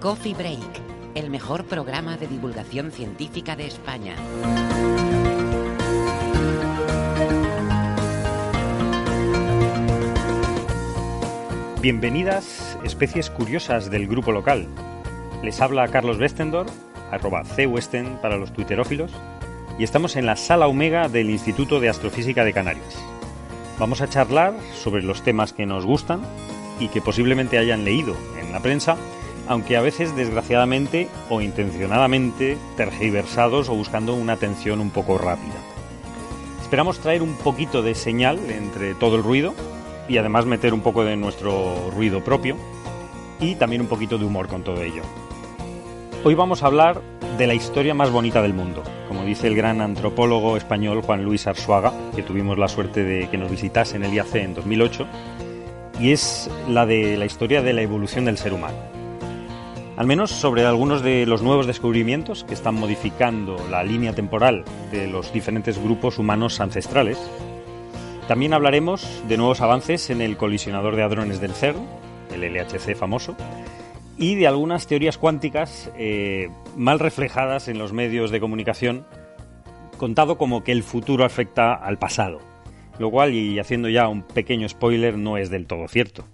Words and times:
Coffee 0.00 0.32
Break, 0.32 0.80
el 1.14 1.28
mejor 1.28 1.66
programa 1.66 2.16
de 2.16 2.26
divulgación 2.26 2.90
científica 2.90 3.54
de 3.54 3.66
España. 3.66 4.14
Bienvenidas, 11.82 12.78
especies 12.82 13.28
curiosas 13.28 13.90
del 13.90 14.08
grupo 14.08 14.32
local. 14.32 14.68
Les 15.42 15.60
habla 15.60 15.86
Carlos 15.88 16.18
Westendor, 16.18 16.64
arroba 17.10 17.42
cwesten 17.42 18.16
para 18.22 18.38
los 18.38 18.54
tuiterófilos, 18.54 19.12
y 19.78 19.84
estamos 19.84 20.16
en 20.16 20.24
la 20.24 20.36
sala 20.36 20.66
Omega 20.66 21.10
del 21.10 21.28
Instituto 21.28 21.78
de 21.78 21.90
Astrofísica 21.90 22.44
de 22.44 22.54
Canarias. 22.54 22.98
Vamos 23.78 24.00
a 24.00 24.08
charlar 24.08 24.54
sobre 24.72 25.02
los 25.02 25.22
temas 25.22 25.52
que 25.52 25.66
nos 25.66 25.84
gustan 25.84 26.22
y 26.78 26.88
que 26.88 27.02
posiblemente 27.02 27.58
hayan 27.58 27.84
leído 27.84 28.16
en 28.40 28.50
la 28.50 28.60
prensa, 28.60 28.96
aunque 29.48 29.76
a 29.76 29.80
veces 29.80 30.14
desgraciadamente 30.16 31.08
o 31.28 31.40
intencionadamente 31.40 32.58
tergiversados 32.76 33.68
o 33.68 33.74
buscando 33.74 34.14
una 34.14 34.34
atención 34.34 34.80
un 34.80 34.90
poco 34.90 35.18
rápida. 35.18 35.56
Esperamos 36.62 37.00
traer 37.00 37.22
un 37.22 37.34
poquito 37.34 37.82
de 37.82 37.94
señal 37.94 38.38
entre 38.48 38.94
todo 38.94 39.16
el 39.16 39.22
ruido 39.22 39.54
y 40.08 40.18
además 40.18 40.46
meter 40.46 40.72
un 40.72 40.80
poco 40.80 41.04
de 41.04 41.16
nuestro 41.16 41.90
ruido 41.90 42.22
propio 42.22 42.56
y 43.40 43.56
también 43.56 43.82
un 43.82 43.88
poquito 43.88 44.18
de 44.18 44.24
humor 44.24 44.48
con 44.48 44.62
todo 44.62 44.82
ello. 44.82 45.02
Hoy 46.22 46.34
vamos 46.34 46.62
a 46.62 46.66
hablar 46.66 47.00
de 47.38 47.46
la 47.46 47.54
historia 47.54 47.94
más 47.94 48.10
bonita 48.10 48.42
del 48.42 48.52
mundo, 48.52 48.82
como 49.08 49.24
dice 49.24 49.46
el 49.46 49.56
gran 49.56 49.80
antropólogo 49.80 50.58
español 50.58 51.00
Juan 51.00 51.24
Luis 51.24 51.46
Arzuaga, 51.46 51.92
que 52.14 52.22
tuvimos 52.22 52.58
la 52.58 52.68
suerte 52.68 53.02
de 53.02 53.30
que 53.30 53.38
nos 53.38 53.50
visitase 53.50 53.96
en 53.96 54.04
el 54.04 54.12
IAC 54.12 54.34
en 54.34 54.54
2008, 54.54 55.06
y 55.98 56.12
es 56.12 56.50
la 56.68 56.84
de 56.84 57.16
la 57.16 57.24
historia 57.24 57.62
de 57.62 57.72
la 57.72 57.80
evolución 57.82 58.26
del 58.26 58.36
ser 58.36 58.52
humano. 58.52 58.99
Al 60.00 60.06
menos 60.06 60.30
sobre 60.30 60.64
algunos 60.64 61.02
de 61.02 61.26
los 61.26 61.42
nuevos 61.42 61.66
descubrimientos 61.66 62.42
que 62.42 62.54
están 62.54 62.74
modificando 62.74 63.58
la 63.68 63.84
línea 63.84 64.14
temporal 64.14 64.64
de 64.90 65.06
los 65.06 65.30
diferentes 65.30 65.78
grupos 65.78 66.18
humanos 66.18 66.58
ancestrales, 66.60 67.18
también 68.26 68.54
hablaremos 68.54 69.22
de 69.28 69.36
nuevos 69.36 69.60
avances 69.60 70.08
en 70.08 70.22
el 70.22 70.38
colisionador 70.38 70.96
de 70.96 71.02
hadrones 71.02 71.38
del 71.42 71.52
CERN, 71.52 71.86
el 72.32 72.40
LHC 72.40 72.96
famoso, 72.96 73.36
y 74.16 74.36
de 74.36 74.46
algunas 74.46 74.86
teorías 74.86 75.18
cuánticas 75.18 75.90
eh, 75.98 76.48
mal 76.78 76.98
reflejadas 76.98 77.68
en 77.68 77.76
los 77.76 77.92
medios 77.92 78.30
de 78.30 78.40
comunicación, 78.40 79.04
contado 79.98 80.38
como 80.38 80.64
que 80.64 80.72
el 80.72 80.82
futuro 80.82 81.26
afecta 81.26 81.74
al 81.74 81.98
pasado, 81.98 82.38
lo 82.98 83.10
cual, 83.10 83.34
y 83.34 83.58
haciendo 83.58 83.90
ya 83.90 84.08
un 84.08 84.22
pequeño 84.22 84.66
spoiler, 84.66 85.18
no 85.18 85.36
es 85.36 85.50
del 85.50 85.66
todo 85.66 85.86
cierto. 85.88 86.24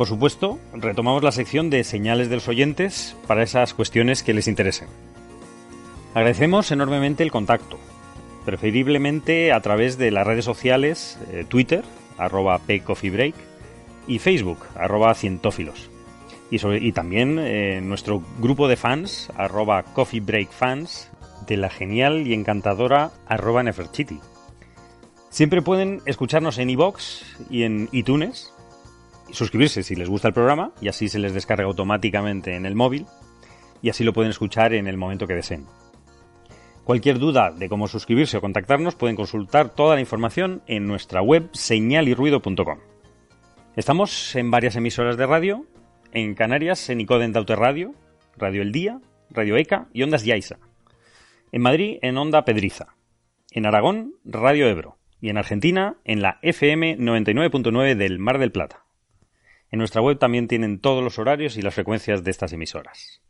Por 0.00 0.08
supuesto, 0.08 0.58
retomamos 0.72 1.22
la 1.22 1.30
sección 1.30 1.68
de 1.68 1.84
señales 1.84 2.30
de 2.30 2.36
los 2.36 2.48
oyentes 2.48 3.14
para 3.26 3.42
esas 3.42 3.74
cuestiones 3.74 4.22
que 4.22 4.32
les 4.32 4.48
interesen. 4.48 4.88
Agradecemos 6.14 6.72
enormemente 6.72 7.22
el 7.22 7.30
contacto, 7.30 7.78
preferiblemente 8.46 9.52
a 9.52 9.60
través 9.60 9.98
de 9.98 10.10
las 10.10 10.26
redes 10.26 10.46
sociales 10.46 11.18
eh, 11.30 11.44
Twitter, 11.46 11.84
arroba 12.16 12.60
pcoffeebreak, 12.60 13.34
y 14.06 14.20
Facebook, 14.20 14.60
arroba 14.74 15.12
cientófilos. 15.14 15.90
Y, 16.50 16.60
sobre- 16.60 16.78
y 16.78 16.92
también 16.92 17.38
eh, 17.38 17.82
nuestro 17.82 18.22
grupo 18.38 18.68
de 18.68 18.76
fans, 18.76 19.28
arroba 19.36 19.82
coffeebreakfans, 19.82 21.10
de 21.46 21.58
la 21.58 21.68
genial 21.68 22.26
y 22.26 22.32
encantadora 22.32 23.10
arroba 23.28 23.62
Neferchiti. 23.62 24.18
Siempre 25.28 25.60
pueden 25.60 26.00
escucharnos 26.06 26.56
en 26.56 26.70
iVoox 26.70 27.22
y 27.50 27.64
en 27.64 27.90
iTunes, 27.92 28.54
suscribirse 29.32 29.82
si 29.82 29.94
les 29.94 30.08
gusta 30.08 30.28
el 30.28 30.34
programa, 30.34 30.72
y 30.80 30.88
así 30.88 31.08
se 31.08 31.18
les 31.18 31.34
descarga 31.34 31.64
automáticamente 31.64 32.56
en 32.56 32.66
el 32.66 32.74
móvil, 32.74 33.06
y 33.82 33.90
así 33.90 34.04
lo 34.04 34.12
pueden 34.12 34.30
escuchar 34.30 34.74
en 34.74 34.86
el 34.86 34.96
momento 34.96 35.26
que 35.26 35.34
deseen. 35.34 35.66
Cualquier 36.84 37.18
duda 37.18 37.50
de 37.50 37.68
cómo 37.68 37.86
suscribirse 37.86 38.36
o 38.36 38.40
contactarnos 38.40 38.96
pueden 38.96 39.16
consultar 39.16 39.70
toda 39.70 39.94
la 39.94 40.00
información 40.00 40.62
en 40.66 40.86
nuestra 40.86 41.22
web 41.22 41.48
señalirruido.com. 41.52 42.78
Estamos 43.76 44.34
en 44.34 44.50
varias 44.50 44.76
emisoras 44.76 45.16
de 45.16 45.26
radio, 45.26 45.66
en 46.12 46.34
Canarias 46.34 46.90
en 46.90 47.00
Icoden 47.00 47.32
Daute 47.32 47.54
Radio, 47.54 47.94
Radio 48.36 48.62
El 48.62 48.72
Día, 48.72 49.00
Radio 49.30 49.56
ECA 49.56 49.86
y 49.92 50.02
Ondas 50.02 50.24
Yaiza. 50.24 50.58
En 51.52 51.62
Madrid 51.62 51.98
en 52.02 52.18
Onda 52.18 52.44
Pedriza. 52.44 52.96
En 53.52 53.66
Aragón, 53.66 54.14
Radio 54.24 54.66
Ebro. 54.66 54.98
Y 55.20 55.28
en 55.28 55.38
Argentina 55.38 55.96
en 56.04 56.22
la 56.22 56.38
FM 56.42 56.98
99.9 56.98 57.94
del 57.94 58.18
Mar 58.18 58.38
del 58.38 58.52
Plata. 58.52 58.84
En 59.70 59.78
nuestra 59.78 60.02
web 60.02 60.18
también 60.18 60.48
tienen 60.48 60.80
todos 60.80 61.02
los 61.02 61.18
horarios 61.18 61.56
y 61.56 61.62
las 61.62 61.74
frecuencias 61.74 62.24
de 62.24 62.30
estas 62.30 62.52
emisoras. 62.52 63.22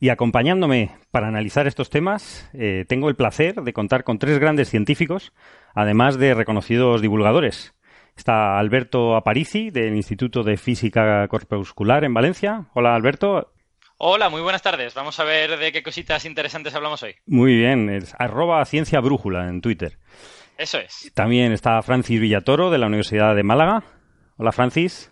Y 0.00 0.08
acompañándome 0.08 0.90
para 1.10 1.28
analizar 1.28 1.66
estos 1.66 1.88
temas, 1.88 2.50
eh, 2.52 2.84
tengo 2.88 3.08
el 3.08 3.16
placer 3.16 3.62
de 3.62 3.72
contar 3.72 4.02
con 4.04 4.18
tres 4.18 4.38
grandes 4.38 4.68
científicos, 4.68 5.32
además 5.74 6.18
de 6.18 6.34
reconocidos 6.34 7.00
divulgadores. 7.00 7.74
Está 8.16 8.58
Alberto 8.58 9.16
Aparici, 9.16 9.70
del 9.70 9.94
Instituto 9.94 10.42
de 10.42 10.56
Física 10.56 11.26
Corpuscular 11.28 12.04
en 12.04 12.14
Valencia. 12.14 12.66
Hola, 12.74 12.94
Alberto. 12.94 13.52
Hola, 13.96 14.28
muy 14.28 14.42
buenas 14.42 14.62
tardes. 14.62 14.94
Vamos 14.94 15.18
a 15.20 15.24
ver 15.24 15.56
de 15.58 15.72
qué 15.72 15.82
cositas 15.82 16.24
interesantes 16.24 16.74
hablamos 16.74 17.02
hoy. 17.02 17.14
Muy 17.26 17.56
bien, 17.56 17.88
es 17.88 18.14
arroba 18.18 18.64
ciencia 18.64 19.00
brújula 19.00 19.48
en 19.48 19.60
Twitter. 19.60 19.98
Eso 20.58 20.78
es. 20.78 21.12
También 21.14 21.52
está 21.52 21.80
Francis 21.82 22.20
Villatoro, 22.20 22.70
de 22.70 22.78
la 22.78 22.86
Universidad 22.86 23.34
de 23.34 23.42
Málaga. 23.42 23.84
Hola, 24.36 24.52
Francis. 24.52 25.10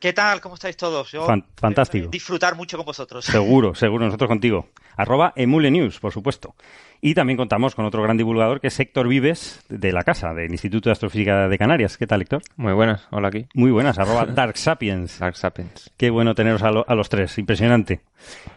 ¿Qué 0.00 0.12
tal? 0.14 0.40
¿Cómo 0.40 0.54
estáis 0.54 0.76
todos? 0.78 1.12
Yo 1.12 1.26
Fan- 1.26 1.44
fantástico. 1.56 2.06
eh, 2.06 2.10
disfrutar 2.10 2.56
mucho 2.56 2.78
con 2.78 2.86
vosotros. 2.86 3.24
Seguro, 3.24 3.74
seguro, 3.76 4.06
nosotros 4.06 4.28
contigo. 4.28 4.68
Arroba 4.96 5.32
Emule 5.36 5.70
News, 5.70 6.00
por 6.00 6.10
supuesto. 6.12 6.54
Y 7.02 7.14
también 7.14 7.36
contamos 7.36 7.74
con 7.74 7.84
otro 7.84 8.02
gran 8.02 8.16
divulgador 8.16 8.60
que 8.60 8.66
es 8.68 8.80
Héctor 8.80 9.08
Vives, 9.08 9.62
de 9.68 9.92
la 9.92 10.02
casa, 10.02 10.32
del 10.34 10.50
Instituto 10.50 10.88
de 10.88 10.92
Astrofísica 10.92 11.48
de 11.48 11.58
Canarias. 11.58 11.96
¿Qué 11.98 12.06
tal, 12.06 12.22
Héctor? 12.22 12.42
Muy 12.56 12.72
buenas, 12.72 13.06
hola 13.10 13.28
aquí. 13.28 13.46
Muy 13.54 13.70
buenas, 13.70 13.98
arroba 13.98 14.26
Dark 14.26 14.56
Sapiens. 14.56 15.18
Dark 15.18 15.36
Sapiens. 15.36 15.90
Qué 15.96 16.08
bueno 16.10 16.34
teneros 16.34 16.62
a, 16.62 16.70
lo- 16.70 16.84
a 16.88 16.94
los 16.94 17.08
tres, 17.10 17.36
impresionante. 17.38 18.00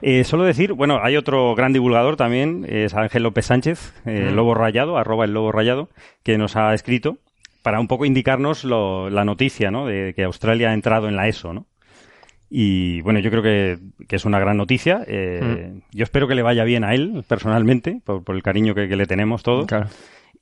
Eh, 0.01 0.24
solo 0.24 0.44
decir, 0.46 0.74
bueno, 0.74 1.00
hay 1.04 1.18
otro 1.18 1.56
gran 1.56 1.72
divulgador 1.74 2.16
también, 2.18 2.66
es 2.69 2.94
Ángel 2.94 3.24
López 3.24 3.46
Sánchez, 3.46 3.94
eh, 4.06 4.30
Mm. 4.31 4.36
Lobo 4.36 4.54
Rayado, 4.56 4.98
arroba 4.98 5.25
el 5.25 5.34
Lobo 5.34 5.51
Rayado, 5.51 5.89
que 6.24 6.38
nos 6.38 6.56
ha 6.56 6.74
escrito 6.74 7.18
para 7.63 7.80
un 7.80 7.88
poco 7.88 8.06
indicarnos 8.06 8.63
lo- 8.63 9.10
la 9.10 9.25
noticia, 9.25 9.71
¿no? 9.71 9.88
De 9.88 10.13
que 10.15 10.24
Australia 10.24 10.69
ha 10.69 10.74
entrado 10.74 11.07
en 11.07 11.15
la 11.15 11.27
ESO, 11.27 11.54
¿no? 11.54 11.65
Y 12.50 13.01
bueno, 13.01 13.19
yo 13.19 13.31
creo 13.31 13.42
que, 13.42 13.80
que 14.07 14.15
es 14.15 14.25
una 14.25 14.39
gran 14.39 14.57
noticia. 14.57 15.04
Eh, 15.07 15.74
Yo 15.92 16.04
espero 16.04 16.27
que 16.27 16.36
le 16.36 16.44
vaya 16.44 16.63
bien 16.63 16.83
a 16.83 16.94
él, 16.94 17.24
personalmente, 17.27 18.00
por, 18.06 18.24
por 18.24 18.36
el 18.36 18.44
cariño 18.44 18.75
que, 18.75 18.88
que 18.88 18.95
le 18.95 19.07
tenemos 19.07 19.42
todos. 19.42 19.65
Claro. 19.65 19.88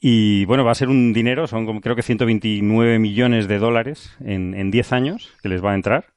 Y 0.02 0.44
bueno, 0.46 0.66
va 0.66 0.72
a 0.72 0.76
ser 0.76 0.90
un 0.90 1.14
dinero, 1.14 1.48
son 1.48 1.66
como, 1.66 1.80
creo 1.80 1.96
que 1.96 2.02
129 2.02 3.00
millones 3.00 3.48
de 3.48 3.60
dólares 3.60 4.18
en, 4.26 4.56
en 4.56 4.72
10 4.72 4.92
años 4.92 5.32
que 5.42 5.48
les 5.50 5.64
va 5.64 5.72
a 5.72 5.76
entrar. 5.76 6.08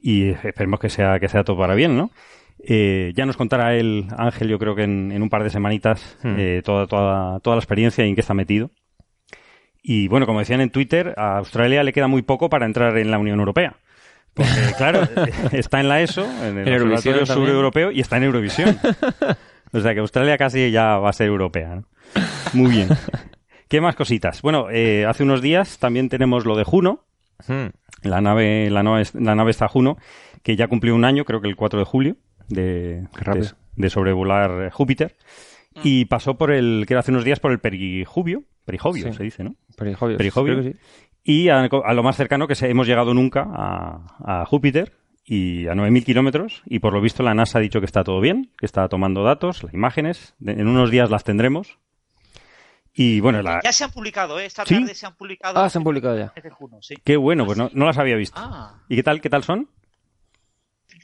Y 0.00 0.28
esperemos 0.30 0.78
que 0.80 0.88
sea, 0.88 1.18
que 1.18 1.28
sea 1.28 1.42
todo 1.44 1.58
para 1.58 1.74
bien, 1.74 1.96
¿no? 1.96 2.10
Eh, 2.64 3.12
ya 3.14 3.26
nos 3.26 3.36
contará 3.36 3.74
el 3.74 4.06
Ángel, 4.16 4.48
yo 4.48 4.58
creo 4.58 4.74
que 4.76 4.84
en, 4.84 5.10
en 5.12 5.20
un 5.22 5.28
par 5.28 5.42
de 5.44 5.50
semanitas, 5.50 6.16
Hmm. 6.22 6.34
eh, 6.38 6.62
toda, 6.64 6.86
toda, 6.86 7.40
toda 7.40 7.56
la 7.56 7.60
experiencia 7.60 8.06
y 8.06 8.08
en 8.08 8.14
qué 8.14 8.20
está 8.22 8.34
metido. 8.34 8.70
Y 9.82 10.08
bueno, 10.08 10.26
como 10.26 10.40
decían 10.40 10.60
en 10.60 10.70
Twitter, 10.70 11.14
a 11.16 11.38
Australia 11.38 11.82
le 11.82 11.92
queda 11.92 12.08
muy 12.08 12.22
poco 12.22 12.48
para 12.48 12.66
entrar 12.66 12.96
en 12.98 13.10
la 13.10 13.18
Unión 13.18 13.38
Europea. 13.38 13.76
Porque, 14.34 14.50
claro, 14.76 15.02
está 15.52 15.80
en 15.80 15.88
la 15.88 16.00
ESO, 16.00 16.24
en 16.44 16.58
el 16.58 16.92
Observatorio. 16.92 17.26
Sureuropeo, 17.26 17.90
y 17.90 18.00
está 18.00 18.16
en 18.18 18.24
Eurovisión. 18.24 18.78
o 19.72 19.80
sea 19.80 19.94
que 19.94 20.00
Australia 20.00 20.36
casi 20.36 20.70
ya 20.70 20.98
va 20.98 21.10
a 21.10 21.12
ser 21.12 21.28
europea. 21.28 21.76
¿no? 21.76 21.84
Muy 22.54 22.70
bien. 22.70 22.88
¿Qué 23.68 23.80
más 23.80 23.96
cositas? 23.96 24.40
Bueno, 24.42 24.68
eh, 24.70 25.04
hace 25.06 25.22
unos 25.24 25.42
días 25.42 25.78
también 25.78 26.08
tenemos 26.08 26.44
lo 26.46 26.56
de 26.56 26.64
Juno, 26.64 27.04
Hmm. 27.46 27.68
la 28.02 28.20
nave, 28.20 28.68
la 28.68 28.82
nave, 28.82 29.04
la 29.14 29.36
nave 29.36 29.52
está 29.52 29.68
Juno, 29.68 29.96
que 30.42 30.56
ya 30.56 30.66
cumplió 30.66 30.92
un 30.96 31.04
año, 31.04 31.24
creo 31.24 31.40
que 31.40 31.46
el 31.46 31.54
4 31.54 31.78
de 31.78 31.84
julio, 31.84 32.16
de, 32.48 33.02
de, 33.24 33.50
de 33.76 33.90
sobrevolar 33.90 34.70
Júpiter. 34.72 35.14
Y 35.84 36.06
pasó 36.06 36.36
por 36.36 36.50
el, 36.50 36.84
que 36.88 36.94
era 36.94 37.00
hace 37.00 37.12
unos 37.12 37.22
días, 37.22 37.38
por 37.38 37.52
el 37.52 37.60
perihubio, 37.60 38.42
perihobio 38.64 39.04
Sí. 39.06 39.12
se 39.12 39.22
dice, 39.22 39.44
¿no? 39.44 39.54
Perijobios. 39.78 40.18
Perihobio. 40.18 40.54
Creo 40.60 40.64
que 40.64 40.78
sí. 40.78 40.78
Y 41.24 41.48
a, 41.50 41.60
a 41.60 41.92
lo 41.94 42.02
más 42.02 42.16
cercano 42.16 42.46
que 42.48 42.54
se- 42.54 42.68
hemos 42.70 42.86
llegado 42.86 43.14
nunca 43.14 43.46
a, 43.50 44.40
a 44.42 44.46
Júpiter 44.46 44.92
y 45.24 45.66
a 45.68 45.72
9.000 45.74 46.04
kilómetros 46.04 46.62
y 46.66 46.78
por 46.78 46.92
lo 46.94 47.00
visto 47.02 47.22
la 47.22 47.34
NASA 47.34 47.58
ha 47.58 47.60
dicho 47.62 47.80
que 47.80 47.86
está 47.86 48.02
todo 48.02 48.20
bien, 48.20 48.50
que 48.58 48.64
está 48.66 48.88
tomando 48.88 49.22
datos, 49.22 49.62
las 49.62 49.74
imágenes, 49.74 50.34
de- 50.38 50.52
en 50.52 50.66
unos 50.68 50.90
días 50.90 51.10
las 51.10 51.24
tendremos. 51.24 51.78
Y 52.94 53.20
bueno, 53.20 53.42
la... 53.42 53.60
Ya 53.62 53.72
se 53.72 53.84
han 53.84 53.90
publicado, 53.92 54.40
¿eh? 54.40 54.46
Esta 54.46 54.64
¿Sí? 54.64 54.74
tarde 54.80 54.94
se 54.94 55.06
han 55.06 55.14
publicado. 55.14 55.60
Ah, 55.60 55.68
se 55.70 55.78
han 55.78 55.84
publicado 55.84 56.16
ya. 56.18 56.32
de 56.42 56.50
Juno, 56.50 56.78
sí. 56.82 56.94
Qué 57.04 57.16
bueno, 57.16 57.44
pues 57.46 57.56
no, 57.58 57.70
no 57.72 57.84
las 57.86 57.98
había 57.98 58.16
visto. 58.16 58.40
Ah, 58.42 58.82
¿Y 58.88 58.96
qué 58.96 59.02
tal, 59.02 59.20
qué 59.20 59.30
tal 59.30 59.44
son? 59.44 59.68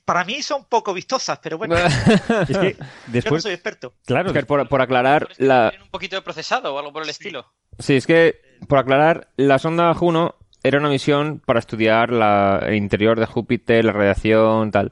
Para 0.05 0.25
mí 0.25 0.43
son 0.43 0.65
poco 0.67 0.93
vistosas, 0.93 1.39
pero 1.43 1.57
bueno, 1.57 1.77
Es 2.49 2.59
que 2.59 2.73
yo 2.75 2.79
no 2.79 2.87
después, 3.07 3.43
soy 3.43 3.53
experto. 3.53 3.95
claro, 4.07 4.29
Es 4.31 4.33
que 4.35 4.45
por, 4.45 4.67
por 4.69 4.81
aclarar, 4.83 5.29
la... 5.39 5.71
¿Tienen 5.71 5.85
un 5.87 5.91
poquito 5.91 6.17
de 6.17 6.23
procesado 6.23 6.75
o 6.75 6.79
algo 6.79 6.93
por 6.93 7.03
el 7.05 7.09
estilo? 7.11 7.47
Sí, 7.79 7.95
es 7.97 8.07
que, 8.07 8.41
por 8.69 8.79
aclarar, 8.79 9.29
la 9.37 9.59
sonda 9.59 9.93
Juno 9.95 10.37
era 10.63 10.79
una 10.79 10.89
misión 10.89 11.41
para 11.45 11.59
estudiar 11.59 12.11
la, 12.11 12.61
el 12.67 12.75
interior 12.75 13.21
de 13.21 13.27
Júpiter, 13.27 13.85
la 13.85 13.93
radiación, 13.93 14.71
tal. 14.71 14.91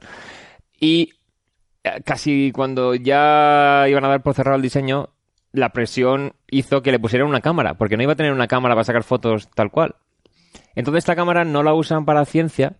Y 0.79 1.13
eh, 1.83 2.01
casi 2.05 2.51
cuando 2.51 2.95
ya 2.95 3.85
iban 3.89 4.05
a 4.05 4.09
dar 4.09 4.21
por 4.21 4.33
cerrado 4.33 4.55
el 4.55 4.61
diseño, 4.61 5.09
la 5.51 5.69
presión 5.69 6.33
hizo 6.49 6.81
que 6.81 6.91
le 6.91 6.99
pusieran 6.99 7.27
una 7.27 7.41
cámara, 7.41 7.75
porque 7.75 7.97
no 7.97 8.03
iba 8.03 8.13
a 8.13 8.15
tener 8.15 8.33
una 8.33 8.47
cámara 8.47 8.75
para 8.75 8.83
sacar 8.83 9.03
fotos 9.03 9.49
tal 9.51 9.71
cual. 9.71 9.95
Entonces 10.75 10.99
esta 10.99 11.15
cámara 11.15 11.43
no 11.45 11.63
la 11.63 11.73
usan 11.73 12.05
para 12.05 12.25
ciencia, 12.25 12.77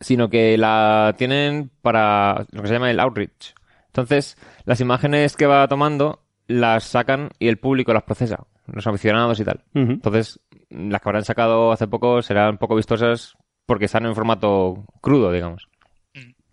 sino 0.00 0.28
que 0.28 0.56
la 0.58 1.14
tienen 1.18 1.70
para 1.82 2.46
lo 2.50 2.62
que 2.62 2.68
se 2.68 2.74
llama 2.74 2.90
el 2.90 3.00
outreach. 3.00 3.54
Entonces, 3.86 4.38
las 4.64 4.80
imágenes 4.80 5.36
que 5.36 5.46
va 5.46 5.68
tomando 5.68 6.24
las 6.46 6.84
sacan 6.84 7.30
y 7.38 7.48
el 7.48 7.58
público 7.58 7.92
las 7.92 8.04
procesa, 8.04 8.46
los 8.66 8.86
aficionados 8.86 9.40
y 9.40 9.44
tal. 9.44 9.60
Entonces, 9.74 10.40
las 10.70 11.00
que 11.00 11.08
habrán 11.08 11.24
sacado 11.24 11.72
hace 11.72 11.88
poco 11.88 12.22
serán 12.22 12.58
poco 12.58 12.76
vistosas 12.76 13.36
porque 13.66 13.86
están 13.86 14.06
en 14.06 14.14
formato 14.14 14.84
crudo, 15.00 15.32
digamos. 15.32 15.68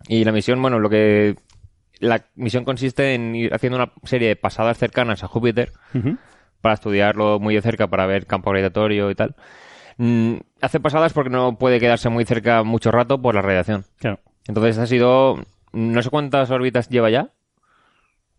Y 0.08 0.24
la 0.24 0.32
misión, 0.32 0.60
bueno, 0.60 0.78
lo 0.78 0.88
que 0.88 1.36
la 1.98 2.24
misión 2.34 2.64
consiste 2.64 3.14
en 3.14 3.34
ir 3.34 3.54
haciendo 3.54 3.76
una 3.76 3.92
serie 4.04 4.28
de 4.28 4.36
pasadas 4.36 4.78
cercanas 4.78 5.22
a 5.22 5.28
Júpiter 5.28 5.72
para 6.60 6.74
estudiarlo 6.74 7.38
muy 7.38 7.54
de 7.54 7.62
cerca, 7.62 7.86
para 7.88 8.06
ver 8.06 8.26
campo 8.26 8.50
gravitatorio 8.50 9.10
y 9.10 9.14
tal. 9.14 9.34
Mm, 9.98 10.36
hace 10.62 10.80
pasadas 10.80 11.12
porque 11.12 11.30
no 11.30 11.58
puede 11.58 11.78
quedarse 11.78 12.08
muy 12.08 12.24
cerca 12.24 12.62
mucho 12.62 12.90
rato 12.90 13.20
por 13.20 13.34
la 13.34 13.42
radiación. 13.42 13.84
Claro. 13.98 14.20
Entonces 14.46 14.78
ha 14.78 14.86
sido, 14.86 15.36
no 15.72 16.02
sé 16.02 16.08
cuántas 16.08 16.50
órbitas 16.50 16.88
lleva 16.88 17.10
ya. 17.10 17.30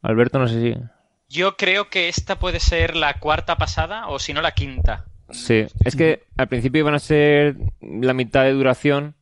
Alberto, 0.01 0.39
no 0.39 0.47
sé 0.47 0.59
si. 0.59 0.81
Yo 1.31 1.55
creo 1.55 1.89
que 1.89 2.09
esta 2.09 2.37
puede 2.37 2.59
ser 2.59 2.97
la 2.97 3.19
cuarta 3.19 3.55
pasada 3.55 4.07
o 4.07 4.19
si 4.19 4.33
no 4.33 4.41
la 4.41 4.51
quinta. 4.51 5.05
Sí, 5.29 5.65
es 5.85 5.95
que 5.95 6.23
al 6.35 6.49
principio 6.49 6.81
iban 6.81 6.93
a 6.93 6.99
ser 6.99 7.55
la 7.79 8.13
mitad 8.13 8.43
de 8.43 8.51
duración, 8.51 9.15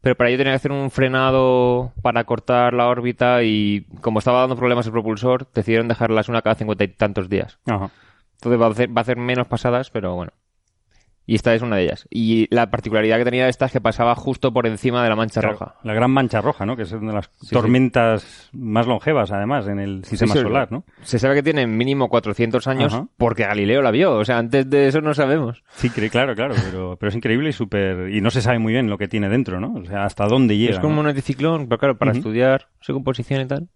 pero 0.00 0.14
para 0.14 0.30
ello 0.30 0.38
tenía 0.38 0.52
que 0.52 0.58
hacer 0.58 0.70
un 0.70 0.92
frenado 0.92 1.92
para 2.02 2.22
cortar 2.22 2.72
la 2.72 2.86
órbita 2.86 3.42
y 3.42 3.84
como 4.00 4.20
estaba 4.20 4.42
dando 4.42 4.54
problemas 4.54 4.86
el 4.86 4.92
propulsor, 4.92 5.50
decidieron 5.52 5.88
dejarlas 5.88 6.28
una 6.28 6.40
cada 6.42 6.54
cincuenta 6.54 6.84
y 6.84 6.88
tantos 6.88 7.28
días. 7.28 7.58
Ajá. 7.66 7.90
Entonces 8.34 8.60
va 8.60 8.66
a 8.66 8.70
hacer, 8.70 8.96
va 8.96 9.00
a 9.00 9.02
hacer 9.02 9.16
menos 9.16 9.48
pasadas, 9.48 9.90
pero 9.90 10.14
bueno. 10.14 10.32
Y 11.30 11.36
esta 11.36 11.54
es 11.54 11.62
una 11.62 11.76
de 11.76 11.84
ellas. 11.84 12.08
Y 12.10 12.52
la 12.52 12.72
particularidad 12.72 13.16
que 13.18 13.24
tenía 13.24 13.46
esta 13.48 13.66
es 13.66 13.70
que 13.70 13.80
pasaba 13.80 14.16
justo 14.16 14.52
por 14.52 14.66
encima 14.66 15.04
de 15.04 15.10
la 15.10 15.14
mancha 15.14 15.40
Claro, 15.40 15.58
roja. 15.58 15.74
La 15.84 15.94
gran 15.94 16.10
mancha 16.10 16.40
roja, 16.40 16.66
¿no? 16.66 16.74
Que 16.74 16.82
es 16.82 16.90
una 16.90 17.12
de 17.12 17.16
las 17.18 17.30
sí. 17.40 17.54
tormentas 17.54 18.48
más 18.52 18.88
longevas, 18.88 19.30
además, 19.30 19.68
en 19.68 19.78
el 19.78 20.04
sistema 20.04 20.32
Sí, 20.32 20.40
solar, 20.40 20.72
¿no? 20.72 20.82
Se 21.02 21.20
sabe 21.20 21.36
que 21.36 21.44
tiene 21.44 21.68
mínimo 21.68 22.08
400 22.08 22.66
años 22.66 22.92
Ajá. 22.92 23.06
porque 23.16 23.44
Galileo 23.44 23.80
la 23.80 23.92
vio. 23.92 24.16
O 24.16 24.24
sea, 24.24 24.38
antes 24.38 24.68
de 24.68 24.88
eso 24.88 25.02
no 25.02 25.14
sabemos. 25.14 25.62
Sí, 25.76 25.88
claro, 25.90 26.34
claro, 26.34 26.56
pero, 26.64 26.96
pero 26.98 27.10
es 27.10 27.14
increíble 27.14 27.50
y 27.50 27.52
súper... 27.52 28.10
Y 28.12 28.20
no 28.20 28.30
se 28.30 28.42
sabe 28.42 28.58
muy 28.58 28.72
bien 28.72 28.90
lo 28.90 28.98
que 28.98 29.06
tiene 29.06 29.28
dentro, 29.28 29.60
¿no? 29.60 29.72
O 29.80 29.84
sea, 29.84 30.06
hasta 30.06 30.26
dónde 30.26 30.58
llega. 30.58 30.72
es 30.72 30.78
como 30.80 30.96
¿no? 30.96 31.02
un 31.02 31.06
anticiclón, 31.06 31.68
pero 31.68 31.78
claro, 31.78 31.96
para 31.96 32.10
estudiar 32.10 32.66
su 32.80 32.92
composición 32.92 33.42
y 33.42 33.46
tal. 33.46 33.68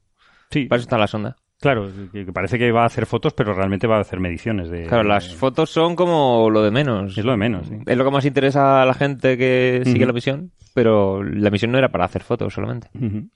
Sí, 0.51 0.65
Para 0.67 0.79
eso 0.79 0.87
está 0.87 0.99
la 0.99 1.07
sonda. 1.07 1.37
Claro, 1.65 1.91
que 2.13 2.25
parece 2.33 2.59
que 2.59 2.71
va 2.71 2.83
a 2.83 2.87
hacer 2.87 3.07
fotos, 3.07 3.33
pero 3.33 3.53
realmente 3.55 3.87
va 3.89 3.97
a 3.97 4.01
hacer 4.01 4.21
mediciones 4.21 4.71
de... 4.71 4.85
Claro, 4.85 5.03
las 5.03 5.29
de- 5.29 5.35
fotos 5.35 5.71
son 5.71 5.97
como 5.97 6.49
lo 6.51 6.63
de 6.63 6.71
menos. 6.71 7.19
Es 7.19 7.25
lo 7.25 7.33
de 7.33 7.37
menos, 7.39 7.67
sí. 7.67 7.75
Es 7.85 7.97
lo 7.97 8.05
que 8.05 8.11
más 8.13 8.25
interesa 8.25 8.83
a 8.83 8.87
la 8.87 8.95
gente 8.95 9.37
que 9.37 9.83
sigue 9.85 10.07
la 10.07 10.13
misión, 10.13 10.53
pero 10.75 11.23
la 11.23 11.51
misión 11.51 11.73
no 11.73 11.79
era 11.79 11.89
para 11.89 12.05
hacer 12.05 12.23
fotos 12.23 12.55
solamente. 12.55 12.89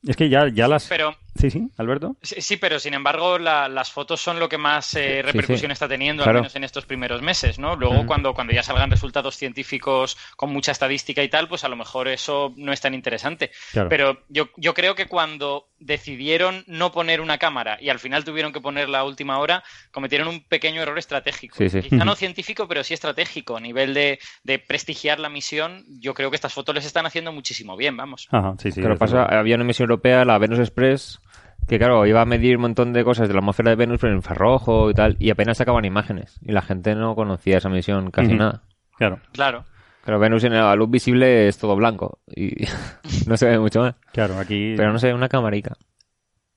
Es 0.07 0.17
que 0.17 0.29
ya, 0.29 0.47
ya 0.49 0.69
las... 0.69 0.87
Pero 0.89 1.11
Sí, 1.35 1.51
sí, 1.51 1.69
Alberto. 1.77 2.17
sí, 2.23 2.41
sí, 2.41 2.57
pero 2.57 2.79
sin 2.81 2.95
embargo 2.95 3.39
la- 3.39 3.69
las 3.69 3.93
fotos 3.93 4.21
son 4.21 4.41
lo 4.41 4.49
que 4.49 4.59
más 4.59 4.93
eh, 4.95 5.23
repercusión 5.23 5.71
sí. 5.71 5.73
está 5.73 5.87
teniendo, 5.89 6.23
Claro. 6.25 6.39
al 6.39 6.43
menos 6.43 6.57
en 6.57 6.65
estos 6.65 6.85
primeros 6.87 7.23
meses, 7.23 7.59
¿no? 7.59 7.77
Luego 7.77 8.07
cuando, 8.07 8.35
cuando 8.35 8.53
ya 8.53 8.63
salgan 8.63 8.91
resultados 8.91 9.37
científicos 9.37 10.17
con 10.37 10.51
mucha 10.53 10.73
estadística 10.73 11.23
y 11.23 11.29
tal, 11.29 11.49
pues 11.49 11.63
a 11.65 11.69
lo 11.69 11.77
mejor 11.77 12.09
eso 12.09 12.53
no 12.57 12.73
es 12.73 12.81
tan 12.81 12.95
interesante. 12.95 13.51
Claro. 13.73 13.89
Pero 13.89 14.23
yo, 14.29 14.49
yo 14.57 14.75
creo 14.75 14.95
que 14.95 15.07
cuando 15.07 15.69
decidieron 15.79 16.65
no 16.67 16.91
poner 16.93 17.21
una 17.21 17.39
cámara 17.39 17.79
y 17.81 17.89
al 17.89 17.99
final 18.01 18.25
tuvieron 18.25 18.53
que 18.53 18.61
ponerla 18.61 19.01
a 19.01 19.05
última 19.05 19.39
hora, 19.39 19.63
cometieron 19.93 20.29
un 20.29 20.43
pequeño 20.43 20.83
error 20.83 20.99
estratégico. 20.99 21.55
Sí, 21.57 21.69
sí. 21.69 21.83
Quizá 21.83 22.05
no 22.05 22.17
científico, 22.17 22.67
pero 22.67 22.83
sí 22.83 22.95
estratégico. 22.95 23.57
A 23.57 23.61
nivel 23.61 23.95
de, 23.95 24.19
de 24.43 24.59
prestigiar 24.59 25.21
la 25.21 25.29
misión, 25.29 25.85
yo 26.01 26.15
creo 26.15 26.31
que 26.31 26.37
estas 26.37 26.53
fotos 26.55 26.75
les 26.75 26.85
están 26.85 27.07
haciendo 27.07 27.33
muchísimo 27.33 27.77
bien, 27.77 27.97
vamos. 27.97 28.27
Ajá, 28.31 28.55
sí, 28.59 28.73
sí. 28.73 28.81
Desde 28.81 28.97
pasa, 28.97 29.25
había 29.25 29.55
una 29.55 29.65
misión 29.65 29.89
europea, 29.89 30.25
la 30.25 30.39
Venus 30.39 30.59
Express, 30.59 31.21
que 31.69 31.79
claro, 31.79 32.06
iba 32.06 32.20
a 32.20 32.25
medir 32.25 32.56
un 32.56 32.62
montón 32.62 32.93
de 32.93 33.05
cosas 33.05 33.29
de 33.29 33.35
la 33.35 33.41
atmósfera 33.41 33.70
de 33.70 33.76
Venus, 33.76 34.00
pero 34.00 34.12
en 34.12 34.19
infrarrojo 34.19 34.91
y 34.91 34.94
tal, 34.94 35.17
y 35.19 35.31
apenas 35.31 35.59
sacaban 35.59 35.85
imágenes. 35.85 36.38
Y 36.43 36.53
la 36.53 36.62
gente 36.62 36.94
no 36.94 37.15
conocía 37.15 37.59
esa 37.59 37.69
misión 37.69 38.11
casi 38.11 38.35
nada. 38.35 38.62
Claro, 38.97 39.20
Claro. 39.32 39.65
Claro, 40.02 40.21
Venus 40.21 40.43
en 40.45 40.54
la 40.54 40.75
luz 40.75 40.90
visible 40.90 41.49
es 41.49 41.59
todo 41.59 41.76
blanco 41.76 42.21
y 42.35 42.54
no 43.26 43.37
se 43.37 43.47
ve 43.47 43.59
mucho 43.59 43.81
más. 43.81 43.95
claro, 44.12 44.38
aquí... 44.38 44.73
Pero 44.75 44.90
no 44.90 44.99
sé, 44.99 45.12
una 45.12 45.28
camarica. 45.28 45.76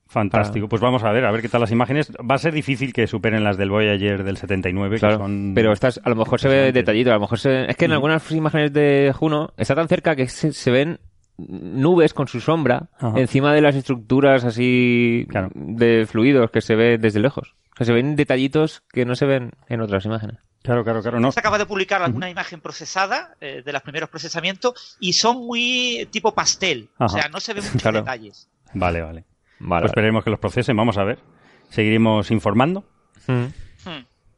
Fantástico. 0.06 0.68
Pues 0.68 0.80
vamos 0.80 1.04
a 1.04 1.10
ver, 1.12 1.24
a 1.24 1.30
ver 1.30 1.40
qué 1.40 1.48
tal 1.48 1.60
las 1.62 1.70
imágenes. 1.70 2.12
Va 2.12 2.34
a 2.34 2.38
ser 2.38 2.52
difícil 2.52 2.92
que 2.92 3.06
superen 3.06 3.44
las 3.44 3.56
del 3.56 3.70
Voyager 3.70 4.24
del 4.24 4.36
79, 4.36 4.98
Claro, 4.98 5.16
que 5.18 5.24
son... 5.24 5.52
pero 5.54 5.72
estas 5.72 6.00
a 6.04 6.08
lo 6.10 6.16
mejor 6.16 6.38
se 6.40 6.48
ve 6.48 6.72
detallito, 6.72 7.10
a 7.10 7.14
lo 7.14 7.20
mejor 7.20 7.38
se... 7.38 7.64
es 7.70 7.76
que 7.76 7.86
en 7.86 7.92
algunas 7.92 8.30
imágenes 8.30 8.72
de 8.72 9.12
Juno 9.14 9.52
está 9.56 9.74
tan 9.74 9.88
cerca 9.88 10.14
que 10.16 10.28
se, 10.28 10.52
se 10.52 10.70
ven 10.70 11.00
nubes 11.48 12.14
con 12.14 12.28
su 12.28 12.40
sombra 12.40 12.88
Ajá. 12.98 13.18
encima 13.18 13.52
de 13.52 13.60
las 13.60 13.74
estructuras 13.76 14.44
así 14.44 15.26
Claro. 15.28 15.50
de 15.54 16.06
fluidos 16.08 16.50
que 16.50 16.60
se 16.60 16.74
ve 16.76 16.98
desde 16.98 17.20
lejos. 17.20 17.54
O 17.72 17.76
sea, 17.76 17.86
se 17.86 17.92
ven 17.92 18.16
detallitos 18.16 18.82
que 18.92 19.04
no 19.04 19.14
se 19.14 19.26
ven 19.26 19.52
en 19.68 19.80
otras 19.80 20.04
imágenes. 20.04 20.38
Claro, 20.62 20.84
claro, 20.84 21.02
claro. 21.02 21.18
No, 21.18 21.32
Se 21.32 21.40
acaba 21.40 21.58
de 21.58 21.66
publicar 21.66 22.02
alguna 22.02 22.30
imagen 22.30 22.60
procesada 22.60 23.34
eh, 23.40 23.62
de 23.64 23.72
los 23.72 23.82
primeros 23.82 24.08
procesamientos 24.08 24.96
y 25.00 25.14
son 25.14 25.44
muy 25.46 26.06
tipo 26.12 26.34
pastel. 26.34 26.88
O 26.98 27.08
sea, 27.08 27.28
no 27.28 27.40
se 27.40 27.54
ven 27.54 27.64
muchos 27.66 27.82
Claro. 27.82 27.98
detalles. 27.98 28.48
Vale, 28.74 29.00
vale. 29.02 29.24
Vale. 29.58 29.82
Pues 29.82 29.90
esperemos 29.90 30.22
que 30.24 30.30
los 30.30 30.38
procesen, 30.38 30.76
vamos 30.76 30.98
a 30.98 31.04
ver. 31.04 31.18
Seguiremos 31.70 32.30
informando. 32.30 32.84
vale. 33.26 33.40
Mm. 33.48 33.52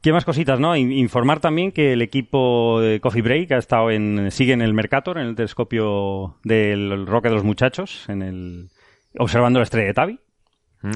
¿Qué 0.05 0.13
más 0.13 0.23
cositas, 0.23 0.59
no? 0.59 0.75
In- 0.75 0.91
Informar 0.91 1.39
también 1.39 1.71
que 1.71 1.93
el 1.93 2.03
equipo 2.03 2.79
de 2.79 2.99
Coffee 2.99 3.23
Break 3.23 3.51
ha 3.53 3.57
estado 3.57 3.89
en, 3.89 4.29
sigue 4.29 4.53
en 4.53 4.61
el 4.61 4.71
Mercator, 4.75 5.17
en 5.17 5.25
el 5.25 5.35
telescopio 5.35 6.35
del 6.43 7.07
Roque 7.07 7.29
de 7.29 7.33
los 7.33 7.43
Muchachos, 7.43 8.07
en 8.07 8.21
el, 8.21 8.69
observando 9.17 9.57
la 9.57 9.63
estrella 9.63 9.87
de 9.87 9.93
Tabi. 9.95 10.19
Mm. 10.83 10.91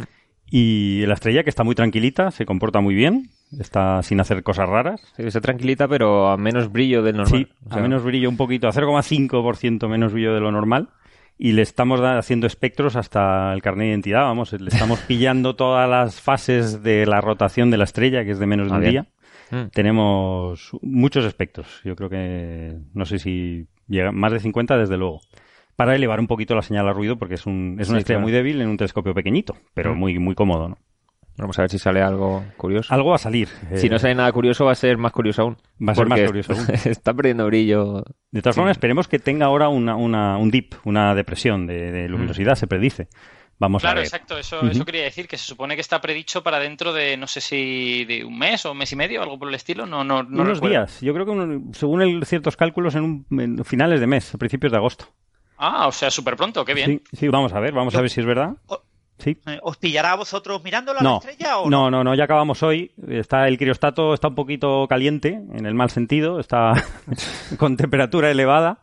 Y 0.51 1.05
la 1.07 1.15
estrella 1.15 1.43
que 1.43 1.49
está 1.49 1.63
muy 1.63 1.73
tranquilita, 1.73 2.29
se 2.29 2.45
comporta 2.45 2.81
muy 2.81 2.93
bien, 2.93 3.31
está 3.59 4.03
sin 4.03 4.19
hacer 4.19 4.43
cosas 4.43 4.69
raras. 4.69 5.01
Sí, 5.17 5.23
está 5.23 5.41
tranquilita, 5.41 5.87
pero 5.87 6.27
a 6.29 6.37
menos 6.37 6.71
brillo 6.71 7.01
del 7.01 7.17
normal. 7.17 7.47
Sí, 7.47 7.47
O 7.65 7.69
sea, 7.69 7.79
a 7.79 7.81
menos 7.81 8.03
brillo 8.03 8.29
un 8.29 8.37
poquito, 8.37 8.67
a 8.67 8.71
0,5% 8.71 9.87
menos 9.89 10.13
brillo 10.13 10.35
de 10.35 10.39
lo 10.39 10.51
normal. 10.51 10.89
Y 11.41 11.53
le 11.53 11.61
estamos 11.61 12.01
haciendo 12.01 12.47
espectros 12.47 12.97
hasta 12.97 13.53
el 13.53 13.61
carnet 13.61 13.85
de 13.85 13.89
identidad, 13.91 14.23
vamos, 14.23 14.51
le 14.51 14.69
estamos 14.69 14.99
pillando 15.07 15.55
todas 15.55 15.89
las 15.89 16.19
fases 16.19 16.83
de 16.83 17.05
la 17.05 17.21
rotación 17.21 17.71
de 17.71 17.77
la 17.77 17.85
estrella, 17.85 18.25
que 18.25 18.31
es 18.31 18.39
de 18.39 18.45
menos 18.45 18.67
de 18.67 18.73
Ah, 18.73 18.75
un 18.75 18.81
bien. 18.81 18.91
día. 18.91 19.05
Mm. 19.51 19.69
Tenemos 19.69 20.71
muchos 20.81 21.23
espectros, 21.25 21.81
yo 21.85 21.95
creo 21.95 22.09
que, 22.09 22.75
no 22.93 23.05
sé 23.05 23.19
si 23.19 23.65
llega 23.87 24.11
más 24.11 24.33
de 24.33 24.39
50 24.41 24.77
desde 24.77 24.97
luego. 24.97 25.21
Para 25.77 25.95
elevar 25.95 26.19
un 26.19 26.27
poquito 26.27 26.55
la 26.55 26.61
señal 26.61 26.89
a 26.89 26.93
ruido, 26.93 27.17
porque 27.17 27.35
es, 27.35 27.45
un, 27.45 27.77
es 27.79 27.87
una 27.87 27.99
Sí, 27.99 28.01
estrella 28.01 28.17
claro. 28.17 28.23
muy 28.23 28.31
débil 28.33 28.59
en 28.61 28.67
un 28.67 28.75
telescopio 28.77 29.13
pequeñito, 29.13 29.55
pero 29.73 29.95
Mm. 29.95 29.97
muy, 29.97 30.19
muy 30.19 30.35
cómodo, 30.35 30.67
¿no? 30.67 30.77
Vamos 31.39 31.57
a 31.57 31.63
ver 31.63 31.71
si 31.71 31.79
sale 31.79 32.01
algo 32.01 32.43
curioso. 32.57 32.93
Algo 32.93 33.09
va 33.09 33.15
a 33.15 33.19
salir. 33.19 33.47
Si 33.75 33.87
Eh, 33.87 33.89
no 33.89 33.97
sale 33.97 34.13
nada 34.15 34.31
curioso, 34.31 34.65
va 34.65 34.73
a 34.73 34.75
ser 34.75 34.97
más 34.97 35.11
curioso 35.11 35.41
aún. 35.43 35.57
Va 35.87 35.93
a 35.93 35.95
ser 35.95 36.07
más 36.07 36.19
curioso 36.21 36.53
aún. 36.53 36.65
está 36.85 37.13
perdiendo 37.13 37.45
brillo. 37.45 38.03
De 38.31 38.41
todas 38.41 38.55
formas, 38.55 38.71
esperemos 38.73 39.07
que 39.07 39.19
tenga 39.19 39.45
ahora 39.45 39.69
una, 39.69 39.95
una- 39.95 40.37
un 40.37 40.51
dip, 40.51 40.73
una 40.83 41.15
depresión 41.15 41.65
de, 41.65 41.91
de 41.91 42.09
luminosidad, 42.09 42.55
se 42.55 42.67
predice. 42.67 43.07
Vamos 43.57 43.83
a 43.83 43.87
Claro, 43.87 43.97
ver. 43.97 44.05
exacto, 44.05 44.37
eso, 44.37 44.61
quería 44.85 45.03
decir, 45.03 45.27
que 45.27 45.37
se 45.37 45.43
supone 45.43 45.75
que 45.75 45.81
está 45.81 45.99
predicho 45.99 46.41
para 46.43 46.59
dentro 46.59 46.93
de, 46.93 47.17
no 47.17 47.27
sé 47.27 47.41
si 47.41 48.05
de 48.05 48.23
un 48.23 48.37
mes 48.39 48.65
o 48.65 48.71
un 48.71 48.77
mes 48.77 48.89
y 48.93 48.95
medio, 48.95 49.21
algo 49.21 49.37
por 49.37 49.49
el 49.49 49.55
estilo, 49.55 49.85
no, 49.85 50.03
no, 50.05 50.23
no 50.23 50.43
Unos 50.43 50.47
recuerdo. 50.59 50.69
días. 50.69 51.01
Yo 51.01 51.13
creo 51.13 51.25
que 51.25 51.31
un- 51.31 51.73
según 51.73 52.01
el- 52.01 52.25
ciertos 52.25 52.55
cálculos 52.55 52.95
en, 52.95 53.03
un- 53.29 53.39
en 53.41 53.65
finales 53.65 53.99
de 53.99 54.07
mes, 54.07 54.33
a 54.33 54.37
principios 54.37 54.71
de 54.71 54.77
agosto. 54.77 55.07
Ah, 55.57 55.87
o 55.87 55.91
sea, 55.91 56.09
súper 56.09 56.37
pronto, 56.37 56.63
qué 56.63 56.73
bien. 56.73 57.01
Sí, 57.11 57.17
sí, 57.17 57.27
vamos 57.27 57.51
a 57.51 57.59
ver, 57.59 57.73
vamos 57.73 57.93
a 57.95 57.99
ver 58.01 58.09
si 58.09 58.21
es 58.21 58.25
verdad. 58.25 58.51
O- 58.67 58.81
Sí. 59.19 59.37
eh, 59.47 59.59
¿Os 59.61 59.77
pillará 59.77 60.13
a 60.13 60.15
vosotros 60.15 60.63
mirándolo 60.63 60.99
a 60.99 61.03
No, 61.03 61.21
la 61.23 61.29
estrella 61.31 61.59
o 61.59 61.69
no? 61.69 61.89
no, 61.89 61.91
no, 61.91 62.03
no, 62.03 62.15
ya 62.15 62.23
acabamos 62.23 62.63
hoy. 62.63 62.91
Está 63.07 63.47
el 63.47 63.57
criostato 63.57 64.13
está 64.13 64.29
un 64.29 64.35
poquito 64.35 64.87
caliente, 64.87 65.39
en 65.53 65.65
el 65.65 65.73
mal 65.75 65.89
sentido, 65.89 66.39
está 66.39 66.73
con 67.57 67.77
temperatura 67.77 68.31
elevada 68.31 68.79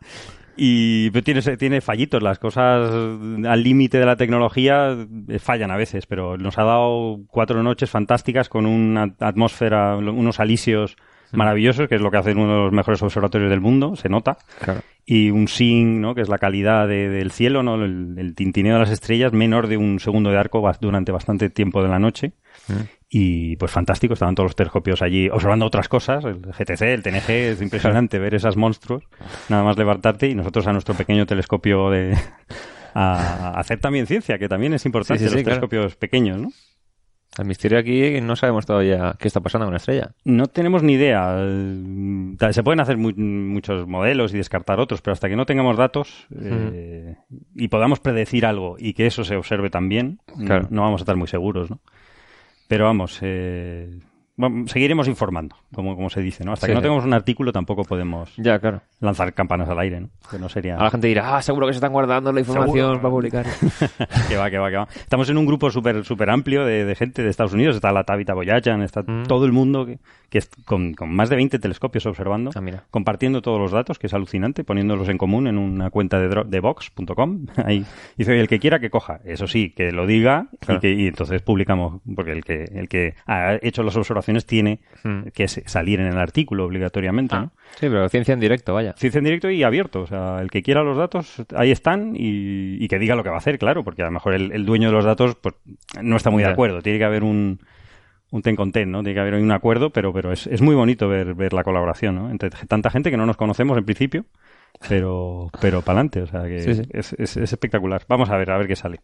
y 0.55 1.11
tiene, 1.21 1.41
tiene 1.57 1.81
fallitos. 1.81 2.23
Las 2.23 2.39
cosas 2.39 2.89
al 2.91 3.63
límite 3.63 3.99
de 3.99 4.05
la 4.05 4.15
tecnología 4.15 4.95
eh, 5.27 5.39
fallan 5.39 5.71
a 5.71 5.77
veces, 5.77 6.05
pero 6.07 6.37
nos 6.37 6.57
ha 6.57 6.63
dado 6.63 7.19
cuatro 7.29 7.61
noches 7.61 7.89
fantásticas 7.89 8.49
con 8.49 8.65
una 8.65 9.13
atmósfera, 9.19 9.95
unos 9.97 10.39
alisios 10.39 10.95
maravillosos, 11.31 11.87
que 11.89 11.95
es 11.95 12.01
lo 12.01 12.09
que 12.09 12.17
hacen 12.17 12.39
uno 12.39 12.53
de 12.53 12.59
los 12.63 12.71
mejores 12.71 13.01
observatorios 13.03 13.49
del 13.49 13.59
mundo, 13.61 13.95
se 13.97 14.07
nota 14.09 14.37
Claro. 14.61 14.81
Y 15.09 15.31
un 15.31 15.47
SIN, 15.47 16.01
¿no? 16.01 16.13
que 16.13 16.21
es 16.21 16.27
la 16.27 16.37
calidad 16.37 16.85
de- 16.87 17.07
del 17.07 17.31
cielo, 17.31 17.63
¿no? 17.63 17.75
el, 17.83 18.15
el 18.17 18.35
tintineo 18.35 18.73
de 18.73 18.79
las 18.81 18.91
estrellas, 18.91 19.31
menor 19.31 19.67
de 19.67 19.77
un 19.77 20.01
segundo 20.01 20.29
de 20.31 20.37
arco 20.37 20.61
durante 20.81 21.13
bastante 21.13 21.49
tiempo 21.49 21.81
de 21.81 21.87
la 21.87 21.97
noche. 21.97 22.33
Y 23.09 23.55
pues 23.55 23.71
fantástico, 23.71 24.13
estaban 24.15 24.35
todos 24.35 24.49
los 24.49 24.55
telescopios 24.57 25.01
allí 25.01 25.29
observando 25.29 25.65
otras 25.65 25.87
cosas, 25.87 26.25
el 26.25 26.41
GTC, 26.41 26.81
el 26.81 27.03
TNG, 27.03 27.29
es 27.29 27.61
impresionante 27.61 28.19
ver 28.19 28.35
esas 28.35 28.57
monstruos, 28.57 29.05
nada 29.47 29.63
más 29.63 29.77
levantarte 29.77 30.27
y 30.27 30.35
nosotros 30.35 30.67
a 30.67 30.73
nuestro 30.73 30.93
pequeño 30.93 31.25
telescopio 31.25 31.89
de... 31.89 32.13
a, 32.93 33.51
a 33.55 33.59
hacer 33.61 33.79
también 33.79 34.07
ciencia, 34.07 34.37
que 34.37 34.49
también 34.49 34.73
es 34.73 34.85
importante, 34.85 35.23
Sí, 35.23 35.29
sí, 35.29 35.31
los 35.35 35.39
sí, 35.39 35.43
claro. 35.45 35.61
telescopios 35.61 35.95
pequeños, 35.95 36.37
¿no? 36.41 36.49
El 37.37 37.45
misterio 37.45 37.77
aquí 37.77 38.19
no 38.21 38.35
sabemos 38.35 38.65
todavía 38.65 39.15
qué 39.19 39.27
está 39.27 39.41
pasando 39.41 39.65
con 39.67 39.73
la 39.73 39.77
estrella. 39.77 40.11
No 40.25 40.47
tenemos 40.47 40.81
ni 40.81 40.93
idea. 40.93 41.35
Eh, 41.39 42.35
Se 42.51 42.63
pueden 42.63 42.79
hacer 42.79 42.97
mu- 42.97 43.11
muchos 43.15 43.87
modelos 43.87 44.33
y 44.33 44.37
descartar 44.37 44.79
otros, 44.79 45.01
pero 45.01 45.13
hasta 45.13 45.29
que 45.29 45.35
no 45.35 45.45
tengamos 45.45 45.77
datos 45.77 46.25
eh, 46.41 47.15
y 47.55 47.67
podamos 47.67 47.99
predecir 47.99 48.45
algo 48.45 48.75
y 48.79 48.93
que 48.93 49.05
eso 49.05 49.23
se 49.23 49.35
observe 49.35 49.69
también, 49.69 50.19
Claro. 50.45 50.63
no, 50.71 50.77
no 50.77 50.81
vamos 50.83 51.01
a 51.01 51.03
estar 51.03 51.15
muy 51.15 51.27
seguros, 51.27 51.69
¿no? 51.69 51.79
Pero 52.67 52.85
vamos, 52.85 53.19
eh, 53.21 53.99
seguiremos 54.67 55.07
informando, 55.07 55.55
como, 55.73 55.95
como 55.95 56.09
se 56.09 56.21
dice, 56.21 56.43
¿no? 56.45 56.53
Hasta 56.53 56.67
Sí, 56.67 56.71
que 56.71 56.75
no 56.75 56.79
sí. 56.79 56.83
tengamos 56.83 57.05
un 57.05 57.13
artículo 57.13 57.51
tampoco 57.51 57.83
podemos 57.83 58.31
Ya, 58.37 58.59
claro. 58.59 58.81
lanzar 58.99 59.33
campanas 59.33 59.67
al 59.69 59.79
aire, 59.79 60.01
¿no? 60.01 60.09
Que 60.29 60.37
no 60.37 60.47
sería... 60.49 60.77
La 60.77 60.91
gente 60.91 61.07
dirá, 61.07 61.35
ah, 61.37 61.41
seguro 61.41 61.65
que 61.67 61.73
se 61.73 61.77
están 61.77 61.91
guardando 61.91 62.31
la 62.31 62.39
información 62.41 62.97
Seguro. 62.97 63.01
para 63.01 63.09
publicar. 63.11 63.45
que 64.29 64.37
va, 64.37 64.49
que 64.49 64.57
va, 64.59 64.69
que 64.69 64.77
va. 64.77 64.87
Estamos 64.95 65.29
en 65.29 65.37
un 65.37 65.45
grupo 65.45 65.71
súper 65.71 66.03
súper 66.05 66.29
amplio 66.29 66.65
de, 66.65 66.85
de 66.85 66.95
gente 66.95 67.23
de 67.23 67.29
Estados 67.29 67.53
Unidos. 67.53 67.75
Está 67.75 67.91
la 67.91 68.03
Tabitha 68.03 68.33
Boyajan, 68.33 68.81
está 68.81 69.01
Mm. 69.07 69.23
todo 69.27 69.45
el 69.45 69.51
mundo 69.53 69.85
que, 69.85 69.99
que 70.29 70.39
es 70.39 70.49
con, 70.65 70.93
con 70.93 71.13
más 71.15 71.29
de 71.29 71.35
20 71.37 71.59
telescopios 71.59 72.05
observando, 72.05 72.51
Ah, 72.55 72.61
mira. 72.61 72.83
compartiendo 72.91 73.41
todos 73.41 73.59
los 73.59 73.71
datos, 73.71 73.97
que 73.99 74.07
es 74.07 74.13
alucinante, 74.13 74.63
poniéndolos 74.63 75.07
en 75.09 75.17
común 75.17 75.47
en 75.47 75.57
una 75.57 75.89
cuenta 75.89 76.19
de, 76.19 76.43
de 76.45 76.59
Vox.com. 76.59 77.45
Ahí 77.65 77.85
dice, 78.17 78.31
"Oye, 78.31 78.41
el 78.41 78.47
que 78.47 78.59
quiera 78.59 78.79
que 78.79 78.89
coja. 78.89 79.19
Eso 79.25 79.47
sí, 79.47 79.71
que 79.75 79.91
lo 79.91 80.05
diga 80.05 80.47
Claro. 80.59 80.77
y, 80.77 80.81
que, 80.81 80.91
y 80.93 81.07
entonces 81.07 81.41
publicamos, 81.41 82.01
porque 82.15 82.31
el 82.33 82.43
que, 82.43 82.63
el 82.73 82.87
que 82.89 83.13
ha 83.25 83.55
hecho 83.61 83.83
las 83.83 83.95
observaciones 83.95 84.26
tiene 84.45 84.79
Mm. 85.03 85.27
que 85.33 85.47
salir 85.47 85.99
en 85.99 86.07
el 86.07 86.17
artículo 86.17 86.65
obligatoriamente, 86.65 87.35
Ah. 87.35 87.41
¿no? 87.41 87.51
Sí, 87.79 87.87
pero 87.87 88.07
ciencia 88.09 88.33
en 88.33 88.39
directo, 88.39 88.73
vaya. 88.73 88.93
Ciencia 88.97 89.19
en 89.19 89.25
directo 89.25 89.49
y 89.49 89.63
abierto. 89.63 90.01
O 90.01 90.07
sea, 90.07 90.39
el 90.41 90.49
que 90.51 90.61
quiera 90.61 90.83
los 90.83 90.97
datos, 90.97 91.43
ahí 91.55 91.71
están 91.71 92.13
y, 92.15 92.83
y 92.83 92.87
que 92.87 92.99
diga 92.99 93.15
lo 93.15 93.23
que 93.23 93.29
va 93.29 93.35
a 93.35 93.39
hacer, 93.39 93.57
claro, 93.59 93.83
porque 93.83 94.01
a 94.01 94.05
lo 94.05 94.11
mejor 94.11 94.33
el, 94.33 94.51
el 94.51 94.65
dueño 94.65 94.87
de 94.89 94.93
los 94.93 95.05
datos 95.05 95.35
pues, 95.35 95.55
no 96.01 96.15
está 96.17 96.29
muy 96.29 96.43
de 96.43 96.49
acuerdo. 96.49 96.81
Tiene 96.81 96.99
que 96.99 97.05
haber 97.05 97.23
un, 97.23 97.59
un 98.31 98.41
ten 98.41 98.55
con 98.55 98.71
ten, 98.71 98.91
¿no? 98.91 98.99
Tiene 99.01 99.13
que 99.13 99.19
haber 99.21 99.35
un 99.35 99.51
acuerdo, 99.51 99.91
pero, 99.91 100.11
pero 100.13 100.31
es, 100.33 100.47
es 100.47 100.61
muy 100.61 100.75
bonito 100.75 101.07
ver, 101.07 101.33
ver 101.35 101.53
la 101.53 101.63
colaboración, 101.63 102.15
¿no? 102.15 102.29
Entre 102.31 102.49
tanta 102.49 102.89
gente 102.89 103.09
que 103.11 103.17
no 103.17 103.25
nos 103.25 103.37
conocemos 103.37 103.77
en 103.77 103.85
principio, 103.85 104.25
pero, 104.87 105.49
pero 105.61 105.81
para 105.81 105.99
adelante. 105.99 106.21
O 106.21 106.27
sea, 106.27 106.43
que 106.43 106.59
Sí, 106.61 106.73
sí. 106.75 106.81
Es, 106.91 107.13
es- 107.13 107.37
es 107.37 107.53
espectacular. 107.53 108.03
Vamos 108.07 108.29
a 108.29 108.37
ver, 108.37 108.51
a 108.51 108.57
ver 108.57 108.67
qué 108.67 108.75
sale. 108.75 108.99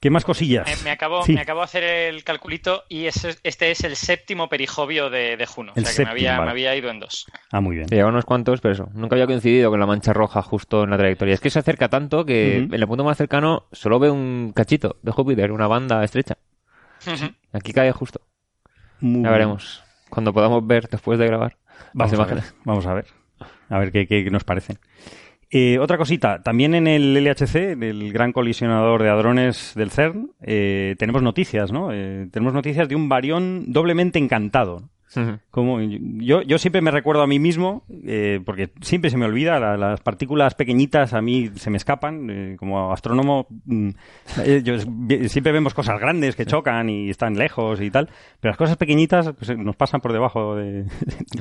¿Qué 0.00 0.08
más 0.08 0.24
cosillas? 0.24 0.66
Me, 0.78 0.84
me 0.84 0.90
acabo, 0.92 1.22
Sí. 1.24 1.34
me 1.34 1.42
acabo 1.42 1.60
de 1.60 1.64
hacer 1.64 1.84
el 1.84 2.24
calculito 2.24 2.84
y 2.88 3.04
este 3.06 3.70
es 3.70 3.84
el 3.84 3.96
séptimo 3.96 4.48
perijovio 4.48 5.10
de, 5.10 5.36
de 5.36 5.44
Juno. 5.46 5.72
El 5.76 5.82
o 5.82 5.86
sea 5.86 5.90
que 5.90 5.94
séptimo, 5.96 6.06
me 6.06 6.10
había, 6.12 6.32
vale. 6.38 6.44
me 6.46 6.50
había 6.52 6.74
ido 6.76 6.88
en 6.90 7.00
dos. 7.00 7.26
Ah, 7.52 7.60
muy 7.60 7.76
bien. 7.76 7.86
Lleva 7.88 8.08
unos 8.08 8.24
cuantos, 8.24 8.60
pero 8.62 8.72
eso. 8.72 8.88
Nunca 8.94 9.14
había 9.16 9.26
coincidido 9.26 9.68
con 9.70 9.78
la 9.78 9.84
mancha 9.86 10.14
roja 10.14 10.40
justo 10.40 10.84
en 10.84 10.90
la 10.90 10.96
trayectoria. 10.96 11.34
Es 11.34 11.40
que 11.40 11.50
se 11.50 11.58
acerca 11.58 11.88
tanto 11.90 12.24
que 12.24 12.56
en 12.56 12.72
el 12.72 12.86
punto 12.86 13.04
más 13.04 13.18
cercano 13.18 13.66
solo 13.72 13.98
ve 13.98 14.10
un 14.10 14.52
cachito 14.54 14.96
de 15.02 15.12
Júpiter, 15.12 15.52
una 15.52 15.66
banda 15.66 16.02
estrecha. 16.02 16.38
Aquí 17.52 17.72
cae 17.72 17.92
justo. 17.92 18.22
Muy 19.00 19.16
Ya 19.22 19.28
bien. 19.28 19.32
veremos. 19.32 19.82
Cuando 20.08 20.32
podamos 20.32 20.66
ver 20.66 20.88
después 20.88 21.18
de 21.18 21.26
grabar 21.26 21.56
Vamos 21.92 22.12
las 22.12 22.20
a 22.20 22.24
ver, 22.24 22.32
imágenes. 22.36 22.54
vamos 22.64 22.86
a 22.86 22.94
ver. 22.94 23.06
A 23.68 23.78
ver 23.78 23.92
qué, 23.92 24.06
qué 24.06 24.30
nos 24.30 24.44
parecen. 24.44 24.78
Eh, 25.52 25.80
otra 25.80 25.98
cosita, 25.98 26.42
también 26.44 26.76
en 26.76 26.86
el 26.86 27.12
LHC, 27.12 27.72
el 27.82 28.12
gran 28.12 28.32
colisionador 28.32 29.02
de 29.02 29.10
hadrones 29.10 29.72
del 29.74 29.90
CERN, 29.90 30.30
eh, 30.42 30.94
tenemos 30.96 31.22
noticias, 31.22 31.72
¿no? 31.72 31.92
Eh, 31.92 32.28
tenemos 32.30 32.54
noticias 32.54 32.88
de 32.88 32.94
un 32.94 33.08
barión 33.08 33.64
doblemente 33.72 34.20
encantado. 34.20 34.88
Yo, 36.18 36.42
yo 36.42 36.58
siempre 36.58 36.80
me 36.82 36.90
recuerdo 36.90 37.22
a 37.22 37.26
mí 37.26 37.38
mismo, 37.38 37.84
eh, 38.04 38.40
porque 38.44 38.70
siempre 38.80 39.10
se 39.10 39.16
me 39.16 39.26
olvida, 39.26 39.58
la- 39.58 39.76
las 39.76 40.00
partículas 40.00 40.54
pequeñitas 40.54 41.12
a 41.14 41.20
mí 41.20 41.50
se 41.56 41.70
me 41.70 41.76
escapan. 41.76 42.28
eh, 42.30 42.56
como 42.58 42.92
astrónomo, 42.92 43.46
mm, 43.64 43.88
eh, 44.44 44.62
yo- 44.62 44.78
siempre 45.28 45.52
vemos 45.52 45.74
cosas 45.74 45.98
grandes 45.98 46.36
que 46.36 46.46
chocan 46.46 46.88
y 46.88 47.10
están 47.10 47.36
lejos 47.36 47.80
y 47.80 47.90
tal, 47.90 48.08
pero 48.40 48.50
las 48.50 48.56
cosas 48.58 48.76
pequeñitas 48.76 49.32
pues, 49.32 49.56
nos 49.58 49.76
pasan 49.76 50.00
por 50.00 50.12
debajo 50.12 50.54
de... 50.56 50.84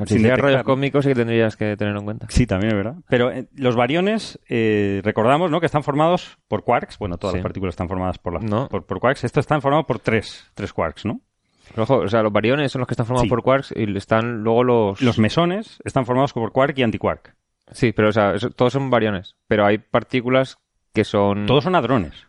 Si 0.05 0.15
detectar, 0.17 0.39
rollos 0.39 1.03
sí 1.03 1.09
que 1.09 1.15
tendrías 1.15 1.55
que 1.55 1.75
tenerlo 1.77 1.99
en 1.99 2.05
cuenta. 2.05 2.25
Sí, 2.29 2.47
también 2.47 2.71
es 2.71 2.77
verdad. 2.77 2.95
Pero 3.09 3.31
los 3.55 3.75
bariones, 3.75 4.39
eh, 4.49 5.01
recordamos, 5.03 5.51
¿no? 5.51 5.59
Que 5.59 5.65
están 5.67 5.83
formados 5.83 6.37
por 6.47 6.63
quarks. 6.63 6.97
Bueno, 6.97 7.17
todas 7.17 7.33
Sí. 7.33 7.37
las 7.37 7.43
partículas 7.43 7.73
están 7.73 7.87
formadas 7.87 8.17
por, 8.17 8.33
las- 8.33 8.43
No. 8.43 8.67
por, 8.69 8.85
por 8.85 8.99
quarks. 8.99 9.23
Estos 9.23 9.43
están 9.43 9.61
formados 9.61 9.85
por 9.85 9.99
tres, 9.99 10.49
tres 10.55 10.73
quarks, 10.73 11.05
¿no? 11.05 11.21
Pero 11.69 11.83
ojo, 11.83 11.97
o 11.97 12.07
sea, 12.07 12.21
los 12.23 12.31
bariones 12.33 12.71
son 12.71 12.79
los 12.79 12.87
que 12.87 12.93
están 12.93 13.05
formados 13.05 13.25
Sí. 13.25 13.29
por 13.29 13.43
quarks 13.43 13.73
y 13.75 13.95
están 13.97 14.43
luego 14.43 14.63
los... 14.63 15.01
Los 15.01 15.19
mesones 15.19 15.79
están 15.85 16.05
formados 16.05 16.33
por 16.33 16.51
quark 16.51 16.77
y 16.77 16.83
antiquark. 16.83 17.35
Sí, 17.71 17.91
pero 17.91 18.09
o 18.09 18.11
sea, 18.11 18.33
eso- 18.33 18.49
todos 18.49 18.73
son 18.73 18.89
bariones. 18.89 19.35
Pero 19.47 19.65
hay 19.65 19.77
partículas 19.77 20.57
que 20.93 21.03
son... 21.03 21.45
Todos 21.45 21.63
son 21.63 21.75
hadrones. 21.75 22.25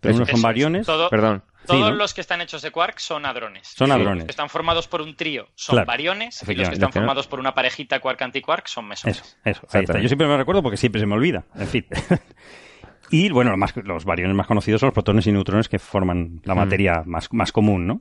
Pero 0.00 0.14
unos 0.14 0.28
son 0.28 0.40
bariones. 0.42 0.86
Todo- 0.86 1.10
Perdón. 1.10 1.42
Todos 1.66 1.90
¿no? 1.90 1.96
los 1.96 2.14
que 2.14 2.22
están 2.22 2.40
hechos 2.40 2.62
de 2.62 2.70
quark 2.70 2.98
son 2.98 3.26
hadrones. 3.26 3.68
Son 3.76 3.92
hadrones. 3.92 4.18
Los 4.20 4.24
que 4.24 4.30
están 4.30 4.48
formados 4.48 4.88
por 4.88 5.02
un 5.02 5.14
trío 5.16 5.48
son 5.54 5.74
Claro. 5.74 5.86
bariones 5.86 6.42
y 6.48 6.54
los 6.54 6.68
que 6.68 6.74
están 6.74 6.92
formados 6.92 7.26
por 7.26 7.40
una 7.40 7.52
parejita 7.52 8.00
quark-antiquark 8.00 8.66
son 8.68 8.88
mesones. 8.88 9.18
Eso, 9.18 9.36
eso. 9.44 9.66
Ahí 9.76 9.84
está. 9.84 9.98
Yo 10.00 10.08
siempre 10.08 10.26
me 10.28 10.38
recuerdo 10.38 10.62
porque 10.62 10.78
siempre 10.78 10.98
se 11.00 11.06
me 11.06 11.14
olvida. 11.14 11.44
En 11.56 11.66
fin. 11.66 11.86
y 13.10 13.28
bueno, 13.30 13.50
los, 13.50 13.58
más- 13.58 13.76
los 13.76 14.04
bariones 14.06 14.34
más 14.34 14.46
conocidos 14.46 14.80
son 14.80 14.86
los 14.88 14.94
protones 14.94 15.26
y 15.26 15.32
neutrones 15.32 15.68
que 15.68 15.78
forman 15.78 16.40
la 16.44 16.54
materia 16.54 17.02
más, 17.04 17.28
más 17.32 17.52
común, 17.52 17.86
¿no? 17.86 18.00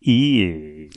Y. 0.00 0.88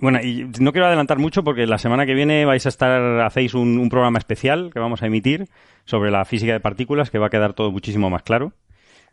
Bueno, 0.00 0.20
y 0.22 0.44
no 0.60 0.72
quiero 0.72 0.86
adelantar 0.86 1.18
mucho 1.18 1.44
porque 1.44 1.66
la 1.66 1.78
semana 1.78 2.04
que 2.04 2.14
viene 2.14 2.44
vais 2.44 2.66
a 2.66 2.68
estar, 2.68 3.20
hacéis 3.20 3.54
un, 3.54 3.78
un 3.78 3.88
programa 3.88 4.18
especial 4.18 4.70
que 4.72 4.80
vamos 4.80 5.02
a 5.02 5.06
emitir 5.06 5.46
sobre 5.84 6.10
la 6.10 6.24
física 6.24 6.52
de 6.52 6.60
partículas 6.60 7.10
que 7.10 7.18
va 7.18 7.28
a 7.28 7.30
quedar 7.30 7.54
todo 7.54 7.70
muchísimo 7.70 8.10
más 8.10 8.22
claro. 8.22 8.52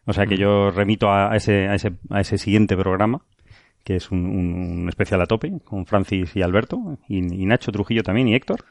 O 0.05 0.13
sea 0.13 0.25
que 0.25 0.35
yo 0.37 0.71
remito 0.71 1.09
a, 1.09 1.31
a 1.31 1.35
ese, 1.37 1.67
a, 1.67 1.75
ese, 1.75 1.91
a 2.09 2.19
ese 2.21 2.37
siguiente 2.39 2.75
programa, 2.75 3.21
que 3.83 3.95
es 3.95 4.09
un, 4.11 4.25
un- 4.25 4.81
un 4.81 4.89
especial 4.89 5.21
a 5.21 5.27
tope, 5.27 5.51
con 5.63 5.85
Francis 5.85 6.35
y 6.35 6.41
Alberto, 6.41 6.97
y, 7.07 7.17
y 7.19 7.45
Nacho 7.45 7.71
Trujillo 7.71 8.01
también, 8.03 8.27
y 8.27 8.33
Héctor. 8.35 8.65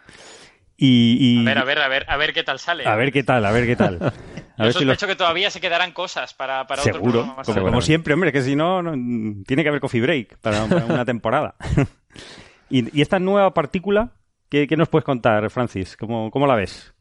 Y, 0.83 1.19
y- 1.21 1.41
A 1.43 1.45
ver, 1.45 1.59
a 1.59 1.65
ver, 1.65 1.79
a 1.81 1.89
ver, 1.89 2.07
a 2.09 2.17
ver 2.17 2.33
qué 2.33 2.43
tal 2.43 2.59
sale. 2.59 2.87
a 2.87 2.97
ver 2.97 3.13
qué 3.13 3.23
tal, 3.23 3.45
a 3.45 3.53
ver 3.53 3.67
qué 3.67 3.77
tal. 3.77 3.99
A 4.57 4.65
Yo 4.65 4.67
ver 4.67 4.73
si 4.75 4.85
los- 4.85 4.93
sospecho 4.95 5.07
que 5.07 5.17
todavía 5.17 5.51
se 5.51 5.59
quedarán 5.61 5.93
cosas 5.93 6.35
para, 6.35 6.67
para 6.67 6.83
otro 6.83 6.93
Seguro, 6.95 7.13
programa 7.13 7.37
más 7.37 7.47
como, 7.47 7.81
siempre, 7.81 8.13
hombre, 8.13 8.31
que 8.33 8.43
si 8.43 8.55
no, 8.57 8.83
no- 8.83 9.43
tiene 9.47 9.63
que 9.63 9.69
haber 9.71 9.81
coffee 9.81 10.01
break 10.03 10.37
para, 10.39 10.67
para 10.67 10.85
una 10.85 11.05
temporada. 11.07 11.55
y, 12.71 12.99
y 12.99 13.01
esta 13.03 13.19
nueva 13.19 13.55
partícula, 13.55 14.13
¿qué, 14.51 14.67
qué 14.67 14.77
nos 14.77 14.89
puedes 14.91 15.05
contar, 15.05 15.49
Francis? 15.51 15.97
¿Cómo, 15.97 16.31
cómo 16.31 16.47
la 16.47 16.57
ves? 16.57 16.93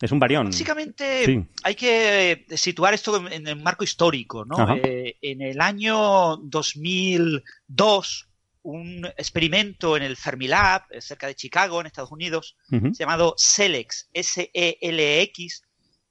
Es 0.00 0.12
un 0.12 0.18
barión. 0.18 0.46
Básicamente 0.46 1.24
Sí. 1.26 1.42
hay 1.62 1.74
que 1.74 2.32
eh, 2.32 2.46
situar 2.56 2.92
esto 2.94 3.16
en, 3.16 3.32
en 3.32 3.46
el 3.48 3.56
marco 3.62 3.84
histórico, 3.84 4.44
¿no? 4.46 4.56
Eh, 4.76 5.16
en 5.22 5.40
el 5.42 5.60
año 5.60 6.36
2002, 6.38 8.28
un 8.62 9.06
experimento 9.16 9.96
en 9.96 10.02
el 10.02 10.16
Fermilab, 10.16 10.82
eh, 10.90 11.00
cerca 11.00 11.26
de 11.26 11.34
Chicago, 11.34 11.80
en 11.80 11.86
Estados 11.86 12.12
Unidos, 12.12 12.56
llamado 12.70 13.34
SELEX, 13.36 14.08
S-E-L-X, 14.12 15.62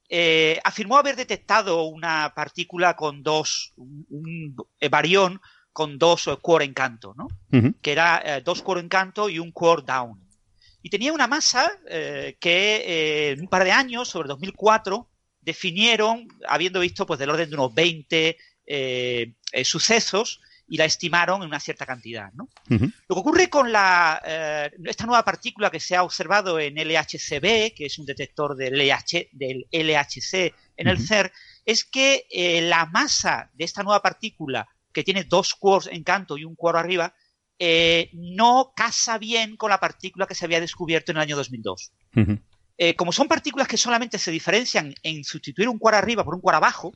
eh, 0.10 0.60
afirmó 0.64 0.98
haber 0.98 1.16
detectado 1.16 1.84
una 1.84 2.34
partícula 2.36 2.96
con 2.96 3.22
dos, 3.22 3.74
un, 3.76 4.06
un 4.10 4.56
barión 4.90 5.40
con 5.72 5.98
dos 5.98 6.28
eh, 6.28 6.38
core 6.42 6.66
encanto, 6.66 7.14
¿no? 7.16 7.28
Ujú. 7.52 7.76
que 7.82 7.92
era 7.92 8.22
eh, 8.26 8.42
dos 8.42 8.62
core 8.62 8.82
encanto 8.82 9.30
y 9.30 9.40
un 9.40 9.52
core 9.52 9.84
down. 9.86 10.20
Y 10.82 10.90
tenía 10.90 11.14
una 11.14 11.28
masa 11.28 11.72
eh, 11.88 12.38
que 12.40 13.32
en 13.32 13.42
un 13.42 13.48
par 13.48 13.64
de 13.64 13.72
años, 13.72 14.10
sobre 14.10 14.30
2004, 14.30 15.08
definieron, 15.42 16.28
habiendo 16.48 16.80
visto 16.80 17.06
pues 17.06 17.20
del 17.20 17.30
orden 17.30 17.50
de 17.50 17.56
unos 17.56 17.74
20 17.74 18.38
eh, 18.66 19.34
eh, 19.52 19.66
sucesos, 19.66 20.42
y 20.70 20.78
la 20.78 20.86
estimaron 20.86 21.42
en 21.42 21.48
una 21.48 21.60
cierta 21.60 21.86
cantidad. 21.86 22.32
¿no? 22.34 22.48
Lo 22.70 23.16
que 23.16 23.20
ocurre 23.20 23.50
con 23.50 23.72
la, 23.72 24.22
eh, 24.24 24.72
esta 24.86 25.06
nueva 25.06 25.26
partícula 25.26 25.72
que 25.72 25.80
se 25.80 25.96
ha 25.96 26.04
observado 26.04 26.60
en 26.60 26.76
LHCb, 26.76 27.74
que 27.76 27.86
es 27.86 27.98
un 27.98 28.06
detector 28.06 28.56
del, 28.56 28.76
LH, 28.78 29.30
del 29.32 29.68
LHC 29.72 30.54
en 30.78 30.88
el 30.88 30.98
Ujú. 30.98 31.06
CER, 31.08 31.32
es 31.66 31.84
que 31.84 32.26
eh, 32.30 32.62
la 32.62 32.86
masa 32.86 33.50
de 33.54 33.66
esta 33.66 33.84
nueva 33.84 34.02
partícula, 34.02 34.68
que 34.94 35.04
tiene 35.04 35.24
dos 35.24 35.56
quarks 35.56 35.88
en 35.88 36.04
canto 36.04 36.38
y 36.38 36.46
un 36.46 36.56
quark 36.56 36.78
arriba, 36.78 37.14
eh, 37.58 38.10
no 38.14 38.72
casa 38.76 39.18
bien 39.18 39.58
con 39.58 39.70
la 39.70 39.80
partícula 39.80 40.28
que 40.28 40.36
se 40.36 40.46
había 40.46 40.62
descubierto 40.62 41.12
en 41.12 41.18
el 41.18 41.24
año 41.24 41.36
2002. 41.36 41.92
Ujú. 42.16 42.40
Eh, 42.78 42.96
como 42.96 43.12
son 43.12 43.28
partículas 43.28 43.68
que 43.68 43.76
solamente 43.76 44.18
se 44.18 44.32
diferencian 44.32 44.96
en 45.04 45.24
sustituir 45.26 45.68
un 45.68 45.78
quark 45.78 45.98
arriba 45.98 46.24
por 46.24 46.36
un 46.36 46.42
quark 46.42 46.56
abajo, 46.56 46.94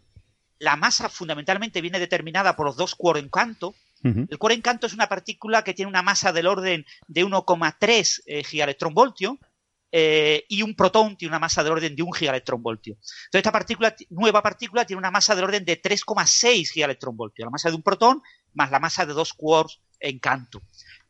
la 0.63 0.77
masa 0.77 1.09
fundamentalmente 1.09 1.81
viene 1.81 1.99
determinada 1.99 2.55
por 2.55 2.65
los 2.65 2.77
dos 2.77 2.95
quarks 2.95 3.21
en 3.21 3.29
canto. 3.29 3.75
Ujú. 4.03 4.27
El 4.29 4.37
quark 4.37 4.55
en 4.55 4.61
canto 4.61 4.87
es 4.87 4.93
una 4.93 5.09
partícula 5.09 5.63
que 5.63 5.73
tiene 5.73 5.89
una 5.89 6.01
masa 6.01 6.31
del 6.31 6.47
orden 6.47 6.85
de 7.07 7.25
1,3 7.25 8.21
eh, 8.25 8.43
gigaelectronvoltio 8.43 9.39
eh, 9.95 10.43
y 10.49 10.63
un 10.63 10.75
protón 10.75 11.15
tiene 11.15 11.29
una 11.33 11.39
masa 11.39 11.63
del 11.63 11.73
orden 11.73 11.95
de 11.95 12.01
1 12.01 12.11
gigaelectronvoltio. 12.13 12.93
Entonces, 12.95 13.29
esta 13.39 13.51
partícula, 13.51 13.95
nueva 14.09 14.41
partícula 14.41 14.85
tiene 14.85 14.97
una 14.97 15.11
masa 15.11 15.35
del 15.35 15.43
orden 15.43 15.63
de 15.63 15.79
3,6 15.79 16.71
gigaelectronvoltios. 16.71 17.45
La 17.45 17.51
masa 17.51 17.69
de 17.69 17.75
un 17.75 17.83
protón 17.83 18.21
más 18.53 18.71
la 18.71 18.79
masa 18.79 19.05
de 19.05 19.13
dos 19.13 19.33
quarks 19.33 19.81
en 19.99 20.17
canto. 20.19 20.61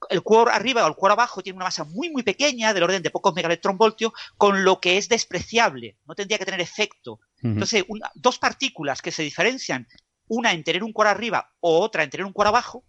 El 0.10 0.22
quark 0.22 0.52
arriba 0.54 0.84
o 0.84 0.88
el 0.90 0.96
quark 0.96 1.14
abajo 1.14 1.42
tiene 1.42 1.56
una 1.56 1.66
masa 1.66 1.86
muy, 1.86 2.10
muy 2.10 2.24
pequeña, 2.24 2.74
del 2.74 2.84
orden 2.84 3.02
de 3.02 3.10
pocos 3.10 3.34
megaelectronvoltios, 3.34 4.12
con 4.38 4.66
lo 4.66 4.82
que 4.82 4.98
es 4.98 5.08
despreciable. 5.08 5.98
No 6.06 6.14
tendría 6.14 6.38
que 6.38 6.46
tener 6.46 6.60
efecto. 6.60 7.22
Entonces, 7.42 7.86
una- 7.88 8.12
dos 8.16 8.38
partículas 8.38 9.02
que 9.02 9.12
se 9.14 9.24
diferencian, 9.24 9.88
una 10.28 10.52
en 10.52 10.64
tener 10.64 10.84
un 10.84 10.92
quark 10.92 11.10
arriba 11.10 11.54
o 11.62 11.80
otra 11.80 12.04
en 12.04 12.10
tener 12.10 12.26
un 12.26 12.34
quark 12.34 12.50
abajo, 12.50 12.84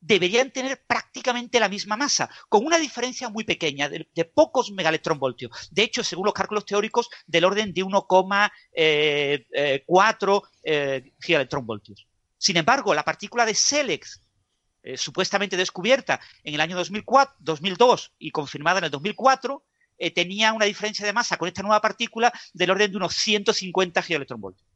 deberían 0.00 0.50
tener 0.50 0.82
prácticamente 0.86 1.60
la 1.60 1.68
misma 1.68 1.96
masa, 1.96 2.30
con 2.48 2.64
una 2.64 2.78
diferencia 2.78 3.28
muy 3.28 3.44
pequeña, 3.44 3.88
de, 3.88 4.08
de 4.14 4.24
pocos 4.24 4.72
megaelectronvoltios. 4.72 5.68
De 5.70 5.82
hecho, 5.82 6.02
según 6.02 6.26
los 6.26 6.34
cálculos 6.34 6.64
teóricos, 6.64 7.08
del 7.26 7.44
orden 7.44 7.72
de 7.72 7.84
1,4 7.84 10.42
eh, 10.62 11.12
gigaelectronvoltios. 11.20 12.06
Sin 12.38 12.56
embargo, 12.56 12.94
la 12.94 13.04
partícula 13.04 13.44
de 13.44 13.54
Selex, 13.54 14.22
eh, 14.82 14.96
supuestamente 14.96 15.58
descubierta 15.58 16.20
en 16.42 16.54
el 16.54 16.60
año 16.60 16.74
2004, 16.76 17.36
2002 17.40 18.14
y 18.18 18.30
confirmada 18.30 18.78
en 18.78 18.84
el 18.84 18.90
2004, 18.90 19.62
eh, 19.98 20.10
tenía 20.10 20.54
una 20.54 20.64
diferencia 20.64 21.04
de 21.04 21.12
masa 21.12 21.36
con 21.36 21.48
esta 21.48 21.62
nueva 21.62 21.82
partícula 21.82 22.32
del 22.54 22.70
orden 22.70 22.90
de 22.90 22.96
unos 22.96 23.14
150 23.14 24.02
gigaelectronvoltios. 24.02 24.66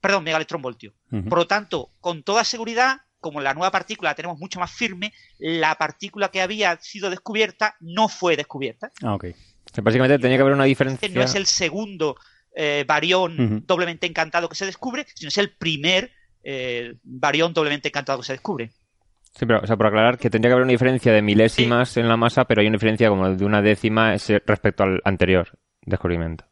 Perdón, 0.00 0.24
megaelectronvoltios. 0.24 0.94
Por 1.10 1.38
lo 1.38 1.46
tanto, 1.46 1.90
con 2.00 2.22
toda 2.22 2.44
seguridad, 2.44 3.02
como 3.24 3.40
la 3.40 3.54
nueva 3.54 3.70
partícula 3.70 4.10
la 4.10 4.14
tenemos 4.14 4.38
mucho 4.38 4.60
más 4.60 4.70
firme, 4.70 5.14
la 5.38 5.76
partícula 5.76 6.28
que 6.28 6.42
había 6.42 6.78
sido 6.82 7.08
descubierta 7.08 7.74
no 7.80 8.06
fue 8.10 8.36
descubierta. 8.36 8.92
Ah, 9.02 9.14
ok. 9.14 9.24
O 9.24 9.74
sea, 9.74 9.82
básicamente 9.82 10.18
tenía 10.18 10.36
que 10.36 10.42
haber 10.42 10.52
una 10.52 10.64
diferencia. 10.64 11.08
No 11.08 11.22
es 11.22 11.34
el 11.34 11.46
segundo 11.46 12.16
eh, 12.54 12.84
barión 12.86 13.64
doblemente 13.66 14.06
encantado 14.06 14.46
que 14.50 14.56
se 14.56 14.66
descubre, 14.66 15.06
sino 15.14 15.28
es 15.28 15.38
el 15.38 15.56
primer 15.56 16.10
eh, 16.42 16.96
barión 17.02 17.54
doblemente 17.54 17.88
encantado 17.88 18.18
que 18.18 18.26
se 18.26 18.34
descubre. 18.34 18.72
Sí, 19.34 19.46
pero, 19.46 19.60
o 19.60 19.66
sea, 19.66 19.78
por 19.78 19.86
aclarar 19.86 20.18
que 20.18 20.28
tendría 20.28 20.50
que 20.50 20.52
haber 20.52 20.64
una 20.64 20.72
diferencia 20.72 21.10
de 21.10 21.22
milésimas 21.22 21.96
en 21.96 22.06
la 22.06 22.18
masa, 22.18 22.44
pero 22.44 22.60
hay 22.60 22.66
una 22.66 22.76
diferencia 22.76 23.08
como 23.08 23.30
de 23.30 23.44
una 23.46 23.62
décima 23.62 24.14
respecto 24.44 24.82
al 24.82 25.00
anterior 25.02 25.58
descubrimiento. 25.80 26.44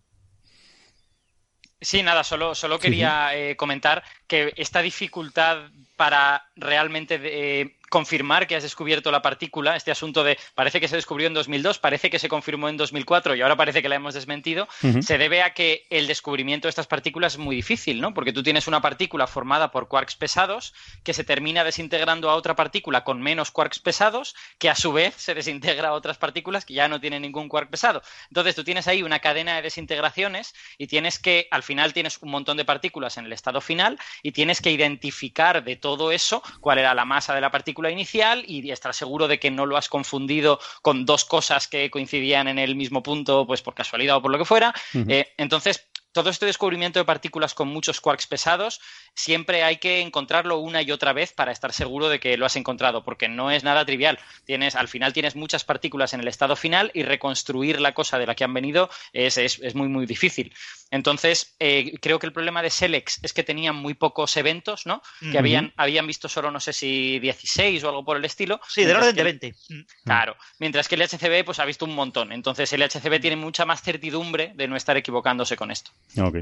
Sí, 1.82 2.02
nada, 2.02 2.24
solo, 2.24 2.54
solo 2.54 2.78
quería 2.78 3.36
eh, 3.36 3.56
comentar 3.56 4.04
que 4.28 4.52
esta 4.56 4.80
dificultad 4.80 5.68
para 6.02 6.50
realmente 6.56 7.20
eh, 7.22 7.76
confirmar 7.92 8.46
que 8.46 8.56
has 8.56 8.62
descubierto 8.62 9.10
la 9.10 9.20
partícula, 9.20 9.76
este 9.76 9.90
asunto 9.90 10.24
de 10.24 10.38
parece 10.54 10.80
que 10.80 10.88
se 10.88 10.96
descubrió 10.96 11.26
en 11.26 11.34
2002, 11.34 11.78
parece 11.78 12.08
que 12.08 12.18
se 12.18 12.30
confirmó 12.30 12.70
en 12.70 12.78
2004 12.78 13.34
y 13.34 13.42
ahora 13.42 13.54
parece 13.54 13.82
que 13.82 13.90
la 13.90 13.96
hemos 13.96 14.14
desmentido, 14.14 14.66
se 15.02 15.18
debe 15.18 15.42
a 15.42 15.52
que 15.52 15.84
el 15.90 16.06
descubrimiento 16.06 16.68
de 16.68 16.70
estas 16.70 16.86
partículas 16.86 17.34
es 17.34 17.38
muy 17.38 17.54
difícil, 17.54 18.00
¿no? 18.00 18.14
Porque 18.14 18.32
tú 18.32 18.42
tienes 18.42 18.66
una 18.66 18.80
partícula 18.80 19.26
formada 19.26 19.70
por 19.70 19.88
quarks 19.88 20.16
pesados 20.16 20.72
que 21.04 21.12
se 21.12 21.22
termina 21.22 21.64
desintegrando 21.64 22.30
a 22.30 22.34
otra 22.34 22.56
partícula 22.56 23.04
con 23.04 23.20
menos 23.20 23.50
quarks 23.50 23.78
pesados, 23.78 24.34
que 24.56 24.70
a 24.70 24.74
su 24.74 24.94
vez 24.94 25.14
se 25.18 25.34
desintegra 25.34 25.88
a 25.88 25.92
otras 25.92 26.16
partículas 26.16 26.64
que 26.64 26.72
ya 26.72 26.88
no 26.88 26.98
tienen 26.98 27.20
ningún 27.20 27.50
quark 27.50 27.68
pesado. 27.68 28.00
Entonces 28.28 28.54
tú 28.54 28.64
tienes 28.64 28.88
ahí 28.88 29.02
una 29.02 29.18
cadena 29.18 29.56
de 29.56 29.62
desintegraciones 29.62 30.54
y 30.78 30.86
tienes 30.86 31.18
que, 31.18 31.46
al 31.50 31.62
final 31.62 31.92
tienes 31.92 32.16
un 32.22 32.30
montón 32.30 32.56
de 32.56 32.64
partículas 32.64 33.18
en 33.18 33.26
el 33.26 33.34
estado 33.34 33.60
final 33.60 33.98
y 34.22 34.32
tienes 34.32 34.62
que 34.62 34.70
identificar 34.70 35.62
de 35.62 35.76
todo 35.76 36.10
eso 36.10 36.42
cuál 36.60 36.78
era 36.78 36.94
la 36.94 37.04
masa 37.04 37.34
de 37.34 37.42
la 37.42 37.50
partícula 37.50 37.81
inicial 37.90 38.44
y 38.46 38.70
estar 38.70 38.94
seguro 38.94 39.28
de 39.28 39.38
que 39.38 39.50
no 39.50 39.66
lo 39.66 39.76
has 39.76 39.88
confundido 39.88 40.58
con 40.82 41.06
dos 41.06 41.24
cosas 41.24 41.68
que 41.68 41.90
coincidían 41.90 42.48
en 42.48 42.58
el 42.58 42.76
mismo 42.76 43.02
punto, 43.02 43.46
pues 43.46 43.62
por 43.62 43.74
casualidad 43.74 44.16
o 44.16 44.22
por 44.22 44.30
lo 44.30 44.38
que 44.38 44.44
fuera. 44.44 44.74
Eh, 45.08 45.32
entonces, 45.36 45.86
todo 46.12 46.30
este 46.30 46.46
descubrimiento 46.46 46.98
de 46.98 47.04
partículas 47.04 47.54
con 47.54 47.68
muchos 47.68 48.00
quarks 48.00 48.26
pesados, 48.26 48.80
siempre 49.14 49.62
hay 49.64 49.76
que 49.78 50.00
encontrarlo 50.00 50.58
una 50.58 50.82
y 50.82 50.90
otra 50.90 51.12
vez 51.12 51.32
para 51.32 51.52
estar 51.52 51.72
seguro 51.72 52.08
de 52.08 52.20
que 52.20 52.36
lo 52.36 52.46
has 52.46 52.56
encontrado, 52.56 53.02
porque 53.04 53.28
no 53.28 53.50
es 53.50 53.64
nada 53.64 53.84
trivial. 53.84 54.18
Tienes, 54.44 54.74
al 54.76 54.88
final 54.88 55.12
tienes 55.12 55.36
muchas 55.36 55.64
partículas 55.64 56.12
en 56.14 56.20
el 56.20 56.28
estado 56.28 56.56
final 56.56 56.90
y 56.94 57.02
reconstruir 57.02 57.80
la 57.80 57.94
cosa 57.94 58.18
de 58.18 58.26
la 58.26 58.34
que 58.34 58.44
han 58.44 58.54
venido 58.54 58.90
es, 59.12 59.38
es- 59.38 59.58
es 59.60 59.74
muy, 59.74 59.88
muy 59.88 60.06
difícil. 60.06 60.52
Entonces, 60.90 61.56
eh, 61.58 61.94
creo 62.02 62.18
que 62.18 62.26
el 62.26 62.32
problema 62.34 62.60
de 62.62 62.68
Selex 62.68 63.20
es 63.22 63.32
que 63.32 63.42
tenían 63.42 63.74
muy 63.76 63.94
pocos 63.94 64.36
eventos, 64.36 64.84
¿no? 64.84 65.02
Que 65.32 65.38
habían, 65.38 65.72
habían 65.78 66.06
visto 66.06 66.28
solo, 66.28 66.50
no 66.50 66.60
sé 66.60 66.74
si 66.74 67.18
16 67.18 67.82
o 67.84 67.88
algo 67.88 68.04
por 68.04 68.18
el 68.18 68.24
estilo. 68.26 68.60
Sí, 68.68 68.84
del 68.84 68.96
orden 68.98 69.14
de 69.14 69.20
el- 69.22 69.38
20. 69.38 69.54
Mm. 69.70 69.80
Claro, 70.04 70.36
mientras 70.58 70.88
que 70.88 70.96
el 70.96 71.02
HCB 71.02 71.44
pues 71.44 71.58
ha 71.60 71.64
visto 71.64 71.86
un 71.86 71.94
montón. 71.94 72.30
Entonces 72.32 72.70
el 72.74 72.82
HCB 72.82 73.20
tiene 73.20 73.36
mucha 73.36 73.64
más 73.64 73.80
certidumbre 73.82 74.52
de 74.54 74.68
no 74.68 74.76
estar 74.76 74.96
equivocándose 74.98 75.56
con 75.56 75.70
esto. 75.70 75.92
Ok. 76.18 76.36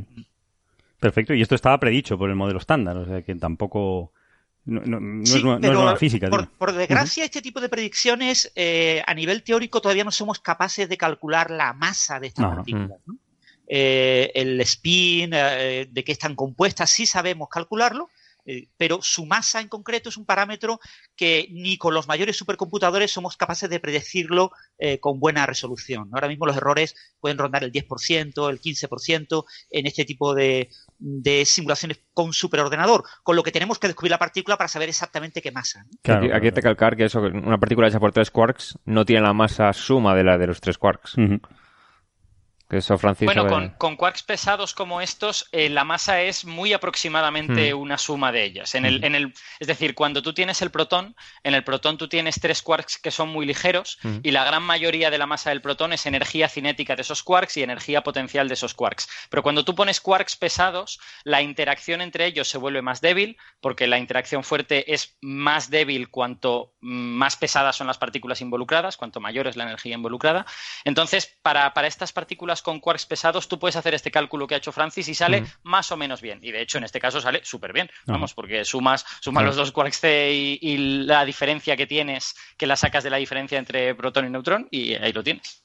Perfecto. 0.98 1.32
Y 1.34 1.42
esto 1.42 1.54
estaba 1.54 1.78
predicho 1.80 2.18
por 2.18 2.28
el 2.30 2.36
modelo 2.36 2.58
estándar, 2.58 2.96
o 2.96 3.04
sea 3.06 3.22
que 3.22 3.34
tampoco. 3.34 4.12
No, 4.66 4.82
no- 4.84 5.00
no 5.00 5.24
Sí, 5.26 5.38
es, 5.38 5.44
no 5.44 5.54
es 5.56 5.60
nueva 5.62 5.96
física. 5.96 6.28
Por, 6.28 6.46
por 6.48 6.72
desgracia, 6.72 7.24
este 7.24 7.40
tipo 7.40 7.60
de 7.60 7.70
predicciones 7.70 8.52
eh, 8.54 9.02
a 9.06 9.14
nivel 9.14 9.42
teórico 9.42 9.80
todavía 9.80 10.04
no 10.04 10.10
somos 10.10 10.38
capaces 10.40 10.88
de 10.88 10.98
calcular 10.98 11.50
la 11.50 11.72
masa 11.72 12.20
de 12.20 12.26
estas 12.26 12.54
partículas. 12.56 12.98
¿no? 13.06 13.16
Eh, 13.66 14.30
el 14.34 14.60
spin, 14.60 15.30
eh, 15.32 15.88
de 15.90 16.04
qué 16.04 16.12
están 16.12 16.34
compuestas, 16.34 16.90
sí 16.90 17.06
sabemos 17.06 17.48
calcularlo, 17.48 18.10
eh, 18.50 18.68
pero 18.76 18.98
su 19.00 19.26
masa 19.26 19.60
en 19.60 19.68
concreto 19.68 20.08
es 20.08 20.16
un 20.16 20.26
parámetro 20.26 20.80
que 21.14 21.46
ni 21.52 21.78
con 21.78 21.94
los 21.94 22.08
mayores 22.08 22.36
supercomputadores 22.36 23.12
somos 23.12 23.36
capaces 23.36 23.70
de 23.70 23.78
predecirlo 23.78 24.50
eh, 24.76 24.98
con 24.98 25.20
buena 25.20 25.46
resolución. 25.46 26.10
Ahora 26.12 26.26
mismo 26.26 26.46
los 26.46 26.56
errores 26.56 26.96
pueden 27.20 27.38
rondar 27.38 27.62
el 27.62 27.70
10%, 27.70 28.50
el 28.50 28.60
15% 28.60 29.44
en 29.70 29.86
este 29.86 30.04
tipo 30.04 30.34
de, 30.34 30.68
de 30.98 31.44
simulaciones 31.44 32.00
con 32.12 32.32
superordenador, 32.32 33.04
con 33.22 33.36
lo 33.36 33.44
que 33.44 33.52
tenemos 33.52 33.78
que 33.78 33.86
descubrir 33.86 34.10
la 34.10 34.18
partícula 34.18 34.56
para 34.56 34.66
saber 34.66 34.88
exactamente 34.88 35.40
qué 35.40 35.52
masa. 35.52 35.84
¿no? 35.84 35.90
Claro, 36.02 36.26
aquí, 36.34 36.46
hay 36.46 36.52
que 36.52 36.60
calcar 36.60 36.96
que 36.96 37.04
eso, 37.04 37.22
que 37.22 37.28
una 37.28 37.58
partícula 37.58 37.86
hecha 37.86 38.00
por 38.00 38.10
tres 38.10 38.32
quarks 38.32 38.80
no 38.84 39.04
tiene 39.04 39.22
la 39.22 39.32
masa 39.32 39.72
suma 39.72 40.16
de 40.16 40.24
la 40.24 40.38
de 40.38 40.48
los 40.48 40.60
tres 40.60 40.76
quarks. 40.76 41.14
Eso, 42.78 42.96
Francis. 42.98 43.26
Bueno, 43.26 43.46
con, 43.46 43.70
con 43.70 43.96
quarks 43.96 44.22
pesados 44.22 44.74
como 44.74 45.00
estos, 45.00 45.48
eh, 45.52 45.68
la 45.68 45.84
masa 45.84 46.20
es 46.22 46.44
muy 46.44 46.72
aproximadamente 46.72 47.74
Hmm. 47.74 47.78
una 47.78 47.98
suma 47.98 48.32
de 48.32 48.44
ellas. 48.44 48.74
En 48.74 48.84
el, 48.84 49.02
en 49.04 49.14
el, 49.14 49.34
es 49.58 49.66
decir, 49.66 49.94
cuando 49.94 50.22
tú 50.22 50.32
tienes 50.32 50.62
el 50.62 50.70
protón, 50.70 51.16
en 51.42 51.54
el 51.54 51.64
protón 51.64 51.98
tú 51.98 52.08
tienes 52.08 52.40
tres 52.40 52.62
quarks 52.62 52.98
que 52.98 53.10
son 53.10 53.28
muy 53.28 53.46
ligeros 53.46 53.98
Hmm. 54.02 54.18
y 54.22 54.30
la 54.30 54.44
gran 54.44 54.62
mayoría 54.62 55.10
de 55.10 55.18
la 55.18 55.26
masa 55.26 55.50
del 55.50 55.60
protón 55.60 55.92
es 55.92 56.06
energía 56.06 56.48
cinética 56.48 56.96
de 56.96 57.02
esos 57.02 57.22
quarks 57.22 57.56
y 57.56 57.62
energía 57.62 58.02
potencial 58.02 58.48
de 58.48 58.54
esos 58.54 58.74
quarks. 58.74 59.08
Pero 59.30 59.42
cuando 59.42 59.64
tú 59.64 59.74
pones 59.74 60.00
quarks 60.00 60.36
pesados, 60.36 61.00
la 61.24 61.42
interacción 61.42 62.00
entre 62.00 62.26
ellos 62.26 62.48
se 62.48 62.58
vuelve 62.58 62.82
más 62.82 63.00
débil 63.00 63.36
porque 63.60 63.86
la 63.86 63.98
interacción 63.98 64.44
fuerte 64.44 64.92
es 64.94 65.16
más 65.20 65.70
débil 65.70 66.08
cuanto 66.10 66.72
mm, 66.80 66.88
más 66.90 67.36
pesadas 67.36 67.76
son 67.76 67.86
las 67.86 67.98
partículas 67.98 68.40
involucradas, 68.40 68.96
cuanto 68.96 69.20
mayor 69.20 69.46
es 69.46 69.56
la 69.56 69.64
energía 69.64 69.94
involucrada. 69.94 70.46
Entonces, 70.84 71.36
para, 71.42 71.72
para 71.74 71.86
estas 71.88 72.12
partículas 72.12 72.59
con 72.62 72.80
quarks 72.80 73.06
pesados, 73.06 73.48
tú 73.48 73.58
puedes 73.58 73.76
hacer 73.76 73.94
este 73.94 74.10
cálculo 74.10 74.46
que 74.46 74.54
ha 74.54 74.58
hecho 74.58 74.72
Francis 74.72 75.08
y 75.08 75.14
sale 75.14 75.44
más 75.62 75.90
o 75.92 75.96
menos 75.96 76.20
bien. 76.20 76.38
Y 76.42 76.50
de 76.52 76.62
hecho, 76.62 76.78
en 76.78 76.84
este 76.84 77.00
caso 77.00 77.20
sale 77.20 77.40
súper 77.44 77.72
bien. 77.72 77.88
Vamos, 78.06 78.34
porque 78.34 78.64
sumas, 78.64 79.04
sumas 79.20 79.44
los 79.44 79.56
dos 79.56 79.72
quarks 79.72 80.00
C 80.00 80.32
y, 80.32 80.58
y 80.60 80.76
la 81.06 81.24
diferencia 81.24 81.76
que 81.76 81.86
tienes, 81.86 82.34
que 82.56 82.66
la 82.66 82.76
sacas 82.76 83.04
de 83.04 83.10
la 83.10 83.16
diferencia 83.16 83.58
entre 83.58 83.94
protón 83.94 84.26
y 84.26 84.30
neutrón, 84.30 84.68
y 84.70 84.94
ahí 84.94 85.12
lo 85.12 85.22
tienes. 85.22 85.64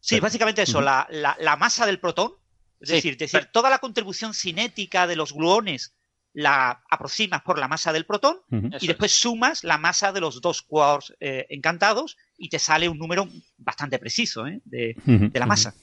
Sí, 0.00 0.20
básicamente 0.20 0.62
eso, 0.62 0.80
la, 0.80 1.06
la- 1.10 1.36
la 1.40 1.56
masa 1.56 1.84
del 1.84 1.98
protón, 1.98 2.34
es 2.80 2.88
Sí, 2.90 2.94
decir, 2.96 3.12
es 3.14 3.18
decir, 3.18 3.40
pero- 3.40 3.50
toda 3.52 3.70
la 3.70 3.78
contribución 3.78 4.34
cinética 4.34 5.06
de 5.06 5.16
los 5.16 5.32
gluones 5.32 5.95
la 6.36 6.82
aproximas 6.90 7.40
por 7.40 7.58
la 7.58 7.66
masa 7.66 7.94
del 7.94 8.04
protón 8.04 8.36
y 8.78 8.86
después 8.86 9.10
sumas 9.10 9.64
la 9.64 9.78
masa 9.78 10.12
de 10.12 10.20
los 10.20 10.42
dos 10.42 10.60
quarks 10.60 11.14
eh, 11.18 11.46
encantados 11.48 12.18
y 12.36 12.50
te 12.50 12.58
sale 12.58 12.90
un 12.90 12.98
número 12.98 13.26
bastante 13.56 13.98
preciso 13.98 14.46
¿eh? 14.46 14.60
de, 14.66 14.94
la 15.32 15.46
masa. 15.46 15.74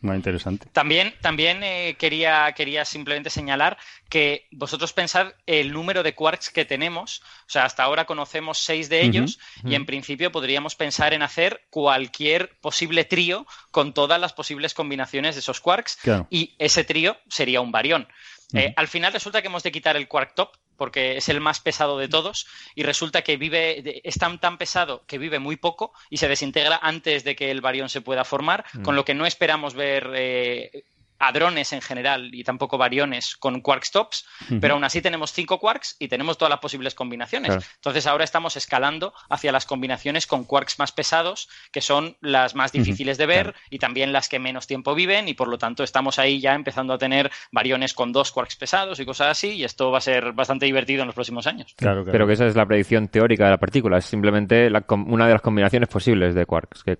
Muy 0.00 0.16
interesante. 0.16 0.66
También, 0.72 1.12
también 1.20 1.62
eh, 1.62 1.96
quería, 1.98 2.52
quería 2.56 2.86
simplemente 2.86 3.28
señalar 3.28 3.76
que 4.08 4.48
vosotros 4.50 4.94
pensad 4.94 5.34
el 5.44 5.72
número 5.72 6.02
de 6.02 6.14
quarks 6.14 6.48
que 6.48 6.64
tenemos. 6.64 7.20
O 7.46 7.50
sea, 7.50 7.66
hasta 7.66 7.82
ahora 7.82 8.06
conocemos 8.06 8.58
seis 8.58 8.88
de 8.88 9.02
ellos 9.02 9.38
y 9.62 9.74
en 9.74 9.84
principio 9.84 10.32
podríamos 10.32 10.74
pensar 10.74 11.12
en 11.12 11.20
hacer 11.22 11.66
cualquier 11.68 12.58
posible 12.62 13.04
trío 13.04 13.46
con 13.70 13.92
todas 13.92 14.18
las 14.18 14.32
posibles 14.32 14.72
combinaciones 14.72 15.34
de 15.34 15.40
esos 15.40 15.60
quarks 15.60 15.98
Claro. 16.02 16.26
y 16.30 16.56
ese 16.58 16.82
trío 16.82 17.18
sería 17.28 17.60
un 17.60 17.72
barión. 17.72 18.08
Eh, 18.54 18.72
al 18.76 18.88
final 18.88 19.12
resulta 19.12 19.40
que 19.40 19.48
hemos 19.48 19.62
de 19.62 19.72
quitar 19.72 19.96
el 19.96 20.08
quark 20.08 20.34
top 20.34 20.56
porque 20.76 21.16
es 21.16 21.28
el 21.28 21.40
más 21.40 21.60
pesado 21.60 21.98
de 21.98 22.08
todos 22.08 22.46
y 22.74 22.82
resulta 22.82 23.22
que 23.22 23.36
vive 23.36 24.00
es 24.02 24.16
tan 24.16 24.40
tan 24.40 24.58
pesado 24.58 25.04
que 25.06 25.18
vive 25.18 25.38
muy 25.38 25.56
poco 25.56 25.92
y 26.10 26.16
se 26.16 26.28
desintegra 26.28 26.78
antes 26.82 27.24
de 27.24 27.36
que 27.36 27.50
el 27.50 27.60
barión 27.60 27.88
se 27.88 28.00
pueda 28.00 28.24
formar, 28.24 28.64
con 28.82 28.96
lo 28.96 29.04
que 29.04 29.14
no 29.14 29.26
esperamos 29.26 29.74
ver 29.74 30.10
eh, 30.14 30.84
hadrones 31.22 31.72
en 31.72 31.80
general 31.80 32.34
y 32.34 32.42
tampoco 32.44 32.76
variones 32.78 33.36
con 33.36 33.60
quarks 33.60 33.90
tops, 33.92 34.26
Ujú. 34.50 34.60
pero 34.60 34.74
aún 34.74 34.84
así 34.84 35.00
tenemos 35.00 35.32
cinco 35.32 35.58
quarks 35.60 35.96
y 35.98 36.08
tenemos 36.08 36.36
todas 36.36 36.50
las 36.50 36.58
posibles 36.60 36.94
combinaciones. 36.94 37.50
Claro. 37.50 37.62
Entonces 37.76 38.06
ahora 38.06 38.24
estamos 38.24 38.56
escalando 38.56 39.14
hacia 39.30 39.52
las 39.52 39.64
combinaciones 39.64 40.26
con 40.26 40.44
quarks 40.44 40.78
más 40.78 40.90
pesados, 40.92 41.48
que 41.70 41.80
son 41.80 42.16
las 42.20 42.54
más 42.54 42.72
difíciles 42.72 43.18
de 43.18 43.26
ver 43.26 43.54
y 43.70 43.78
también 43.78 44.12
las 44.12 44.28
que 44.28 44.38
menos 44.38 44.66
tiempo 44.66 44.94
viven 44.94 45.28
y 45.28 45.34
por 45.34 45.48
lo 45.48 45.58
tanto 45.58 45.84
estamos 45.84 46.18
ahí 46.18 46.40
ya 46.40 46.54
empezando 46.54 46.92
a 46.92 46.98
tener 46.98 47.30
variones 47.52 47.94
con 47.94 48.12
dos 48.12 48.32
quarks 48.32 48.56
pesados 48.56 48.98
y 48.98 49.04
cosas 49.06 49.28
así 49.28 49.50
y 49.52 49.64
esto 49.64 49.90
va 49.90 49.98
a 49.98 50.00
ser 50.00 50.32
bastante 50.32 50.66
divertido 50.66 51.02
en 51.02 51.06
los 51.06 51.14
próximos 51.14 51.46
años. 51.46 51.72
Claro, 51.76 52.02
claro. 52.02 52.12
Pero 52.12 52.26
que 52.26 52.32
esa 52.32 52.46
es 52.46 52.56
la 52.56 52.66
predicción 52.66 53.08
teórica 53.08 53.44
de 53.44 53.50
la 53.50 53.58
partícula, 53.58 53.98
es 53.98 54.04
simplemente 54.06 54.68
la 54.70 54.80
com- 54.80 55.10
una 55.12 55.26
de 55.26 55.32
las 55.34 55.42
combinaciones 55.42 55.88
posibles 55.88 56.34
de 56.34 56.46
quarks. 56.46 56.82
Que, 56.82 56.96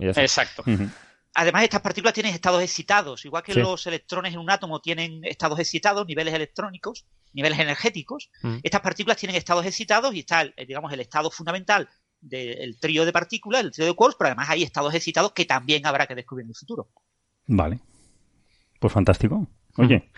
está. 0.00 0.22
Además, 1.38 1.64
estas 1.64 1.82
partículas 1.82 2.14
tienen 2.14 2.32
estados 2.34 2.62
excitados, 2.62 3.24
igual 3.26 3.42
que 3.42 3.52
Sí. 3.52 3.60
los 3.60 3.86
electrones 3.86 4.32
en 4.32 4.40
un 4.40 4.50
átomo 4.50 4.80
tienen 4.80 5.22
estados 5.24 5.58
excitados, 5.60 6.06
niveles 6.06 6.32
electrónicos, 6.32 7.04
niveles 7.34 7.58
energéticos. 7.58 8.30
Mm. 8.42 8.56
Estas 8.62 8.80
partículas 8.80 9.18
tienen 9.18 9.36
estados 9.36 9.66
excitados 9.66 10.14
y 10.14 10.20
está, 10.20 10.44
eh, 10.44 10.64
digamos, 10.66 10.90
el 10.94 11.00
estado 11.00 11.30
fundamental 11.30 11.88
del 12.22 12.80
trío 12.80 13.04
de 13.04 13.12
partículas, 13.12 13.60
el 13.62 13.70
trío 13.70 13.86
de 13.86 13.92
quarks, 13.94 14.16
pero 14.18 14.28
además 14.28 14.48
hay 14.48 14.62
estados 14.62 14.94
excitados 14.94 15.32
que 15.32 15.44
también 15.44 15.86
habrá 15.86 16.06
que 16.06 16.14
descubrir 16.14 16.44
en 16.44 16.50
el 16.50 16.56
futuro. 16.56 16.88
Vale. 17.46 17.80
Pues 18.80 18.92
fantástico. 18.92 19.46
Oye, 19.76 20.10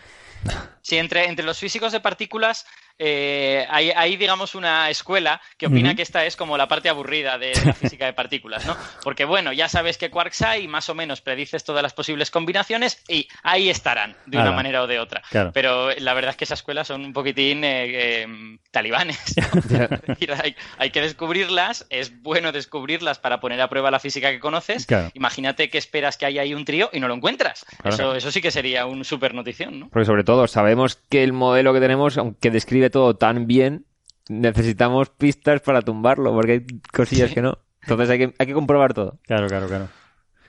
Sí, 0.83 0.97
entre, 0.99 1.27
entre 1.27 1.45
los 1.45 1.59
físicos 1.59 1.91
de 1.91 1.99
partículas 1.99 2.65
eh, 2.99 3.67
hay, 3.71 3.91
hay, 3.91 4.17
digamos, 4.17 4.55
una 4.55 4.91
escuela 4.91 5.41
que 5.57 5.67
opina 5.67 5.95
que 5.95 6.03
esta 6.03 6.25
es 6.27 6.37
como 6.37 6.57
la 6.57 6.67
parte 6.67 6.89
aburrida 6.89 7.39
de 7.39 7.53
la 7.65 7.73
física 7.75 8.07
de 8.07 8.13
partículas, 8.13 8.67
¿no? 8.67 8.77
Porque, 9.03 9.25
bueno, 9.25 9.53
ya 9.53 9.69
sabes 9.69 9.99
qué 9.99 10.11
quarks 10.11 10.43
hay, 10.43 10.67
más 10.67 10.89
o 10.89 10.95
menos 10.95 11.21
predices 11.21 11.65
todas 11.65 11.83
las 11.83 11.93
posibles 11.93 12.31
combinaciones 12.31 13.03
y 13.09 13.29
ahí 13.43 13.71
estarán, 13.71 14.17
de 14.27 14.39
una 14.39 14.53
manera 14.53 14.83
o 14.83 14.87
de 14.87 14.99
otra. 14.99 15.23
Claro. 15.31 15.53
Pero 15.53 15.91
la 15.99 16.15
verdad 16.15 16.31
es 16.31 16.37
que 16.37 16.45
esa 16.45 16.55
escuela 16.55 16.85
son 16.85 17.05
un 17.05 17.13
poquitín 17.13 17.63
eh, 17.65 18.23
eh, 18.23 18.59
talibanes. 18.71 19.37
¿no? 19.37 19.61
Es 19.99 20.03
decir, 20.03 20.33
hay, 20.33 20.57
hay 20.79 20.91
que 20.91 21.01
descubrirlas, 21.01 21.87
es 21.91 22.23
bueno 22.23 22.53
descubrirlas 22.53 23.19
para 23.19 23.41
poner 23.41 23.61
a 23.61 23.69
prueba 23.69 23.91
la 23.91 24.01
física 24.01 24.31
que 24.31 24.41
conoces. 24.41 24.87
Claro. 24.87 25.11
Imagínate 25.15 25.71
que 25.71 25.79
esperas 25.79 26.17
que 26.17 26.27
haya 26.27 26.43
ahí 26.43 26.55
un 26.55 26.65
trío 26.65 26.91
y 26.93 27.01
no 27.01 27.09
lo 27.09 27.15
encuentras. 27.15 27.65
Eso, 27.85 28.15
eso 28.15 28.31
sí 28.31 28.41
que 28.41 28.51
sería 28.51 28.87
un 28.87 29.05
super 29.05 29.35
notición, 29.35 29.81
¿no? 29.81 29.89
Porque 29.89 30.07
sobre 30.07 30.25
todo 30.25 30.47
sabemos 30.47 30.97
que 31.09 31.23
el 31.23 31.33
modelo 31.33 31.73
que 31.73 31.81
tenemos, 31.81 32.19
aunque 32.19 32.51
describe 32.51 32.88
todo 32.91 33.17
tan 33.17 33.47
bien, 33.47 33.87
necesitamos 34.29 35.11
pistas 35.11 35.61
para 35.61 35.83
tumbarlo, 35.83 36.33
porque 36.33 36.53
hay 36.53 36.67
cosillas 36.93 37.29
Sí. 37.31 37.35
que 37.37 37.43
no. 37.43 37.59
Entonces 37.83 38.11
hay 38.11 38.19
que, 38.19 38.35
hay 38.39 38.47
que 38.47 38.53
comprobar 38.55 38.93
todo. 38.95 39.19
claro, 39.27 39.47
claro, 39.49 39.67
claro. 39.69 39.89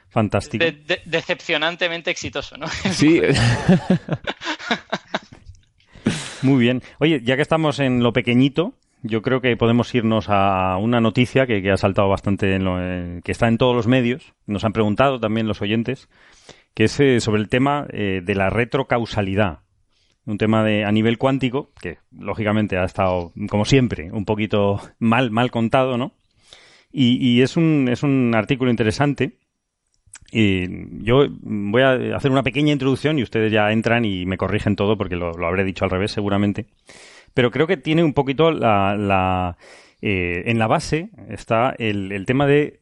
Fantástico. 0.09 0.63
De- 0.65 0.71
de- 0.71 1.01
decepcionantemente 1.05 2.09
exitoso, 2.11 2.57
¿no? 2.57 2.67
Sí, 2.91 3.21
Muy 6.41 6.59
bien. 6.59 6.81
Oye, 6.99 7.21
ya 7.23 7.35
que 7.35 7.41
estamos 7.41 7.79
en 7.79 8.01
lo 8.01 8.13
pequeñito, 8.13 8.73
yo 9.03 9.21
creo 9.21 9.41
que 9.41 9.55
podemos 9.57 9.93
irnos 9.93 10.27
a 10.29 10.77
una 10.77 11.01
noticia 11.01 11.45
que, 11.45 11.61
que 11.61 11.71
ha 11.71 11.77
saltado 11.77 12.07
bastante, 12.07 12.55
en 12.55 12.63
lo, 12.63 12.77
eh, 12.81 13.21
que 13.23 13.31
está 13.31 13.47
en 13.47 13.57
todos 13.57 13.75
los 13.75 13.87
medios. 13.87 14.33
Nos 14.45 14.63
han 14.63 14.73
preguntado 14.73 15.19
también 15.19 15.47
los 15.47 15.61
oyentes, 15.61 16.07
que 16.73 16.85
es 16.85 16.99
eh, 16.99 17.19
sobre 17.19 17.41
el 17.41 17.49
tema 17.49 17.85
eh, 17.91 18.21
de 18.23 18.35
la 18.35 18.49
retrocausalidad. 18.49 19.59
Un 20.29 20.37
tema 20.37 20.63
de, 20.63 20.85
a 20.85 20.91
nivel 20.91 21.17
cuántico, 21.17 21.71
que 21.81 21.97
lógicamente 22.11 22.77
ha 22.77 22.83
estado, 22.83 23.33
como 23.49 23.65
siempre, 23.65 24.11
un 24.11 24.25
poquito 24.25 24.79
mal, 24.99 25.31
mal 25.31 25.49
contado, 25.49 25.97
¿no? 25.97 26.13
Y, 26.91 27.41
es, 27.41 27.57
un, 27.57 27.87
es 27.89 28.03
un 28.03 28.33
artículo 28.35 28.69
interesante. 28.69 29.37
Y 30.31 31.03
yo 31.03 31.27
voy 31.41 31.81
a 31.81 32.15
hacer 32.15 32.29
una 32.29 32.43
pequeña 32.43 32.71
introducción 32.71 33.17
y 33.17 33.23
ustedes 33.23 33.51
ya 33.51 33.71
entran 33.71 34.05
y 34.05 34.25
me 34.27 34.37
corrigen 34.37 34.75
todo 34.75 34.97
porque 34.97 35.15
lo, 35.15 35.33
lo 35.33 35.47
habré 35.47 35.63
dicho 35.63 35.83
al 35.85 35.91
revés 35.91 36.11
seguramente. 36.11 36.67
Pero 37.33 37.49
creo 37.49 37.67
que 37.67 37.77
tiene 37.77 38.03
un 38.03 38.13
poquito 38.13 38.51
la... 38.51 38.95
la 38.95 39.57
eh, 40.01 40.43
en 40.49 40.59
la 40.59 40.67
base 40.67 41.09
está 41.27 41.73
el, 41.77 42.11
el 42.11 42.25
tema 42.25 42.47
de... 42.47 42.79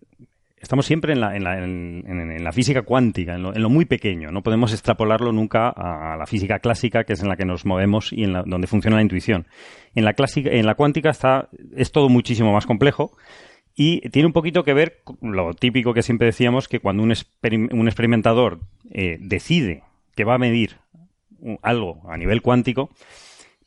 Estamos 0.59 0.87
siempre 0.87 1.13
en 1.13 1.19
la, 1.21 2.51
física 2.51 2.81
cuántica, 2.81 3.35
en 3.35 3.43
lo, 3.43 3.69
muy 3.69 3.85
pequeño. 3.85 4.31
No 4.31 4.41
podemos 4.41 4.73
extrapolarlo 4.73 5.31
nunca 5.31 5.69
a, 5.69 6.17
la 6.17 6.25
física 6.25 6.59
clásica, 6.59 7.03
que 7.03 7.13
es 7.13 7.21
en 7.21 7.29
la 7.29 7.37
que 7.37 7.45
nos 7.45 7.65
movemos 7.65 8.11
y 8.11 8.23
en 8.23 8.33
la, 8.33 8.43
donde 8.43 8.65
funciona 8.65 8.95
la 8.97 9.03
intuición. 9.03 9.45
En 9.93 10.03
la, 10.03 10.13
clásica, 10.13 10.49
en 10.49 10.65
la 10.65 10.73
cuántica 10.73 11.11
está, 11.11 11.49
es 11.75 11.91
todo 11.91 12.09
muchísimo 12.09 12.53
más 12.53 12.65
complejo 12.65 13.11
y 13.75 14.09
tiene 14.09 14.25
un 14.25 14.33
poquito 14.33 14.63
que 14.63 14.73
ver 14.73 15.01
con 15.03 15.17
lo 15.21 15.53
típico 15.53 15.93
que 15.93 16.01
siempre 16.01 16.25
decíamos, 16.25 16.67
que 16.67 16.79
cuando 16.79 17.03
un, 17.03 17.11
experim- 17.11 17.71
un 17.71 17.87
experimentador 17.87 18.59
eh, 18.89 19.17
decide 19.21 19.83
que 20.15 20.23
va 20.23 20.35
a 20.35 20.39
medir 20.39 20.77
algo 21.61 22.01
a 22.09 22.17
nivel 22.17 22.41
cuántico, 22.41 22.89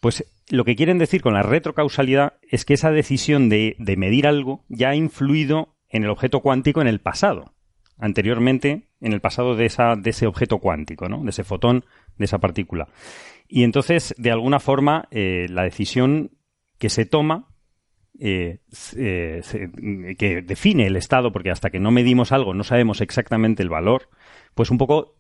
pues 0.01 0.25
lo 0.51 0.65
que 0.65 0.75
quieren 0.75 0.99
decir 0.99 1.23
con 1.23 1.35
la 1.35 1.43
retrocausalidad 1.43 2.33
es 2.51 2.65
que 2.65 2.75
esa 2.75 2.91
decisión 2.91 3.49
de, 3.49 3.77
de 3.79 3.97
medir 3.97 4.27
algo 4.27 4.65
ya 4.69 4.89
ha 4.89 4.97
influido 4.97 5.77
en 5.91 6.05
el 6.05 6.11
objeto 6.11 6.41
cuántico 6.41 6.81
en 6.81 6.89
el 6.89 7.01
pasado. 7.01 7.53
Anteriormente, 7.99 8.89
en 9.01 9.13
el 9.13 9.21
pasado 9.21 9.57
de, 9.57 9.67
esa, 9.67 9.95
de 9.97 10.11
ese 10.11 10.27
objeto 10.27 10.59
cuántico, 10.59 11.09
¿no? 11.09 11.23
De 11.23 11.31
ese 11.31 11.45
fotón, 11.45 11.85
de 12.17 12.25
esa 12.25 12.39
partícula. 12.39 12.89
Y 13.47 13.65
entonces, 13.65 14.15
de 14.17 14.31
alguna 14.31 14.59
forma, 14.61 15.07
eh, 15.11 15.47
la 15.51 15.65
decisión 15.65 16.31
que 16.79 16.89
se 16.89 17.05
toma 17.05 17.49
eh, 18.19 18.61
eh, 18.97 19.41
se- 19.43 19.71
que 20.17 20.43
define 20.43 20.87
el 20.87 20.97
estado, 20.97 21.33
porque 21.33 21.51
hasta 21.51 21.71
que 21.71 21.81
no 21.81 21.91
medimos 21.91 22.33
algo 22.33 22.53
no 22.55 22.65
sabemos 22.65 23.01
exactamente 23.01 23.63
el 23.63 23.69
valor, 23.71 24.09
pues 24.55 24.71
un 24.71 24.79
poco 24.79 25.17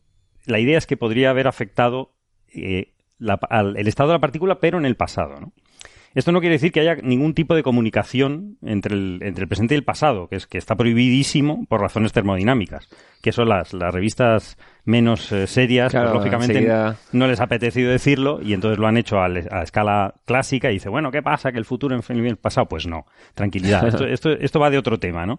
la 0.46 0.58
idea 0.58 0.76
es 0.78 0.86
que 0.86 0.96
podría 0.98 1.30
haber 1.30 1.46
afectado 1.48 2.14
el 2.52 3.88
estado 3.88 4.10
de 4.10 4.14
la 4.16 4.20
partícula, 4.20 4.58
pero 4.60 4.78
en 4.78 4.86
el 4.86 4.96
pasado. 4.96 5.40
¿no? 5.40 5.52
Esto 6.14 6.32
no 6.32 6.40
quiere 6.40 6.56
decir 6.56 6.72
que 6.72 6.80
haya 6.80 6.96
ningún 6.96 7.34
tipo 7.34 7.54
de 7.54 7.62
comunicación 7.62 8.56
entre 8.62 8.94
el, 8.94 9.18
entre 9.22 9.42
el 9.42 9.48
presente 9.48 9.74
y 9.74 9.78
el 9.78 9.84
pasado, 9.84 10.26
que 10.28 10.36
es 10.36 10.46
que 10.46 10.58
está 10.58 10.74
prohibidísimo 10.74 11.64
por 11.68 11.80
razones 11.80 12.12
termodinámicas, 12.12 12.88
que 13.22 13.30
son 13.32 13.48
las, 13.48 13.72
las 13.74 13.94
revistas 13.94 14.58
menos 14.84 15.30
eh, 15.30 15.46
serias, 15.46 15.92
pues, 15.92 16.14
lógicamente 16.14 16.52
enseguida- 16.54 16.96
no 17.12 17.26
les 17.28 17.40
ha 17.40 17.44
apetecido 17.44 17.90
decirlo 17.92 18.40
y 18.42 18.54
entonces 18.54 18.78
lo 18.78 18.86
han 18.88 18.96
hecho 18.96 19.20
a, 19.20 19.28
le- 19.28 19.46
a 19.50 19.62
escala 19.62 20.14
clásica 20.24 20.70
y 20.70 20.74
dice, 20.74 20.88
bueno, 20.88 21.10
¿qué 21.12 21.22
pasa? 21.22 21.52
¿Que 21.52 21.58
el 21.58 21.64
futuro 21.64 21.94
en 22.08 22.26
el 22.26 22.36
pasado? 22.36 22.66
Pues 22.66 22.86
no, 22.86 23.06
tranquilidad. 23.34 23.86
Esto, 23.86 24.04
esto, 24.12 24.30
esto 24.32 24.58
va 24.60 24.70
de 24.70 24.78
otro 24.78 24.98
tema, 24.98 25.26
¿no? 25.26 25.38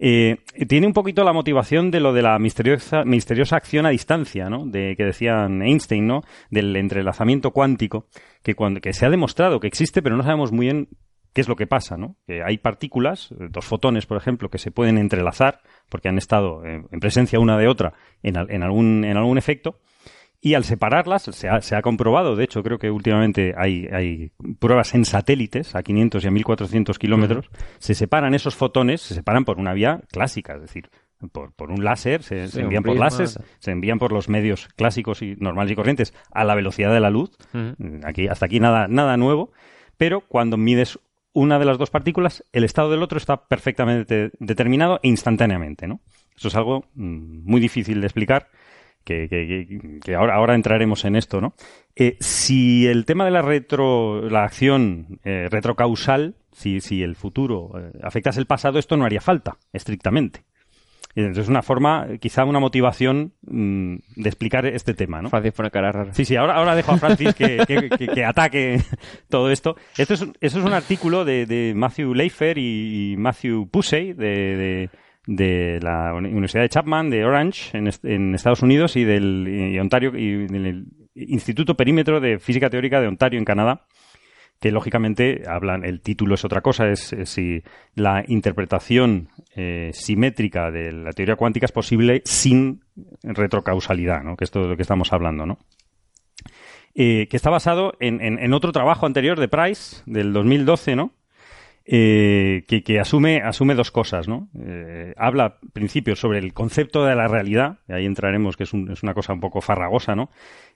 Eh, 0.00 0.38
tiene 0.68 0.88
un 0.88 0.92
poquito 0.92 1.22
la 1.22 1.32
motivación 1.32 1.92
de 1.92 2.00
lo 2.00 2.12
de 2.12 2.20
la 2.22 2.36
misteriosa, 2.40 3.04
misteriosa 3.04 3.56
acción 3.56 3.86
a 3.86 3.90
distancia, 3.90 4.50
¿no? 4.50 4.66
De, 4.66 4.94
que 4.96 5.04
decían 5.04 5.62
Einstein, 5.62 6.06
¿no? 6.06 6.22
Del 6.50 6.74
entrelazamiento 6.74 7.52
cuántico, 7.52 8.06
que, 8.44 8.54
cuando, 8.54 8.80
que 8.80 8.92
se 8.92 9.06
ha 9.06 9.10
demostrado 9.10 9.58
que 9.58 9.66
existe, 9.66 10.02
pero 10.02 10.16
no 10.16 10.22
sabemos 10.22 10.52
muy 10.52 10.66
bien 10.66 10.88
qué 11.32 11.40
es 11.40 11.48
lo 11.48 11.56
que 11.56 11.66
pasa, 11.66 11.96
¿no? 11.96 12.16
Que 12.26 12.42
hay 12.44 12.58
partículas, 12.58 13.32
eh, 13.32 13.48
dos 13.50 13.64
fotones, 13.64 14.06
por 14.06 14.16
ejemplo, 14.16 14.50
que 14.50 14.58
se 14.58 14.70
pueden 14.70 14.98
entrelazar 14.98 15.60
porque 15.88 16.08
han 16.08 16.18
estado 16.18 16.64
eh, 16.64 16.84
en 16.88 17.00
presencia 17.00 17.40
una 17.40 17.58
de 17.58 17.66
otra 17.66 17.94
en, 18.22 18.36
en 18.36 18.62
algún, 18.62 19.04
en 19.04 19.16
algún 19.16 19.38
efecto, 19.38 19.80
y 20.40 20.52
al 20.52 20.64
separarlas, 20.64 21.22
se 21.22 21.48
ha, 21.48 21.62
se 21.62 21.74
ha 21.74 21.80
comprobado, 21.80 22.36
de 22.36 22.44
hecho, 22.44 22.62
creo 22.62 22.78
que 22.78 22.90
últimamente 22.90 23.54
hay, 23.56 23.86
hay 23.90 24.30
pruebas 24.58 24.94
en 24.94 25.06
satélites 25.06 25.74
a 25.74 25.82
500 25.82 26.22
y 26.22 26.28
a 26.28 26.30
1400 26.30 26.98
kilómetros, 26.98 27.50
se 27.78 27.94
separan 27.94 28.34
esos 28.34 28.54
fotones, 28.54 29.00
se 29.00 29.14
separan 29.14 29.46
por 29.46 29.58
una 29.58 29.72
vía 29.72 30.02
clásica, 30.12 30.56
es 30.56 30.60
decir, 30.60 30.90
por, 31.32 31.52
por 31.52 31.70
un 31.70 31.84
láser, 31.84 32.22
se, 32.22 32.46
envían 32.60 32.82
por 32.82 32.96
láseres, 32.98 33.38
se 33.58 33.70
envían 33.70 33.98
por 33.98 34.12
los 34.12 34.28
medios 34.28 34.68
clásicos 34.76 35.22
y 35.22 35.36
normales 35.36 35.72
y 35.72 35.76
corrientes 35.76 36.14
a 36.30 36.44
la 36.44 36.54
velocidad 36.54 36.92
de 36.92 37.00
la 37.00 37.10
luz. 37.10 37.30
Aquí, 38.04 38.28
hasta 38.28 38.46
aquí 38.46 38.60
nada, 38.60 38.88
nada 38.88 39.16
nuevo, 39.16 39.52
pero 39.96 40.20
cuando 40.22 40.56
mides 40.56 40.98
una 41.32 41.58
de 41.58 41.64
las 41.64 41.78
dos 41.78 41.90
partículas, 41.90 42.44
el 42.52 42.62
estado 42.64 42.90
del 42.90 43.02
otro 43.02 43.18
está 43.18 43.46
perfectamente 43.48 44.30
determinado 44.38 45.00
e 45.02 45.08
instantáneamente, 45.08 45.88
¿no? 45.88 46.00
Eso 46.36 46.48
es 46.48 46.54
algo 46.56 46.84
mm, 46.94 47.42
muy 47.50 47.60
difícil 47.60 48.00
de 48.00 48.06
explicar 48.06 48.48
que, 49.04 49.28
que- 49.28 49.98
que 50.02 50.14
ahora, 50.14 50.34
ahora 50.36 50.54
entraremos 50.54 51.04
en 51.04 51.16
esto, 51.16 51.40
¿no? 51.40 51.54
Eh, 51.96 52.16
si 52.20 52.86
el 52.86 53.04
tema 53.04 53.24
de 53.24 53.30
la 53.32 53.42
retro, 53.42 54.28
la 54.30 54.44
acción 54.44 55.18
eh, 55.24 55.48
retrocausal, 55.50 56.36
si, 56.52 56.80
si 56.80 57.02
el 57.02 57.16
futuro 57.16 57.72
eh, 57.78 57.98
afectase 58.02 58.38
el 58.40 58.46
pasado, 58.46 58.78
esto 58.78 58.96
no 58.96 59.04
haría 59.04 59.20
falta, 59.20 59.56
estrictamente. 59.72 60.44
Entonces 61.16 61.44
es 61.44 61.48
una 61.48 61.62
forma, 61.62 62.06
quizá 62.20 62.44
una 62.44 62.58
motivación 62.58 63.32
mm, 63.46 63.96
de 64.16 64.28
explicar 64.28 64.66
este 64.66 64.94
tema, 64.94 65.22
¿no? 65.22 65.30
Francis 65.30 65.52
pone 65.52 65.70
cara 65.70 65.92
rara. 65.92 66.12
Sí, 66.12 66.24
sí, 66.24 66.34
ahora, 66.36 66.54
ahora 66.56 66.74
dejo 66.74 66.92
a 66.92 66.96
Francis 66.98 67.34
que, 67.34 67.62
que- 67.66 67.88
que- 67.88 68.08
que 68.08 68.24
ataque 68.24 68.80
todo 69.28 69.50
esto. 69.50 69.76
Esto 69.96 70.14
es, 70.14 70.22
eso 70.40 70.58
es 70.58 70.64
un 70.64 70.72
artículo 70.72 71.24
de, 71.24 71.46
de 71.46 71.72
Matthew 71.76 72.14
Leifer 72.14 72.58
y, 72.58 73.14
Matthew 73.16 73.68
Pusey 73.70 74.12
de, 74.12 74.26
de- 74.56 74.90
de 75.26 75.78
la 75.80 76.12
Uni- 76.14 76.30
Universidad 76.32 76.62
de 76.64 76.68
Chapman 76.68 77.08
de 77.10 77.24
Orange 77.24 77.76
en, 77.78 77.86
est- 77.86 78.04
en 78.04 78.34
Estados 78.34 78.62
Unidos 78.62 78.96
y 78.96 79.04
del 79.04 79.46
y 79.72 79.78
Ontario 79.78 80.12
y 80.16 80.46
del 80.48 80.86
Instituto 81.14 81.76
Perímetro 81.76 82.20
de 82.20 82.38
Física 82.38 82.68
Teórica 82.68 83.00
de 83.00 83.06
Ontario 83.08 83.38
en 83.38 83.44
Canadá 83.44 83.86
que 84.60 84.70
lógicamente 84.72 85.42
hablan, 85.46 85.84
el 85.84 86.00
título 86.00 86.34
es 86.36 86.44
otra 86.44 86.62
cosa, 86.62 86.88
es, 86.88 87.14
si 87.24 87.62
la 87.94 88.24
interpretación 88.26 89.28
eh, 89.54 89.90
simétrica 89.92 90.70
de 90.70 90.90
la 90.92 91.12
teoría 91.12 91.36
cuántica 91.36 91.66
es 91.66 91.72
posible 91.72 92.22
sin 92.24 92.80
retrocausalidad, 93.22 94.22
¿no? 94.22 94.36
que 94.36 94.44
es 94.44 94.50
de 94.52 94.60
lo 94.60 94.76
que 94.76 94.82
estamos 94.82 95.12
hablando, 95.12 95.44
¿no? 95.46 95.58
Eh, 96.94 97.26
que 97.28 97.36
está 97.36 97.50
basado 97.50 97.94
en, 97.98 98.20
en- 98.20 98.38
en 98.38 98.52
otro 98.54 98.70
trabajo 98.70 99.04
anterior 99.04 99.38
de 99.40 99.48
Price, 99.48 100.02
del 100.06 100.32
2012, 100.32 100.94
¿no? 100.96 101.12
Eh, 101.86 102.64
que, 102.66 102.98
asume, 102.98 103.42
asume 103.42 103.74
dos 103.74 103.90
cosas, 103.90 104.26
¿no? 104.26 104.48
Eh, 104.58 105.12
habla, 105.18 105.58
en 105.62 105.68
principio, 105.70 106.16
sobre 106.16 106.38
el 106.38 106.54
concepto 106.54 107.04
de 107.04 107.14
la 107.14 107.28
realidad, 107.28 107.78
y 107.86 107.92
ahí 107.92 108.06
entraremos, 108.06 108.56
que 108.56 108.62
es, 108.62 108.72
un- 108.72 108.90
es 108.90 109.02
una 109.02 109.12
cosa 109.12 109.34
un 109.34 109.40
poco 109.40 109.60
farragosa, 109.60 110.14
¿no? 110.14 110.30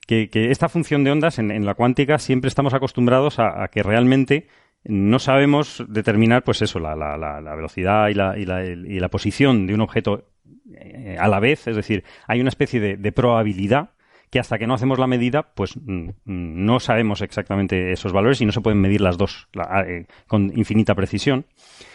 Que, 0.05 0.29
esta 0.33 0.69
función 0.69 1.03
de 1.03 1.09
ondas 1.11 1.39
en, 1.39 1.65
la 1.65 1.73
cuántica 1.73 2.19
siempre 2.19 2.47
estamos 2.47 2.75
acostumbrados 2.75 3.39
a, 3.39 3.67
que 3.69 3.81
realmente 3.81 4.47
no 4.83 5.17
sabemos 5.17 5.83
determinar, 5.89 6.43
pues 6.43 6.61
eso, 6.61 6.79
la, 6.79 6.95
la- 6.95 7.17
la- 7.17 7.55
velocidad 7.55 8.09
y 8.09 8.13
la, 8.13 8.37
y, 8.37 8.43
y 8.43 8.99
la 8.99 9.09
posición 9.09 9.65
de 9.65 9.73
un 9.73 9.81
objeto 9.81 10.27
eh, 10.75 11.17
a 11.19 11.27
la 11.27 11.39
vez, 11.39 11.67
es 11.67 11.75
decir, 11.75 12.03
hay 12.27 12.39
una 12.39 12.49
especie 12.49 12.97
de 12.97 13.11
probabilidad 13.11 13.89
que 14.29 14.39
hasta 14.39 14.57
que 14.57 14.67
no 14.67 14.73
hacemos 14.75 14.99
la 14.99 15.07
medida, 15.07 15.53
pues 15.55 15.75
mm, 15.77 16.09
mm, 16.25 16.65
no 16.65 16.79
sabemos 16.79 17.21
exactamente 17.21 17.91
esos 17.91 18.11
valores 18.13 18.41
y 18.41 18.45
no 18.45 18.51
se 18.51 18.61
pueden 18.61 18.79
medir 18.79 19.01
las 19.01 19.17
dos 19.17 19.47
la- 19.53 19.83
eh, 19.87 20.05
con 20.27 20.51
infinita 20.57 20.93
precisión. 20.95 21.45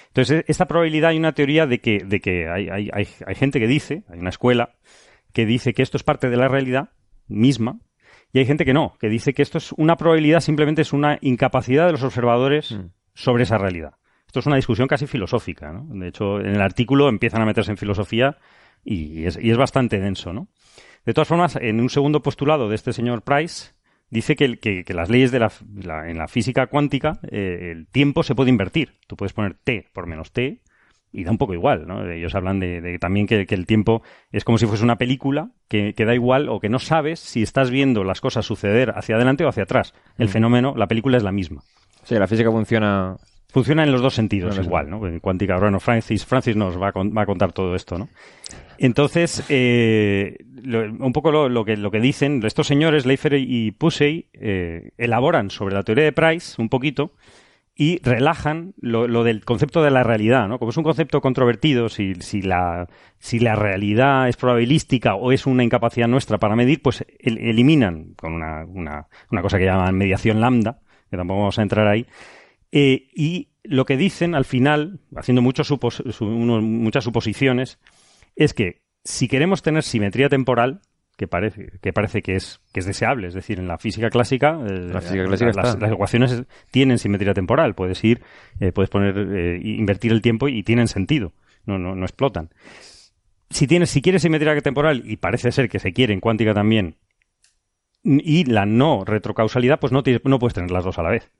Entonces, 0.09 0.41
e- 0.41 0.45
esta 0.49 0.67
probabilidad 0.67 1.11
hay 1.11 1.19
una 1.19 1.33
teoría 1.33 1.67
de 1.67 1.81
que, 1.81 1.99
de 2.05 2.21
que 2.21 2.49
hay, 2.49 2.69
hay, 2.69 2.91
hay, 2.93 3.07
hay 3.27 3.35
gente 3.35 3.61
que 3.61 3.67
dice, 3.69 4.05
hay 4.09 4.19
una 4.19 4.31
escuela, 4.31 4.75
que 5.33 5.47
dice 5.47 5.75
que 5.75 5.83
esto 5.83 5.97
es 5.97 6.03
parte 6.03 6.29
de 6.29 6.37
la 6.37 6.49
realidad 6.49 6.91
misma, 7.29 7.81
y 8.33 8.39
hay 8.41 8.47
gente 8.47 8.65
que 8.65 8.73
no, 8.75 8.97
que 8.99 9.09
dice 9.09 9.33
que 9.33 9.43
esto 9.43 9.59
es 9.59 9.73
una 9.73 9.97
probabilidad, 9.97 10.41
simplemente 10.41 10.83
es 10.83 10.93
una 10.93 11.19
incapacidad 11.21 11.87
de 11.87 11.93
los 11.93 12.03
observadores 12.03 12.77
sobre 13.15 13.45
esa 13.45 13.59
realidad. 13.59 13.95
Esto 14.27 14.41
es 14.41 14.47
una 14.47 14.57
discusión 14.57 14.89
casi 14.89 15.07
filosófica, 15.07 15.73
¿no? 15.73 15.87
De 16.01 16.09
hecho, 16.09 16.41
en 16.41 16.49
el 16.57 16.61
artículo 16.61 17.09
empiezan 17.09 17.43
a 17.43 17.47
meterse 17.47 17.71
en 17.71 17.77
filosofía 17.77 18.37
y 18.85 19.25
es, 19.27 19.39
y 19.41 19.51
es 19.53 19.57
bastante 19.57 20.01
denso, 20.01 20.33
¿no? 20.33 20.49
De 21.07 21.13
todas 21.15 21.29
formas, 21.29 21.57
en 21.57 21.81
un 21.81 21.91
segundo 21.91 22.23
postulado 22.23 22.69
de 22.69 22.75
este 22.75 22.93
señor 22.93 23.23
Price, 23.23 23.73
dice 24.11 24.37
que, 24.37 24.45
el- 24.45 24.59
que- 24.61 24.85
que 24.85 24.95
las 24.95 25.11
leyes 25.11 25.31
de 25.33 25.39
la, 25.41 25.53
la- 25.83 26.09
en 26.11 26.19
la 26.19 26.29
física 26.29 26.67
cuántica, 26.69 27.19
eh, 27.31 27.71
el 27.73 27.87
tiempo 27.87 28.23
se 28.23 28.35
puede 28.35 28.51
invertir. 28.51 28.95
Tú 29.07 29.17
puedes 29.17 29.33
poner 29.33 29.55
t 29.55 29.87
por 29.93 30.07
menos 30.07 30.33
t 30.33 30.61
y 31.13 31.25
da 31.25 31.31
un 31.31 31.39
poco 31.39 31.55
igual, 31.55 31.87
¿no? 31.87 32.11
Ellos 32.11 32.35
hablan 32.35 32.59
de, 32.59 32.81
de 32.81 32.99
también 32.99 33.27
que, 33.27 33.47
que 33.47 33.55
el 33.55 33.67
tiempo 33.67 34.03
es 34.33 34.45
como 34.45 34.59
si 34.59 34.67
fuese 34.67 34.83
una 34.83 34.97
película 34.99 35.51
que, 35.69 35.95
que 35.95 36.05
da 36.05 36.15
igual 36.15 36.49
o 36.49 36.59
que 36.59 36.69
no 36.69 36.79
sabes 36.81 37.21
si 37.21 37.43
estás 37.43 37.71
viendo 37.71 38.03
las 38.03 38.21
cosas 38.21 38.45
suceder 38.47 38.91
hacia 38.97 39.15
adelante 39.17 39.45
o 39.45 39.49
hacia 39.49 39.63
atrás. 39.65 39.95
El 40.19 40.27
Mm. 40.29 40.31
fenómeno, 40.31 40.75
la 40.77 40.87
película 40.89 41.17
es 41.17 41.23
la 41.23 41.31
misma. 41.33 41.63
Sí, 42.03 42.15
la 42.17 42.27
física 42.27 42.51
funciona... 42.51 43.17
Funciona 43.55 43.85
en 43.85 43.93
los 43.93 44.03
dos 44.03 44.15
sentidos 44.15 44.57
igual, 44.67 44.91
¿no? 44.91 45.07
En 45.07 45.21
cuántica, 45.21 45.57
bueno, 45.59 45.79
Francis, 45.81 46.27
Francis 46.27 46.57
nos 46.57 46.79
va 46.81 46.89
a, 46.89 46.93
con- 46.93 47.17
va 47.17 47.23
a 47.23 47.27
contar 47.27 47.53
todo 47.53 47.75
esto, 47.75 47.97
¿no? 47.97 48.09
Entonces, 48.79 49.45
eh, 49.49 50.37
lo- 50.63 50.83
un 51.07 51.13
poco 51.13 51.31
lo, 51.31 51.49
lo 51.49 51.65
que, 51.65 51.77
lo 51.77 51.91
que 51.91 52.01
dicen 52.01 52.43
estos 52.45 52.67
señores, 52.67 53.07
Leifer 53.07 53.35
y 53.35 53.71
Pusey, 53.71 54.27
eh, 54.35 54.91
elaboran 54.99 55.51
sobre 55.51 55.75
la 55.75 55.85
teoría 55.85 56.05
de 56.05 56.13
Price 56.13 56.61
un 56.61 56.69
poquito 56.69 57.13
y 57.77 57.99
relajan 58.03 58.75
lo, 58.81 59.07
lo 59.09 59.23
del 59.25 59.45
concepto 59.45 59.83
de 59.83 59.91
la 59.93 60.03
realidad, 60.03 60.49
¿no? 60.49 60.59
Como 60.59 60.71
es 60.71 60.77
un 60.77 60.85
concepto 60.85 61.21
controvertido, 61.21 61.89
si, 61.89 62.15
si, 62.17 62.43
la, 62.43 62.89
si 63.19 63.39
la 63.39 63.55
realidad 63.55 64.29
es 64.29 64.37
probabilística 64.37 65.15
o 65.15 65.31
es 65.33 65.47
una 65.47 65.63
incapacidad 65.65 66.09
nuestra 66.09 66.39
para 66.39 66.57
medir, 66.57 66.83
pues 66.83 67.05
el- 67.21 67.39
eliminan 67.39 68.15
con 68.17 68.33
una, 68.33 68.65
una, 68.65 69.07
una 69.31 69.43
cosa 69.43 69.59
que 69.59 69.65
llaman 69.65 69.97
mediación 69.97 70.41
lambda, 70.41 70.79
que 71.11 71.17
tampoco 71.17 71.39
vamos 71.41 71.59
a 71.59 71.63
entrar 71.63 71.87
ahí, 71.87 72.05
eh, 72.77 73.07
y 73.15 73.51
lo 73.63 73.85
que 73.85 73.97
dicen 73.97 74.35
al 74.35 74.45
final, 74.45 75.01
haciendo 75.17 75.41
muchos 75.43 75.71
supos- 75.71 76.03
su- 76.13 76.27
muchas 76.27 77.05
suposiciones, 77.05 77.79
es 78.37 78.53
que 78.53 78.83
si 79.05 79.29
queremos 79.29 79.63
tener 79.63 79.83
simetría 79.85 80.29
temporal, 80.29 80.81
que 81.17 81.29
parece 81.29 81.71
que, 81.81 81.93
parece 81.93 82.23
que, 82.23 82.35
es, 82.35 82.61
que 82.73 82.81
es 82.81 82.87
deseable, 82.87 83.29
es 83.29 83.35
decir, 83.35 83.61
en 83.61 83.69
la 83.69 83.79
física 83.79 84.11
clásica, 84.11 84.59
eh, 84.69 84.89
La 84.93 85.01
física 85.01 85.25
clásica 85.25 85.47
las, 85.81 85.93
ecuaciones 85.93 86.43
tienen 86.73 86.99
simetría 86.99 87.33
temporal, 87.35 87.75
puedes 87.77 88.03
ir, 88.03 88.21
eh, 88.59 88.73
puedes 88.73 88.91
poner, 88.91 89.61
invertir 89.65 90.11
el 90.11 90.21
tiempo 90.21 90.49
y 90.49 90.63
tienen 90.65 90.89
sentido, 90.89 91.33
no, 91.67 91.79
no, 91.79 91.95
no 91.95 92.05
explotan. 92.05 92.51
Si 93.51 93.69
tienes, 93.69 93.91
si 93.91 94.03
quieres 94.03 94.23
simetría 94.23 94.61
temporal, 94.61 95.03
y 95.07 95.17
parece 95.19 95.53
ser 95.53 95.69
que 95.69 95.79
se 95.79 95.93
quiere 95.93 96.13
en 96.13 96.21
cuántica 96.21 96.53
también, 96.53 96.97
y 98.03 98.45
la 98.45 98.67
no 98.67 99.05
retrocausalidad, 99.05 99.79
pues 99.79 99.93
no, 99.93 100.03
no 100.25 100.39
puedes 100.41 100.55
tener 100.55 100.71
las 100.73 100.85
dos 100.85 100.99
a 100.99 101.03
la 101.03 101.11
vez 101.11 101.31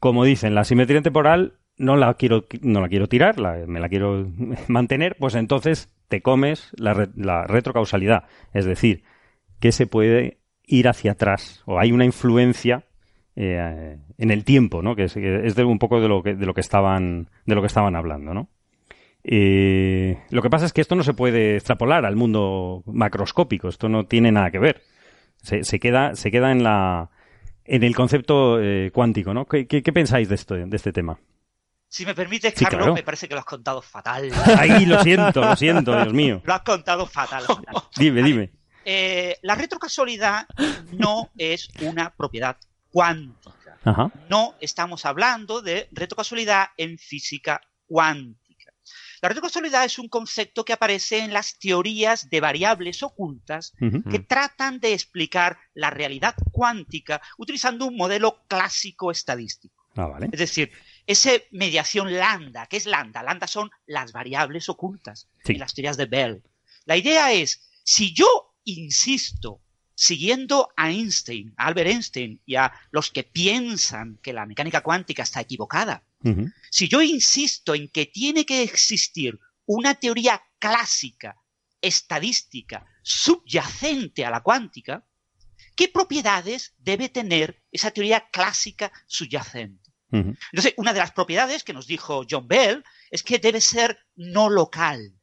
como 0.00 0.24
dicen, 0.24 0.54
la 0.54 0.64
simetría 0.64 1.02
temporal 1.02 1.54
no 1.76 1.96
la 1.96 2.12
quiero, 2.14 2.46
no 2.62 2.80
la 2.80 2.88
quiero 2.88 3.06
tirar, 3.06 3.36
me 3.66 3.80
la 3.80 3.88
quiero 3.88 4.28
mantener, 4.68 5.16
pues 5.18 5.34
entonces 5.34 5.90
te 6.08 6.22
comes 6.22 6.72
la, 6.76 6.94
re- 6.94 7.08
la 7.14 7.44
retrocausalidad. 7.46 8.24
Es 8.52 8.64
decir, 8.64 9.04
que 9.60 9.72
se 9.72 9.86
puede 9.86 10.38
ir 10.66 10.88
hacia 10.88 11.12
atrás 11.12 11.62
o 11.66 11.78
hay 11.78 11.92
una 11.92 12.04
influencia 12.04 12.84
eh, 13.36 13.98
en 14.18 14.30
el 14.30 14.44
tiempo, 14.44 14.82
¿no? 14.82 14.96
Que 14.96 15.04
es, 15.04 15.16
un 15.16 15.78
poco 15.78 16.00
de 16.00 16.08
lo 16.08 16.22
que, 16.22 16.34
de 16.34 16.46
lo 16.46 16.54
que 16.54 16.60
estaban, 16.60 17.28
de 17.46 17.54
lo 17.54 17.60
que 17.60 17.66
estaban 17.68 17.94
hablando, 17.94 18.34
¿no? 18.34 18.48
Eh, 19.22 20.18
lo 20.30 20.42
que 20.42 20.50
pasa 20.50 20.64
es 20.66 20.72
que 20.72 20.80
esto 20.80 20.94
no 20.96 21.02
se 21.02 21.12
puede 21.14 21.56
extrapolar 21.56 22.06
al 22.06 22.16
mundo 22.16 22.82
macroscópico, 22.86 23.68
esto 23.68 23.88
no 23.88 24.06
tiene 24.06 24.32
nada 24.32 24.50
que 24.50 24.58
ver. 24.58 24.82
Se, 25.42 25.62
se 25.64 25.78
queda, 25.78 26.14
se 26.14 26.30
queda 26.30 26.52
en 26.52 26.62
la, 26.62 27.10
en 27.70 27.84
el 27.84 27.94
concepto 27.94 28.60
eh, 28.60 28.90
cuántico, 28.92 29.32
¿no? 29.32 29.46
¿Qué, 29.46 29.66
qué, 29.66 29.82
qué 29.82 29.92
pensáis 29.92 30.28
de 30.28 30.34
esto, 30.34 30.54
de 30.54 30.76
este 30.76 30.92
tema? 30.92 31.18
Si 31.88 32.04
me 32.04 32.14
permites, 32.14 32.52
Sí, 32.56 32.64
Carlos, 32.64 32.80
claro. 32.80 32.94
me 32.94 33.02
parece 33.02 33.28
que 33.28 33.34
lo 33.34 33.40
has 33.40 33.46
contado 33.46 33.80
fatal. 33.82 34.30
Ahí 34.58 34.86
lo 34.86 35.02
siento, 35.02 35.40
lo 35.40 35.56
siento, 35.56 35.94
Dios 35.94 36.12
mío. 36.12 36.42
Lo 36.44 36.54
has 36.54 36.62
contado 36.62 37.06
fatal. 37.06 37.44
fatal. 37.44 37.74
Dime, 37.96 38.22
dime. 38.22 38.50
Eh, 38.84 39.36
la 39.42 39.54
retrocasualidad 39.54 40.46
no 40.92 41.30
es 41.36 41.68
una 41.82 42.10
propiedad 42.10 42.56
cuántica. 42.90 43.76
Ajá. 43.84 44.10
No 44.28 44.54
estamos 44.60 45.04
hablando 45.06 45.62
de 45.62 45.88
retrocasualidad 45.92 46.68
en 46.76 46.98
física 46.98 47.60
cuántica. 47.86 48.39
La 49.22 49.28
retrocasualidad 49.28 49.84
es 49.84 49.98
un 49.98 50.08
concepto 50.08 50.64
que 50.64 50.72
aparece 50.72 51.18
en 51.18 51.32
las 51.32 51.58
teorías 51.58 52.30
de 52.30 52.40
variables 52.40 53.02
ocultas 53.02 53.72
que 54.10 54.18
tratan 54.20 54.80
de 54.80 54.94
explicar 54.94 55.58
la 55.74 55.90
realidad 55.90 56.34
cuántica 56.52 57.20
utilizando 57.36 57.86
un 57.86 57.96
modelo 57.96 58.42
clásico 58.48 59.10
estadístico. 59.10 59.86
Ah, 59.96 60.06
vale. 60.06 60.28
Es 60.32 60.38
decir, 60.38 60.70
ese 61.06 61.48
mediación 61.50 62.16
lambda, 62.16 62.66
¿qué 62.66 62.76
es 62.76 62.86
lambda? 62.86 63.22
Lambda 63.22 63.46
son 63.46 63.70
las 63.86 64.12
variables 64.12 64.68
ocultas 64.68 65.28
Sí. 65.44 65.52
en 65.52 65.58
las 65.58 65.74
teorías 65.74 65.96
de 65.96 66.06
Bell. 66.06 66.42
La 66.86 66.96
idea 66.96 67.32
es, 67.32 67.68
si 67.84 68.14
yo 68.14 68.54
insisto, 68.64 69.60
siguiendo 69.94 70.70
a 70.76 70.90
Einstein, 70.90 71.52
a 71.58 71.66
Albert 71.66 71.90
Einstein 71.90 72.40
y 72.46 72.54
a 72.54 72.72
los 72.90 73.10
que 73.10 73.22
piensan 73.24 74.18
que 74.22 74.32
la 74.32 74.46
mecánica 74.46 74.80
cuántica 74.82 75.24
está 75.24 75.40
equivocada, 75.40 76.04
Si 76.70 76.88
yo 76.88 77.02
insisto 77.02 77.74
en 77.74 77.88
que 77.88 78.06
tiene 78.06 78.44
que 78.44 78.62
existir 78.62 79.38
una 79.66 79.94
teoría 79.94 80.42
clásica, 80.58 81.36
estadística, 81.80 82.86
subyacente 83.02 84.24
a 84.24 84.30
la 84.30 84.42
cuántica, 84.42 85.06
¿qué 85.74 85.88
propiedades 85.88 86.74
debe 86.78 87.08
tener 87.08 87.62
esa 87.72 87.90
teoría 87.90 88.28
clásica 88.30 88.92
subyacente? 89.06 89.90
Entonces, 90.12 90.74
una 90.76 90.92
de 90.92 90.98
las 90.98 91.12
propiedades 91.12 91.62
que 91.62 91.72
nos 91.72 91.86
dijo 91.86 92.24
John 92.28 92.48
Bell 92.48 92.84
es 93.10 93.22
que 93.22 93.38
debe 93.38 93.60
ser 93.60 93.98
no 94.16 94.48
local. 94.48 95.19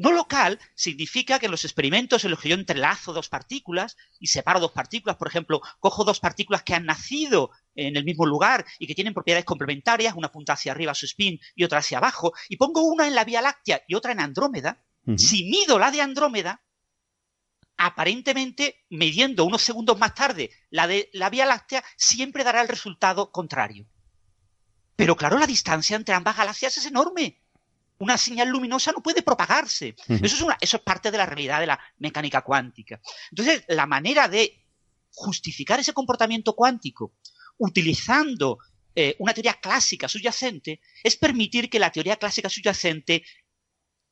No 0.00 0.12
local 0.12 0.58
significa 0.74 1.38
que 1.38 1.44
en 1.44 1.52
los 1.52 1.66
experimentos 1.66 2.24
en 2.24 2.30
los 2.30 2.40
que 2.40 2.48
yo 2.48 2.54
entrelazo 2.54 3.12
dos 3.12 3.28
partículas 3.28 3.98
y 4.18 4.28
separo 4.28 4.58
dos 4.58 4.72
partículas, 4.72 5.18
por 5.18 5.28
ejemplo, 5.28 5.60
cojo 5.78 6.04
dos 6.04 6.20
partículas 6.20 6.62
que 6.62 6.74
han 6.74 6.86
nacido 6.86 7.50
en 7.74 7.96
el 7.96 8.04
mismo 8.04 8.24
lugar 8.24 8.64
y 8.78 8.86
que 8.86 8.94
tienen 8.94 9.12
propiedades 9.12 9.44
complementarias, 9.44 10.14
una 10.16 10.32
punta 10.32 10.54
hacia 10.54 10.72
arriba 10.72 10.94
su 10.94 11.04
spin 11.04 11.38
y 11.54 11.64
otra 11.64 11.80
hacia 11.80 11.98
abajo, 11.98 12.32
y 12.48 12.56
pongo 12.56 12.82
una 12.82 13.06
en 13.06 13.14
la 13.14 13.24
Vía 13.24 13.42
Láctea 13.42 13.82
y 13.86 13.94
otra 13.94 14.12
en 14.12 14.20
Andrómeda, 14.20 14.82
si 15.18 15.44
mido 15.44 15.78
la 15.78 15.90
de 15.90 16.00
Andrómeda, 16.00 16.62
aparentemente, 17.76 18.86
midiendo 18.88 19.44
unos 19.44 19.60
segundos 19.60 19.98
más 19.98 20.14
tarde 20.14 20.50
la 20.70 20.86
de 20.86 21.10
la 21.12 21.28
Vía 21.28 21.44
Láctea, 21.44 21.84
siempre 21.98 22.42
dará 22.42 22.62
el 22.62 22.68
resultado 22.68 23.32
contrario. 23.32 23.86
Pero 24.96 25.14
claro, 25.14 25.38
la 25.38 25.46
distancia 25.46 25.96
entre 25.96 26.14
ambas 26.14 26.38
galaxias 26.38 26.78
es 26.78 26.86
enorme. 26.86 27.39
Una 28.00 28.18
señal 28.18 28.48
luminosa 28.48 28.92
no 28.92 29.02
puede 29.02 29.22
propagarse. 29.22 29.94
Eso, 30.08 30.36
es 30.36 30.40
una- 30.42 30.58
eso 30.60 30.76
es 30.78 30.82
parte 30.82 31.10
de 31.10 31.18
la 31.18 31.26
realidad 31.26 31.60
de 31.60 31.66
la 31.66 31.78
mecánica 31.98 32.42
cuántica. 32.42 33.00
Entonces, 33.30 33.64
la 33.68 33.86
manera 33.86 34.26
de 34.28 34.64
justificar 35.12 35.78
ese 35.80 35.92
comportamiento 35.92 36.54
cuántico 36.54 37.14
utilizando 37.58 38.58
eh, 38.96 39.14
una 39.20 39.32
teoría 39.32 39.54
clásica 39.54 40.08
subyacente 40.08 40.80
es 41.04 41.16
permitir 41.16 41.70
que 41.70 41.78
la 41.78 41.92
teoría 41.92 42.16
clásica 42.16 42.48
subyacente 42.48 43.22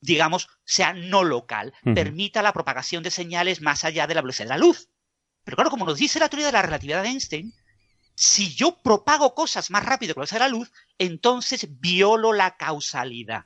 digamos, 0.01 0.47
sea 0.65 0.93
no 0.93 1.25
local, 1.25 1.75
permita 1.95 2.41
la 2.41 2.53
propagación 2.53 3.03
de 3.03 3.11
señales 3.11 3.61
más 3.61 3.85
allá 3.85 4.07
de 4.07 4.15
la 4.15 4.21
velocidad 4.21 4.45
de 4.45 4.51
la 4.51 4.59
luz. 4.59 4.89
Pero 5.43 5.57
claro, 5.57 5.71
como 5.71 5.85
nos 5.87 5.99
dice 5.99 6.21
la 6.21 6.29
teoría 6.29 6.47
de 6.47 6.53
la 6.53 6.63
relatividad 6.63 7.03
de 7.03 7.09
Einstein, 7.09 7.53
si 8.21 8.53
yo 8.53 8.77
propago 8.83 9.33
cosas 9.33 9.71
más 9.71 9.85
rápido 9.85 10.13
que 10.13 10.39
la 10.41 10.49
luz, 10.49 10.73
entonces 10.99 11.69
violo 11.79 12.33
la 12.33 12.57
causalidad. 12.57 13.45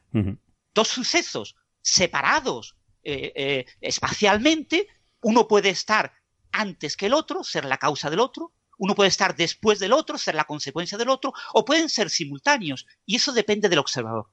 Dos 0.72 0.88
sucesos 0.88 1.56
separados 1.82 2.74
eh, 3.02 3.34
eh, 3.36 3.66
espacialmente, 3.82 4.88
uno 5.20 5.46
puede 5.46 5.68
estar 5.68 6.14
antes 6.52 6.96
que 6.96 7.04
el 7.04 7.12
otro, 7.12 7.44
ser 7.44 7.66
la 7.66 7.76
causa 7.76 8.08
del 8.08 8.20
otro, 8.20 8.54
uno 8.78 8.94
puede 8.94 9.08
estar 9.08 9.36
después 9.36 9.78
del 9.78 9.92
otro, 9.92 10.16
ser 10.16 10.34
la 10.34 10.44
consecuencia 10.44 10.96
del 10.96 11.10
otro, 11.10 11.34
o 11.52 11.66
pueden 11.66 11.90
ser 11.90 12.08
simultáneos, 12.08 12.86
y 13.04 13.16
eso 13.16 13.34
depende 13.34 13.68
del 13.68 13.78
observador. 13.78 14.30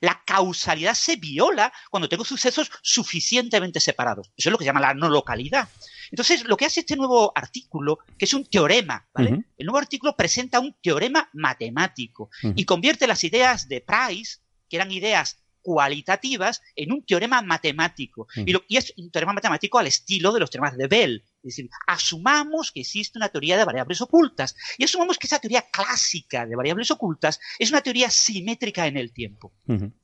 La 0.00 0.22
causalidad 0.24 0.94
se 0.94 1.16
viola 1.16 1.72
cuando 1.90 2.08
tengo 2.08 2.24
sucesos 2.24 2.70
suficientemente 2.82 3.80
separados. 3.80 4.32
Eso 4.36 4.48
es 4.48 4.52
lo 4.52 4.58
que 4.58 4.64
se 4.64 4.68
llama 4.68 4.80
la 4.80 4.94
no 4.94 5.08
localidad. 5.08 5.68
Entonces, 6.10 6.44
lo 6.44 6.56
que 6.56 6.66
hace 6.66 6.80
este 6.80 6.96
nuevo 6.96 7.32
artículo, 7.34 7.98
que 8.18 8.26
es 8.26 8.34
un 8.34 8.44
teorema, 8.44 9.08
¿vale? 9.12 9.44
El 9.58 9.66
nuevo 9.66 9.78
artículo 9.78 10.16
presenta 10.16 10.60
un 10.60 10.76
teorema 10.80 11.28
matemático 11.32 12.30
y 12.54 12.64
convierte 12.64 13.06
las 13.06 13.24
ideas 13.24 13.68
de 13.68 13.80
Price, 13.80 14.38
que 14.68 14.76
eran 14.76 14.92
ideas 14.92 15.38
cualitativas, 15.66 16.62
en 16.76 16.92
un 16.92 17.04
teorema 17.04 17.42
matemático. 17.42 18.22
Ujú. 18.22 18.44
Y, 18.46 18.52
lo- 18.52 18.64
y 18.68 18.76
es 18.76 18.92
un 18.96 19.10
teorema 19.10 19.32
matemático 19.32 19.78
al 19.80 19.88
estilo 19.88 20.32
de 20.32 20.38
los 20.38 20.48
teoremas 20.50 20.76
de 20.76 20.86
Bell. 20.86 21.24
Es 21.42 21.56
decir, 21.56 21.68
asumamos 21.88 22.70
que 22.70 22.80
existe 22.82 23.18
una 23.18 23.28
teoría 23.30 23.56
de 23.56 23.64
variables 23.64 24.00
ocultas 24.00 24.54
y 24.78 24.84
asumamos 24.84 25.18
que 25.18 25.26
esa 25.26 25.40
teoría 25.40 25.62
clásica 25.72 26.46
de 26.46 26.54
variables 26.56 26.90
ocultas 26.92 27.40
es 27.58 27.70
una 27.70 27.80
teoría 27.80 28.10
simétrica 28.10 28.86
en 28.86 28.96
el 28.96 29.12
tiempo. 29.12 29.52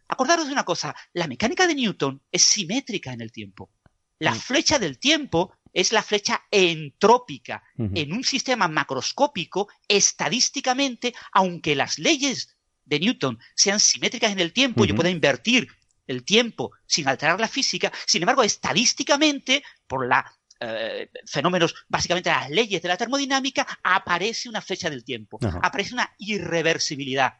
Acordaros 0.09 0.47
de 0.47 0.53
una 0.53 0.65
cosa, 0.65 0.95
la 1.13 1.27
mecánica 1.29 1.67
de 1.69 1.75
Newton 1.77 2.21
es 2.33 2.43
simétrica 2.43 3.13
en 3.13 3.21
el 3.21 3.31
tiempo. 3.31 3.71
La 4.19 4.35
flecha 4.35 4.79
del 4.79 4.99
tiempo 4.99 5.53
es 5.73 5.91
la 5.93 6.03
flecha 6.03 6.43
entrópica. 6.51 7.63
En 7.79 8.13
un 8.13 8.25
sistema 8.25 8.69
macroscópico, 8.69 9.69
estadísticamente, 9.89 11.15
aunque 11.33 11.75
las 11.75 11.99
leyes 11.99 12.57
de 12.85 13.01
Newton 13.01 13.39
sean 13.55 13.81
simétricas 13.81 14.33
en 14.33 14.41
el 14.41 14.53
tiempo, 14.53 14.85
yo 14.85 14.95
Ujú. 14.95 14.97
pueda 14.97 15.11
invertir 15.11 15.69
el 16.07 16.25
tiempo 16.25 16.73
sin 16.87 17.09
alterar 17.09 17.41
la 17.41 17.49
física, 17.49 17.93
sin 18.07 18.23
embargo, 18.23 18.43
estadísticamente, 18.43 19.63
por 19.87 20.07
la 20.07 20.25
eh, 20.65 21.11
fenómenos, 21.27 21.75
básicamente 21.89 22.31
las 22.31 22.49
leyes 22.49 22.81
de 22.81 22.89
la 22.89 22.97
termodinámica, 22.97 23.67
aparece 23.83 24.49
una 24.49 24.61
flecha 24.61 24.89
del 24.91 25.05
tiempo, 25.05 25.39
Ajá. 25.43 25.59
aparece 25.61 25.95
una 25.95 26.15
irreversibilidad. 26.19 27.35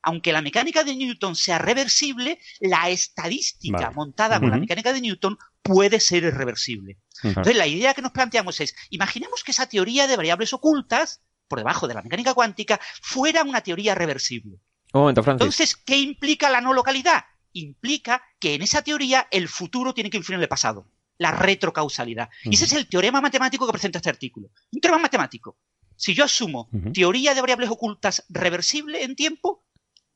Aunque 0.00 0.32
la 0.32 0.42
mecánica 0.42 0.84
de 0.84 0.94
Newton 0.94 1.34
sea 1.34 1.58
reversible, 1.58 2.38
la 2.60 2.88
estadística 2.88 3.80
Vale. 3.80 3.94
montada 3.96 4.38
con 4.38 4.50
la 4.50 4.56
mecánica 4.56 4.92
de 4.92 5.00
Newton 5.00 5.36
puede 5.60 5.98
ser 5.98 6.22
irreversible. 6.22 6.98
Entonces, 7.24 7.56
la 7.56 7.66
idea 7.66 7.94
que 7.94 8.02
nos 8.02 8.12
planteamos 8.12 8.60
es, 8.60 8.76
imaginemos 8.90 9.42
que 9.42 9.50
esa 9.50 9.66
teoría 9.66 10.06
de 10.06 10.16
variables 10.16 10.52
ocultas, 10.52 11.20
por 11.48 11.58
debajo 11.58 11.88
de 11.88 11.94
la 11.94 12.02
mecánica 12.02 12.32
cuántica, 12.32 12.80
fuera 13.02 13.42
una 13.42 13.60
teoría 13.60 13.96
reversible. 13.96 14.60
Un 14.98 15.04
momento, 15.04 15.22
Francis. 15.22 15.44
Entonces, 15.44 15.76
¿qué 15.76 15.96
implica 15.96 16.50
la 16.50 16.60
no 16.60 16.72
localidad? 16.72 17.24
Implica 17.52 18.22
que 18.38 18.54
en 18.54 18.62
esa 18.62 18.82
teoría 18.82 19.26
el 19.30 19.48
futuro 19.48 19.94
tiene 19.94 20.10
que 20.10 20.16
influir 20.16 20.36
en 20.36 20.42
el 20.42 20.48
pasado, 20.48 20.86
la 21.18 21.32
retrocausalidad. 21.32 22.28
Y 22.44 22.54
ese 22.54 22.64
es 22.66 22.72
el 22.72 22.88
teorema 22.88 23.20
matemático 23.20 23.66
que 23.66 23.72
presenta 23.72 23.98
este 23.98 24.10
artículo. 24.10 24.50
Un 24.72 24.80
teorema 24.80 25.02
matemático. 25.02 25.56
Si 25.96 26.14
yo 26.14 26.24
asumo 26.24 26.68
teoría 26.94 27.34
de 27.34 27.40
variables 27.40 27.70
ocultas 27.70 28.24
reversible 28.28 29.02
en 29.02 29.16
tiempo, 29.16 29.64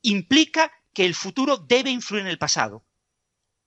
implica 0.02 0.70
que 0.94 1.04
el 1.04 1.14
futuro 1.14 1.56
debe 1.56 1.90
influir 1.90 2.22
en 2.22 2.28
el 2.28 2.38
pasado, 2.38 2.84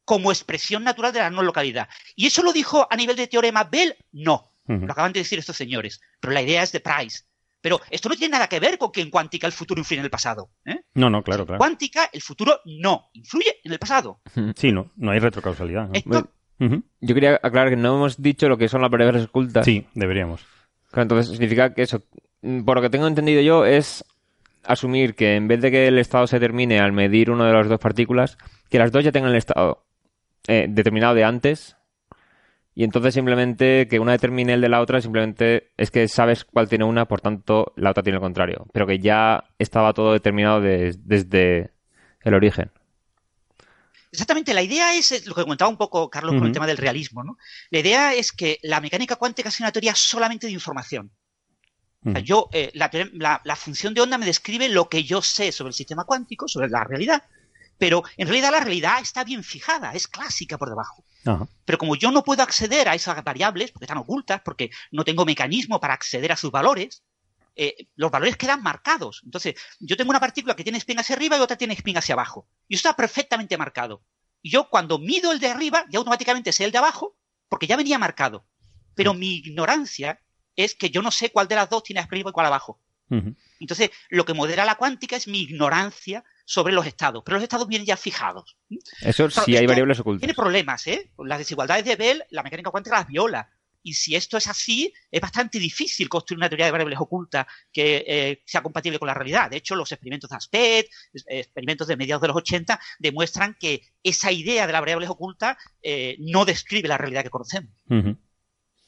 como 0.06 0.32
expresión 0.32 0.84
natural 0.84 1.12
de 1.12 1.20
la 1.20 1.30
no 1.30 1.42
localidad. 1.42 1.90
¿Y 2.16 2.28
eso 2.28 2.44
lo 2.44 2.54
dijo 2.54 2.88
a 2.90 2.96
nivel 2.96 3.16
de 3.16 3.28
teorema 3.28 3.64
Bell? 3.66 3.98
No. 4.12 4.52
Lo 4.68 4.92
acaban 4.92 5.14
de 5.14 5.20
decir 5.20 5.38
estos 5.38 5.58
señores. 5.58 6.02
Pero 6.20 6.34
la 6.34 6.42
idea 6.42 6.64
es 6.64 6.72
de 6.72 6.80
Price. 6.80 7.24
Pero 7.66 7.82
esto 7.90 8.10
no 8.10 8.16
tiene 8.16 8.34
nada 8.34 8.48
que 8.48 8.60
ver 8.60 8.78
con 8.78 8.92
que 8.92 9.02
en 9.02 9.10
cuántica 9.10 9.48
el 9.48 9.52
futuro 9.52 9.80
influye 9.80 9.98
en 9.98 10.06
el 10.06 10.12
pasado. 10.12 10.52
¿eh? 10.66 10.82
No, 10.94 11.10
no, 11.10 11.24
claro, 11.24 11.48
claro. 11.48 11.58
Cuántica, 11.58 12.12
el 12.14 12.22
futuro 12.22 12.60
no, 12.64 13.10
influye 13.14 13.56
en 13.64 13.72
el 13.72 13.80
pasado. 13.80 14.20
Sí, 14.56 14.72
no, 14.72 14.92
no 14.98 15.10
hay 15.10 15.18
retrocausalidad. 15.18 15.88
¿no? 15.88 15.94
Esto. 15.96 16.30
Yo 16.60 17.16
quería 17.16 17.40
aclarar 17.42 17.72
que 17.72 17.76
no 17.76 17.96
hemos 17.96 18.22
dicho 18.22 18.48
lo 18.50 18.60
que 18.60 18.68
son 18.68 18.84
las 18.84 18.92
variables 18.92 19.24
ocultas. 19.24 19.66
Sí, 19.66 19.88
deberíamos. 19.96 20.46
Claro, 20.92 21.02
entonces 21.06 21.32
significa 21.32 21.74
que 21.74 21.82
eso, 21.82 22.04
por 22.64 22.76
lo 22.76 22.84
que 22.84 22.92
tengo 22.92 23.08
entendido 23.08 23.42
yo, 23.42 23.66
es 23.66 24.06
asumir 24.64 25.16
que 25.16 25.36
en 25.36 25.48
vez 25.48 25.60
de 25.60 25.72
que 25.72 25.88
el 25.88 25.98
estado 25.98 26.28
se 26.28 26.40
termine 26.40 26.80
al 26.80 26.92
medir 26.92 27.32
una 27.32 27.48
de 27.48 27.54
las 27.54 27.68
dos 27.68 27.80
partículas, 27.80 28.38
que 28.70 28.78
las 28.78 28.92
dos 28.92 29.04
ya 29.04 29.12
tengan 29.12 29.32
el 29.32 29.38
estado 29.38 29.88
eh, 30.48 30.68
determinado 30.70 31.16
de 31.16 31.24
antes, 31.24 31.78
y 32.76 32.84
entonces 32.84 33.14
simplemente 33.14 33.88
que 33.88 34.00
una 34.00 34.12
determine 34.12 34.54
el 34.54 34.62
de 34.62 34.70
la 34.70 34.82
otra, 34.82 35.02
simplemente 35.02 35.72
es 35.78 35.90
que 35.92 36.08
sabes 36.08 36.44
cuál 36.46 36.68
tiene 36.70 36.84
una, 36.86 37.08
por 37.08 37.22
tanto 37.22 37.74
la 37.78 37.92
otra 37.92 38.04
tiene 38.04 38.18
el 38.18 38.22
contrario, 38.22 38.68
pero 38.74 38.86
que 38.86 39.00
ya 39.00 39.46
estaba 39.58 39.94
todo 39.94 40.14
determinado 40.14 40.62
de- 40.62 40.96
desde 41.00 41.72
el 42.22 42.34
origen. 42.34 42.72
exactamente, 44.12 44.54
la 44.54 44.62
idea 44.62 44.94
es, 44.94 45.26
lo 45.26 45.36
que 45.36 45.44
comentaba 45.44 45.70
un 45.70 45.78
poco 45.78 46.10
Carlos 46.10 46.36
con 46.36 46.48
el 46.48 46.54
tema 46.54 46.68
del 46.68 46.78
realismo. 46.78 47.24
¿no? 47.24 47.38
La 47.70 47.80
idea 47.80 48.14
es 48.14 48.32
que 48.32 48.60
la 48.64 48.80
mecánica 48.80 49.16
cuántica 49.18 49.50
es 49.50 49.60
una 49.60 49.72
teoría 49.72 49.94
solamente 49.96 50.48
de 50.48 50.54
información. 50.54 51.12
O 52.06 52.12
sea, 52.12 52.20
yo, 52.22 52.50
eh, 52.54 52.72
la, 52.76 52.90
la- 53.14 53.42
la 53.44 53.56
función 53.56 53.94
de 53.94 54.02
onda 54.02 54.18
me 54.18 54.26
describe 54.28 54.70
lo 54.70 54.88
que 54.90 55.04
yo 55.04 55.22
sé 55.22 55.52
sobre 55.52 55.70
el 55.70 55.74
sistema 55.74 56.04
cuántico, 56.06 56.48
sobre 56.48 56.70
la 56.70 56.84
realidad, 56.84 57.24
pero 57.78 58.04
en 58.16 58.28
realidad 58.28 58.52
la 58.52 58.60
realidad 58.62 59.00
está 59.02 59.24
bien 59.24 59.44
fijada, 59.44 59.92
es 59.94 60.08
clásica 60.08 60.58
por 60.58 60.70
debajo. 60.70 61.04
Ajá. 61.26 61.48
Pero 61.66 61.78
como 61.78 61.96
yo 61.96 62.12
no 62.12 62.24
puedo 62.24 62.44
acceder 62.44 62.88
a 62.88 62.96
esas 62.96 63.24
variables, 63.24 63.72
porque 63.72 63.86
están 63.86 63.98
ocultas, 63.98 64.42
porque 64.46 64.70
no 64.92 65.04
tengo 65.04 65.26
mecanismo 65.26 65.80
para 65.80 65.96
acceder 65.96 66.32
a 66.32 66.38
sus 66.38 66.52
valores, 66.52 67.04
eh, 67.56 67.88
los 67.96 68.12
valores 68.12 68.36
quedan 68.36 68.62
marcados. 68.62 69.22
Entonces, 69.24 69.56
yo 69.80 69.96
tengo 69.96 70.10
una 70.10 70.20
partícula 70.20 70.56
que 70.56 70.64
tiene 70.64 70.78
spin 70.78 71.00
hacia 71.00 71.16
arriba 71.16 71.38
y 71.38 71.40
otra 71.40 71.58
tiene 71.58 71.74
spin 71.74 71.98
hacia 71.98 72.14
abajo. 72.14 72.48
Y 72.68 72.76
eso 72.76 72.88
está 72.88 72.96
perfectamente 72.96 73.58
marcado. 73.58 74.04
Y 74.42 74.52
yo 74.52 74.70
cuando 74.70 75.00
mido 75.00 75.32
el 75.32 75.40
de 75.40 75.48
arriba, 75.48 75.86
ya 75.90 76.00
automáticamente 76.00 76.52
sé 76.52 76.66
el 76.66 76.72
de 76.72 76.78
abajo, 76.78 77.18
porque 77.48 77.68
ya 77.68 77.78
venía 77.78 77.98
marcado. 77.98 78.46
Pero 78.94 79.14
mi 79.14 79.36
ignorancia 79.38 80.22
es 80.56 80.76
que 80.76 80.90
yo 80.90 81.02
no 81.02 81.12
sé 81.12 81.32
cuál 81.32 81.48
de 81.48 81.56
las 81.56 81.70
dos 81.70 81.84
tiene 81.84 82.02
arriba 82.02 82.30
y 82.30 82.34
cuál 82.34 82.46
abajo. 82.46 82.80
Entonces, 83.60 83.92
lo 84.10 84.26
que 84.26 84.34
modera 84.34 84.66
la 84.66 84.76
cuántica 84.76 85.16
es 85.16 85.28
mi 85.28 85.42
ignorancia 85.42 86.24
sobre 86.46 86.74
los 86.74 86.86
estados, 86.86 87.24
pero 87.26 87.36
los 87.36 87.44
estados 87.44 87.68
vienen 87.68 87.88
ya 87.88 87.98
fijados. 87.98 88.56
Eso 89.02 89.28
Claro, 89.28 89.46
sí 89.46 89.58
hay 89.58 89.66
variables 89.66 90.00
ocultas. 90.00 90.22
Tiene 90.22 90.36
problemas, 90.36 90.86
¿eh? 90.88 91.12
Las 91.18 91.40
desigualdades 91.40 91.84
de 91.84 91.96
Bell, 91.96 92.24
la 92.30 92.44
mecánica 92.44 92.72
cuántica 92.72 92.98
las 92.98 93.08
viola. 93.08 93.50
Y 93.82 93.94
si 93.94 94.16
esto 94.16 94.38
es 94.38 94.48
así, 94.48 94.92
es 95.12 95.22
bastante 95.22 95.60
difícil 95.60 96.10
construir 96.10 96.40
una 96.40 96.50
teoría 96.50 96.66
de 96.66 96.72
variables 96.72 97.00
ocultas 97.00 97.46
que 97.72 98.04
eh, 98.08 98.42
sea 98.44 98.64
compatible 98.64 98.98
con 98.98 99.06
la 99.06 99.14
realidad. 99.14 99.52
De 99.52 99.58
hecho, 99.58 99.76
los 99.76 99.92
experimentos 99.92 100.28
de 100.28 100.36
Aspect, 100.36 100.92
experimentos 101.28 101.88
de 101.88 101.96
mediados 101.96 102.22
de 102.24 102.30
los 102.30 102.38
80, 102.38 102.80
demuestran 102.98 103.56
que 103.60 103.84
esa 104.02 104.32
idea 104.32 104.66
de 104.66 104.74
las 104.74 104.82
variables 104.82 105.10
ocultas 105.10 105.58
eh, 105.84 106.16
no 106.20 106.46
describe 106.46 106.88
la 106.88 106.98
realidad 106.98 107.22
que 107.22 107.30
conocemos. 107.30 107.72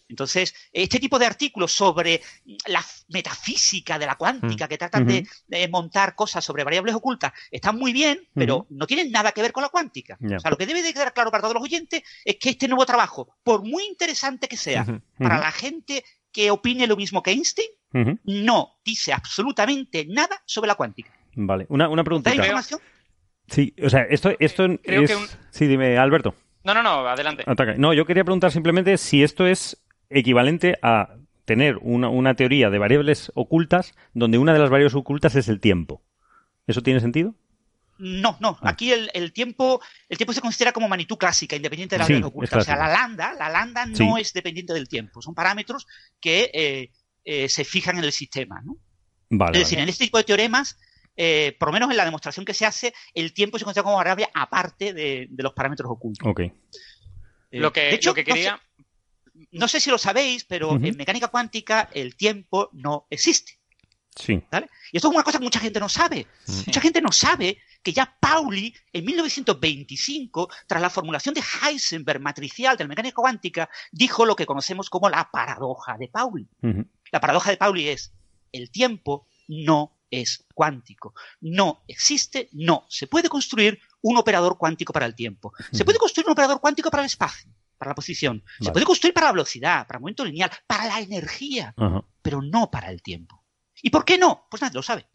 Entonces, 0.10 0.56
este 0.72 1.00
tipo 1.00 1.20
de 1.20 1.26
artículos 1.26 1.72
sobre 1.72 2.22
la 2.67 2.84
metafísica 3.10 4.00
de 4.00 4.06
la 4.06 4.15
cuántica, 4.15 4.65
Mm. 4.65 4.69
que 4.69 4.77
tratan 4.77 5.06
de, 5.06 5.67
montar 5.69 6.15
cosas 6.15 6.44
sobre 6.44 6.63
variables 6.63 6.96
ocultas, 6.96 7.34
están 7.52 7.77
muy 7.77 7.92
bien, 7.94 8.27
pero 8.34 8.65
no 8.69 8.88
tienen 8.88 9.12
nada 9.12 9.32
que 9.32 9.42
ver 9.42 9.52
con 9.52 9.63
la 9.63 9.69
cuántica. 9.69 10.17
O 10.23 10.40
sea, 10.40 10.50
lo 10.50 10.58
que 10.58 10.65
debe 10.65 10.82
de 10.82 10.94
quedar 10.94 11.13
claro 11.13 11.29
para 11.32 11.42
todos 11.42 11.54
los 11.56 11.63
oyentes 11.63 12.04
es 12.23 12.38
que 12.38 12.50
este 12.52 12.67
nuevo 12.67 12.86
trabajo, 12.86 13.36
por 13.44 13.63
muy 13.63 13.84
interesante 13.86 14.48
que 14.48 14.58
sea, 14.58 14.86
para 15.17 15.38
la 15.40 15.52
gente 15.52 16.04
que 16.32 16.52
opine 16.52 16.88
lo 16.88 16.96
mismo 16.96 17.21
que 17.23 17.32
Einstein, 17.32 17.69
no 18.23 18.79
dice 18.86 19.12
absolutamente 19.13 20.06
nada 20.08 20.42
sobre 20.46 20.67
la 20.67 20.75
cuántica. 20.75 21.12
Vale, 21.36 21.65
una, 21.69 21.88
una 21.90 22.02
¿Da 22.02 22.06
preguntita. 22.06 22.36
información? 22.36 22.79
Sí, 23.48 23.73
o 23.84 23.90
sea, 23.90 24.02
esto, 24.10 24.32
esto 24.40 24.67
creo 24.84 25.04
es... 25.04 25.10
que 25.10 25.15
un- 25.15 25.27
Sí, 25.52 25.67
dime, 25.67 25.98
Alberto. 25.98 26.36
No, 26.63 26.73
no, 26.73 26.84
no, 26.84 27.08
adelante. 27.08 27.44
Ataca. 27.48 27.75
No, 27.77 27.94
yo 27.94 28.06
quería 28.06 28.23
preguntar 28.25 28.52
simplemente 28.52 28.98
si 28.98 29.23
esto 29.23 29.48
es 29.48 29.77
equivalente 30.10 30.78
a 30.82 31.16
tener 31.46 31.78
una, 31.82 32.10
una 32.10 32.36
teoría 32.36 32.70
de 32.70 32.78
variables 32.78 33.32
ocultas 33.36 33.94
donde 34.14 34.38
una 34.38 34.54
de 34.54 34.60
las 34.60 34.70
variables 34.70 34.96
ocultas 34.96 35.36
es 35.36 35.48
el 35.48 35.60
tiempo. 35.60 36.02
¿Eso 36.68 36.82
tiene 36.82 37.00
sentido? 37.00 37.36
No, 38.00 38.38
no. 38.42 38.58
Aquí 38.62 38.92
el, 38.92 39.10
el 39.14 39.34
tiempo 39.34 39.82
el 40.10 40.18
tiempo 40.18 40.34
se 40.34 40.42
considera 40.42 40.72
como 40.72 40.88
magnitud 40.88 41.18
clásica, 41.18 41.56
independiente 41.56 41.96
de 41.96 42.00
la 42.00 42.06
Sí, 42.06 42.14
realidad 42.14 42.28
oculta. 42.28 42.58
O 42.58 42.62
sea, 42.62 42.76
la 42.76 42.90
lambda, 42.90 43.34
la 43.34 43.50
lambda 43.50 43.86
Sí. 43.94 44.06
no 44.06 44.18
es 44.18 44.34
dependiente 44.34 44.74
del 44.74 44.88
tiempo. 44.88 45.22
Son 45.22 45.34
parámetros 45.34 45.88
que 46.20 46.52
eh, 46.54 46.92
eh, 47.24 47.50
se 47.50 47.64
fijan 47.64 47.98
en 47.98 48.04
el 48.04 48.12
sistema. 48.12 48.62
¿no? 48.64 48.78
Vale, 49.30 49.58
es 49.58 49.64
decir, 49.64 49.78
vale. 49.78 49.84
en 49.84 49.90
este 49.90 50.04
tipo 50.06 50.18
de 50.20 50.26
teoremas, 50.26 50.78
eh, 51.16 51.56
por 51.60 51.70
lo 51.70 51.74
menos 51.74 51.90
en 51.90 51.98
la 51.98 52.06
demostración 52.06 52.46
que 52.46 52.54
se 52.54 52.66
hace, 52.68 52.94
el 53.16 53.34
tiempo 53.34 53.58
se 53.58 53.64
considera 53.66 53.84
como 53.86 53.96
variable 53.98 54.28
aparte 54.34 54.94
de, 54.94 55.28
de 55.30 55.44
los 55.44 55.54
parámetros 55.54 55.90
ocultos. 55.90 56.28
Ok. 56.30 56.42
Eh, 56.42 56.54
Lo 57.52 57.72
que, 57.74 57.82
de 57.82 57.96
hecho, 57.96 58.10
lo 58.12 58.14
que 58.16 58.22
no 58.24 58.28
sé- 58.28 58.34
quería. 58.34 58.62
No 59.52 59.67
sé, 59.67 59.79
si 59.79 59.90
lo 59.90 59.98
sabéis, 59.98 60.44
pero 60.44 60.73
en 60.73 60.98
mecánica 60.98 61.27
cuántica 61.27 61.90
el 61.94 62.15
tiempo 62.15 62.69
no 62.73 63.08
existe. 63.10 63.60
Sí. 64.15 64.44
¿vale? 64.52 64.67
Y 64.92 64.98
esto 64.98 65.10
es 65.10 65.13
una 65.13 65.23
cosa 65.23 65.38
que 65.38 65.44
mucha 65.44 65.60
gente 65.60 65.79
no 65.79 65.90
sabe. 65.90 66.25
Mucha 66.65 66.81
gente 66.81 67.02
no 67.02 67.12
sabe 67.12 67.60
que 67.83 67.94
ya 67.94 68.17
Pauli, 68.19 68.73
en 68.92 69.06
1925, 69.06 70.50
tras 70.65 70.81
la 70.81 70.90
formulación 70.90 71.35
de 71.35 71.44
Heisenberg 71.63 72.19
matricial 72.19 72.75
de 72.75 72.83
la 72.83 72.88
mecánica 72.90 73.15
cuántica, 73.15 73.69
dijo 73.92 74.25
lo 74.25 74.35
que 74.35 74.46
conocemos 74.46 74.90
como 74.90 75.10
la 75.10 75.29
paradoja 75.31 75.98
de 75.98 76.08
Pauli. 76.08 76.48
La 77.12 77.19
paradoja 77.19 77.52
de 77.52 77.58
Pauli 77.58 77.90
es, 77.90 78.13
el 78.52 78.71
tiempo 78.71 79.27
no 79.48 79.98
es 80.12 80.46
cuántico. 80.54 81.13
No 81.42 81.83
existe, 81.88 82.50
no 82.54 82.85
se 82.90 83.08
puede 83.08 83.29
construir 83.29 83.79
un 84.02 84.17
operador 84.17 84.58
cuántico 84.58 84.94
para 84.94 85.06
el 85.06 85.15
tiempo. 85.15 85.54
Se 85.71 85.85
puede 85.85 86.00
construir 86.00 86.27
un 86.27 86.33
operador 86.33 86.60
cuántico 86.60 86.90
para 86.90 87.04
el 87.04 87.08
espacio, 87.08 87.50
para 87.78 87.92
la 87.92 87.96
posición. 87.96 88.44
Se 88.60 88.71
puede 88.71 88.86
construir 88.86 89.13
para 89.13 89.28
la 89.28 89.34
velocidad, 89.34 89.86
para 89.88 89.98
el 89.98 90.02
movimiento 90.02 90.25
lineal, 90.25 90.52
para 90.65 90.86
la 90.86 91.00
energía, 91.00 91.73
Ajá. 91.78 92.04
pero 92.21 92.42
no 92.42 92.69
para 92.71 92.90
el 92.90 93.02
tiempo. 93.02 93.44
¿Y 93.82 93.90
por 93.90 94.04
qué 94.06 94.17
no? 94.17 94.48
Pues 94.50 94.62
nadie 94.62 94.73
lo 94.75 94.84
sabe. 94.84 95.08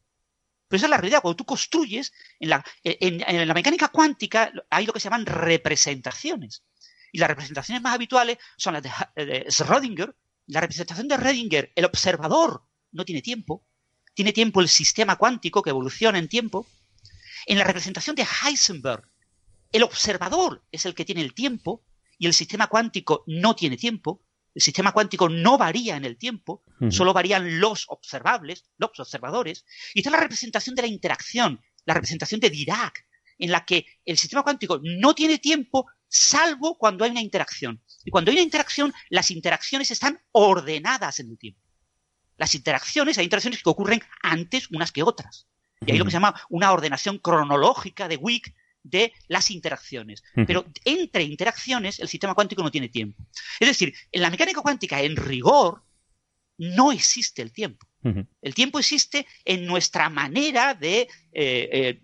Pero 0.69 0.77
esa 0.79 0.87
es 0.87 0.91
la 0.91 0.97
realidad. 0.97 1.21
Cuando 1.21 1.37
tú 1.37 1.45
construyes, 1.45 2.13
en 2.41 2.49
la, 2.51 2.65
en- 2.85 3.23
en 3.27 3.49
la 3.49 3.55
mecánica 3.55 3.89
cuántica 3.89 4.53
hay 4.71 4.87
lo 4.87 4.93
que 4.93 5.01
se 5.01 5.05
llaman 5.11 5.27
representaciones. 5.27 6.65
Y 7.13 7.19
las 7.19 7.29
representaciones 7.29 7.83
más 7.83 7.95
habituales 7.95 8.39
son 8.57 8.75
las 8.75 8.83
de, 8.83 8.91
de 9.17 9.47
Schrödinger. 9.49 10.15
La 10.47 10.61
representación 10.61 11.09
de 11.09 11.17
Schrödinger, 11.17 11.73
el 11.75 11.85
observador 11.85 12.65
no 12.93 13.05
tiene 13.05 13.21
tiempo. 13.23 13.67
Tiene 14.15 14.33
tiempo 14.33 14.61
el 14.61 14.69
sistema 14.69 15.17
cuántico 15.17 15.63
que 15.63 15.71
evoluciona 15.71 16.19
en 16.19 16.29
tiempo. 16.29 16.67
En 17.47 17.59
la 17.59 17.65
representación 17.65 18.15
de 18.17 18.25
Heisenberg, 18.47 19.09
el 19.73 19.83
observador 19.83 20.65
es 20.71 20.87
el 20.87 20.95
que 20.95 21.05
tiene 21.05 21.21
el 21.23 21.35
tiempo 21.35 21.83
y 22.23 22.27
el 22.27 22.35
sistema 22.35 22.69
cuántico 22.69 23.25
no 23.27 23.57
tiene 23.57 23.77
tiempo. 23.77 24.23
El 24.55 24.63
sistema 24.63 24.93
cuántico 24.93 25.29
no 25.29 25.59
varía 25.59 25.97
en 25.97 26.05
el 26.05 26.17
tiempo, 26.17 26.63
solo 26.89 27.13
varían 27.13 27.59
los 27.59 27.87
observables, 27.89 28.65
los 28.79 28.91
observadores. 28.97 29.65
Y 29.93 29.99
está 29.99 30.11
la 30.11 30.21
representación 30.21 30.77
de 30.77 30.83
la 30.83 30.89
interacción, 30.89 31.61
la 31.85 31.95
representación 31.95 32.39
de 32.39 32.51
Dirac, 32.51 33.05
en 33.39 33.51
la 33.51 33.65
que 33.65 33.87
el 34.05 34.17
sistema 34.19 34.45
cuántico 34.45 34.81
no 34.85 35.17
tiene 35.17 35.39
tiempo 35.39 35.87
salvo 36.07 36.79
cuando 36.79 37.05
hay 37.05 37.11
una 37.11 37.23
interacción. 37.23 37.83
Y 38.05 38.13
cuando 38.13 38.31
hay 38.31 38.37
una 38.37 38.45
interacción, 38.45 38.95
las 39.11 39.33
interacciones 39.33 39.91
están 39.91 40.23
ordenadas 40.31 41.19
en 41.19 41.31
el 41.31 41.39
tiempo. 41.39 41.61
Las 42.37 42.55
interacciones, 42.55 43.19
hay 43.19 43.25
interacciones 43.25 43.65
que 43.65 43.71
ocurren 43.71 44.01
antes 44.23 44.71
unas 44.71 44.93
que 44.93 45.03
otras. 45.03 45.49
Y 45.85 45.91
hay 45.91 45.99
lo 45.99 46.05
que 46.05 46.13
se 46.13 46.19
llama 46.19 46.41
una 46.51 46.71
ordenación 46.71 47.19
cronológica 47.19 48.07
de 48.07 48.17
Wick 48.17 48.55
de 48.83 49.13
las 49.29 49.51
interacciones. 49.51 50.23
Pero 50.35 50.65
entre 50.85 51.23
interacciones 51.23 52.01
el 52.01 52.09
sistema 52.09 52.35
cuántico 52.35 52.63
no 52.63 52.71
tiene 52.71 52.89
tiempo. 52.89 53.25
Es 53.61 53.69
decir, 53.69 53.95
en 54.11 54.23
la 54.23 54.31
mecánica 54.31 54.61
cuántica, 54.61 55.01
en 55.01 55.17
rigor, 55.17 55.83
no 56.59 56.93
existe 56.93 57.43
el 57.43 57.53
tiempo. 57.53 57.87
El 58.41 58.55
tiempo 58.55 58.79
existe 58.79 59.27
en 59.45 59.65
nuestra 59.65 60.09
manera 60.11 60.75
de 60.75 61.03
eh, 61.03 61.09
eh, 61.33 62.03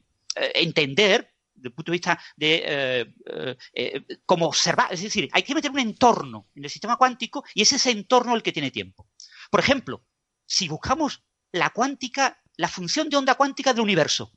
entender, 0.54 1.32
desde 1.58 1.68
el 1.68 1.74
punto 1.74 1.90
de 1.90 1.96
vista 1.96 2.20
de 2.36 2.62
eh, 2.64 3.14
eh, 3.26 3.56
eh, 3.74 4.18
cómo 4.24 4.46
observar. 4.46 4.92
Es 4.92 5.02
decir, 5.02 5.28
hay 5.32 5.42
que 5.42 5.54
meter 5.54 5.70
un 5.70 5.80
entorno 5.80 6.48
en 6.54 6.64
el 6.64 6.70
sistema 6.70 6.96
cuántico 6.96 7.44
y 7.54 7.62
es 7.62 7.72
ese 7.72 7.90
entorno 7.90 8.34
el 8.34 8.42
que 8.42 8.52
tiene 8.52 8.70
tiempo. 8.70 9.08
Por 9.50 9.60
ejemplo, 9.60 10.04
si 10.46 10.68
buscamos 10.68 11.24
la 11.52 11.70
cuántica, 11.70 12.40
la 12.56 12.68
función 12.68 13.08
de 13.08 13.16
onda 13.16 13.34
cuántica 13.34 13.72
del 13.72 13.82
universo, 13.82 14.32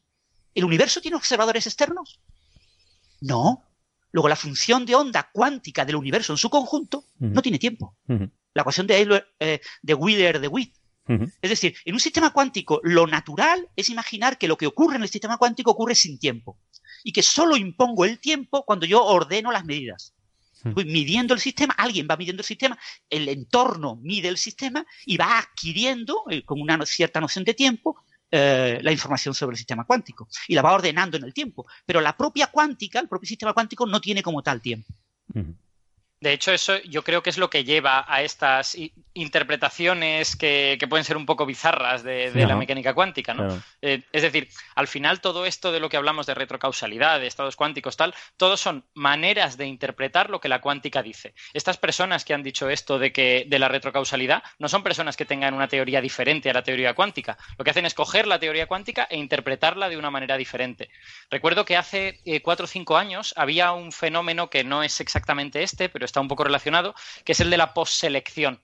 ¿el 0.55 0.65
universo 0.65 1.01
tiene 1.01 1.17
observadores 1.17 1.67
externos? 1.67 2.19
No. 3.21 3.63
Luego, 4.11 4.27
la 4.27 4.35
función 4.35 4.85
de 4.85 4.95
onda 4.95 5.29
cuántica 5.31 5.85
del 5.85 5.95
universo 5.95 6.33
en 6.33 6.37
su 6.37 6.49
conjunto 6.49 7.05
no 7.19 7.41
tiene 7.41 7.59
tiempo. 7.59 7.95
La 8.53 8.61
ecuación 8.61 8.87
de 8.87 8.99
Euler, 8.99 9.27
eh, 9.39 9.61
de 9.81 9.93
Wheeler 9.93 10.39
de 10.39 10.47
Witt. 10.47 10.75
Es 11.41 11.49
decir, 11.49 11.75
en 11.83 11.93
un 11.93 11.99
sistema 11.99 12.31
cuántico, 12.31 12.79
lo 12.83 13.05
natural 13.05 13.67
es 13.75 13.89
imaginar 13.89 14.37
que 14.37 14.47
lo 14.47 14.57
que 14.57 14.67
ocurre 14.67 14.95
en 14.95 15.03
el 15.03 15.09
sistema 15.09 15.37
cuántico 15.37 15.71
ocurre 15.71 15.95
sin 15.95 16.19
tiempo. 16.19 16.57
Y 17.03 17.11
que 17.11 17.21
solo 17.21 17.57
impongo 17.57 18.05
el 18.05 18.19
tiempo 18.19 18.63
cuando 18.65 18.85
yo 18.85 19.03
ordeno 19.03 19.51
las 19.51 19.65
medidas. 19.65 20.13
Voy 20.63 20.85
midiendo 20.85 21.33
el 21.33 21.39
sistema, 21.39 21.73
alguien 21.77 22.07
va 22.09 22.17
midiendo 22.17 22.41
el 22.41 22.45
sistema, 22.45 22.77
el 23.09 23.27
entorno 23.29 23.97
mide 24.01 24.27
el 24.27 24.37
sistema 24.37 24.85
y 25.05 25.17
va 25.17 25.39
adquiriendo, 25.39 26.23
eh, 26.29 26.43
con 26.43 26.61
una 26.61 26.85
cierta 26.85 27.19
noción 27.19 27.43
de 27.45 27.55
tiempo, 27.55 27.97
eh, 28.31 28.79
la 28.81 28.91
información 28.91 29.33
sobre 29.33 29.53
el 29.53 29.57
sistema 29.57 29.83
cuántico. 29.83 30.27
Y 30.47 30.55
la 30.55 30.61
va 30.61 30.73
ordenando 30.73 31.17
en 31.17 31.23
el 31.23 31.33
tiempo. 31.33 31.65
Pero 31.85 31.99
la 32.01 32.15
propia 32.15 32.47
cuántica, 32.47 32.99
el 32.99 33.07
propio 33.07 33.27
sistema 33.27 33.53
cuántico, 33.53 33.85
no 33.85 33.99
tiene 33.99 34.23
como 34.23 34.41
tal 34.41 34.61
tiempo. 34.61 34.93
De 36.21 36.33
hecho, 36.33 36.51
eso 36.51 36.77
yo 36.83 37.03
creo 37.03 37.23
que 37.23 37.31
es 37.31 37.39
lo 37.39 37.49
que 37.49 37.63
lleva 37.63 38.05
a 38.07 38.21
estas 38.21 38.77
interpretaciones 39.15 40.35
que, 40.35 40.77
que 40.79 40.87
pueden 40.87 41.03
ser 41.03 41.17
un 41.17 41.25
poco 41.25 41.47
bizarras 41.47 42.03
de, 42.03 42.29
de 42.29 42.45
la 42.45 42.55
mecánica 42.55 42.93
cuántica, 42.93 43.33
¿no? 43.33 43.47
Claro. 43.47 43.63
Eh, 43.81 44.03
es 44.11 44.21
decir, 44.21 44.47
al 44.75 44.87
final 44.87 45.19
todo 45.19 45.47
esto 45.47 45.71
de 45.71 45.79
lo 45.79 45.89
que 45.89 45.97
hablamos 45.97 46.27
de 46.27 46.35
retrocausalidad, 46.35 47.19
de 47.19 47.25
estados 47.25 47.55
cuánticos, 47.55 47.97
tal, 47.97 48.13
todos 48.37 48.61
son 48.61 48.85
maneras 48.93 49.57
de 49.57 49.65
interpretar 49.65 50.29
lo 50.29 50.39
que 50.39 50.47
la 50.47 50.61
cuántica 50.61 51.01
dice. 51.01 51.33
Estas 51.53 51.77
personas 51.77 52.23
que 52.23 52.35
han 52.35 52.43
dicho 52.43 52.69
esto 52.69 52.99
de 52.99 53.11
que 53.11 53.45
de 53.47 53.57
la 53.57 53.67
retrocausalidad 53.67 54.43
no 54.59 54.69
son 54.69 54.83
personas 54.83 55.17
que 55.17 55.25
tengan 55.25 55.55
una 55.55 55.67
teoría 55.67 56.01
diferente 56.01 56.51
a 56.51 56.53
la 56.53 56.63
teoría 56.63 56.93
cuántica. 56.93 57.35
Lo 57.57 57.65
que 57.65 57.71
hacen 57.71 57.87
es 57.87 57.95
coger 57.95 58.27
la 58.27 58.39
teoría 58.39 58.67
cuántica 58.67 59.07
e 59.09 59.17
interpretarla 59.17 59.89
de 59.89 59.97
una 59.97 60.11
manera 60.11 60.37
diferente. 60.37 60.89
Recuerdo 61.31 61.65
que 61.65 61.77
hace 61.77 62.21
eh, 62.25 62.41
cuatro 62.43 62.65
o 62.65 62.67
cinco 62.67 62.95
años 62.97 63.33
había 63.37 63.71
un 63.71 63.91
fenómeno 63.91 64.51
que 64.51 64.63
no 64.63 64.83
es 64.83 65.01
exactamente 65.01 65.63
este, 65.63 65.89
pero 65.89 66.05
está 66.11 66.21
un 66.21 66.27
poco 66.27 66.43
relacionado, 66.43 66.93
que 67.23 67.31
es 67.31 67.39
el 67.39 67.49
de 67.49 67.57
la 67.57 67.73
postselección. 67.73 68.61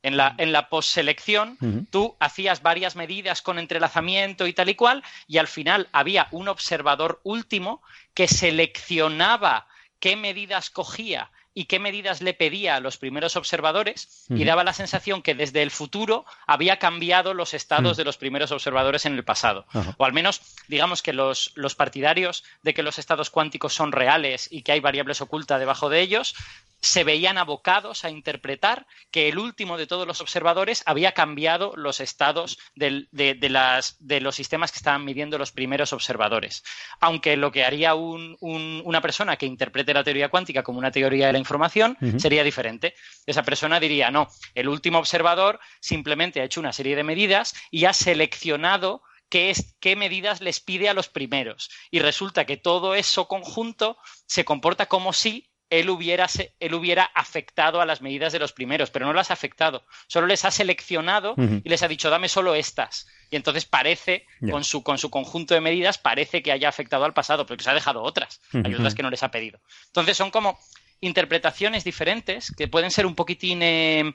En 0.00 0.16
la, 0.16 0.36
en 0.38 0.52
la 0.52 0.68
postselección, 0.68 1.58
tú 1.90 2.16
hacías 2.20 2.62
varias 2.62 2.94
medidas 2.94 3.42
con 3.42 3.58
entrelazamiento 3.58 4.46
y 4.46 4.52
tal 4.52 4.68
y 4.68 4.76
cual, 4.76 5.02
y 5.26 5.38
al 5.38 5.48
final 5.48 5.88
había 5.92 6.28
un 6.30 6.46
observador 6.46 7.20
último 7.24 7.82
que 8.14 8.28
seleccionaba 8.28 9.66
qué 9.98 10.14
medidas 10.14 10.70
cogía 10.70 11.32
y 11.54 11.64
qué 11.64 11.78
medidas 11.80 12.20
le 12.22 12.34
pedía 12.34 12.76
a 12.76 12.80
los 12.80 12.98
primeros 12.98 13.34
observadores 13.36 14.26
y 14.30 14.44
daba 14.44 14.62
la 14.64 14.72
sensación 14.72 15.22
que 15.22 15.34
desde 15.34 15.62
el 15.62 15.70
futuro 15.70 16.24
había 16.46 16.78
cambiado 16.78 17.34
los 17.34 17.52
estados 17.54 17.96
Mm. 17.96 17.98
de 17.98 18.04
los 18.04 18.16
primeros 18.16 18.52
observadores 18.52 19.06
en 19.06 19.14
el 19.14 19.24
pasado. 19.24 19.66
O 19.96 20.04
al 20.04 20.12
menos, 20.12 20.40
digamos 20.68 21.02
que 21.02 21.12
los, 21.12 21.50
los 21.56 21.74
partidarios 21.74 22.44
de 22.62 22.74
que 22.74 22.82
los 22.84 22.98
estados 22.98 23.30
cuánticos 23.30 23.72
son 23.74 23.90
reales 23.92 24.48
y 24.52 24.62
que 24.62 24.72
hay 24.72 24.80
variables 24.80 25.20
ocultas 25.20 25.58
debajo 25.58 25.88
de 25.88 26.00
ellos, 26.00 26.34
se 26.80 27.02
veían 27.02 27.38
abocados 27.38 28.04
a 28.04 28.10
interpretar 28.10 28.86
que 29.10 29.28
el 29.28 29.38
último 29.38 29.76
de 29.78 29.88
todos 29.88 30.06
los 30.06 30.20
observadores 30.20 30.84
había 30.86 31.10
cambiado 31.10 31.72
los 31.74 31.98
estados 31.98 32.56
del- 32.76 33.08
de, 33.10 33.34
de 33.34 33.48
las, 33.48 33.96
de 33.98 34.20
los 34.20 34.36
sistemas 34.36 34.70
que 34.70 34.76
estaban 34.76 35.04
midiendo 35.04 35.38
los 35.38 35.50
primeros 35.50 35.92
observadores. 35.92 36.62
Aunque 37.00 37.36
lo 37.36 37.50
que 37.50 37.64
haría 37.64 37.96
un- 37.96 38.36
un- 38.38 38.80
una 38.84 39.00
persona 39.00 39.36
que 39.36 39.46
interprete 39.46 39.92
la 39.92 40.04
teoría 40.04 40.28
cuántica 40.28 40.62
como 40.62 40.78
una 40.78 40.92
teoría 40.92 41.28
la 41.38 41.40
información 41.40 41.96
sería 42.18 42.44
diferente. 42.44 42.94
Esa 43.26 43.42
persona 43.42 43.80
diría, 43.80 44.10
no, 44.10 44.28
el 44.54 44.68
último 44.68 44.98
observador 44.98 45.60
simplemente 45.80 46.40
ha 46.40 46.44
hecho 46.44 46.60
una 46.60 46.72
serie 46.72 46.96
de 46.96 47.04
medidas 47.04 47.54
y 47.70 47.84
ha 47.84 47.92
seleccionado 47.92 49.02
qué, 49.28 49.50
es, 49.50 49.76
qué 49.80 49.96
medidas 49.96 50.40
les 50.40 50.60
pide 50.60 50.88
a 50.88 50.94
los 50.94 51.08
primeros. 51.08 51.70
Y 51.90 52.00
resulta 52.00 52.44
que 52.44 52.56
todo 52.56 52.94
eso 52.94 53.28
conjunto 53.28 53.96
se 54.26 54.44
comporta 54.44 54.86
como 54.86 55.12
si 55.12 55.48
él 55.70 55.90
hubiera, 55.90 56.26
él 56.60 56.72
hubiera 56.72 57.04
afectado 57.14 57.82
a 57.82 57.86
las 57.86 58.00
medidas 58.00 58.32
de 58.32 58.38
los 58.38 58.54
primeros, 58.54 58.90
pero 58.90 59.04
no 59.04 59.12
las 59.12 59.30
ha 59.30 59.34
afectado. 59.34 59.84
Solo 60.06 60.26
les 60.26 60.46
ha 60.46 60.50
seleccionado 60.50 61.34
y 61.62 61.68
les 61.68 61.82
ha 61.82 61.88
dicho, 61.88 62.08
dame 62.08 62.30
solo 62.30 62.54
estas. 62.54 63.06
Y 63.30 63.36
entonces 63.36 63.66
parece, 63.66 64.24
con, 64.50 64.64
su, 64.64 64.82
con 64.82 64.96
su 64.96 65.10
conjunto 65.10 65.52
de 65.52 65.60
medidas, 65.60 65.98
parece 65.98 66.42
que 66.42 66.52
haya 66.52 66.70
afectado 66.70 67.04
al 67.04 67.12
pasado, 67.12 67.44
pero 67.44 67.58
que 67.58 67.64
se 67.64 67.70
ha 67.70 67.74
dejado 67.74 68.02
otras. 68.02 68.40
Hay 68.54 68.72
Ujú. 68.72 68.76
otras 68.76 68.94
que 68.94 69.02
no 69.02 69.10
les 69.10 69.22
ha 69.22 69.30
pedido. 69.30 69.60
Entonces 69.88 70.16
son 70.16 70.30
como 70.30 70.58
interpretaciones 71.00 71.84
diferentes 71.84 72.50
que 72.50 72.68
pueden 72.68 72.90
ser 72.90 73.06
un 73.06 73.14
poquitín, 73.14 73.62
eh, 73.62 74.14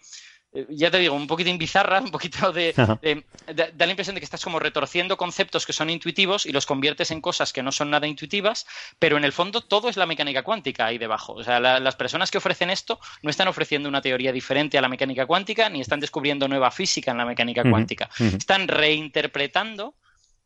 eh, 0.54 0.66
ya 0.70 0.92
te 0.92 1.00
digo, 1.00 1.16
un 1.16 1.28
poquitín 1.28 1.58
bizarras, 1.58 2.04
un 2.04 2.12
poquito 2.12 2.52
de, 2.52 2.74
da, 3.48 3.86
la 3.86 3.88
impresión 3.92 4.14
de 4.16 4.22
que 4.22 4.26
estás 4.26 4.44
como 4.44 4.60
retorciendo 4.60 5.18
conceptos 5.18 5.66
que 5.66 5.74
son 5.74 5.90
intuitivos 5.90 6.46
y 6.46 6.52
los 6.52 6.66
conviertes 6.66 7.12
en 7.12 7.22
cosas 7.22 7.52
que 7.54 7.64
no 7.64 7.72
son 7.72 7.90
nada 7.90 8.08
intuitivas, 8.08 8.66
pero 9.00 9.18
en 9.18 9.24
el 9.24 9.32
fondo 9.34 9.62
todo 9.62 9.90
es 9.90 9.98
la 9.98 10.06
mecánica 10.06 10.44
cuántica 10.44 10.86
ahí 10.86 10.98
debajo. 10.98 11.34
O 11.34 11.44
sea, 11.44 11.60
la- 11.60 11.80
las 11.80 11.96
personas 11.96 12.32
que 12.32 12.38
ofrecen 12.38 12.70
esto 12.70 13.00
no 13.22 13.30
están 13.30 13.48
ofreciendo 13.48 13.90
una 13.90 14.02
teoría 14.02 14.32
diferente 14.32 14.78
a 14.78 14.82
la 14.82 14.90
mecánica 14.90 15.26
cuántica 15.26 15.70
ni 15.70 15.82
están 15.82 16.00
descubriendo 16.00 16.48
nueva 16.48 16.70
física 16.72 17.12
en 17.12 17.18
la 17.18 17.26
mecánica 17.26 17.64
cuántica. 17.72 18.10
Están 18.38 18.68
reinterpretando 18.68 19.96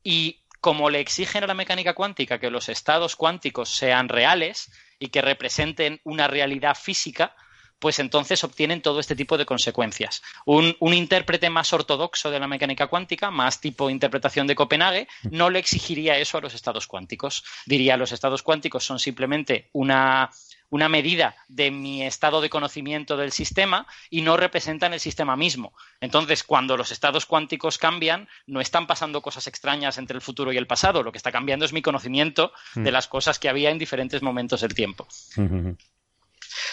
y 0.04 0.42
como 0.62 0.90
le 0.90 1.00
exigen 1.00 1.44
a 1.44 1.48
la 1.48 1.54
mecánica 1.54 1.94
cuántica 1.94 2.40
que 2.40 2.50
los 2.50 2.70
estados 2.70 3.16
cuánticos 3.16 3.70
sean 3.70 4.10
reales 4.10 4.72
y 5.00 5.08
que 5.08 5.22
representen 5.22 6.02
una 6.04 6.28
realidad 6.28 6.76
física, 6.76 7.36
pues 7.80 8.00
entonces 8.00 8.44
obtienen 8.44 8.82
todo 8.82 9.00
este 9.00 9.16
tipo 9.16 9.38
de 9.38 9.46
consecuencias. 9.46 10.24
Un, 10.46 10.76
un, 10.80 10.94
intérprete 10.94 11.50
más 11.50 11.72
ortodoxo 11.74 12.32
de 12.32 12.40
la 12.40 12.48
mecánica 12.48 12.88
cuántica, 12.88 13.30
más 13.30 13.62
tipo 13.62 13.90
interpretación 13.90 14.48
de 14.48 14.56
Copenhague, 14.56 15.08
no 15.30 15.50
le 15.50 15.60
exigiría 15.60 16.18
eso 16.18 16.38
a 16.38 16.42
los 16.42 16.54
estados 16.54 16.88
cuánticos. 16.88 17.44
Diría, 17.66 17.98
los 17.98 18.12
estados 18.12 18.42
cuánticos 18.42 18.84
son 18.84 19.00
simplemente 19.00 19.70
una, 19.74 20.32
una 20.70 20.90
medida 20.90 21.36
de 21.48 21.72
mi 21.72 22.04
estado 22.04 22.42
de 22.42 22.50
conocimiento 22.50 23.18
del 23.18 23.32
sistema 23.32 23.88
y 24.10 24.22
no 24.22 24.38
representan 24.38 24.94
el 24.94 25.00
sistema 25.00 25.36
mismo. 25.36 25.74
Entonces, 26.02 26.44
cuando 26.44 26.78
los 26.78 26.92
estados 26.92 27.26
cuánticos 27.26 27.78
cambian, 27.78 28.28
no 28.46 28.62
están 28.62 28.88
pasando 28.88 29.22
cosas 29.22 29.48
extrañas 29.48 29.98
entre 29.98 30.16
el 30.16 30.22
futuro 30.22 30.52
y 30.52 30.58
el 30.58 30.68
pasado. 30.68 31.04
Lo 31.04 31.12
que 31.12 31.18
está 31.18 31.32
cambiando 31.32 31.66
es 31.66 31.74
mi 31.74 31.82
conocimiento 31.82 32.52
de 32.76 32.92
las 32.92 33.08
cosas 33.08 33.40
que 33.40 33.50
había 33.50 33.72
en 33.72 33.78
diferentes 33.78 34.22
momentos 34.22 34.62
del 34.62 34.74
tiempo. 34.74 35.08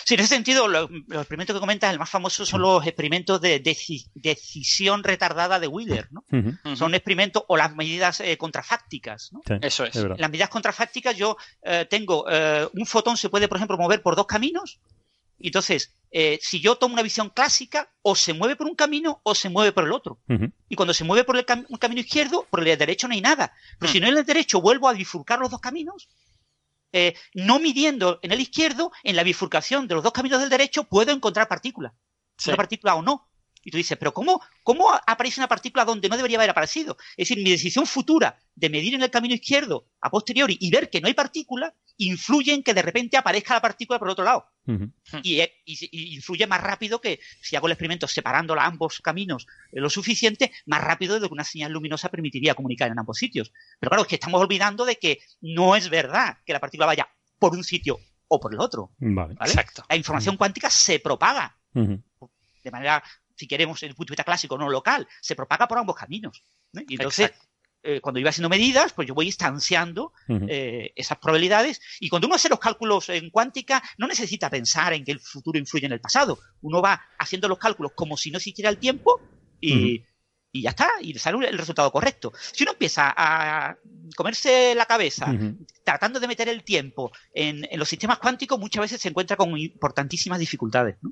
Sí, 0.05 0.15
en 0.15 0.21
ese 0.21 0.35
sentido, 0.35 0.69
lo- 0.69 0.89
los 0.89 1.19
experimentos 1.23 1.55
que 1.55 1.61
comentas, 1.61 1.93
el 1.93 1.99
más 1.99 2.11
famoso 2.11 2.45
son 2.47 2.61
los 2.63 2.87
experimentos 2.87 3.41
de 3.41 3.63
deci- 3.63 4.11
decisión 4.15 5.03
retardada 5.05 5.59
de 5.61 5.67
Wheeler, 5.69 6.09
¿no? 6.13 6.25
Ujú. 6.33 6.77
Son 6.77 6.95
experimentos 6.95 7.45
o 7.49 7.57
las 7.57 7.75
medidas 7.75 8.21
eh, 8.21 8.37
contrafácticas, 8.37 9.33
¿no? 9.33 9.41
Sí, 9.47 9.55
Eso 9.63 9.85
es. 9.85 9.97
En 9.97 10.09
las 10.17 10.31
medidas 10.31 10.49
contrafácticas 10.49 11.17
yo 11.17 11.37
eh, 11.63 11.87
tengo 11.89 12.27
eh, 12.31 12.69
un 12.73 12.87
fotón 12.87 13.17
se 13.17 13.29
puede, 13.29 13.49
por 13.49 13.57
ejemplo, 13.59 13.77
mover 13.79 14.03
por 14.03 14.17
dos 14.17 14.27
caminos. 14.27 14.81
Y 15.39 15.49
entonces, 15.49 15.93
eh, 16.13 16.39
si 16.41 16.61
yo 16.61 16.77
tomo 16.77 16.95
una 16.95 17.03
visión 17.03 17.29
clásica, 17.29 17.91
o 18.03 18.15
se 18.15 18.33
mueve 18.33 18.55
por 18.57 18.67
un 18.69 18.77
camino 18.77 19.21
o 19.25 19.35
se 19.35 19.49
mueve 19.49 19.73
por 19.73 19.85
el 19.85 19.93
otro. 19.93 20.19
Ujú. 20.29 20.51
Y 20.69 20.77
cuando 20.77 20.95
se 20.95 21.03
mueve 21.05 21.25
por 21.25 21.37
el 21.37 21.45
cam- 21.45 21.67
un 21.69 21.77
camino 21.79 22.01
izquierdo, 22.01 22.47
por 22.51 22.67
el 22.67 22.79
derecho 22.79 23.09
no 23.09 23.15
hay 23.15 23.21
nada. 23.21 23.53
Pero 23.79 23.91
Hmm. 23.91 23.93
si 23.93 24.01
no 24.01 24.07
en 24.09 24.17
el 24.17 24.25
derecho 24.25 24.61
vuelvo 24.61 24.89
a 24.89 24.93
bifurcar 24.93 25.41
los 25.41 25.51
dos 25.51 25.61
caminos, 25.61 26.09
eh, 26.95 27.17
no 27.35 27.59
midiendo 27.59 28.21
en 28.23 28.31
el 28.31 28.41
izquierdo, 28.41 28.93
en 29.03 29.17
la 29.17 29.25
bifurcación 29.25 29.89
de 29.89 29.97
los 29.97 30.05
dos 30.05 30.13
caminos 30.13 30.41
del 30.41 30.49
derecho, 30.49 30.85
puedo 30.85 31.11
encontrar 31.11 31.49
partículas. 31.49 31.93
Sí. 32.39 32.51
Una 32.51 32.57
partícula 32.57 32.95
o 32.95 33.03
no. 33.03 33.29
Y 33.65 33.71
tú 33.71 33.77
dices, 33.79 33.97
pero 33.99 34.13
¿cómo, 34.13 34.41
¿cómo 34.63 34.91
aparece 35.07 35.41
una 35.41 35.49
partícula 35.49 35.85
donde 35.85 36.09
no 36.09 36.17
debería 36.17 36.39
haber 36.39 36.51
aparecido? 36.51 36.97
Es 37.17 37.29
decir, 37.29 37.43
mi 37.43 37.51
decisión 37.51 37.87
futura 37.87 38.39
de 38.55 38.69
medir 38.71 38.95
en 38.95 39.03
el 39.03 39.11
camino 39.11 39.35
izquierdo 39.35 39.87
a 40.01 40.11
posteriori 40.11 40.57
y 40.61 40.71
ver 40.71 40.91
que 40.91 41.01
no 41.01 41.07
hay 41.09 41.15
partícula, 41.15 41.75
influye 41.97 42.53
en 42.53 42.63
que 42.63 42.75
de 42.75 42.83
repente 42.83 43.17
aparezca 43.17 43.55
la 43.55 43.61
partícula 43.63 43.99
por 43.99 44.09
el 44.09 44.13
otro 44.13 44.25
lado. 44.25 44.47
Y, 45.23 45.41
eh, 45.41 45.53
y- 45.65 45.89
y 45.93 46.15
influye 46.15 46.47
más 46.47 46.61
rápido 46.63 47.01
que 47.01 47.21
si 47.41 47.55
hago 47.57 47.67
el 47.67 47.73
experimento 47.73 48.07
separando 48.09 48.55
ambos 48.59 49.01
caminos 49.01 49.47
eh, 49.73 49.81
lo 49.81 49.89
suficiente, 49.91 50.53
más 50.67 50.83
rápido 50.83 51.15
de 51.15 51.21
lo 51.21 51.29
que 51.29 51.35
una 51.35 51.45
señal 51.45 51.73
luminosa 51.73 52.09
permitiría 52.11 52.55
comunicar 52.55 52.91
en 52.91 52.99
ambos 52.99 53.19
sitios. 53.19 53.53
Pero 53.81 53.91
claro, 53.91 54.03
es 54.03 54.09
que 54.09 54.17
estamos 54.17 54.41
olvidando 54.41 54.85
de 54.85 54.97
que 54.97 55.21
no 55.41 55.77
es 55.77 55.89
verdad 55.89 56.39
que 56.45 56.53
la 56.53 56.61
partícula 56.61 56.87
vaya 56.87 57.09
por 57.39 57.53
un 57.55 57.65
sitio 57.65 57.99
o 58.29 58.41
por 58.41 58.53
el 58.55 58.61
otro. 58.61 58.93
Vale. 58.99 59.35
¿vale? 59.35 59.51
Exacto. 59.53 59.85
La 59.89 59.97
información 59.97 60.37
cuántica 60.37 60.71
se 60.71 60.99
propaga 60.99 61.57
de 62.63 62.71
manera, 62.71 63.03
si 63.35 63.47
queremos, 63.47 63.81
desde 63.81 63.89
el 63.89 63.95
punto 63.95 64.11
de 64.11 64.15
vista 64.15 64.25
clásico, 64.25 64.59
no 64.59 64.69
local, 64.69 65.07
se 65.21 65.37
propaga 65.37 65.69
por 65.69 65.79
ambos 65.79 65.97
caminos. 65.97 66.45
¿no? 66.73 66.83
Y 66.87 66.95
entonces, 66.95 67.33
eh, 67.83 68.01
cuando 68.01 68.19
yo 68.19 68.25
voy 68.25 68.31
haciendo 68.31 68.49
medidas, 68.49 68.93
pues 68.93 69.07
yo 69.07 69.15
voy 69.15 69.27
instanciando 69.27 70.13
eh, 70.29 70.93
esas 70.97 71.19
probabilidades. 71.19 71.81
Y 72.01 72.09
cuando 72.09 72.27
uno 72.27 72.37
hace 72.37 72.49
los 72.49 72.59
cálculos 72.59 73.09
en 73.11 73.31
cuántica, 73.31 73.83
no 73.99 74.07
necesita 74.07 74.49
pensar 74.49 74.93
en 74.93 75.05
que 75.05 75.13
el 75.13 75.21
futuro 75.21 75.59
influye 75.59 75.87
en 75.87 75.93
el 75.93 76.01
pasado. 76.01 76.39
Uno 76.63 76.81
va 76.81 77.03
haciendo 77.19 77.49
los 77.49 77.59
cálculos 77.59 77.93
como 77.95 78.17
si 78.17 78.31
no 78.31 78.39
existiera 78.39 78.71
el 78.71 78.79
tiempo 78.79 79.21
y, 79.61 80.03
y 80.55 80.63
ya 80.63 80.71
está, 80.71 80.89
y 81.01 81.13
le 81.13 81.19
sale 81.19 81.49
el 81.49 81.59
resultado 81.59 81.91
correcto. 81.91 82.33
Si 82.53 82.63
uno 82.63 82.73
empieza 82.73 83.13
a 83.17 83.77
comerse 84.15 84.75
la 84.77 84.87
cabeza 84.87 85.35
tratando 85.83 86.21
de 86.21 86.29
meter 86.29 86.49
el 86.49 86.63
tiempo 86.63 87.11
en, 87.35 87.67
en 87.69 87.79
los 87.79 87.89
sistemas 87.89 88.19
cuánticos, 88.19 88.59
muchas 88.59 88.83
veces 88.83 89.01
se 89.01 89.09
encuentra 89.09 89.37
con 89.37 89.59
importantísimas 89.59 90.39
dificultades. 90.39 90.97
¿no? 91.03 91.11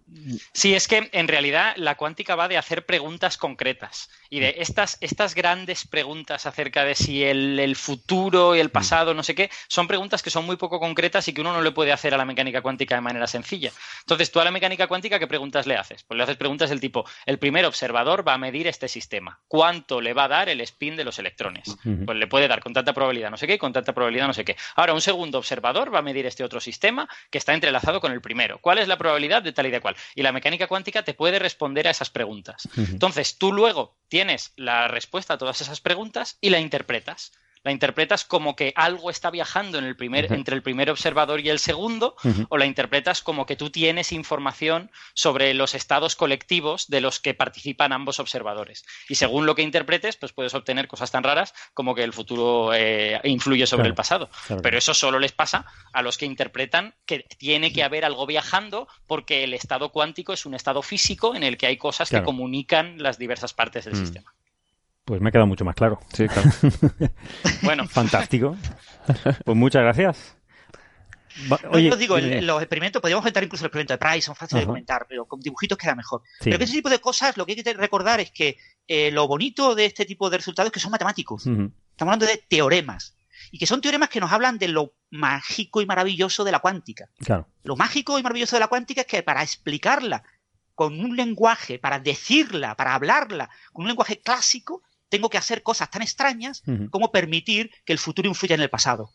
Sí, 0.53 0.74
es 0.74 0.86
que 0.86 1.11
en 1.12 1.26
realidad 1.26 1.74
la 1.76 1.97
cuántica 1.97 2.36
va 2.36 2.47
de 2.47 2.57
hacer 2.57 2.86
preguntas 2.86 3.36
concretas 3.36 4.09
y 4.30 4.38
de 4.38 4.55
estas, 4.59 4.97
estas 5.01 5.34
grandes 5.34 5.88
preguntas 5.88 6.47
acerca 6.47 6.84
de 6.84 6.95
si 6.95 7.24
el, 7.24 7.59
el 7.59 7.74
futuro 7.74 8.55
y 8.55 8.61
el 8.61 8.70
pasado, 8.70 9.12
no 9.12 9.24
sé 9.24 9.34
qué, 9.34 9.51
son 9.66 9.88
preguntas 9.88 10.22
que 10.22 10.30
son 10.30 10.47
muy 10.47 10.57
poco 10.57 10.78
concretas 10.78 11.26
y 11.26 11.34
que 11.34 11.40
uno 11.40 11.53
no 11.53 11.62
le 11.62 11.72
puede 11.72 11.90
hacer 11.90 12.14
a 12.14 12.16
la 12.16 12.24
mecánica 12.24 12.62
cuántica 12.62 12.95
de 12.95 13.01
manera 13.01 13.26
sencilla. 13.26 13.72
Entonces, 14.03 14.30
tú 14.30 14.38
a 14.38 14.45
la 14.45 14.53
mecánica 14.53 14.86
cuántica, 14.86 15.18
¿qué 15.18 15.26
preguntas 15.26 15.66
le 15.66 15.76
haces? 15.76 16.05
Pues 16.05 16.16
le 16.16 16.22
haces 16.22 16.36
preguntas 16.36 16.70
del 16.70 16.80
tipo, 16.80 17.05
el 17.26 17.40
primer 17.40 17.66
observador 17.66 18.26
va 18.26 18.34
a 18.34 18.38
medir 18.38 18.68
este 18.68 18.86
sistema. 18.86 19.32
¿Cuánto 19.49 20.01
le 20.01 20.14
va 20.14 20.24
a 20.24 20.28
dar 20.28 20.49
el 20.49 20.61
spin 20.62 20.97
de 20.97 21.05
los 21.05 21.18
electrones? 21.18 21.76
Pues 22.05 22.18
le 22.18 22.26
puede 22.26 22.49
dar 22.49 22.61
con 22.61 22.72
tanta 22.72 22.93
probabilidad 22.93 23.30
no 23.30 23.37
sé 23.37 23.47
qué 23.47 23.55
y 23.55 23.59
con 23.59 23.72
tanta 23.72 23.93
probabilidad 23.93 24.26
no 24.26 24.33
sé 24.33 24.45
qué. 24.45 24.57
Ahora, 24.76 24.95
un 24.95 25.01
segundo 25.01 25.39
observador 25.39 25.95
va 25.95 25.99
a 25.99 26.03
medir 26.03 26.26
este 26.26 26.45
otro 26.45 26.61
sistema 26.61 27.09
que 27.30 27.39
está 27.39 27.53
entrelazado 27.55 28.01
con 28.01 28.12
el 28.12 28.20
primero. 28.20 28.59
¿Cuál 28.59 28.78
es 28.78 28.89
la 28.89 28.99
probabilidad 28.99 29.43
de 29.43 29.53
tal 29.53 29.66
y 29.66 29.70
de 29.70 29.80
cual? 29.80 29.97
Y 30.14 30.22
la 30.22 30.33
mecánica 30.33 30.66
cuántica 30.66 31.03
te 31.03 31.14
puede 31.14 31.39
responder 31.39 31.87
a 31.87 31.91
esas 31.91 32.11
preguntas. 32.11 32.68
Entonces, 32.76 33.39
tú 33.39 33.53
luego 33.53 33.97
tienes 34.09 34.53
la 34.57 34.89
respuesta 34.89 35.35
a 35.35 35.39
todas 35.39 35.61
esas 35.61 35.80
preguntas 35.80 36.39
y 36.41 36.51
la 36.51 36.61
interpretas. 36.61 37.33
La 37.64 37.70
interpretas 37.70 38.24
como 38.24 38.56
que 38.56 38.72
algo 38.74 39.08
está 39.08 39.30
viajando 39.30 39.78
en 39.78 39.84
el 39.84 39.94
primer, 39.96 40.24
Ujú. 40.24 40.34
entre 40.34 40.56
el 40.56 40.62
primer 40.62 40.90
observador 40.90 41.40
y 41.40 41.48
el 41.48 41.60
segundo, 41.60 42.16
o 42.48 42.58
la 42.58 42.66
interpretas 42.66 43.22
como 43.22 43.46
que 43.46 43.54
tú 43.54 43.70
tienes 43.70 44.10
información 44.10 44.90
sobre 45.14 45.54
los 45.54 45.74
estados 45.76 46.16
colectivos 46.16 46.88
de 46.88 47.00
los 47.00 47.20
que 47.20 47.34
participan 47.34 47.92
ambos 47.92 48.18
observadores. 48.18 48.84
Y 49.08 49.14
según 49.14 49.46
lo 49.46 49.54
que 49.54 49.62
interpretes, 49.62 50.16
pues 50.16 50.32
puedes 50.32 50.54
obtener 50.54 50.88
cosas 50.88 51.12
tan 51.12 51.22
raras 51.22 51.54
como 51.72 51.94
que 51.94 52.02
el 52.02 52.12
futuro 52.12 52.72
eh, 52.74 53.20
influye 53.24 53.66
sobre 53.66 53.82
Claro, 53.82 53.90
el 53.90 53.94
pasado. 53.94 54.30
claro. 54.46 54.62
Pero 54.62 54.78
eso 54.78 54.92
solo 54.92 55.18
les 55.20 55.32
pasa 55.32 55.64
a 55.92 56.02
los 56.02 56.18
que 56.18 56.26
interpretan 56.26 56.94
que 57.06 57.26
tiene 57.38 57.72
que 57.72 57.84
haber 57.84 58.04
algo 58.04 58.26
viajando 58.26 58.88
porque 59.06 59.44
el 59.44 59.54
estado 59.54 59.90
cuántico 59.90 60.32
es 60.32 60.46
un 60.46 60.54
estado 60.54 60.82
físico 60.82 61.36
en 61.36 61.44
el 61.44 61.56
que 61.56 61.66
hay 61.66 61.76
cosas 61.76 62.08
Claro. 62.08 62.24
que 62.24 62.26
comunican 62.26 63.00
las 63.00 63.18
diversas 63.18 63.52
partes 63.54 63.84
del 63.84 63.94
Mm. 63.94 63.98
sistema. 63.98 64.34
Pues 65.05 65.20
me 65.20 65.28
ha 65.28 65.32
quedado 65.32 65.46
mucho 65.46 65.64
más 65.64 65.74
claro. 65.74 66.00
Sí, 66.12 66.26
claro. 66.28 66.50
Bueno, 67.62 67.88
Fantástico. 67.88 68.57
Pues 69.44 69.57
muchas 69.57 69.82
gracias. 69.82 70.36
Va- 71.50 71.59
No, 71.64 71.70
oye, 71.70 71.88
yo 71.90 71.96
digo, 71.96 72.18
el- 72.18 72.46
los 72.46 72.61
experimentos, 72.62 73.00
podríamos 73.03 73.22
comentar 73.22 73.42
incluso 73.42 73.64
el 73.64 73.68
experimento 73.68 73.94
de 73.94 73.98
Price, 73.98 74.22
son 74.22 74.36
fáciles 74.36 74.62
de 74.62 74.66
comentar, 74.66 75.07
pero 75.09 75.26
con 75.26 75.40
dibujitos 75.40 75.76
queda 75.78 75.94
mejor. 75.96 76.22
Sí. 76.38 76.44
Pero 76.44 76.59
que 76.59 76.64
ese 76.64 76.74
tipo 76.74 76.90
de 76.90 77.00
cosas, 77.00 77.36
lo 77.36 77.46
que 77.46 77.53
hay 77.53 77.62
que 77.62 77.72
recordar 77.74 78.20
es 78.20 78.30
que 78.30 78.59
eh, 78.86 79.11
lo 79.11 79.26
bonito 79.26 79.74
de 79.74 79.86
este 79.86 80.05
tipo 80.05 80.30
de 80.30 80.36
resultados 80.36 80.68
es 80.68 80.72
que 80.72 80.80
son 80.80 80.90
matemáticos. 80.92 81.46
Estamos 81.46 81.72
hablando 82.00 82.26
de 82.26 82.44
teoremas. 82.48 83.16
Y 83.50 83.59
que 83.59 83.66
son 83.66 83.80
teoremas 83.80 84.09
que 84.09 84.20
nos 84.20 84.30
hablan 84.32 84.57
de 84.59 84.68
lo 84.68 84.94
mágico 85.11 85.82
y 85.82 85.86
maravilloso 85.86 86.44
de 86.44 86.53
la 86.53 86.61
cuántica. 86.61 87.09
Claro. 87.18 87.48
Lo 87.64 87.76
mágico 87.76 88.18
y 88.18 88.22
maravilloso 88.22 88.57
de 88.57 88.61
la 88.61 88.68
cuántica 88.68 89.00
es 89.03 89.07
que 89.07 89.22
para 89.22 89.42
explicarla 89.42 90.22
con 90.74 90.98
un 91.00 91.16
lenguaje, 91.16 91.78
para 91.78 91.98
decirla, 91.98 92.76
para 92.76 92.94
hablarla 92.94 93.50
con 93.72 93.82
un 93.82 93.88
lenguaje 93.88 94.20
clásico, 94.20 94.82
tengo 95.12 95.28
que 95.28 95.36
hacer 95.36 95.62
cosas 95.62 95.90
tan 95.90 96.00
extrañas 96.00 96.62
Ujú. 96.66 96.88
como 96.88 97.12
permitir 97.12 97.70
que 97.84 97.92
el 97.92 97.98
futuro 97.98 98.28
influya 98.28 98.54
en 98.54 98.62
el 98.62 98.70
pasado. 98.70 99.10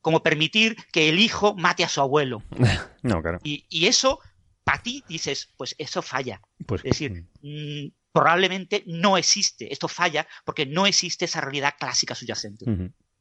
Como 0.00 0.22
permitir 0.22 0.76
que 0.92 1.08
el 1.08 1.18
hijo 1.18 1.56
mate 1.56 1.82
a 1.82 1.88
su 1.88 2.00
abuelo. 2.00 2.42
No, 3.02 3.20
claro. 3.20 3.38
Y, 3.42 3.66
y 3.68 3.86
eso, 3.86 4.20
para 4.62 4.80
ti, 4.80 5.02
dices, 5.08 5.50
pues 5.58 5.74
eso 5.76 6.00
falla. 6.00 6.40
Pues, 6.66 6.80
Es 6.84 6.92
decir, 6.92 7.26
mm, 7.42 7.92
probablemente 8.12 8.84
no 8.86 9.18
existe. 9.18 9.70
Esto 9.72 9.88
falla 9.88 10.26
porque 10.44 10.64
no 10.66 10.86
existe 10.86 11.24
esa 11.26 11.40
realidad 11.42 11.74
clásica 11.78 12.14
subyacente. 12.14 12.64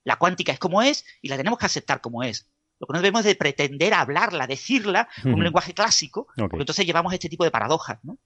La 0.05 0.18
cuántica 0.18 0.51
es 0.53 0.59
como 0.59 0.82
es 0.84 1.03
y 1.22 1.28
la 1.30 1.36
tenemos 1.38 1.57
que 1.59 1.66
aceptar 1.66 1.99
como 1.99 2.22
es. 2.24 2.47
Lo 2.80 2.88
que 2.88 2.93
no 2.93 2.99
debemos 2.99 3.24
de 3.26 3.36
pretender 3.36 3.93
hablarla, 3.93 4.45
decirla 4.47 5.09
con 5.24 5.34
un 5.34 5.43
lenguaje 5.43 5.74
clásico, 5.74 6.28
porque 6.38 6.57
entonces 6.59 6.86
llevamos 6.86 7.11
este 7.11 7.28
tipo 7.28 7.43
de 7.43 7.51
paradojas, 7.51 7.99
¿no? 8.03 8.18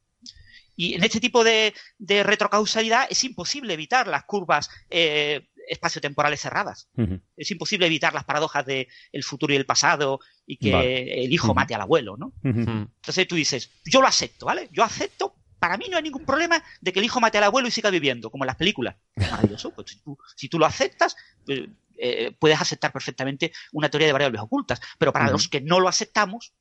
Y 0.78 0.94
en 0.94 1.04
este 1.04 1.20
tipo 1.20 1.44
de, 1.44 1.74
de 1.98 2.24
retrocausalidad 2.24 3.08
es 3.10 3.24
imposible 3.24 3.74
evitar 3.74 4.08
las 4.08 4.24
curvas 4.26 4.70
eh, 4.90 5.50
espaciotemporales 5.68 6.40
cerradas. 6.40 6.88
Es 7.36 7.52
imposible 7.52 7.88
evitar 7.88 8.14
las 8.14 8.24
paradojas 8.24 8.66
de 8.66 8.88
el 9.12 9.24
futuro 9.24 9.54
y 9.54 9.58
el 9.58 9.66
pasado 9.66 10.20
y 10.46 10.58
que 10.58 10.72
Vale. 10.72 11.26
el 11.26 11.34
hijo 11.34 11.54
mate 11.54 11.76
al 11.76 11.82
abuelo, 11.82 12.16
¿no? 12.16 12.32
Entonces 12.44 13.28
tú 13.28 13.36
dices, 13.36 13.72
yo 13.84 14.02
lo 14.02 14.08
acepto, 14.08 14.46
¿vale? 14.46 14.70
Yo 14.72 14.84
acepto, 14.84 15.36
para 15.60 15.78
mí 15.78 15.88
no 15.90 15.98
hay 15.98 16.04
ningún 16.04 16.26
problema 16.26 16.64
de 16.80 16.94
que 16.94 17.00
el 17.00 17.06
hijo 17.06 17.20
mate 17.20 17.40
al 17.40 17.46
abuelo 17.46 17.68
y 17.68 17.72
siga 17.72 17.90
viviendo, 17.90 18.30
como 18.30 18.44
en 18.44 18.48
las 18.48 18.56
películas. 18.56 18.96
Maravilloso, 19.16 19.72
pues 19.72 19.92
si 19.92 20.00
tú, 20.00 20.18
si 20.36 20.48
tú 20.48 20.60
lo 20.60 20.68
aceptas, 20.68 21.16
pues, 21.44 21.62
eh, 21.98 22.36
puedes 22.40 22.62
aceptar 22.62 22.94
perfectamente 22.94 23.52
una 23.72 23.90
teoría 23.90 24.08
de 24.08 24.14
variables 24.14 24.42
ocultas. 24.42 24.80
Pero 25.00 25.12
para 25.12 25.32
los 25.32 25.48
que 25.48 25.60
no 25.60 25.80
lo 25.80 25.90
aceptamos, 25.90 26.54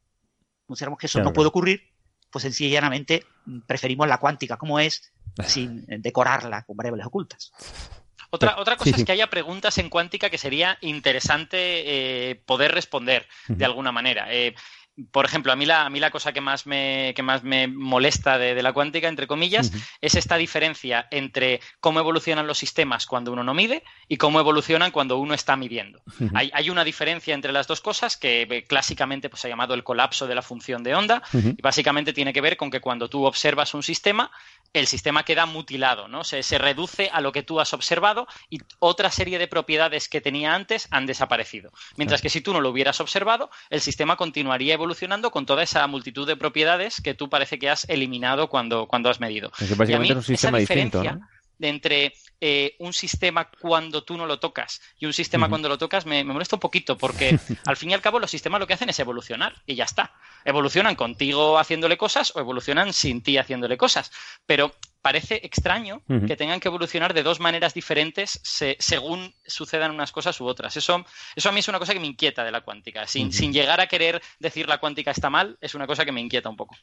consideramos 0.66 0.98
que 0.98 1.06
eso 1.06 1.18
Claro, 1.18 1.28
no 1.30 1.32
puede 1.34 1.48
ocurrir, 1.48 1.82
pues 2.36 2.42
sencillamente 2.42 3.24
mm, 3.46 3.60
preferimos 3.60 4.06
la 4.06 4.18
cuántica 4.18 4.58
como 4.58 4.78
es, 4.78 5.10
sin 5.46 5.86
eh, 5.88 5.96
decorarla 6.00 6.64
con 6.64 6.76
variables 6.76 7.06
ocultas. 7.06 7.50
Otra, 8.28 8.58
otra 8.58 8.76
cosa 8.76 8.90
sí, 8.90 8.92
sí. 8.92 9.00
es 9.00 9.06
que 9.06 9.12
haya 9.12 9.30
preguntas 9.30 9.78
en 9.78 9.88
cuántica 9.88 10.28
que 10.28 10.36
sería 10.36 10.76
interesante 10.82 11.56
eh, 12.28 12.34
poder 12.34 12.72
responder 12.72 13.26
de 13.48 13.64
alguna 13.64 13.90
manera. 13.90 14.26
Eh, 14.30 14.54
por 15.10 15.26
ejemplo, 15.26 15.52
a 15.52 15.56
mí 15.56 15.66
la, 15.66 15.84
a 15.84 15.90
mí 15.90 16.00
la 16.00 16.10
cosa 16.10 16.32
que 16.32 16.40
más 16.40 16.66
me, 16.66 17.12
que 17.14 17.22
más 17.22 17.42
me 17.42 17.66
molesta 17.68 18.38
de, 18.38 18.54
de 18.54 18.62
la 18.62 18.72
cuántica, 18.72 19.08
entre 19.08 19.26
comillas, 19.26 19.70
es 20.00 20.14
esta 20.14 20.36
diferencia 20.36 21.06
entre 21.10 21.60
cómo 21.80 22.00
evolucionan 22.00 22.46
los 22.46 22.56
sistemas 22.56 23.04
cuando 23.04 23.32
uno 23.32 23.44
no 23.44 23.52
mide 23.52 23.82
y 24.08 24.16
cómo 24.16 24.40
evolucionan 24.40 24.90
cuando 24.92 25.18
uno 25.18 25.34
está 25.34 25.54
midiendo. 25.56 26.00
Hay, 26.34 26.50
hay 26.54 26.70
una 26.70 26.82
diferencia 26.82 27.34
entre 27.34 27.52
las 27.52 27.66
dos 27.66 27.82
cosas 27.82 28.16
que 28.16 28.42
eh, 28.42 28.64
clásicamente 28.64 29.28
pues, 29.28 29.42
se 29.42 29.48
ha 29.48 29.50
llamado 29.50 29.74
el 29.74 29.84
colapso 29.84 30.26
de 30.26 30.34
la 30.34 30.42
función 30.42 30.82
de 30.82 30.94
onda 30.94 31.22
y 31.34 31.60
básicamente 31.60 32.14
tiene 32.14 32.32
que 32.32 32.40
ver 32.40 32.56
con 32.56 32.70
que 32.70 32.80
cuando 32.80 33.10
tú 33.10 33.24
observas 33.26 33.74
un 33.74 33.82
sistema, 33.82 34.30
el 34.72 34.86
sistema 34.86 35.24
queda 35.24 35.44
mutilado, 35.44 36.08
¿no? 36.08 36.24
Se, 36.24 36.42
se 36.42 36.56
reduce 36.56 37.10
a 37.12 37.20
lo 37.20 37.32
que 37.32 37.42
tú 37.42 37.60
has 37.60 37.74
observado 37.74 38.26
y 38.48 38.60
otra 38.78 39.10
serie 39.10 39.38
de 39.38 39.46
propiedades 39.46 40.08
que 40.08 40.22
tenía 40.22 40.54
antes 40.54 40.88
han 40.90 41.04
desaparecido. 41.04 41.70
Mientras 41.96 42.22
que 42.22 42.30
si 42.30 42.40
tú 42.40 42.54
no 42.54 42.60
lo 42.62 42.70
hubieras 42.70 43.00
observado, 43.00 43.50
el 43.68 43.80
sistema 43.82 44.16
continuaría 44.16 44.74
evolucionando 44.74 44.85
con 45.30 45.46
toda 45.46 45.62
esa 45.62 45.86
multitud 45.86 46.26
de 46.26 46.36
propiedades 46.36 47.00
que 47.00 47.14
tú 47.14 47.28
parece 47.28 47.58
que 47.58 47.68
has 47.70 47.88
eliminado 47.88 48.48
cuando, 48.48 48.86
cuando 48.86 49.10
has 49.10 49.20
medido. 49.20 49.50
Es 49.58 49.68
que 49.68 49.72
Y 49.72 49.72
a 49.72 49.76
básicamente 49.76 50.02
mí 50.02 50.10
es 50.10 50.16
un 50.16 50.22
sistema 50.22 50.58
distinto. 50.58 51.02
De 51.58 51.68
entre 51.68 52.14
eh, 52.40 52.76
un 52.80 52.92
sistema 52.92 53.50
cuando 53.60 54.04
tú 54.04 54.16
no 54.16 54.26
lo 54.26 54.38
tocas 54.38 54.80
y 54.98 55.06
un 55.06 55.12
sistema 55.14 55.46
cuando 55.50 55.68
lo 55.68 55.78
tocas 55.78 56.04
me, 56.04 56.22
me 56.22 56.32
molesta 56.34 56.56
un 56.56 56.60
poquito 56.60 56.98
porque 56.98 57.38
al 57.64 57.76
fin 57.76 57.90
y 57.90 57.94
al 57.94 58.02
cabo 58.02 58.18
los 58.18 58.30
sistemas 58.30 58.60
lo 58.60 58.66
que 58.66 58.74
hacen 58.74 58.88
es 58.90 58.98
evolucionar 58.98 59.54
y 59.66 59.74
ya 59.74 59.84
está. 59.84 60.12
Evolucionan 60.44 60.94
contigo 60.96 61.58
haciéndole 61.58 61.96
cosas 61.96 62.34
o 62.36 62.40
evolucionan 62.40 62.92
sin 62.92 63.22
ti 63.22 63.38
haciéndole 63.38 63.76
cosas. 63.76 64.12
Pero 64.44 64.74
parece 65.02 65.40
extraño 65.44 66.02
que 66.26 66.36
tengan 66.36 66.58
que 66.60 66.68
evolucionar 66.68 67.14
de 67.14 67.22
dos 67.22 67.38
maneras 67.40 67.74
diferentes 67.74 68.40
se- 68.42 68.76
según 68.80 69.34
sucedan 69.46 69.92
unas 69.92 70.12
cosas 70.12 70.40
u 70.40 70.46
otras. 70.46 70.76
Eso, 70.76 71.04
eso 71.36 71.48
a 71.48 71.52
mí 71.52 71.60
es 71.60 71.68
una 71.68 71.78
cosa 71.78 71.94
que 71.94 72.00
me 72.00 72.06
inquieta 72.06 72.44
de 72.44 72.50
la 72.50 72.60
cuántica. 72.62 73.06
Sin, 73.06 73.32
sin 73.32 73.52
llegar 73.52 73.80
a 73.80 73.86
querer 73.86 74.20
decir 74.40 74.68
la 74.68 74.78
cuántica 74.78 75.10
está 75.12 75.30
mal, 75.30 75.56
es 75.60 75.74
una 75.74 75.86
cosa 75.86 76.04
que 76.04 76.12
me 76.12 76.20
inquieta 76.20 76.48
un 76.48 76.56
poco. 76.56 76.76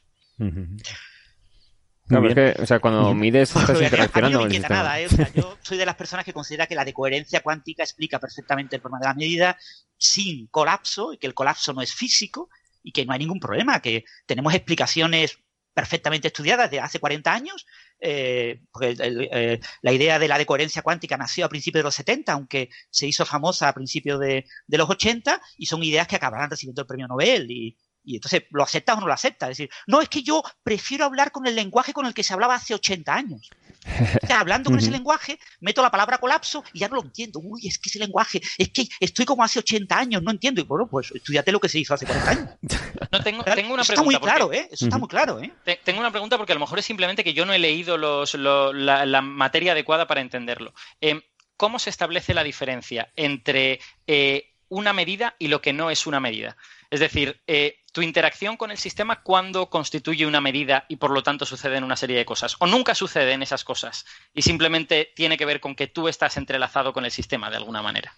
Claro, 2.06 2.22
Muy 2.22 2.32
es 2.32 2.34
que, 2.34 2.62
o 2.62 2.66
sea, 2.66 2.80
cuando 2.80 3.14
mides 3.14 3.48
estás 3.56 3.70
a 3.70 3.72
mí- 3.74 3.84
interaccionando 3.84 4.38
no 4.38 4.44
me 4.44 4.54
inquieta 4.54 4.68
nada, 4.68 5.00
¿eh? 5.00 5.06
O 5.06 5.08
sea, 5.08 5.32
yo 5.32 5.56
soy 5.62 5.78
de 5.78 5.86
las 5.86 5.94
personas 5.96 6.24
que 6.24 6.32
considera 6.34 6.66
que 6.66 6.74
la 6.74 6.84
decoherencia 6.84 7.40
cuántica 7.40 7.82
explica 7.82 8.18
perfectamente 8.18 8.76
el 8.76 8.82
problema 8.82 9.00
de 9.00 9.06
la 9.08 9.14
medida 9.14 9.56
sin 9.96 10.46
colapso 10.48 11.12
y 11.12 11.18
que 11.18 11.26
el 11.26 11.34
colapso 11.34 11.72
no 11.72 11.80
es 11.80 11.94
físico 11.94 12.50
y 12.82 12.92
que 12.92 13.06
no 13.06 13.12
hay 13.14 13.20
ningún 13.20 13.40
problema, 13.40 13.80
que 13.80 14.04
tenemos 14.26 14.52
explicaciones 14.54 15.38
perfectamente 15.72 16.28
estudiadas 16.28 16.70
de 16.70 16.78
hace 16.78 17.00
40 17.00 17.32
años, 17.32 17.66
eh, 17.98 18.60
porque 18.70 18.90
el- 18.90 19.00
el- 19.00 19.28
eh, 19.32 19.60
la 19.82 19.92
idea 19.92 20.18
de 20.20 20.28
la 20.28 20.38
decoherencia 20.38 20.82
cuántica 20.82 21.16
nació 21.16 21.46
a 21.46 21.48
principios 21.48 21.80
de 21.80 21.84
los 21.84 21.94
70, 21.96 22.32
aunque 22.34 22.68
se 22.90 23.06
hizo 23.08 23.24
famosa 23.24 23.68
a 23.68 23.72
principios 23.74 24.20
de, 24.20 24.44
de 24.66 24.78
los 24.78 24.88
80, 24.88 25.40
y 25.56 25.66
son 25.66 25.82
ideas 25.82 26.06
que 26.06 26.14
acabarán 26.16 26.50
recibiendo 26.50 26.82
el 26.82 26.86
premio 26.86 27.08
Nobel. 27.08 27.50
Y, 27.50 27.76
y 28.04 28.16
entonces, 28.16 28.42
¿lo 28.50 28.62
aceptas 28.62 28.96
o 28.98 29.00
no 29.00 29.06
lo 29.06 29.12
aceptas? 29.12 29.50
Es 29.50 29.56
decir, 29.58 29.70
no, 29.86 30.00
es 30.00 30.08
que 30.08 30.22
yo 30.22 30.42
prefiero 30.62 31.04
hablar 31.04 31.32
con 31.32 31.46
el 31.46 31.54
lenguaje 31.56 31.92
con 31.92 32.06
el 32.06 32.14
que 32.14 32.22
se 32.22 32.34
hablaba 32.34 32.54
hace 32.56 32.74
80 32.74 33.14
años. 33.14 33.50
O 34.22 34.26
sea, 34.26 34.40
hablando 34.40 34.70
con 34.70 34.78
ese 34.78 34.90
lenguaje, 34.90 35.38
meto 35.60 35.82
la 35.82 35.90
palabra 35.90 36.18
colapso 36.18 36.62
y 36.72 36.80
ya 36.80 36.88
no 36.88 36.96
lo 36.96 37.02
entiendo. 37.02 37.40
Uy, 37.42 37.66
es 37.66 37.78
que 37.78 37.88
ese 37.88 37.98
lenguaje, 37.98 38.40
es 38.58 38.68
que 38.70 38.86
estoy 39.00 39.24
como 39.24 39.42
hace 39.44 39.58
80 39.58 39.98
años, 39.98 40.22
no 40.22 40.30
entiendo. 40.30 40.60
Y 40.60 40.64
bueno, 40.64 40.86
pues 40.86 41.10
estudiate 41.14 41.50
lo 41.52 41.60
que 41.60 41.68
se 41.68 41.78
hizo 41.78 41.94
hace 41.94 42.06
40 42.06 42.30
años. 42.30 42.48
No, 43.10 43.22
tengo, 43.22 43.42
tengo 43.44 43.74
una 43.74 43.82
Eso 43.82 43.92
está 43.92 44.02
muy 44.02 44.14
pregunta. 44.16 44.20
porque- 44.20 44.20
claro, 44.20 44.52
¿eh? 44.52 44.68
Eso 44.70 44.84
está 44.86 44.98
muy 44.98 45.08
claro, 45.08 45.40
¿eh? 45.42 45.52
Te- 45.64 45.80
Tengo 45.84 46.00
una 46.00 46.10
pregunta 46.10 46.36
porque 46.36 46.52
a 46.52 46.56
lo 46.56 46.60
mejor 46.60 46.78
es 46.78 46.84
simplemente 46.86 47.24
que 47.24 47.34
yo 47.34 47.44
no 47.46 47.52
he 47.52 47.58
leído 47.58 47.96
los, 47.98 48.34
lo- 48.34 48.72
la, 48.72 49.04
la 49.06 49.20
materia 49.22 49.72
adecuada 49.72 50.06
para 50.06 50.20
entenderlo. 50.20 50.74
Em, 51.00 51.20
¿Cómo 51.56 51.78
se 51.78 51.88
establece 51.90 52.34
la 52.34 52.42
diferencia 52.42 53.12
entre 53.16 53.78
eh, 54.08 54.50
una 54.68 54.92
medida 54.92 55.36
y 55.38 55.48
lo 55.48 55.62
que 55.62 55.72
no 55.72 55.88
es 55.90 56.06
una 56.06 56.18
medida? 56.20 56.56
Es 56.94 57.00
decir, 57.00 57.42
eh, 57.48 57.80
tu 57.92 58.02
interacción 58.02 58.56
con 58.56 58.70
el 58.70 58.78
sistema, 58.78 59.20
¿cuándo 59.24 59.68
constituye 59.68 60.26
una 60.28 60.40
medida 60.40 60.84
y 60.88 60.94
por 60.94 61.10
lo 61.10 61.24
tanto 61.24 61.44
suceden 61.44 61.82
una 61.82 61.96
serie 61.96 62.16
de 62.16 62.24
cosas? 62.24 62.54
¿O 62.60 62.68
nunca 62.68 62.94
suceden 62.94 63.42
esas 63.42 63.64
cosas 63.64 64.06
y 64.32 64.42
simplemente 64.42 65.12
tiene 65.16 65.36
que 65.36 65.44
ver 65.44 65.58
con 65.58 65.74
que 65.74 65.88
tú 65.88 66.06
estás 66.06 66.36
entrelazado 66.36 66.92
con 66.92 67.04
el 67.04 67.10
sistema 67.10 67.50
de 67.50 67.56
alguna 67.56 67.82
manera? 67.82 68.14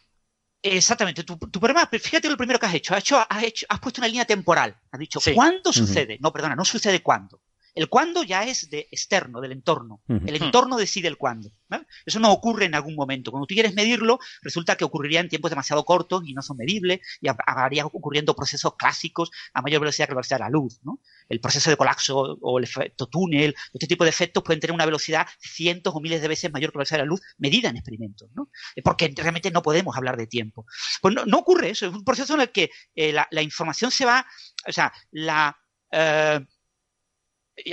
Exactamente. 0.63 1.25
Tu, 1.25 1.39
tu 1.39 1.59
problema, 1.59 1.89
fíjate 1.91 2.29
lo 2.29 2.37
primero 2.37 2.59
que 2.59 2.67
has 2.67 2.75
hecho. 2.75 2.93
Has, 2.93 3.01
hecho, 3.01 3.27
has, 3.27 3.43
hecho, 3.45 3.65
has 3.71 3.81
puesto 3.81 4.03
una 4.03 4.09
línea 4.09 4.27
temporal. 4.27 4.77
Has 4.93 5.01
dicho, 5.01 5.21
Sí. 5.21 5.33
¿cuándo 5.33 5.73
sucede? 5.73 6.19
No, 6.21 6.31
perdona, 6.31 6.55
no 6.55 6.67
sucede 6.67 7.01
cuándo. 7.01 7.41
El 7.77 7.91
cuándo 7.91 8.23
ya 8.23 8.45
es 8.45 8.71
de 8.71 8.89
externo, 8.91 9.41
del 9.43 9.53
entorno. 9.53 10.01
El 10.09 10.43
entorno 10.43 10.79
decide 10.79 11.09
el 11.09 11.19
cuándo. 11.19 11.53
¿vale? 11.69 11.87
Eso 12.07 12.19
no 12.19 12.33
ocurre 12.33 12.65
en 12.65 12.75
algún 12.75 12.95
momento. 12.95 13.31
Cuando 13.31 13.47
tú 13.47 13.55
quieres 13.55 13.75
medirlo, 13.75 14.19
resulta 14.41 14.77
que 14.77 14.85
ocurriría 14.85 15.21
en 15.21 15.29
tiempos 15.29 15.51
demasiado 15.51 15.85
cortos 15.85 16.23
y 16.27 16.33
no 16.33 16.41
son 16.41 16.57
medibles 16.57 17.01
y 17.21 17.29
habría 17.47 17.85
ocurriendo 17.85 18.35
procesos 18.35 18.77
clásicos 18.77 19.31
a 19.53 19.61
mayor 19.61 19.81
velocidad 19.81 20.07
que 20.07 20.13
la 20.13 20.17
velocidad 20.17 20.39
de 20.39 20.45
la 20.45 20.51
luz. 20.51 20.81
¿no? 20.85 21.01
El 21.29 21.39
proceso 21.39 21.69
de 21.69 21.77
colapso 21.77 22.39
o 22.41 22.59
el 22.59 22.65
efecto 22.65 23.09
túnel, 23.09 23.55
este 23.75 23.87
tipo 23.87 24.05
de 24.05 24.11
efectos 24.11 24.43
pueden 24.43 24.59
tener 24.59 24.73
una 24.73 24.87
velocidad 24.87 25.27
cientos 25.39 25.95
o 25.95 26.01
miles 26.01 26.23
de 26.23 26.29
veces 26.29 26.51
mayor 26.51 26.73
que 26.73 26.79
la 26.79 26.81
velocidad 26.81 26.99
de 27.01 27.05
la 27.05 27.09
luz 27.11 27.21
medida 27.37 27.69
en 27.69 27.77
experimentos. 27.77 28.31
¿no? 28.35 28.49
Eh, 28.75 28.81
Porque 28.83 29.13
realmente 29.15 29.51
no 29.51 29.61
podemos 29.61 29.95
hablar 29.97 30.17
de 30.17 30.27
tiempo. 30.27 30.65
Pues 31.03 31.15
no, 31.15 31.27
no 31.27 31.39
ocurre 31.39 31.69
eso. 31.71 31.87
Es 31.87 31.93
un 31.93 32.05
proceso 32.05 32.35
en 32.37 32.41
el 32.41 32.51
que 32.53 32.71
eh, 32.95 33.13
la, 33.13 33.29
la 33.31 33.43
información 33.43 33.91
se 33.91 34.07
va, 34.07 34.27
o 34.67 34.73
sea, 34.73 34.91
la... 35.11 35.55
eh, 35.93 36.41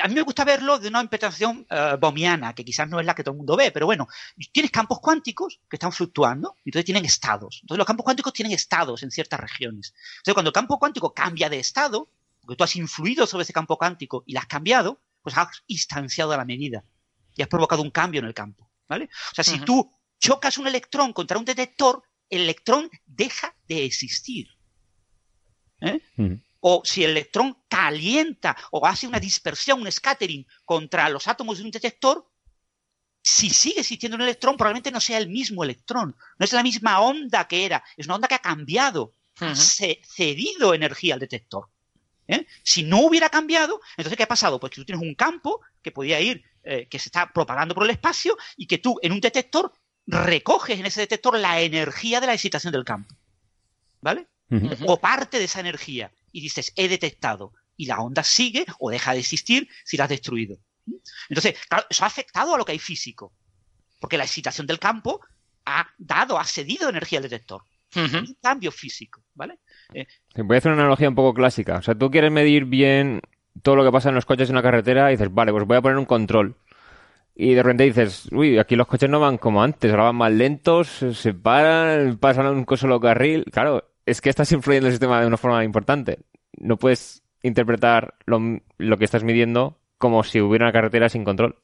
a 0.01 0.07
mí 0.07 0.15
me 0.15 0.21
gusta 0.21 0.45
verlo 0.45 0.79
de 0.79 0.87
una 0.87 1.01
interpretación 1.01 1.67
bohmiana, 1.99 2.53
que 2.53 2.63
quizás 2.63 2.87
no 2.87 2.99
es 2.99 3.05
la 3.05 3.13
que 3.13 3.23
todo 3.23 3.33
el 3.33 3.37
mundo 3.37 3.55
ve, 3.55 3.71
pero 3.71 3.85
bueno, 3.85 4.07
tienes 4.51 4.71
campos 4.71 4.99
cuánticos 4.99 5.59
que 5.69 5.75
están 5.75 5.91
fluctuando, 5.91 6.55
y 6.63 6.69
entonces 6.69 6.85
tienen 6.85 7.05
estados. 7.05 7.59
Entonces 7.61 7.77
los 7.77 7.87
campos 7.87 8.03
cuánticos 8.05 8.33
tienen 8.33 8.53
estados 8.53 9.03
en 9.03 9.11
ciertas 9.11 9.39
regiones. 9.39 9.93
Entonces 10.17 10.33
cuando 10.33 10.49
el 10.49 10.53
campo 10.53 10.79
cuántico 10.79 11.13
cambia 11.13 11.49
de 11.49 11.59
estado, 11.59 12.09
porque 12.41 12.55
tú 12.55 12.63
has 12.63 12.75
influido 12.75 13.27
sobre 13.27 13.43
ese 13.43 13.53
campo 13.53 13.77
cuántico 13.77 14.23
y 14.25 14.33
lo 14.33 14.39
has 14.39 14.47
cambiado, 14.47 15.01
pues 15.21 15.37
has 15.37 15.63
instanciado 15.67 16.35
la 16.35 16.45
medida 16.45 16.83
y 17.35 17.41
has 17.41 17.47
provocado 17.47 17.81
un 17.81 17.91
cambio 17.91 18.19
en 18.19 18.27
el 18.27 18.33
campo. 18.33 18.69
¿vale? 18.87 19.09
O 19.31 19.35
sea, 19.35 19.43
si 19.43 19.59
tú 19.59 19.91
chocas 20.19 20.57
un 20.57 20.67
electrón 20.67 21.13
contra 21.13 21.37
un 21.37 21.45
detector, 21.45 22.03
el 22.29 22.41
electrón 22.41 22.89
deja 23.05 23.55
de 23.67 23.85
existir. 23.85 24.47
¿Eh? 25.81 25.99
O 26.65 26.81
si 26.85 27.03
el 27.03 27.11
electrón 27.11 27.57
calienta 27.67 28.55
o 28.71 28.85
hace 28.87 29.05
una 29.05 29.19
dispersión, 29.19 29.81
un 29.81 29.91
scattering 29.91 30.47
contra 30.63 31.09
los 31.09 31.27
átomos 31.27 31.57
de 31.57 31.65
un 31.65 31.71
detector, 31.71 32.25
si 33.21 33.49
sigue 33.49 33.81
existiendo 33.81 34.15
un 34.15 34.21
electrón, 34.21 34.55
probablemente 34.55 34.89
no 34.89 35.01
sea 35.01 35.17
el 35.17 35.27
mismo 35.27 35.65
electrón, 35.65 36.15
no 36.39 36.43
es 36.43 36.53
la 36.53 36.63
misma 36.63 37.01
onda 37.01 37.49
que 37.49 37.65
era, 37.65 37.83
es 37.97 38.05
una 38.05 38.15
onda 38.15 38.29
que 38.29 38.35
ha 38.35 38.39
cambiado, 38.39 39.11
ha 39.41 39.53
cedido 39.55 40.73
energía 40.73 41.15
al 41.15 41.19
detector. 41.19 41.67
¿eh? 42.29 42.47
Si 42.63 42.83
no 42.83 43.01
hubiera 43.01 43.27
cambiado, 43.27 43.81
entonces 43.97 44.15
¿qué 44.15 44.23
ha 44.23 44.27
pasado? 44.27 44.57
Pues 44.57 44.71
que 44.71 44.79
tú 44.79 44.85
tienes 44.85 45.05
un 45.05 45.15
campo 45.15 45.59
que 45.81 45.91
podía 45.91 46.21
ir, 46.21 46.45
eh, 46.63 46.87
que 46.87 46.97
se 46.97 47.09
está 47.09 47.33
propagando 47.33 47.75
por 47.75 47.83
el 47.83 47.89
espacio 47.89 48.37
y 48.55 48.67
que 48.67 48.77
tú 48.77 48.97
en 49.01 49.11
un 49.11 49.19
detector 49.19 49.73
recoges 50.07 50.79
en 50.79 50.85
ese 50.85 51.01
detector 51.01 51.37
la 51.37 51.59
energía 51.59 52.21
de 52.21 52.27
la 52.27 52.33
excitación 52.35 52.71
del 52.71 52.85
campo. 52.85 53.13
¿Vale? 53.99 54.27
O 54.85 54.99
parte 54.99 55.39
de 55.39 55.45
esa 55.45 55.59
energía 55.59 56.11
y 56.33 56.41
dices, 56.41 56.73
he 56.75 56.89
detectado, 56.89 57.53
y 57.77 57.85
la 57.85 57.99
onda 57.99 58.23
sigue 58.23 58.65
o 58.79 58.89
deja 58.89 59.13
de 59.13 59.19
existir 59.19 59.69
si 59.85 59.95
la 59.95 60.03
has 60.03 60.09
destruido. 60.09 60.57
Entonces, 61.29 61.55
claro, 61.69 61.85
eso 61.89 62.03
ha 62.03 62.07
afectado 62.07 62.53
a 62.53 62.57
lo 62.57 62.65
que 62.65 62.73
hay 62.73 62.79
físico, 62.79 63.31
porque 64.01 64.17
la 64.17 64.25
excitación 64.25 64.67
del 64.67 64.79
campo 64.79 65.21
ha 65.65 65.87
dado, 65.97 66.37
ha 66.37 66.43
cedido 66.43 66.89
energía 66.89 67.19
al 67.19 67.23
detector. 67.23 67.61
Un 67.95 68.35
cambio 68.41 68.71
físico, 68.71 69.23
¿vale? 69.35 69.59
Voy 70.35 70.55
a 70.55 70.57
hacer 70.57 70.71
una 70.71 70.81
analogía 70.81 71.07
un 71.07 71.15
poco 71.15 71.35
clásica. 71.35 71.77
O 71.77 71.81
sea, 71.83 71.93
tú 71.93 72.09
quieres 72.09 72.31
medir 72.31 72.65
bien 72.65 73.21
todo 73.61 73.75
lo 73.75 73.83
que 73.85 73.91
pasa 73.91 74.09
en 74.09 74.15
los 74.15 74.25
coches 74.25 74.49
en 74.49 74.55
una 74.55 74.63
carretera 74.63 75.11
y 75.11 75.13
dices, 75.15 75.31
vale, 75.31 75.51
pues 75.51 75.65
voy 75.65 75.77
a 75.77 75.81
poner 75.81 75.99
un 75.99 76.05
control. 76.05 76.57
Y 77.35 77.53
de 77.53 77.61
repente 77.61 77.83
dices, 77.83 78.27
uy, 78.31 78.57
aquí 78.57 78.75
los 78.75 78.87
coches 78.87 79.11
no 79.11 79.19
van 79.19 79.37
como 79.37 79.61
antes, 79.61 79.91
ahora 79.91 80.05
van 80.05 80.15
más 80.15 80.31
lentos, 80.31 80.87
se 81.13 81.33
paran, 81.35 82.17
pasan 82.17 82.47
a 82.47 82.51
un 82.51 82.65
solo 82.77 82.99
carril. 82.99 83.45
Claro, 83.51 83.92
es 84.05 84.21
que 84.21 84.29
estás 84.29 84.51
influyendo 84.51 84.87
en 84.87 84.91
el 84.91 84.93
sistema 84.95 85.21
de 85.21 85.27
una 85.27 85.37
forma 85.37 85.63
importante. 85.63 86.19
No 86.57 86.77
puedes 86.77 87.23
interpretar 87.41 88.15
lo, 88.25 88.39
lo 88.77 88.97
que 88.97 89.05
estás 89.05 89.23
midiendo 89.23 89.79
como 89.97 90.23
si 90.23 90.41
hubiera 90.41 90.65
una 90.65 90.73
carretera 90.73 91.09
sin 91.09 91.23
control. 91.23 91.57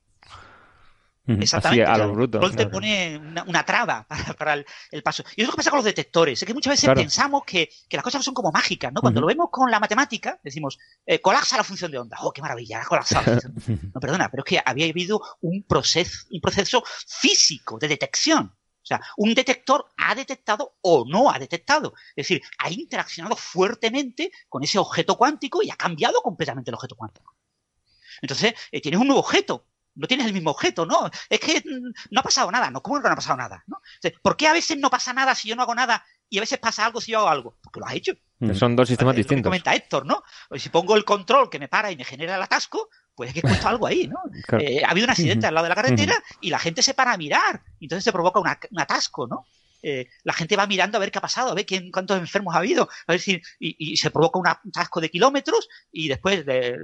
Exactamente. 1.27 1.83
Así, 1.83 2.01
a 2.01 2.03
lo 2.03 2.11
bruto. 2.13 2.39
El 2.39 2.41
control 2.41 2.65
te 2.65 2.71
pone 2.71 3.17
una, 3.17 3.43
una 3.43 3.63
traba 3.63 4.03
para, 4.07 4.33
para 4.37 4.53
el, 4.55 4.65
el 4.89 5.03
paso. 5.03 5.23
Y 5.35 5.41
es 5.41 5.47
lo 5.47 5.51
que 5.53 5.57
pasa 5.57 5.69
con 5.69 5.77
los 5.77 5.85
detectores. 5.85 6.41
Es 6.41 6.45
que 6.47 6.53
muchas 6.55 6.71
veces 6.71 6.85
Claro. 6.85 6.99
pensamos 7.01 7.43
que, 7.45 7.69
que 7.87 7.97
las 7.97 8.03
cosas 8.03 8.25
son 8.25 8.33
como 8.33 8.51
mágicas, 8.51 8.91
¿no? 8.91 8.99
Cuando 9.01 9.21
lo 9.21 9.27
vemos 9.27 9.49
con 9.51 9.69
la 9.69 9.79
matemática, 9.79 10.39
decimos, 10.43 10.79
eh, 11.05 11.21
colapsa 11.21 11.55
la 11.57 11.63
función 11.63 11.91
de 11.91 11.99
onda. 11.99 12.17
¡Oh, 12.21 12.31
qué 12.31 12.41
maravilla! 12.41 12.81
Ha 12.81 12.85
colapsado 12.85 13.25
la 13.35 13.41
función. 13.41 13.91
No, 13.93 14.01
perdona, 14.01 14.29
pero 14.31 14.43
es 14.43 14.49
que 14.49 14.61
había 14.65 14.87
habido 14.89 15.21
un 15.41 15.63
proceso, 15.63 16.25
un 16.31 16.41
proceso 16.41 16.83
físico 17.07 17.77
de 17.77 17.87
detección. 17.89 18.55
O 18.82 18.86
sea, 18.89 19.01
un 19.17 19.34
detector 19.34 19.86
ha 19.97 20.15
detectado 20.15 20.77
o 20.82 21.05
no 21.07 21.30
ha 21.30 21.38
detectado. 21.38 21.93
Es 22.15 22.27
decir, 22.27 22.41
ha 22.57 22.71
interaccionado 22.71 23.36
fuertemente 23.36 24.32
con 24.47 24.63
ese 24.63 24.80
objeto 24.80 25.17
cuántico 25.17 25.61
y 25.61 25.69
ha 25.69 25.75
cambiado 25.75 26.21
completamente 26.21 26.71
el 26.71 26.75
objeto 26.75 26.95
cuántico. 26.95 27.36
Entonces, 28.21 28.53
eh, 28.71 28.82
tienes 28.82 28.99
un 28.99 29.07
nuevo 29.07 29.21
objeto. 29.21 29.65
No 29.95 30.07
tienes 30.07 30.27
el 30.27 30.34
mismo 30.34 30.51
objeto, 30.51 30.86
¿no? 30.86 31.09
Es 31.30 31.39
que 31.39 31.59
mm, 31.59 31.91
no 32.11 32.19
ha 32.21 32.23
pasado 32.23 32.49
nada, 32.51 32.69
¿no? 32.71 32.82
¿Cómo 32.82 33.01
que 33.01 33.07
no 33.07 33.13
ha 33.13 33.15
pasado 33.17 33.38
nada? 33.38 33.63
¿no? 33.67 33.82
Entonces, 33.95 34.19
¿Por 34.21 34.38
qué 34.38 34.47
a 34.47 34.53
veces 34.53 34.77
no 34.77 34.89
pasa 34.89 35.13
nada 35.13 35.36
si 35.36 35.49
yo 35.49 35.55
no 35.55 35.63
hago 35.63 35.75
nada 35.75 36.05
y 36.30 36.38
a 36.38 36.41
veces 36.41 36.57
pasa 36.59 36.86
algo 36.86 37.01
si 37.01 37.11
yo 37.11 37.19
hago 37.19 37.27
algo? 37.30 37.57
Porque 37.61 37.80
lo 37.82 37.86
has 37.86 37.95
hecho. 37.95 38.13
Son 38.53 38.75
dos 38.75 38.88
sistemas 38.88 39.13
Es 39.13 39.17
lo 39.17 39.17
que 39.17 39.17
distintos. 39.23 39.49
comenta 39.49 39.75
Héctor, 39.75 40.05
¿no? 40.05 40.23
O 40.49 40.57
si 40.57 40.69
pongo 40.69 40.95
el 40.95 41.03
control 41.03 41.49
que 41.49 41.59
me 41.59 41.67
para 41.67 41.91
y 41.91 41.97
me 41.97 42.05
genera 42.05 42.36
el 42.38 42.41
atasco, 42.41 42.89
pues 43.20 43.30
es 43.30 43.34
que 43.34 43.39
he 43.41 43.43
puesto 43.43 43.67
algo 43.67 43.86
ahí, 43.86 44.07
¿no? 44.07 44.17
Claro. 44.47 44.63
Eh, 44.65 44.82
ha 44.84 44.91
habido 44.91 45.05
un 45.05 45.11
accidente 45.11 45.45
al 45.45 45.53
lado 45.53 45.65
de 45.65 45.70
la 45.70 45.76
carretera 45.76 46.15
y 46.41 46.49
la 46.49 46.57
gente 46.59 46.82
se 46.82 46.93
para 46.93 47.11
a 47.13 47.17
mirar. 47.17 47.61
Y 47.80 47.86
entonces 47.86 48.03
se 48.05 48.11
provoca 48.13 48.39
una- 48.39 48.57
un 48.72 48.80
atasco, 48.80 49.28
¿no? 49.28 49.45
Eh, 49.84 50.07
la 50.24 50.34
gente 50.34 50.55
va 50.55 50.65
mirando 50.67 50.97
a 50.97 50.99
ver 51.01 51.11
qué 51.11 51.17
ha 51.20 51.22
pasado, 51.22 51.51
a 51.51 51.53
ver 51.53 51.65
quién, 51.65 51.91
cuántos 51.91 52.17
enfermos 52.17 52.55
ha 52.55 52.59
habido, 52.59 52.89
a 53.07 53.11
ver 53.11 53.20
si, 53.20 53.34
y, 53.59 53.76
y 53.93 53.97
se 53.97 54.09
provoca 54.11 54.39
un 54.39 54.47
atasco 54.47 54.99
de 55.01 55.09
kilómetros 55.09 55.67
y 55.91 56.07
después 56.07 56.45
de- 56.45 56.78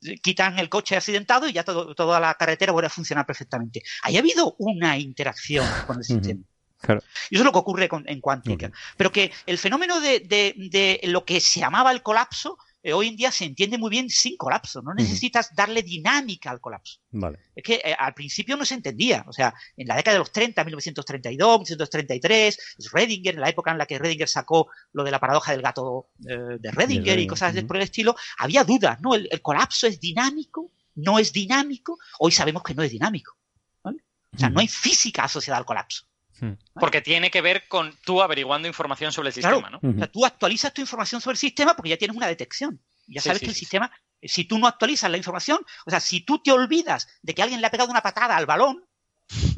de- 0.00 0.18
quitan 0.20 0.58
el 0.58 0.68
coche 0.68 0.96
accidentado 0.96 1.48
y 1.48 1.52
ya 1.52 1.62
todo- 1.64 1.94
toda 1.94 2.18
la 2.18 2.34
carretera 2.34 2.72
vuelve 2.72 2.88
a 2.88 2.90
funcionar 2.90 3.24
perfectamente. 3.24 3.82
Ahí 4.02 4.16
ha 4.16 4.20
habido 4.20 4.54
una 4.58 4.98
interacción 4.98 5.64
con 5.86 5.98
el 5.98 6.04
sistema. 6.04 6.40
Claro. 6.80 7.00
Y 7.30 7.36
eso 7.36 7.42
es 7.42 7.46
lo 7.46 7.52
que 7.52 7.58
ocurre 7.58 7.88
con- 7.88 8.08
en 8.08 8.20
cuántica. 8.20 8.66
Pero 8.96 9.12
que 9.12 9.30
el 9.46 9.58
fenómeno 9.58 10.00
de, 10.00 10.18
de- 10.20 10.54
de 10.56 11.00
lo 11.04 11.24
que 11.24 11.38
se 11.40 11.60
llamaba 11.60 11.92
el 11.92 12.02
colapso, 12.02 12.58
eh, 12.82 12.92
hoy 12.92 13.08
en 13.08 13.16
día 13.16 13.30
se 13.30 13.44
entiende 13.44 13.78
muy 13.78 13.90
bien 13.90 14.10
sin 14.10 14.36
colapso. 14.36 14.82
No 14.82 14.92
necesitas 14.92 15.54
darle 15.54 15.82
dinámica 15.82 16.50
al 16.50 16.60
colapso. 16.60 16.98
Vale. 17.10 17.38
Es 17.54 17.62
que 17.62 17.74
eh, 17.84 17.94
al 17.96 18.12
principio 18.12 18.56
no 18.56 18.64
se 18.64 18.74
entendía. 18.74 19.24
O 19.28 19.32
sea, 19.32 19.54
en 19.76 19.86
la 19.86 19.96
década 19.96 20.14
de 20.14 20.18
los 20.18 20.32
30, 20.32 20.64
1932, 20.64 21.60
1933, 21.60 22.76
Redinger, 22.92 23.34
en 23.34 23.40
la 23.40 23.48
época 23.48 23.70
en 23.70 23.78
la 23.78 23.86
que 23.86 23.98
Redinger 23.98 24.28
sacó 24.28 24.68
lo 24.92 25.04
de 25.04 25.12
la 25.12 25.20
paradoja 25.20 25.52
del 25.52 25.62
gato 25.62 26.08
eh, 26.28 26.58
de 26.58 26.70
Redinger 26.72 27.18
y 27.18 27.26
cosas 27.26 27.54
ujú. 27.54 27.66
por 27.68 27.76
el 27.76 27.82
estilo, 27.82 28.16
había 28.38 28.64
dudas, 28.64 29.00
¿no? 29.00 29.14
El, 29.14 29.28
el 29.30 29.40
colapso 29.40 29.86
es 29.86 30.00
dinámico, 30.00 30.72
no 30.96 31.20
es 31.20 31.32
dinámico. 31.32 31.98
Hoy 32.18 32.32
sabemos 32.32 32.64
que 32.64 32.74
no 32.74 32.82
es 32.82 32.90
dinámico. 32.90 33.36
¿vale? 33.82 33.98
O 34.34 34.38
sea, 34.38 34.50
no 34.50 34.60
hay 34.60 34.68
física 34.68 35.24
asociada 35.24 35.58
al 35.58 35.64
colapso. 35.64 36.04
Porque 36.74 37.00
tiene 37.00 37.30
que 37.30 37.40
ver 37.40 37.68
con 37.68 37.96
tú 38.04 38.22
averiguando 38.22 38.66
información 38.68 39.12
sobre 39.12 39.28
el 39.28 39.34
Claro, 39.34 39.56
sistema, 39.58 39.78
¿no? 39.82 39.88
o 39.88 39.98
sea, 39.98 40.06
tú 40.10 40.24
actualizas 40.26 40.72
tu 40.74 40.80
información 40.80 41.20
sobre 41.20 41.34
el 41.34 41.38
sistema 41.38 41.74
porque 41.74 41.90
ya 41.90 41.96
tienes 41.96 42.16
una 42.16 42.26
detección. 42.26 42.80
Ya 43.06 43.20
sabes 43.20 43.38
sí, 43.40 43.44
que 43.46 43.50
el 43.50 43.54
sí, 43.54 43.60
sistema, 43.60 43.90
si 44.22 44.44
tú 44.44 44.58
no 44.58 44.66
actualizas 44.66 45.10
la 45.10 45.16
información, 45.16 45.58
o 45.86 45.90
sea, 45.90 46.00
si 46.00 46.20
tú 46.20 46.40
te 46.42 46.50
olvidas 46.52 47.08
de 47.22 47.34
que 47.34 47.42
alguien 47.42 47.60
le 47.60 47.66
ha 47.66 47.70
pegado 47.70 47.90
una 47.90 48.00
patada 48.02 48.36
al 48.36 48.46
balón, 48.46 48.84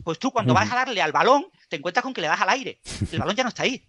pues 0.05 0.18
tú 0.18 0.30
cuando 0.30 0.55
vas 0.55 0.70
a 0.70 0.76
darle 0.76 1.01
al 1.03 1.12
balón, 1.12 1.47
te 1.68 1.76
encuentras 1.76 2.03
con 2.03 2.12
que 2.14 2.20
le 2.20 2.28
das 2.28 2.41
al 2.41 2.49
aire. 2.51 2.80
El 3.11 3.18
balón 3.18 3.35
ya 3.37 3.43
no 3.43 3.49
está 3.49 3.62
ahí. 3.64 3.87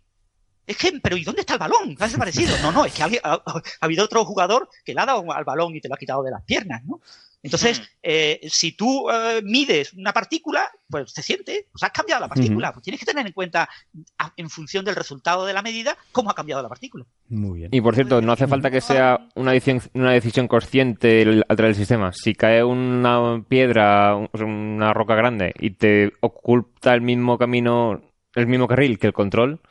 Es 0.68 0.78
que, 0.78 0.94
pero 1.04 1.16
¿y 1.16 1.24
dónde 1.24 1.42
está 1.42 1.54
el 1.54 1.60
balón? 1.60 1.96
¿Ha 2.00 2.06
desaparecido? 2.06 2.58
No, 2.60 2.72
no, 2.72 2.86
es 2.86 2.94
que 2.94 3.04
alguien- 3.04 3.22
ha, 3.24 3.34
ha 3.34 3.62
habido 3.82 4.04
otro 4.06 4.26
jugador 4.26 4.68
que 4.84 4.94
le 4.96 5.02
ha 5.02 5.06
dado 5.06 5.32
al 5.32 5.44
balón 5.44 5.76
y 5.76 5.82
te 5.82 5.88
lo 5.88 5.94
ha 5.96 5.98
quitado 5.98 6.24
de 6.24 6.32
las 6.32 6.44
piernas, 6.44 6.84
¿no? 6.86 7.02
Entonces, 7.46 7.82
eh, 8.02 8.40
si 8.50 8.72
tú 8.72 9.10
eh, 9.10 9.42
mides 9.44 9.94
una 9.94 10.12
partícula, 10.12 10.70
pues 10.90 11.12
se 11.12 11.22
siente, 11.22 11.68
pues 11.72 11.84
has 11.84 11.92
cambiado 11.92 12.22
la 12.22 12.28
partícula. 12.28 12.72
Pues 12.74 12.84
tienes 12.84 13.00
que 13.00 13.06
tener 13.06 13.26
en 13.26 13.34
cuenta, 13.34 13.70
a- 14.18 14.34
en 14.36 14.50
función 14.50 14.84
del 14.84 14.96
resultado 14.96 15.46
de 15.46 15.54
la 15.54 15.62
medida, 15.62 15.96
cómo 16.12 16.30
ha 16.32 16.34
cambiado 16.36 16.62
la 16.64 16.70
partícula. 16.70 17.06
Muy 17.30 17.60
bien. 17.60 17.70
Y 17.72 17.82
por 17.82 17.94
cierto, 17.96 18.20
no 18.22 18.32
hace 18.32 18.48
falta 18.48 18.72
que 18.72 18.82
sea 18.82 19.28
una 19.36 19.52
decisión, 19.52 19.82
una 19.94 20.12
decisión 20.12 20.48
consciente 20.48 21.22
el- 21.22 21.46
al 21.48 21.56
traer 21.56 21.70
el 21.70 21.76
sistema. 21.76 22.12
Si 22.14 22.34
cae 22.36 22.64
una 22.64 23.44
piedra, 23.48 24.16
un- 24.16 24.30
una 24.44 24.94
roca 24.94 25.16
grande 25.16 25.54
y 25.60 25.72
te 25.72 26.14
oculta 26.22 26.94
el 26.94 27.02
mismo 27.02 27.38
camino, 27.38 28.02
el 28.34 28.48
mismo 28.48 28.68
carril 28.68 28.98
que 29.00 29.08
el 29.08 29.14
control, 29.14 29.62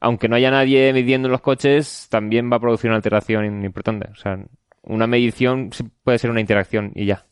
aunque 0.00 0.28
no 0.28 0.36
haya 0.36 0.50
nadie 0.50 0.92
midiendo 0.92 1.28
los 1.28 1.40
coches, 1.42 2.06
también 2.10 2.50
va 2.50 2.56
a 2.56 2.60
producir 2.60 2.88
una 2.88 2.96
alteración 2.96 3.64
importante. 3.64 4.08
O 4.10 4.16
sea, 4.16 4.38
una 4.82 5.06
medición 5.06 5.70
puede 6.02 6.18
ser 6.18 6.30
una 6.30 6.40
interacción 6.40 6.92
y 6.94 7.06
ya. 7.06 7.26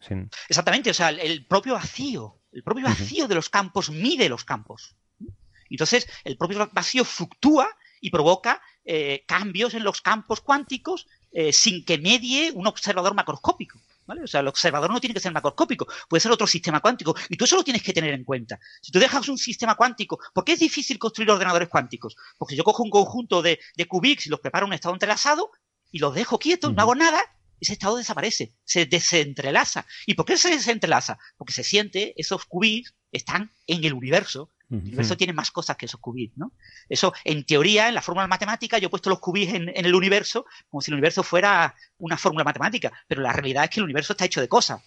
Sin- 0.00 0.30
Exactamente, 0.48 0.90
o 0.90 0.94
sea, 0.94 1.10
el, 1.10 1.46
propio 1.46 1.74
vacío, 1.74 2.40
el 2.52 2.62
propio 2.62 2.84
vacío 2.84 3.26
de 3.28 3.34
los 3.34 3.48
campos 3.48 3.90
mide 3.90 4.28
los 4.28 4.44
campos. 4.44 4.96
Entonces, 5.70 6.06
el 6.24 6.36
propio 6.36 6.68
vacío 6.72 7.04
fluctúa 7.04 7.68
y 8.00 8.10
provoca 8.10 8.60
eh, 8.84 9.24
cambios 9.26 9.74
en 9.74 9.82
los 9.82 10.02
campos 10.02 10.40
cuánticos 10.40 11.06
eh, 11.32 11.52
sin 11.52 11.84
que 11.84 11.98
medie 11.98 12.52
un 12.52 12.66
observador 12.66 13.14
macroscópico. 13.14 13.80
¿vale? 14.06 14.22
O 14.22 14.26
sea, 14.26 14.40
el 14.40 14.48
observador 14.48 14.92
no 14.92 15.00
tiene 15.00 15.14
que 15.14 15.20
ser 15.20 15.32
macroscópico, 15.32 15.86
puede 16.08 16.20
ser 16.20 16.30
otro 16.30 16.46
sistema 16.46 16.80
cuántico. 16.80 17.16
Y 17.30 17.36
tú 17.36 17.46
eso 17.46 17.56
lo 17.56 17.64
tienes 17.64 17.82
que 17.82 17.94
tener 17.94 18.12
en 18.12 18.24
cuenta. 18.24 18.60
Si 18.82 18.92
tú 18.92 18.98
dejas 18.98 19.26
un 19.28 19.38
sistema 19.38 19.74
cuántico, 19.74 20.18
¿por 20.34 20.44
qué 20.44 20.52
es 20.52 20.60
difícil 20.60 20.98
construir 20.98 21.30
ordenadores 21.30 21.70
cuánticos? 21.70 22.14
Porque 22.36 22.54
yo 22.56 22.62
cojo 22.62 22.82
un 22.82 22.90
conjunto 22.90 23.40
de, 23.40 23.58
de 23.74 23.86
qubits 23.88 24.26
y 24.26 24.30
los 24.30 24.40
preparo 24.40 24.66
en 24.66 24.70
un 24.70 24.74
estado 24.74 24.94
entrelazado 24.94 25.50
y 25.94 26.00
los 26.00 26.12
dejo 26.12 26.40
quietos, 26.40 26.74
no 26.74 26.82
hago 26.82 26.96
nada, 26.96 27.22
ese 27.60 27.74
estado 27.74 27.96
desaparece, 27.96 28.52
se 28.64 28.84
desentrelaza. 28.84 29.86
¿Y 30.06 30.14
por 30.14 30.26
qué 30.26 30.36
se 30.36 30.50
desentrelaza? 30.50 31.18
Porque 31.36 31.52
se 31.52 31.62
siente, 31.62 32.14
esos 32.16 32.46
qubits 32.46 32.94
están 33.12 33.52
en 33.68 33.84
el 33.84 33.92
universo. 33.92 34.50
El 34.68 34.80
universo 34.80 35.16
tiene 35.16 35.32
más 35.32 35.52
cosas 35.52 35.76
que 35.76 35.86
esos 35.86 36.00
qubits, 36.00 36.36
¿no? 36.36 36.50
Eso, 36.88 37.12
en 37.22 37.44
teoría, 37.44 37.86
en 37.86 37.94
la 37.94 38.02
fórmula 38.02 38.26
matemática, 38.26 38.78
yo 38.78 38.88
he 38.88 38.90
puesto 38.90 39.08
los 39.08 39.20
qubits 39.20 39.54
en, 39.54 39.68
en 39.68 39.86
el 39.86 39.94
universo 39.94 40.46
como 40.68 40.80
si 40.80 40.90
el 40.90 40.94
universo 40.94 41.22
fuera 41.22 41.76
una 41.98 42.16
fórmula 42.16 42.42
matemática, 42.42 42.92
pero 43.06 43.22
la 43.22 43.32
realidad 43.32 43.62
es 43.62 43.70
que 43.70 43.78
el 43.78 43.84
universo 43.84 44.14
está 44.14 44.24
hecho 44.24 44.40
de 44.40 44.48
cosas. 44.48 44.82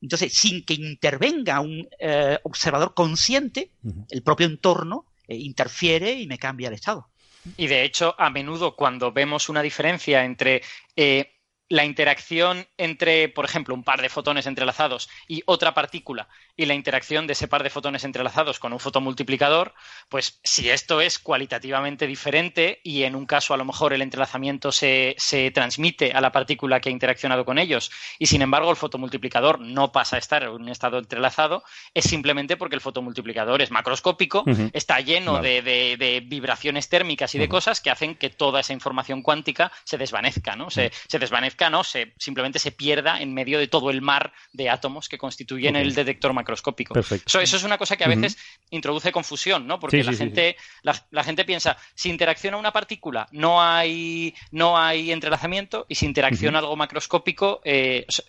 Entonces, 0.00 0.32
sin 0.34 0.64
que 0.64 0.74
intervenga 0.74 1.58
un 1.58 1.88
eh, 1.98 2.38
observador 2.44 2.94
consciente, 2.94 3.72
el 4.08 4.22
propio 4.22 4.46
entorno 4.46 5.06
eh, 5.26 5.34
interfiere 5.34 6.12
y 6.12 6.28
me 6.28 6.38
cambia 6.38 6.68
el 6.68 6.74
estado. 6.74 7.08
Y 7.56 7.66
de 7.66 7.84
hecho, 7.84 8.14
a 8.18 8.30
menudo 8.30 8.76
cuando 8.76 9.12
vemos 9.12 9.48
una 9.48 9.62
diferencia 9.62 10.24
entre 10.24 10.62
eh, 10.96 11.37
la 11.70 11.84
interacción 11.84 12.66
entre, 12.78 13.28
por 13.28 13.44
ejemplo, 13.44 13.74
un 13.74 13.84
par 13.84 14.00
de 14.00 14.08
fotones 14.08 14.46
entrelazados 14.46 15.08
y 15.26 15.42
otra 15.46 15.74
partícula 15.74 16.28
y 16.56 16.66
la 16.66 16.74
interacción 16.74 17.26
de 17.26 17.34
ese 17.34 17.46
par 17.46 17.62
de 17.62 17.70
fotones 17.70 18.04
entrelazados 18.04 18.58
con 18.58 18.72
un 18.72 18.80
fotomultiplicador, 18.80 19.74
pues 20.08 20.40
si 20.42 20.70
esto 20.70 21.00
es 21.00 21.18
cualitativamente 21.18 22.06
diferente 22.06 22.80
y 22.82 23.02
en 23.04 23.14
un 23.14 23.26
caso 23.26 23.54
a 23.54 23.56
lo 23.56 23.64
mejor 23.64 23.92
el 23.92 24.02
entrelazamiento 24.02 24.72
se, 24.72 25.14
se 25.18 25.50
transmite 25.50 26.12
a 26.12 26.20
la 26.20 26.32
partícula 26.32 26.80
que 26.80 26.88
ha 26.88 26.92
interaccionado 26.92 27.44
con 27.44 27.58
ellos 27.58 27.90
y 28.18 28.26
sin 28.26 28.42
embargo 28.42 28.70
el 28.70 28.76
fotomultiplicador 28.76 29.60
no 29.60 29.92
pasa 29.92 30.16
a 30.16 30.18
estar 30.18 30.42
en 30.44 30.50
un 30.50 30.68
estado 30.68 30.98
entrelazado, 30.98 31.62
es 31.94 32.04
simplemente 32.06 32.56
porque 32.56 32.74
el 32.76 32.80
fotomultiplicador 32.80 33.60
es 33.62 33.70
macroscópico, 33.70 34.44
está 34.72 35.00
lleno 35.00 35.34
Vale. 35.34 35.62
de, 35.62 35.62
de- 35.62 35.96
de 35.98 36.20
vibraciones 36.20 36.88
térmicas 36.88 37.34
y 37.34 37.38
de 37.38 37.48
cosas 37.48 37.80
que 37.80 37.90
hacen 37.90 38.14
que 38.14 38.30
toda 38.30 38.60
esa 38.60 38.72
información 38.72 39.22
cuántica 39.22 39.70
se 39.84 39.98
desvanezca, 39.98 40.56
¿no? 40.56 40.70
Se, 40.70 40.90
se 41.08 41.18
desvanezca, 41.18 41.57
no, 41.68 41.84
se, 41.84 42.14
simplemente 42.18 42.58
se 42.58 42.72
pierda 42.72 43.20
en 43.20 43.34
medio 43.34 43.58
de 43.58 43.66
todo 43.66 43.90
el 43.90 44.00
mar 44.00 44.32
de 44.52 44.70
átomos 44.70 45.08
que 45.08 45.18
constituyen 45.18 45.76
el 45.76 45.94
detector 45.94 46.32
macroscópico. 46.32 46.94
Perfecto. 46.94 47.24
Eso, 47.26 47.40
eso 47.40 47.56
es 47.56 47.64
una 47.64 47.76
cosa 47.78 47.96
que 47.96 48.04
a 48.04 48.08
veces 48.08 48.38
introduce 48.70 49.10
confusión, 49.12 49.66
¿no? 49.66 49.78
Porque 49.78 49.98
Sí, 49.98 50.02
la 50.04 50.12
sí, 50.12 50.18
sí, 50.18 50.24
gente, 50.24 50.56
La, 50.82 50.94
la 51.10 51.24
gente 51.24 51.44
piensa, 51.44 51.76
si 51.94 52.08
interacciona 52.10 52.56
una 52.56 52.72
partícula, 52.72 53.26
no 53.32 53.62
hay, 53.62 54.34
no 54.50 54.78
hay 54.78 55.10
entrelazamiento, 55.12 55.86
y 55.88 55.94
si 55.96 56.06
interacciona 56.06 56.60
algo 56.60 56.76
macroscópico, 56.76 57.60
eh, 57.64 58.06
o 58.08 58.12
sea, 58.12 58.24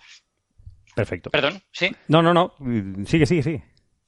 Perfecto. 0.95 1.29
perdón, 1.29 1.61
¿sí? 1.71 1.95
No, 2.07 2.21
no, 2.21 2.33
no. 2.33 2.53
Sigue, 3.05 3.25
sigue, 3.25 3.43
sigue. 3.43 3.63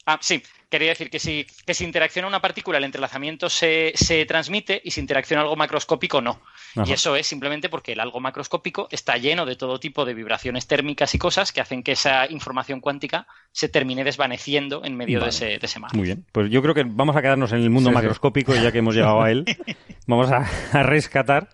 Ah, 0.06 0.18
sí, 0.20 0.42
quería 0.70 0.90
decir 0.90 1.10
que 1.12 1.20
si, 1.20 1.46
que 1.66 1.74
si 1.76 1.84
interacciona 1.84 2.28
una 2.28 2.42
partícula, 2.42 2.80
el 2.80 2.84
entrelazamiento 2.86 3.50
se, 3.50 3.92
se 3.96 4.26
transmite 4.26 4.82
y 4.84 4.92
si 4.92 5.00
interacciona 5.00 5.44
algo 5.44 5.56
macroscópico, 5.56 6.22
no. 6.22 6.42
Ajá. 6.76 6.90
Y 6.90 6.94
eso 6.94 7.16
es 7.16 7.28
simplemente 7.28 7.70
porque 7.70 7.92
el 7.92 8.00
algo 8.00 8.20
macroscópico 8.20 8.88
está 8.92 9.18
lleno 9.18 9.46
de 9.46 9.56
todo 9.56 9.80
tipo 9.80 10.04
de 10.06 10.14
vibraciones 10.16 10.66
térmicas 10.68 11.14
y 11.14 11.20
cosas 11.20 11.52
que 11.52 11.62
hacen 11.62 11.84
que 11.84 11.92
esa 11.92 12.26
información 12.32 12.80
cuántica 12.80 13.28
se 13.52 13.70
termine 13.70 14.04
desvaneciendo 14.04 14.84
en 14.84 14.96
medio 14.98 15.20
de, 15.22 15.30
ese, 15.30 15.46
de 15.46 15.60
ese 15.62 15.80
mar. 15.80 15.94
Muy 15.94 16.06
bien. 16.06 16.26
Pues 16.32 16.50
yo 16.50 16.62
creo 16.64 16.74
que 16.74 16.84
vamos 16.84 17.16
a 17.16 17.22
quedarnos 17.22 17.52
en 17.52 17.60
el 17.62 17.70
mundo 17.70 17.90
Sí, 17.90 17.94
sí. 17.94 17.96
macroscópico, 17.96 18.56
ya 18.56 18.72
que 18.72 18.80
hemos 18.80 18.96
llegado 18.96 19.22
a 19.22 19.30
él. 19.30 19.46
Vamos 20.08 20.32
a, 20.32 20.50
a 20.74 20.84
rescatar. 20.84 21.50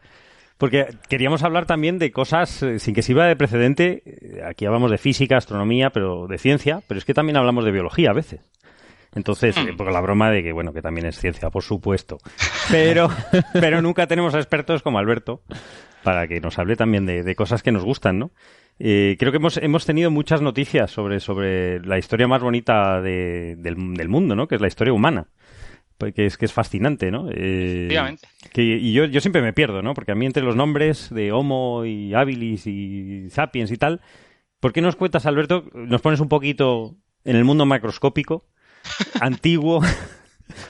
Porque 0.57 0.87
queríamos 1.09 1.43
hablar 1.43 1.65
también 1.65 1.99
de 1.99 2.11
cosas 2.11 2.63
eh, 2.63 2.79
sin 2.79 2.95
que 2.95 3.01
sirva 3.03 3.25
de 3.27 3.35
precedente. 3.35 4.01
Eh, 4.05 4.41
Aquí 4.43 4.65
hablamos 4.65 4.89
de 4.91 4.97
física, 4.97 5.37
astronomía, 5.37 5.91
pero 5.91 6.27
de 6.27 6.37
ciencia, 6.37 6.81
pero 6.87 6.97
es 6.97 7.05
que 7.05 7.13
también 7.13 7.37
hablamos 7.37 7.63
de 7.65 7.71
biología 7.71 8.09
a 8.09 8.13
veces. 8.13 8.41
Entonces, 9.15 9.55
eh, 9.57 9.73
porque 9.77 9.93
la 9.93 10.01
broma 10.01 10.29
de 10.31 10.43
que, 10.43 10.51
bueno, 10.51 10.73
que 10.73 10.81
también 10.81 11.07
es 11.07 11.17
ciencia, 11.19 11.49
por 11.49 11.63
supuesto. 11.63 12.17
Pero, 12.71 13.09
pero 13.53 13.81
nunca 13.81 14.07
tenemos 14.07 14.33
a 14.35 14.37
expertos 14.39 14.81
como 14.83 14.99
Alberto 14.99 15.41
para 16.03 16.27
que 16.27 16.39
nos 16.39 16.57
hable 16.59 16.75
también 16.75 17.05
de, 17.05 17.23
de 17.23 17.35
cosas 17.35 17.63
que 17.63 17.71
nos 17.71 17.83
gustan, 17.83 18.19
¿no? 18.19 18.31
Eh, 18.79 19.15
creo 19.17 19.31
que 19.31 19.37
hemos, 19.37 19.57
hemos 19.57 19.85
tenido 19.85 20.11
muchas 20.11 20.41
noticias 20.41 20.91
sobre, 20.91 21.19
sobre 21.19 21.79
la 21.79 21.97
historia 21.97 22.27
más 22.27 22.41
bonita 22.41 23.01
de- 23.01 23.55
del, 23.57 23.93
del 23.95 24.07
mundo, 24.09 24.35
¿no? 24.35 24.47
Que 24.47 24.55
es 24.55 24.61
la 24.61 24.67
historia 24.67 24.93
humana. 24.93 25.27
Que 25.97 26.27
es, 26.27 26.37
que 26.37 26.45
es 26.45 26.53
fascinante, 26.53 27.09
¿no? 27.09 27.27
Eh, 27.31 27.85
Efectivamente. 27.85 28.27
que, 28.53 28.61
y 28.61 28.93
yo, 28.93 29.05
yo 29.05 29.19
siempre 29.19 29.41
me 29.41 29.51
pierdo, 29.53 29.81
¿no? 29.81 29.93
Porque 29.95 30.11
a 30.11 30.15
mí 30.15 30.25
entre 30.27 30.43
los 30.43 30.55
nombres 30.55 31.09
de 31.09 31.31
Homo 31.31 31.85
y 31.85 32.13
Habilis 32.13 32.67
y 32.67 33.29
Sapiens 33.31 33.71
y 33.71 33.77
tal, 33.77 34.01
¿por 34.59 34.73
qué 34.73 34.81
nos 34.81 34.95
cuentas, 34.95 35.25
Alberto? 35.25 35.65
Nos 35.73 36.01
pones 36.01 36.19
un 36.19 36.29
poquito 36.29 36.95
en 37.23 37.35
el 37.35 37.43
mundo 37.45 37.65
macroscópico, 37.65 38.45
antiguo, 39.21 39.81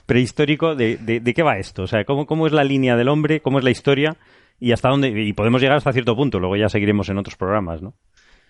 prehistórico, 0.05 0.75
de, 0.75 0.97
de, 0.97 1.19
de 1.19 1.33
qué 1.33 1.43
va 1.43 1.57
esto? 1.57 1.83
O 1.83 1.87
sea, 1.87 2.05
¿cómo, 2.05 2.25
¿cómo 2.25 2.47
es 2.47 2.53
la 2.53 2.63
línea 2.63 2.95
del 2.95 3.09
hombre? 3.09 3.41
¿Cómo 3.41 3.59
es 3.59 3.63
la 3.63 3.71
historia? 3.71 4.15
Y 4.59 4.71
hasta 4.71 4.89
dónde, 4.89 5.09
y 5.09 5.33
podemos 5.33 5.61
llegar 5.61 5.77
hasta 5.77 5.93
cierto 5.93 6.15
punto, 6.15 6.39
luego 6.39 6.55
ya 6.55 6.69
seguiremos 6.69 7.09
en 7.09 7.17
otros 7.17 7.35
programas, 7.35 7.81
¿no? 7.81 7.93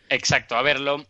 Exacto, 0.09 0.55
a 0.55 0.61
ver, 0.61 0.79
lo, 0.79 1.03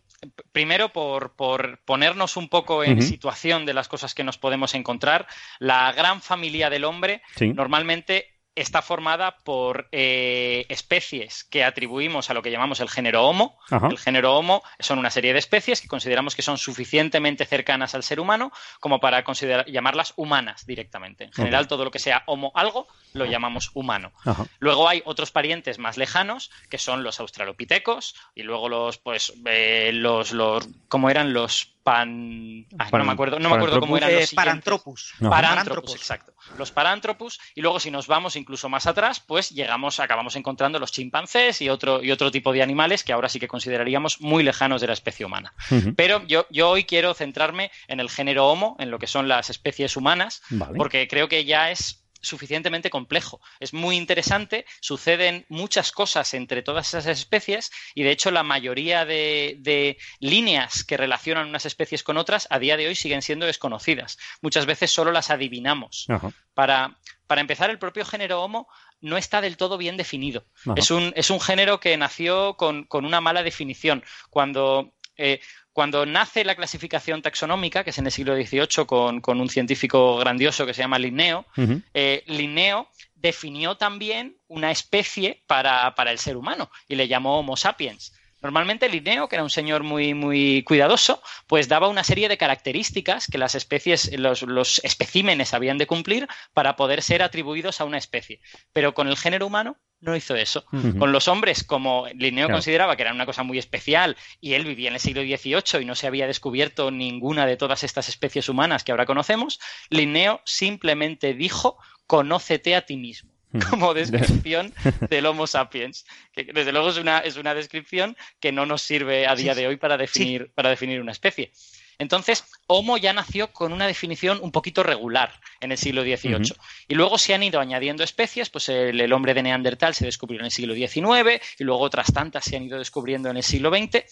primero 0.52 0.90
por, 0.90 1.34
por 1.36 1.78
ponernos 1.84 2.36
un 2.36 2.48
poco 2.48 2.82
en 2.84 3.02
situación 3.02 3.66
de 3.66 3.74
las 3.74 3.88
cosas 3.88 4.14
que 4.14 4.24
nos 4.24 4.38
podemos 4.38 4.74
encontrar, 4.74 5.26
la 5.58 5.92
gran 5.92 6.20
familia 6.22 6.70
del 6.70 6.84
hombre 6.84 7.22
Sí. 7.36 7.48
normalmente 7.52 8.37
está 8.60 8.82
formada 8.82 9.36
por 9.44 9.88
eh, 9.92 10.66
especies 10.68 11.44
que 11.44 11.64
atribuimos 11.64 12.30
a 12.30 12.34
lo 12.34 12.42
que 12.42 12.50
llamamos 12.50 12.80
el 12.80 12.88
género 12.88 13.24
Homo. 13.26 13.58
Ajá. 13.70 13.88
El 13.88 13.98
género 13.98 14.36
Homo 14.36 14.62
son 14.78 14.98
una 14.98 15.10
serie 15.10 15.32
de 15.32 15.38
especies 15.38 15.80
que 15.80 15.88
consideramos 15.88 16.34
que 16.34 16.42
son 16.42 16.58
suficientemente 16.58 17.46
cercanas 17.46 17.94
al 17.94 18.02
ser 18.02 18.20
humano 18.20 18.52
como 18.80 19.00
para 19.00 19.24
considerar, 19.24 19.66
llamarlas 19.66 20.12
humanas 20.16 20.66
directamente. 20.66 21.24
En 21.24 21.32
general, 21.32 21.68
todo 21.68 21.84
lo 21.84 21.90
que 21.90 21.98
sea 21.98 22.24
Homo 22.26 22.52
algo 22.54 22.88
lo 23.12 23.24
llamamos 23.24 23.70
humano. 23.74 24.12
Ajá. 24.24 24.46
Luego 24.58 24.88
hay 24.88 25.02
otros 25.04 25.30
parientes 25.30 25.78
más 25.78 25.96
lejanos, 25.96 26.50
que 26.68 26.78
son 26.78 27.02
los 27.02 27.20
australopitecos, 27.20 28.14
y 28.34 28.42
luego 28.42 28.68
los, 28.68 28.98
pues, 28.98 29.32
eh, 29.46 29.90
los, 29.94 30.32
los, 30.32 30.68
¿cómo 30.88 31.10
eran 31.10 31.32
los 31.32 31.77
pan? 31.90 32.66
Ay, 32.78 32.90
Pan- 32.90 33.00
no 33.00 33.04
me 33.06 33.12
acuerdo, 33.12 33.38
no 33.38 33.48
me 33.48 33.56
acuerdo 33.56 33.80
cómo 33.80 33.96
eran 33.96 34.10
Eh, 34.10 34.12
los 34.14 34.28
siguientes. 34.28 34.34
Paranthropus. 34.36 35.14
Ajá. 35.20 35.30
Parántropos, 35.30 35.94
exacto. 35.94 36.32
Los 36.56 36.70
parántropos, 36.70 37.38
y 37.54 37.60
luego 37.60 37.80
si 37.80 37.90
nos 37.90 38.06
vamos 38.06 38.36
incluso 38.36 38.68
más 38.68 38.86
atrás, 38.86 39.20
pues 39.20 39.50
llegamos, 39.50 40.00
acabamos 40.00 40.36
encontrando 40.36 40.78
los 40.78 40.92
chimpancés 40.92 41.60
y 41.62 41.68
otro, 41.68 42.02
y 42.02 42.10
otro 42.10 42.30
tipo 42.30 42.52
de 42.52 42.62
animales 42.62 43.04
que 43.04 43.12
ahora 43.12 43.28
sí 43.28 43.38
que 43.40 43.48
consideraríamos 43.48 44.20
muy 44.20 44.42
lejanos 44.42 44.80
de 44.80 44.86
la 44.86 44.92
especie 44.92 45.26
humana. 45.26 45.52
Pero 45.96 46.26
yo, 46.26 46.46
yo 46.50 46.70
hoy 46.70 46.84
quiero 46.84 47.14
centrarme 47.14 47.70
en 47.86 48.00
el 48.00 48.10
género 48.10 48.46
Homo, 48.48 48.76
en 48.78 48.90
lo 48.90 48.98
que 48.98 49.06
son 49.06 49.28
las 49.28 49.50
especies 49.50 49.96
humanas, 49.96 50.42
Vale. 50.50 50.76
porque 50.76 51.08
creo 51.08 51.28
que 51.28 51.44
ya 51.44 51.70
es 51.70 52.04
suficientemente 52.20 52.90
complejo. 52.90 53.40
Es 53.60 53.72
muy 53.72 53.96
interesante, 53.96 54.66
suceden 54.80 55.46
muchas 55.48 55.92
cosas 55.92 56.34
entre 56.34 56.62
todas 56.62 56.88
esas 56.88 57.06
especies 57.06 57.70
y 57.94 58.02
de 58.02 58.10
hecho 58.10 58.30
la 58.30 58.42
mayoría 58.42 59.04
de, 59.04 59.56
de 59.60 59.98
líneas 60.20 60.84
que 60.84 60.96
relacionan 60.96 61.48
unas 61.48 61.66
especies 61.66 62.02
con 62.02 62.16
otras 62.16 62.46
a 62.50 62.58
día 62.58 62.76
de 62.76 62.88
hoy 62.88 62.94
siguen 62.94 63.22
siendo 63.22 63.46
desconocidas. 63.46 64.18
Muchas 64.40 64.66
veces 64.66 64.90
solo 64.90 65.12
las 65.12 65.30
adivinamos. 65.30 66.06
Para, 66.54 66.98
para 67.26 67.40
empezar, 67.40 67.70
el 67.70 67.78
propio 67.78 68.04
género 68.04 68.42
Homo 68.42 68.68
no 69.00 69.16
está 69.16 69.40
del 69.40 69.56
todo 69.56 69.78
bien 69.78 69.96
definido. 69.96 70.46
Es 70.76 70.90
un, 70.90 71.12
es 71.14 71.30
un 71.30 71.40
género 71.40 71.78
que 71.80 71.96
nació 71.96 72.56
con, 72.56 72.84
con 72.84 73.04
una 73.04 73.20
mala 73.20 73.42
definición. 73.42 74.02
Cuando, 74.30 74.94
eh, 75.16 75.40
cuando 75.78 76.04
nace 76.04 76.42
la 76.42 76.56
clasificación 76.56 77.22
taxonómica, 77.22 77.84
que 77.84 77.90
es 77.90 77.98
en 77.98 78.06
el 78.06 78.10
siglo 78.10 78.34
XVIII 78.34 78.84
con, 78.84 79.20
con 79.20 79.40
un 79.40 79.48
científico 79.48 80.16
grandioso 80.16 80.66
que 80.66 80.74
se 80.74 80.82
llama 80.82 80.98
Linneo, 80.98 81.46
eh, 81.94 82.24
Linneo 82.26 82.88
definió 83.14 83.76
también 83.76 84.38
una 84.48 84.72
especie 84.72 85.44
para, 85.46 85.94
para 85.94 86.10
el 86.10 86.18
ser 86.18 86.36
humano 86.36 86.68
y 86.88 86.96
le 86.96 87.06
llamó 87.06 87.38
Homo 87.38 87.56
sapiens. 87.56 88.12
Normalmente 88.42 88.88
Linneo, 88.88 89.28
que 89.28 89.36
era 89.36 89.44
un 89.44 89.50
señor 89.50 89.84
muy, 89.84 90.14
muy 90.14 90.64
cuidadoso, 90.64 91.22
pues 91.46 91.68
daba 91.68 91.86
una 91.86 92.02
serie 92.02 92.28
de 92.28 92.38
características 92.38 93.28
que 93.28 93.38
las 93.38 93.54
especies, 93.54 94.10
los, 94.18 94.42
los 94.42 94.80
especímenes 94.82 95.54
habían 95.54 95.78
de 95.78 95.86
cumplir 95.86 96.26
para 96.54 96.74
poder 96.74 97.02
ser 97.02 97.22
atribuidos 97.22 97.80
a 97.80 97.84
una 97.84 97.98
especie. 97.98 98.40
Pero 98.72 98.94
con 98.94 99.06
el 99.06 99.16
género 99.16 99.46
humano 99.46 99.76
no 100.00 100.14
hizo 100.14 100.36
eso. 100.36 100.64
Con 100.98 101.12
los 101.12 101.28
hombres, 101.28 101.64
como 101.64 102.06
Linneo 102.14 102.46
Claro. 102.46 102.56
consideraba 102.56 102.96
que 102.96 103.02
era 103.02 103.12
una 103.12 103.26
cosa 103.26 103.42
muy 103.42 103.58
especial 103.58 104.16
y 104.40 104.54
él 104.54 104.64
vivía 104.64 104.88
en 104.88 104.94
el 104.94 105.00
siglo 105.00 105.22
XVIII 105.22 105.82
y 105.82 105.84
no 105.84 105.94
se 105.94 106.06
había 106.06 106.26
descubierto 106.26 106.90
ninguna 106.90 107.46
de 107.46 107.56
todas 107.56 107.82
estas 107.84 108.08
especies 108.08 108.48
humanas 108.48 108.84
que 108.84 108.92
ahora 108.92 109.06
conocemos, 109.06 109.58
Linneo 109.90 110.40
simplemente 110.44 111.34
dijo, 111.34 111.78
conócete 112.06 112.76
a 112.76 112.82
ti 112.82 112.96
mismo 112.96 113.30
como 113.70 113.94
descripción 113.94 114.74
del 115.08 115.26
Homo 115.26 115.46
sapiens, 115.46 116.04
que 116.32 116.44
desde 116.44 116.70
luego 116.72 116.90
es 116.90 116.98
una, 116.98 117.18
es 117.20 117.36
una 117.36 117.54
descripción 117.54 118.16
que 118.40 118.52
no 118.52 118.66
nos 118.66 118.82
sirve 118.82 119.26
a 119.26 119.34
día 119.34 119.54
de 119.54 119.66
hoy 119.66 119.76
para 119.76 119.96
definir, 119.96 120.50
para 120.54 120.68
definir 120.68 121.00
una 121.00 121.12
especie. 121.12 121.50
Entonces, 121.98 122.44
Homo 122.68 122.96
ya 122.96 123.12
nació 123.12 123.52
con 123.52 123.72
una 123.72 123.86
definición 123.86 124.38
un 124.40 124.52
poquito 124.52 124.82
regular 124.82 125.32
en 125.60 125.72
el 125.72 125.78
siglo 125.78 126.02
XVIII. 126.02 126.54
Y 126.86 126.94
luego 126.94 127.18
se 127.18 127.34
han 127.34 127.42
ido 127.42 127.60
añadiendo 127.60 128.04
especies, 128.04 128.50
pues 128.50 128.68
el, 128.68 129.00
el 129.00 129.12
hombre 129.12 129.34
de 129.34 129.42
Neandertal 129.42 129.94
se 129.94 130.04
descubrió 130.04 130.38
en 130.40 130.46
el 130.46 130.52
siglo 130.52 130.74
XIX 130.74 131.42
y 131.58 131.64
luego 131.64 131.80
otras 131.80 132.12
tantas 132.12 132.44
se 132.44 132.56
han 132.56 132.62
ido 132.62 132.78
descubriendo 132.78 133.30
en 133.30 133.38
el 133.38 133.42
siglo 133.42 133.70
XX. 133.70 134.04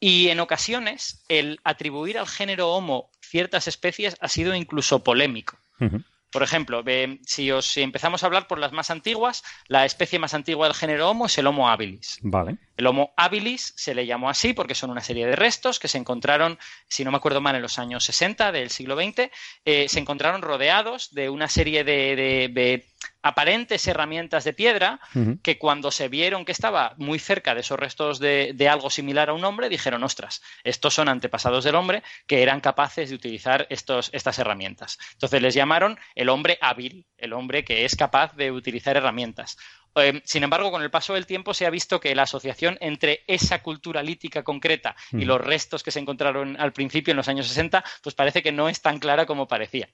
Y 0.00 0.28
en 0.28 0.40
ocasiones 0.40 1.24
el 1.28 1.60
atribuir 1.62 2.18
al 2.18 2.26
género 2.26 2.72
Homo 2.72 3.10
ciertas 3.20 3.68
especies 3.68 4.16
ha 4.20 4.28
sido 4.28 4.54
incluso 4.54 5.04
polémico. 5.04 5.58
Por 6.30 6.42
ejemplo, 6.42 6.84
si, 7.26 7.50
os, 7.50 7.64
si 7.66 7.80
empezamos 7.82 8.22
a 8.22 8.26
hablar 8.26 8.46
por 8.46 8.58
las 8.58 8.72
más 8.72 8.90
antiguas, 8.90 9.42
la 9.66 9.84
especie 9.86 10.18
más 10.18 10.34
antigua 10.34 10.66
del 10.66 10.74
género 10.74 11.08
Homo 11.10 11.26
es 11.26 11.38
el 11.38 11.46
Homo 11.46 11.68
habilis. 11.70 12.18
Vale. 12.22 12.56
El 12.76 12.86
Homo 12.86 13.12
habilis 13.16 13.72
se 13.76 13.94
le 13.94 14.04
llamó 14.06 14.28
así 14.28 14.52
porque 14.52 14.74
son 14.74 14.90
una 14.90 15.00
serie 15.00 15.26
de 15.26 15.36
restos 15.36 15.78
que 15.78 15.88
se 15.88 15.96
encontraron, 15.98 16.58
si 16.86 17.04
no 17.04 17.10
me 17.10 17.16
acuerdo 17.16 17.40
mal, 17.40 17.56
en 17.56 17.62
los 17.62 17.78
años 17.78 18.04
60 18.04 18.52
del 18.52 18.70
siglo 18.70 18.94
XX, 18.96 19.30
eh, 19.64 19.88
se 19.88 19.98
encontraron 20.00 20.42
rodeados 20.42 21.12
de 21.14 21.30
una 21.30 21.48
serie 21.48 21.82
de, 21.84 22.14
de- 22.16 22.48
de 22.52 22.86
aparentes 23.22 23.86
herramientas 23.86 24.44
de 24.44 24.52
piedra 24.52 25.00
que 25.42 25.58
cuando 25.58 25.90
se 25.90 26.08
vieron 26.08 26.44
que 26.44 26.52
estaba 26.52 26.94
muy 26.98 27.18
cerca 27.18 27.54
de 27.54 27.60
esos 27.60 27.78
restos 27.78 28.18
de, 28.18 28.52
de 28.54 28.68
algo 28.68 28.90
similar 28.90 29.30
a 29.30 29.32
un 29.32 29.44
hombre, 29.44 29.68
dijeron, 29.68 30.04
ostras, 30.04 30.42
estos 30.64 30.94
son 30.94 31.08
antepasados 31.08 31.64
del 31.64 31.74
hombre 31.74 32.02
que 32.26 32.42
eran 32.42 32.60
capaces 32.60 33.08
de 33.10 33.16
utilizar 33.16 33.66
estos, 33.70 34.10
estas 34.12 34.38
herramientas. 34.38 34.98
Entonces 35.12 35.42
les 35.42 35.54
llamaron 35.54 35.98
el 36.14 36.28
hombre 36.28 36.58
hábil, 36.60 37.06
el 37.16 37.32
hombre 37.32 37.64
que 37.64 37.84
es 37.84 37.96
capaz 37.96 38.34
de 38.36 38.52
utilizar 38.52 38.96
herramientas. 38.96 39.56
Eh, 39.96 40.20
sin 40.24 40.44
embargo, 40.44 40.70
con 40.70 40.82
el 40.82 40.90
paso 40.90 41.14
del 41.14 41.26
tiempo 41.26 41.54
se 41.54 41.66
ha 41.66 41.70
visto 41.70 41.98
que 42.00 42.14
la 42.14 42.22
asociación 42.22 42.78
entre 42.80 43.24
esa 43.26 43.62
cultura 43.62 44.02
lítica 44.02 44.42
concreta 44.44 44.94
y 45.12 45.24
los 45.24 45.40
restos 45.40 45.82
que 45.82 45.90
se 45.90 45.98
encontraron 45.98 46.60
al 46.60 46.72
principio 46.72 47.12
en 47.12 47.16
los 47.16 47.28
años 47.28 47.48
60, 47.48 47.84
pues 48.02 48.14
parece 48.14 48.42
que 48.42 48.52
no 48.52 48.68
es 48.68 48.80
tan 48.80 48.98
clara 48.98 49.26
como 49.26 49.48
parecía. 49.48 49.88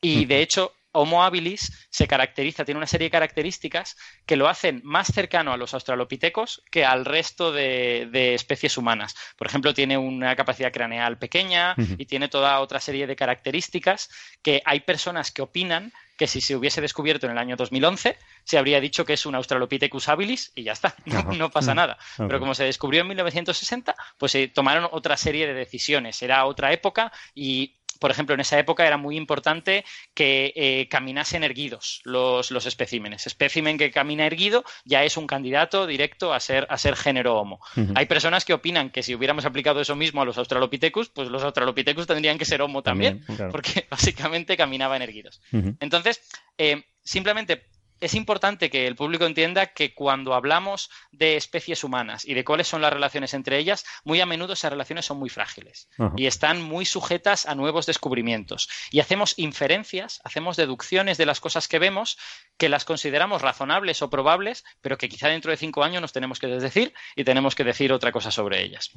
Y 0.00 0.26
de 0.26 0.42
hecho, 0.42 0.74
Homo 0.98 1.22
habilis 1.22 1.86
se 1.90 2.08
caracteriza, 2.08 2.64
tiene 2.64 2.78
una 2.78 2.86
serie 2.86 3.06
de 3.06 3.12
características 3.12 3.96
que 4.26 4.36
lo 4.36 4.48
hacen 4.48 4.80
más 4.84 5.08
cercano 5.08 5.52
a 5.52 5.56
los 5.56 5.74
australopitecos 5.74 6.62
que 6.70 6.84
al 6.84 7.04
resto 7.04 7.52
de, 7.52 8.08
de 8.10 8.34
especies 8.34 8.76
humanas. 8.76 9.14
Por 9.36 9.46
ejemplo, 9.46 9.74
tiene 9.74 9.96
una 9.96 10.34
capacidad 10.36 10.72
craneal 10.72 11.18
pequeña 11.18 11.76
y 11.96 12.06
tiene 12.06 12.28
toda 12.28 12.60
otra 12.60 12.80
serie 12.80 13.06
de 13.06 13.16
características 13.16 14.10
que 14.42 14.62
hay 14.64 14.80
personas 14.80 15.30
que 15.30 15.42
opinan 15.42 15.92
que 16.18 16.26
si 16.26 16.40
se 16.40 16.56
hubiese 16.56 16.80
descubierto 16.80 17.26
en 17.26 17.32
el 17.32 17.38
año 17.38 17.54
2011 17.54 18.18
se 18.42 18.58
habría 18.58 18.80
dicho 18.80 19.04
que 19.04 19.12
es 19.12 19.24
un 19.24 19.36
Australopithecus 19.36 20.08
habilis 20.08 20.52
y 20.56 20.64
ya 20.64 20.72
está, 20.72 20.96
no, 21.38 21.50
pasa 21.50 21.74
nada. 21.74 21.96
Pero 22.16 22.40
como 22.40 22.54
se 22.54 22.64
descubrió 22.64 23.02
en 23.02 23.08
1960, 23.08 23.94
pues 24.18 24.32
se 24.32 24.48
tomaron 24.48 24.88
otra 24.90 25.16
serie 25.16 25.46
de 25.46 25.54
decisiones. 25.54 26.20
Era 26.20 26.44
otra 26.44 26.72
época 26.72 27.12
y 27.34 27.77
por 27.98 28.10
ejemplo, 28.10 28.34
en 28.34 28.40
esa 28.40 28.58
época 28.58 28.86
era 28.86 28.96
muy 28.96 29.16
importante 29.16 29.84
que 30.14 30.52
eh, 30.56 30.88
caminasen 30.88 31.44
erguidos 31.44 32.00
los, 32.04 32.50
los 32.50 32.66
especímenes. 32.66 33.26
Espécimen 33.26 33.78
que 33.78 33.90
camina 33.90 34.26
erguido 34.26 34.64
ya 34.84 35.04
es 35.04 35.16
un 35.16 35.26
candidato 35.26 35.86
directo 35.86 36.32
a 36.32 36.40
ser, 36.40 36.66
a 36.70 36.78
ser 36.78 36.96
género 36.96 37.36
homo. 37.36 37.60
Hay 37.94 38.06
personas 38.06 38.44
que 38.44 38.54
opinan 38.54 38.90
que 38.90 39.02
si 39.02 39.14
hubiéramos 39.14 39.44
aplicado 39.44 39.80
eso 39.80 39.96
mismo 39.96 40.22
a 40.22 40.24
los 40.24 40.38
Australopithecus, 40.38 41.08
pues 41.10 41.28
los 41.28 41.42
Australopithecus 41.42 42.06
tendrían 42.06 42.38
que 42.38 42.44
ser 42.44 42.62
homo 42.62 42.82
también, 42.82 43.18
También, 43.20 43.36
claro. 43.36 43.52
porque 43.52 43.86
básicamente 43.90 44.56
caminaban 44.56 45.02
erguidos. 45.02 45.40
Entonces, 45.80 46.20
eh, 46.56 46.84
simplemente 47.02 47.66
es 48.00 48.14
importante 48.14 48.70
que 48.70 48.86
el 48.86 48.96
público 48.96 49.26
entienda 49.26 49.66
que 49.66 49.94
cuando 49.94 50.34
hablamos 50.34 50.90
de 51.12 51.36
especies 51.36 51.84
humanas 51.84 52.24
y 52.24 52.34
de 52.34 52.44
cuáles 52.44 52.68
son 52.68 52.82
las 52.82 52.92
relaciones 52.92 53.34
entre 53.34 53.58
ellas, 53.58 53.84
muy 54.04 54.20
a 54.20 54.26
menudo 54.26 54.52
esas 54.52 54.70
relaciones 54.70 55.06
son 55.06 55.18
muy 55.18 55.28
frágiles 55.28 55.88
Ajá. 55.98 56.12
y 56.16 56.26
están 56.26 56.62
muy 56.62 56.84
sujetas 56.84 57.46
a 57.46 57.54
nuevos 57.54 57.86
descubrimientos. 57.86 58.68
Y 58.90 59.00
hacemos 59.00 59.34
inferencias, 59.38 60.20
hacemos 60.24 60.56
deducciones 60.56 61.18
de 61.18 61.26
las 61.26 61.40
cosas 61.40 61.68
que 61.68 61.78
vemos 61.78 62.18
que 62.56 62.68
las 62.68 62.84
consideramos 62.84 63.42
razonables 63.42 64.02
o 64.02 64.10
probables, 64.10 64.64
pero 64.80 64.98
que 64.98 65.08
quizá 65.08 65.28
dentro 65.28 65.50
de 65.50 65.56
cinco 65.56 65.84
años 65.84 66.02
nos 66.02 66.12
tenemos 66.12 66.38
que 66.38 66.46
desdecir 66.46 66.92
y 67.16 67.24
tenemos 67.24 67.54
que 67.54 67.64
decir 67.64 67.92
otra 67.92 68.12
cosa 68.12 68.30
sobre 68.30 68.62
ellas. 68.62 68.90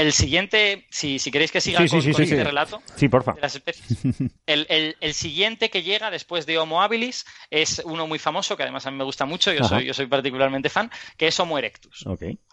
El 0.00 0.12
siguiente, 0.12 0.86
si, 0.90 1.18
si 1.18 1.30
queréis 1.30 1.50
que 1.52 1.60
siga 1.60 1.78
Sí, 1.80 1.88
con, 1.88 2.02
sí, 2.02 2.12
con 2.12 2.24
sí, 2.26 2.30
este 2.32 2.44
relato, 2.44 2.82
Sí, 2.96 3.08
porfa. 3.08 3.32
de 3.32 3.40
las 3.40 3.54
especies. 3.54 3.98
El, 4.46 4.66
el- 4.70 4.96
el 5.00 5.14
siguiente 5.14 5.70
que 5.70 5.82
llega 5.82 6.10
después 6.10 6.46
de 6.46 6.58
Homo 6.58 6.82
habilis 6.82 7.24
es 7.50 7.82
uno 7.84 8.06
muy 8.06 8.18
famoso, 8.18 8.56
que 8.56 8.62
además 8.62 8.86
a 8.86 8.90
mí 8.90 8.96
me 8.96 9.04
gusta 9.04 9.26
mucho, 9.26 9.52
yo, 9.52 9.60
Ajá. 9.60 9.76
soy, 9.76 9.84
yo 9.86 9.94
soy 9.94 10.06
particularmente 10.06 10.68
fan, 10.70 10.90
que 11.16 11.26
es 11.28 11.38
Homo 11.40 11.58
erectus. 11.58 12.04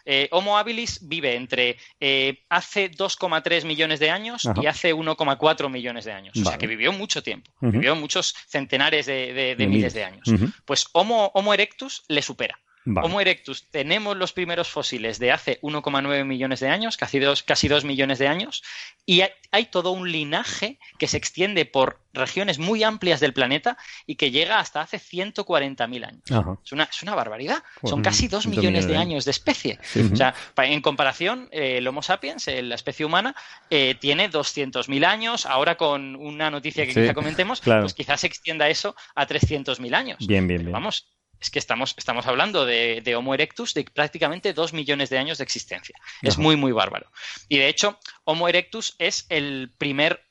Eh, 0.07 0.27
Homo 0.31 0.57
habilis 0.57 1.07
vive 1.07 1.35
entre 1.35 1.77
eh, 1.99 2.43
hace 2.49 2.91
2,3 2.91 3.63
millones 3.65 3.99
de 3.99 4.11
años 4.11 4.45
Ajá. 4.45 4.61
y 4.61 4.67
hace 4.67 4.93
1,4 4.93 5.69
millones 5.69 6.05
de 6.05 6.11
años. 6.11 6.35
O 6.39 6.43
sea 6.45 6.57
que 6.57 6.67
vivió 6.67 6.91
mucho 6.91 7.23
tiempo, 7.23 7.51
vivió 7.61 7.95
muchos 7.95 8.35
centenares 8.47 9.05
de, 9.05 9.33
de- 9.33 9.33
de 9.33 9.55
De 9.55 9.67
miles 9.67 9.93
de 9.93 10.03
años. 10.03 10.27
Pues 10.65 10.87
Homo, 10.93 11.31
Homo 11.33 11.53
erectus 11.53 12.03
le 12.07 12.21
supera. 12.21 12.59
Vale. 12.85 13.07
Homo 13.07 13.19
erectus, 13.19 13.67
tenemos 13.71 14.15
los 14.15 14.31
primeros 14.31 14.69
fósiles 14.69 15.19
de 15.19 15.31
hace 15.31 15.59
1,9 15.61 16.23
millones 16.25 16.59
de 16.59 16.69
años, 16.69 16.97
casi 16.97 17.19
2, 17.19 17.43
casi 17.43 17.67
2 17.67 17.83
millones 17.83 18.19
de 18.19 18.27
años, 18.27 18.63
y 19.05 19.21
hay, 19.21 19.29
hay 19.51 19.65
todo 19.65 19.91
un 19.91 20.11
linaje 20.11 20.79
que 20.99 21.07
se 21.07 21.17
extiende 21.17 21.65
por 21.65 21.99
regiones 22.13 22.59
muy 22.59 22.83
amplias 22.83 23.19
del 23.19 23.33
planeta 23.33 23.77
y 24.05 24.15
que 24.15 24.31
llega 24.31 24.59
hasta 24.59 24.81
hace 24.81 24.97
140.000 24.99 26.05
años. 26.05 26.21
Es 26.63 26.71
una, 26.71 26.85
es 26.85 27.03
una 27.03 27.15
barbaridad. 27.15 27.63
Joder, 27.81 27.89
Son 27.89 28.01
casi 28.01 28.27
2 28.27 28.43
ciento 28.43 28.49
millones 28.49 28.85
millones 28.85 28.87
de 28.87 28.97
años 28.97 29.25
de 29.25 29.31
especie. 29.31 29.79
Sí. 29.81 30.09
O 30.11 30.15
sea, 30.15 30.33
en 30.57 30.81
comparación, 30.81 31.49
eh, 31.51 31.77
el 31.77 31.87
Homo 31.87 32.01
sapiens, 32.01 32.47
eh, 32.47 32.61
la 32.63 32.75
especie 32.75 33.05
humana, 33.05 33.35
eh, 33.69 33.95
tiene 33.99 34.29
200.000 34.29 35.05
años. 35.05 35.45
Ahora 35.45 35.75
con 35.75 36.15
una 36.15 36.49
noticia 36.49 36.85
que 36.85 36.93
Sí, 36.93 37.01
quizá 37.01 37.13
comentemos, 37.13 37.61
claro. 37.61 37.81
pues 37.81 37.93
quizás 37.93 38.21
se 38.21 38.27
extienda 38.27 38.69
eso 38.69 38.95
a 39.15 39.27
300.000 39.27 39.93
años. 39.93 40.17
Bien, 40.25 40.47
bien, 40.47 40.59
Pero 40.59 40.69
bien. 40.69 40.73
Vamos, 40.73 41.07
es 41.45 41.51
que 41.51 41.59
estamos, 41.59 41.93
estamos 41.97 42.25
hablando 42.25 42.65
de, 42.65 43.01
de 43.03 43.15
Homo 43.15 43.35
erectus 43.35 43.75
de 43.75 43.83
prácticamente 43.83 44.53
2 44.53 44.73
millones 44.73 45.11
de 45.11 45.19
años 45.19 45.37
de 45.37 45.43
existencia. 45.43 45.95
Es 46.23 46.39
muy, 46.39 46.55
muy 46.55 46.71
bárbaro. 46.71 47.11
Y 47.47 47.59
de 47.59 47.67
hecho, 47.67 47.99
Homo 48.23 48.49
erectus 48.49 48.95
es 48.97 49.27
el 49.29 49.71
primer, 49.77 50.24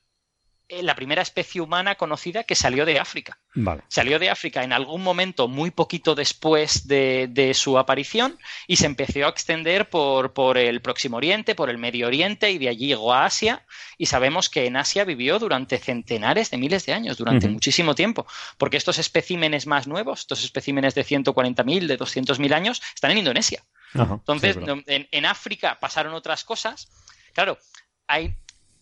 la 0.83 0.95
primera 0.95 1.23
especie 1.23 1.61
humana 1.61 1.95
conocida 1.95 2.45
que 2.45 2.55
salió 2.55 2.85
de 2.85 2.99
África 2.99 3.39
Vale. 3.55 3.83
salió 3.89 4.19
de 4.19 4.31
África 4.31 4.65
en 4.65 4.73
algún 4.73 5.03
momento 5.03 5.49
muy 5.49 5.71
poquito 5.71 6.15
después 6.15 6.87
de, 6.87 7.29
de 7.31 7.55
su 7.55 7.79
aparición 7.79 8.39
y 8.67 8.77
se 8.77 8.87
empezó 8.87 9.27
a 9.27 9.29
extender 9.29 9.89
por, 9.89 10.33
por 10.33 10.59
el 10.59 10.81
Próximo 10.81 11.17
Oriente, 11.17 11.55
por 11.55 11.71
el 11.71 11.79
Medio 11.79 12.07
Oriente 12.07 12.51
y 12.51 12.59
de 12.59 12.69
allí 12.69 12.89
llegó 12.89 13.13
a 13.13 13.25
Asia 13.25 13.65
y 13.99 14.07
sabemos 14.07 14.49
que 14.49 14.67
en 14.67 14.77
Asia 14.77 15.05
vivió 15.05 15.39
durante 15.39 15.79
centenares 15.79 16.51
de 16.51 16.57
miles 16.57 16.87
de 16.87 16.93
años, 16.93 17.17
durante 17.17 17.49
muchísimo 17.49 17.95
tiempo, 17.95 18.27
porque 18.59 18.77
estos 18.77 18.99
especímenes 18.99 19.67
más 19.67 19.87
nuevos, 19.87 20.21
estos 20.21 20.45
especímenes 20.45 20.95
de 20.95 21.05
140.000, 21.05 21.87
de 21.87 21.99
200.000 21.99 22.53
años, 22.53 22.83
están 22.95 23.13
en 23.13 23.19
Indonesia. 23.19 23.65
Entonces, 23.95 24.57
Sí, 24.57 24.85
en 24.87 25.27
África 25.27 25.79
pasaron 25.81 26.15
otras 26.15 26.45
cosas. 26.45 26.89
Claro, 27.33 27.59
hay, 28.07 28.37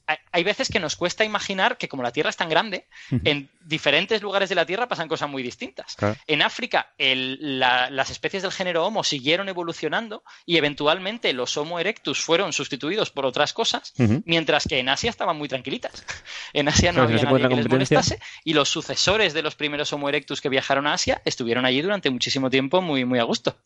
hay, 0.07 0.45
veces 0.45 0.69
que 0.69 0.81
nos 0.81 0.97
cuesta 0.97 1.25
imaginar 1.25 1.79
que 1.79 1.89
como 1.89 2.03
la 2.03 2.13
Tierra 2.13 2.31
es 2.31 2.37
tan 2.37 2.49
grande, 2.49 2.87
en 3.25 3.49
diferentes 3.65 4.21
lugares 4.23 4.49
de 4.49 4.55
la 4.55 4.67
Tierra 4.67 4.89
pasan 4.89 5.09
cosas 5.09 5.29
muy 5.31 5.43
distintas. 5.43 5.95
Claro. 5.97 6.17
En 6.27 6.43
África, 6.43 6.93
el- 6.99 7.59
la- 7.61 7.91
las 7.91 8.11
especies 8.11 8.43
del 8.43 8.53
género 8.53 8.85
Homo 8.87 9.05
siguieron 9.05 9.49
evolucionando 9.49 10.25
y 10.47 10.57
eventualmente 10.57 11.33
los 11.33 11.57
Homo 11.57 11.79
erectus 11.79 12.21
fueron 12.21 12.53
sustituidos 12.53 13.11
por 13.11 13.25
otras 13.27 13.53
cosas, 13.53 13.93
mientras 14.25 14.65
que 14.67 14.79
en 14.79 14.89
Asia 14.89 15.11
estaban 15.11 15.37
muy 15.39 15.49
tranquilitas. 15.49 16.05
En 16.53 16.69
Asia 16.69 16.93
no 16.93 17.07
Claro, 17.07 17.09
si 17.09 17.13
había 17.15 17.19
se 17.21 17.25
nadie 17.27 17.49
que 17.49 17.57
les 17.57 17.69
molestase 17.69 18.19
y 18.45 18.55
los 18.55 18.69
sucesores 18.69 19.33
de 19.35 19.43
los 19.43 19.55
primeros 19.55 19.93
Homo 19.93 20.09
erectus 20.09 20.41
que 20.41 20.49
viajaron 20.49 20.87
a 20.87 20.95
Asia 20.95 21.23
estuvieron 21.25 21.65
allí 21.65 21.81
durante 21.83 22.11
muchísimo 22.11 22.51
tiempo 22.51 22.81
muy, 22.83 23.05
muy 23.05 23.19
a 23.19 23.23
gusto. 23.25 23.57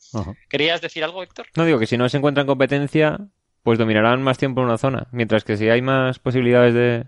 ¿Querías 0.48 0.80
decir 0.80 1.02
algo, 1.04 1.22
Héctor? 1.22 1.46
No 1.56 1.64
digo 1.64 1.78
que 1.78 1.86
si 1.86 1.96
no 1.96 2.08
se 2.08 2.18
encuentran 2.18 2.46
competencia, 2.46 3.18
pues 3.66 3.80
dominarán 3.80 4.22
más 4.22 4.38
tiempo 4.38 4.60
en 4.60 4.66
una 4.68 4.78
zona. 4.78 5.08
Mientras 5.10 5.42
que 5.42 5.56
si 5.56 5.68
hay 5.68 5.82
más 5.82 6.20
posibilidades 6.20 6.72
de 6.72 7.04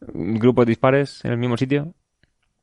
grupos 0.00 0.66
dispares 0.66 1.24
en 1.24 1.30
el 1.30 1.36
mismo 1.38 1.56
sitio. 1.56 1.94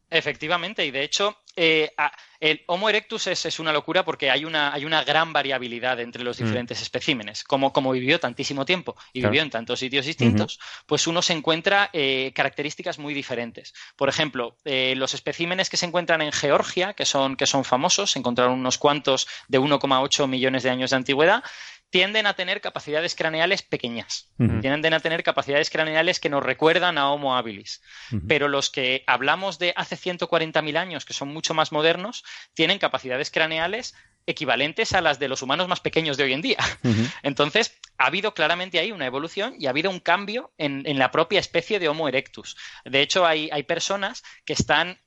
Efectivamente, 0.10 0.86
y 0.86 0.92
de 0.92 1.04
hecho, 1.04 1.38
eh, 1.56 1.92
a- 1.96 2.12
el 2.42 2.62
Homo 2.68 2.90
erectus 2.90 3.28
es, 3.28 3.46
es 3.46 3.60
una 3.60 3.72
locura 3.72 4.04
porque 4.04 4.30
hay 4.32 4.44
una, 4.44 4.74
hay 4.74 4.84
una 4.84 5.04
gran 5.06 5.32
variabilidad 5.32 6.00
entre 6.02 6.24
los 6.24 6.38
Mm. 6.42 6.44
diferentes 6.44 6.82
especímenes. 6.82 7.44
Como, 7.46 7.72
como 7.72 7.92
vivió 7.92 8.20
tantísimo 8.20 8.66
tiempo 8.66 8.96
y 9.14 9.22
Claro. 9.22 9.32
vivió 9.32 9.44
en 9.44 9.50
tantos 9.52 9.80
sitios 9.80 10.06
distintos, 10.06 10.60
pues 10.88 11.08
uno 11.08 11.22
se 11.22 11.32
encuentra 11.34 11.90
eh, 11.94 12.34
características 12.36 13.00
muy 13.00 13.14
diferentes. 13.14 13.74
Por 13.96 14.10
ejemplo, 14.10 14.58
eh, 14.66 14.94
los 14.98 15.14
especímenes 15.14 15.70
que 15.70 15.78
se 15.78 15.86
encuentran 15.86 16.22
en 16.22 16.34
Georgia, 16.34 16.94
que 16.96 17.06
son, 17.06 17.38
que 17.38 17.46
son 17.46 17.64
famosos, 17.64 18.12
se 18.12 18.20
encontraron 18.20 18.60
unos 18.60 18.78
cuantos 18.78 19.26
de 19.48 19.60
1,8 19.60 20.28
millones 20.28 20.64
de 20.64 20.70
años 20.72 20.90
de 20.90 20.96
antigüedad, 20.98 21.44
tienden 21.90 22.28
a 22.28 22.34
tener 22.34 22.62
capacidades 22.62 23.16
craneales 23.16 23.64
pequeñas. 23.64 24.32
Tienden 24.62 24.94
a 24.94 25.00
tener 25.00 25.24
capacidades 25.24 25.70
craneales 25.70 26.20
que 26.20 26.30
nos 26.30 26.44
recuerdan 26.44 26.98
a 26.98 27.12
Homo 27.12 27.36
habilis. 27.36 27.82
Pero 28.28 28.48
los 28.48 28.70
que 28.70 29.04
hablamos 29.08 29.60
de 29.60 29.74
hace 29.76 29.96
140.000 29.96 30.78
años, 30.78 31.06
que 31.06 31.14
son 31.14 31.30
mucho 31.30 31.54
más 31.54 31.72
modernos, 31.72 32.24
tienen 32.54 32.80
capacidades 32.80 33.32
craneales 33.32 33.96
equivalentes 34.26 34.94
a 34.94 35.02
las 35.02 35.18
de 35.18 35.28
los 35.28 35.42
humanos 35.42 35.68
más 35.68 35.80
pequeños 35.80 36.16
de 36.16 36.26
hoy 36.26 36.34
en 36.34 36.42
día. 36.42 36.58
Entonces, 37.24 37.80
ha 37.98 38.06
habido 38.06 38.34
claramente 38.34 38.80
ahí 38.80 38.92
una 38.92 39.08
evolución 39.08 39.56
y 39.58 39.66
ha 39.66 39.72
habido 39.72 39.90
un 39.90 40.00
cambio 40.00 40.54
en, 40.58 40.84
en 40.86 41.00
la 41.00 41.10
propia 41.10 41.40
especie 41.40 41.80
de 41.80 41.90
Homo 41.90 42.08
erectus. 42.08 42.56
De 42.86 43.02
hecho, 43.02 43.26
hay, 43.26 43.50
hay 43.52 43.64
personas 43.64 44.24
que 44.46 44.54
están 44.54 45.00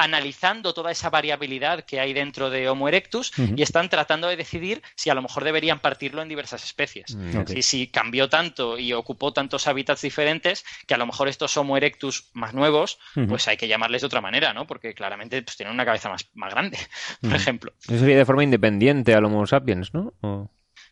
analizando 0.00 0.72
toda 0.74 0.90
esa 0.92 1.10
variabilidad 1.10 1.84
que 1.84 1.98
hay 2.00 2.12
dentro 2.12 2.50
de 2.50 2.68
Homo 2.68 2.88
erectus 2.88 3.32
y 3.56 3.62
están 3.62 3.88
tratando 3.88 4.28
de 4.28 4.36
decidir 4.36 4.82
si 4.94 5.10
a 5.10 5.14
lo 5.14 5.22
mejor 5.22 5.44
deberían 5.44 5.80
partirlo 5.80 6.22
en 6.22 6.28
diversas 6.28 6.64
especies. 6.64 7.14
Mm, 7.16 7.36
ok. 7.38 7.48
Si, 7.50 7.62
si 7.62 7.86
cambió 7.88 8.28
tanto 8.28 8.78
y 8.78 8.92
ocupó 8.92 9.32
tantos 9.32 9.66
hábitats 9.66 10.02
diferentes 10.02 10.64
que 10.86 10.94
a 10.94 10.98
lo 10.98 11.06
mejor 11.06 11.28
estos 11.28 11.56
Homo 11.56 11.76
erectus 11.76 12.30
más 12.32 12.54
nuevos, 12.54 12.98
pues 13.28 13.48
hay 13.48 13.56
que 13.56 13.68
llamarles 13.68 14.02
de 14.02 14.06
otra 14.06 14.20
manera, 14.20 14.54
¿no? 14.54 14.66
Porque 14.66 14.94
claramente 14.94 15.42
pues, 15.42 15.56
tienen 15.56 15.74
una 15.74 15.84
cabeza 15.84 16.08
más, 16.08 16.28
más 16.34 16.52
grande, 16.54 16.78
por 17.20 17.34
ejemplo. 17.34 17.72
Eso 17.88 17.98
sería 17.98 18.16
de 18.16 18.24
forma 18.24 18.44
independiente 18.44 19.14
al 19.14 19.24
Homo 19.24 19.46
sapiens, 19.46 19.92
¿no? 19.92 20.14
O- 20.22 20.48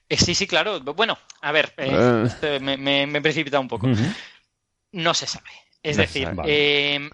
Eh, 0.09 0.17
sí, 0.17 0.35
sí, 0.35 0.47
claro. 0.47 0.81
Bueno, 0.81 1.19
a 1.43 1.53
ver, 1.53 1.73
eh, 1.77 2.23
esto 2.27 2.47
me, 2.61 2.77
me, 2.77 3.07
me 3.07 3.19
he 3.19 3.23
precipitado 3.23 3.61
un 3.61 3.69
poco. 3.69 3.89
No 4.93 5.15
se 5.15 5.27
sabe. 5.27 5.51
Es 5.83 5.97
No 5.97 6.03
decir, 6.03 6.23
sabe. 6.25 6.37
Vale. 6.37 6.53
eh, 6.53 7.11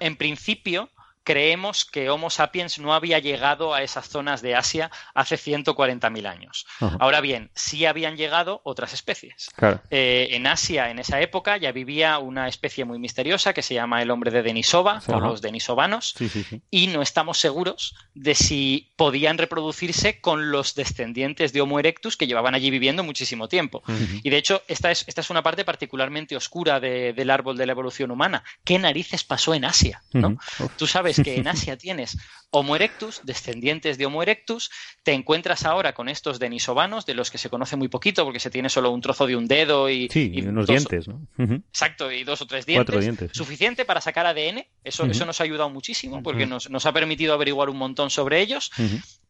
en 0.00 0.16
principio 0.16 0.90
creemos 1.24 1.84
que 1.84 2.10
Homo 2.10 2.30
sapiens 2.30 2.78
no 2.78 2.94
había 2.94 3.18
llegado 3.18 3.74
a 3.74 3.82
esas 3.82 4.08
zonas 4.08 4.42
de 4.42 4.54
Asia 4.54 4.90
hace 5.14 5.36
140.000 5.36 6.26
años. 6.26 6.66
Ahora 7.00 7.20
bien, 7.20 7.50
sí 7.54 7.86
habían 7.86 8.16
llegado 8.16 8.60
otras 8.64 8.92
especies. 8.92 9.48
Claro. 9.56 9.80
Eh, 9.90 10.28
en 10.32 10.46
Asia, 10.46 10.90
en 10.90 10.98
esa 10.98 11.20
época, 11.20 11.56
ya 11.56 11.72
vivía 11.72 12.18
una 12.18 12.46
especie 12.48 12.84
muy 12.84 12.98
misteriosa 12.98 13.52
que 13.54 13.62
se 13.62 13.74
llama 13.74 14.02
el 14.02 14.10
hombre 14.10 14.30
de 14.30 14.42
Denisova 14.42 15.02
o 15.08 15.18
los 15.20 15.40
denisovanos 15.42 16.14
Sí, 16.16 16.28
sí, 16.28 16.44
sí. 16.44 16.60
y 16.70 16.86
no 16.88 17.02
estamos 17.02 17.38
seguros 17.38 17.94
de 18.14 18.34
si 18.34 18.92
podían 18.96 19.38
reproducirse 19.38 20.20
con 20.20 20.50
los 20.50 20.74
descendientes 20.74 21.52
de 21.52 21.60
Homo 21.62 21.78
erectus 21.78 22.16
que 22.16 22.26
llevaban 22.26 22.54
allí 22.54 22.70
viviendo 22.70 23.02
muchísimo 23.02 23.48
tiempo. 23.48 23.82
Y 24.22 24.28
de 24.30 24.36
hecho, 24.36 24.62
esta 24.68 24.90
es, 24.90 25.04
esta 25.08 25.22
es 25.22 25.30
una 25.30 25.42
parte 25.42 25.64
particularmente 25.64 26.36
oscura 26.36 26.80
de- 26.80 27.12
del 27.14 27.30
árbol 27.30 27.56
de 27.56 27.66
la 27.66 27.72
evolución 27.72 28.10
humana. 28.10 28.44
¿Qué 28.64 28.78
narices 28.78 29.24
pasó 29.24 29.54
en 29.54 29.64
Asia? 29.64 30.02
¿no? 30.12 30.36
Tú 30.76 30.86
sabes 30.86 31.13
que 31.22 31.36
en 31.36 31.48
Asia 31.48 31.76
tienes 31.76 32.16
Homo 32.50 32.76
erectus, 32.76 33.20
descendientes 33.24 33.98
de 33.98 34.06
Homo 34.06 34.22
erectus, 34.22 34.70
te 35.02 35.12
encuentras 35.12 35.64
ahora 35.64 35.92
con 35.92 36.08
estos 36.08 36.38
denisovanos, 36.38 37.04
de 37.06 37.14
los 37.14 37.30
que 37.30 37.38
se 37.38 37.50
conoce 37.50 37.76
muy 37.76 37.88
poquito 37.88 38.24
porque 38.24 38.38
se 38.40 38.50
tiene 38.50 38.68
solo 38.68 38.90
un 38.90 39.00
trozo 39.00 39.26
de 39.26 39.34
un 39.36 39.46
dedo 39.48 39.90
y, 39.90 40.08
Sí, 40.08 40.30
y 40.32 40.38
y 40.40 40.42
unos 40.46 40.66
dos- 40.66 40.86
dientes, 40.88 41.08
¿no? 41.08 41.26
Exacto, 41.68 42.12
y 42.12 42.22
dos 42.24 42.40
o 42.42 42.46
tres 42.46 42.64
dientes. 42.66 42.86
Cuatro 42.86 43.00
dientes. 43.00 43.30
Suficiente 43.34 43.84
para 43.84 44.00
sacar 44.00 44.26
ADN. 44.26 44.64
Eso, 44.84 45.04
eso 45.06 45.26
nos 45.26 45.40
ha 45.40 45.44
ayudado 45.44 45.68
muchísimo 45.70 46.22
porque 46.22 46.46
nos, 46.46 46.70
nos 46.70 46.86
ha 46.86 46.92
permitido 46.92 47.34
averiguar 47.34 47.68
un 47.70 47.76
montón 47.78 48.10
sobre 48.10 48.40
ellos. 48.40 48.70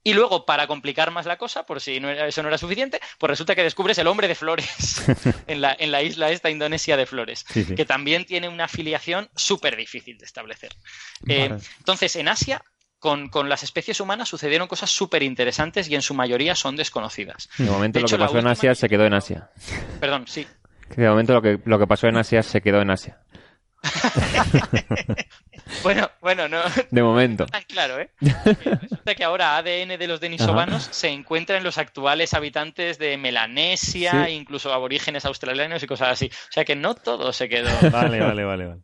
Y 0.07 0.13
luego, 0.13 0.45
para 0.45 0.67
complicar 0.67 1.11
más 1.11 1.25
la 1.25 1.39
cosa, 1.39 1.65
por 1.65 1.81
si 1.81 1.99
no 1.99 2.11
era- 2.11 2.27
eso 2.29 2.43
no 2.43 2.49
era 2.49 2.59
suficiente, 2.59 3.01
pues 3.19 3.31
resulta 3.31 3.55
que 3.55 3.63
descubres 3.63 3.97
el 3.99 4.07
hombre 4.07 4.29
de 4.29 4.35
flores 4.35 5.03
en 5.47 5.63
la, 5.63 5.75
en 5.79 5.91
la 5.91 6.03
isla 6.03 6.31
esta 6.31 6.51
Indonesia 6.51 6.97
de 6.99 7.07
Flores, 7.07 7.45
Sí, 7.49 7.65
sí. 7.65 7.75
que 7.75 7.85
también 7.87 8.27
tiene 8.27 8.49
una 8.49 8.65
afiliación 8.67 9.31
súper 9.35 9.77
difícil 9.77 10.19
de 10.19 10.27
establecer. 10.27 10.73
Eh, 11.27 11.57
entonces, 11.79 12.15
en 12.17 12.29
Asia, 12.29 12.63
con, 12.99 13.29
con 13.29 13.49
las 13.49 13.63
especies 13.63 13.99
humanas 14.01 14.29
sucedieron 14.29 14.69
cosas 14.69 14.91
súper 14.91 15.23
interesantes 15.23 15.89
y 15.89 15.95
en 15.95 16.03
su 16.03 16.13
mayoría 16.15 16.55
son 16.55 16.77
desconocidas. 16.77 17.49
De 17.59 17.65
momento 17.71 17.99
De 17.99 18.03
lo 18.03 18.07
hecho, 18.07 18.17
que 18.19 18.25
pasó 18.25 18.39
en 18.39 18.47
Asia 18.47 18.71
que- 18.71 18.75
se 18.77 18.89
quedó 18.89 19.07
en 19.07 19.15
Asia. 19.15 19.51
Perdón, 20.01 20.27
sí. 20.29 20.47
De 20.97 21.09
momento 21.09 21.33
lo 21.33 21.41
que, 21.43 21.59
lo 21.65 21.79
que 21.79 21.87
pasó 21.87 22.09
en 22.09 22.17
Asia 22.19 22.43
se 22.43 22.61
quedó 22.61 22.83
en 22.83 22.91
Asia. 22.91 23.19
Bueno, 25.83 26.11
bueno, 26.21 26.49
no, 26.49 26.61
De 26.91 27.03
momento. 27.03 27.47
claro, 27.69 27.99
¿eh? 28.01 28.11
Resulta 28.21 29.15
que 29.15 29.25
ahora 29.25 29.57
ADN 29.57 29.97
de 29.99 30.07
los 30.07 30.21
denisovanos 30.21 30.89
se 30.91 31.09
encuentra 31.09 31.57
en 31.57 31.65
los 31.65 31.79
actuales 31.79 32.35
habitantes 32.35 32.99
de 32.99 33.17
Melanesia, 33.17 34.27
Sí. 34.27 34.33
incluso 34.33 34.73
aborígenes 34.73 35.25
australianos 35.25 35.83
y 35.83 35.87
cosas 35.87 36.09
así. 36.11 36.27
O 36.27 36.53
sea 36.53 36.65
que 36.65 36.77
no 36.77 36.95
todo 36.95 37.33
se 37.33 37.49
quedó. 37.49 37.71
Vale, 37.91 38.21
vale, 38.21 38.45
vale, 38.45 38.67
vale. 38.67 38.81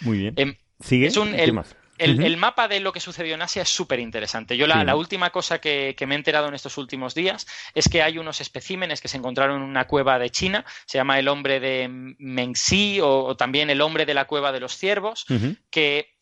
Muy 0.00 0.18
bien. 0.18 0.34
Em, 0.36 0.54
¿Sigue? 0.80 1.06
es 1.06 1.16
un- 1.16 1.32
¿Qué 1.34 1.44
el- 1.44 1.52
más? 1.52 1.76
El, 2.00 2.36
mapa 2.36 2.66
de 2.68 2.80
lo 2.80 2.92
que 2.92 3.00
sucedió 3.00 3.34
en 3.34 3.42
Asia 3.42 3.62
es 3.62 3.68
súper 3.68 4.00
interesante. 4.00 4.56
Yo 4.56 4.66
la, 4.66 4.80
Sí. 4.80 4.86
la 4.86 4.96
última 4.96 5.30
cosa 5.30 5.60
que, 5.60 5.94
que 5.96 6.06
me 6.06 6.14
he 6.14 6.18
enterado 6.18 6.48
en 6.48 6.54
estos 6.54 6.78
últimos 6.78 7.14
días 7.14 7.46
es 7.74 7.88
que 7.88 8.02
hay 8.02 8.18
unos 8.18 8.40
especímenes 8.40 9.00
que 9.00 9.08
se 9.08 9.16
encontraron 9.18 9.56
en 9.62 9.68
una 9.68 9.86
cueva 9.86 10.18
de 10.18 10.30
China, 10.30 10.64
se 10.86 10.98
llama 10.98 11.18
el 11.18 11.28
hombre 11.28 11.60
de 11.60 11.88
Mengxi 12.18 13.00
o, 13.00 13.24
o 13.24 13.36
también 13.36 13.70
el 13.70 13.80
hombre 13.80 14.06
de 14.06 14.14
la 14.14 14.26
cueva 14.26 14.52
de 14.52 14.60
los 14.60 14.76
ciervos, 14.76 15.26
que 15.70 16.16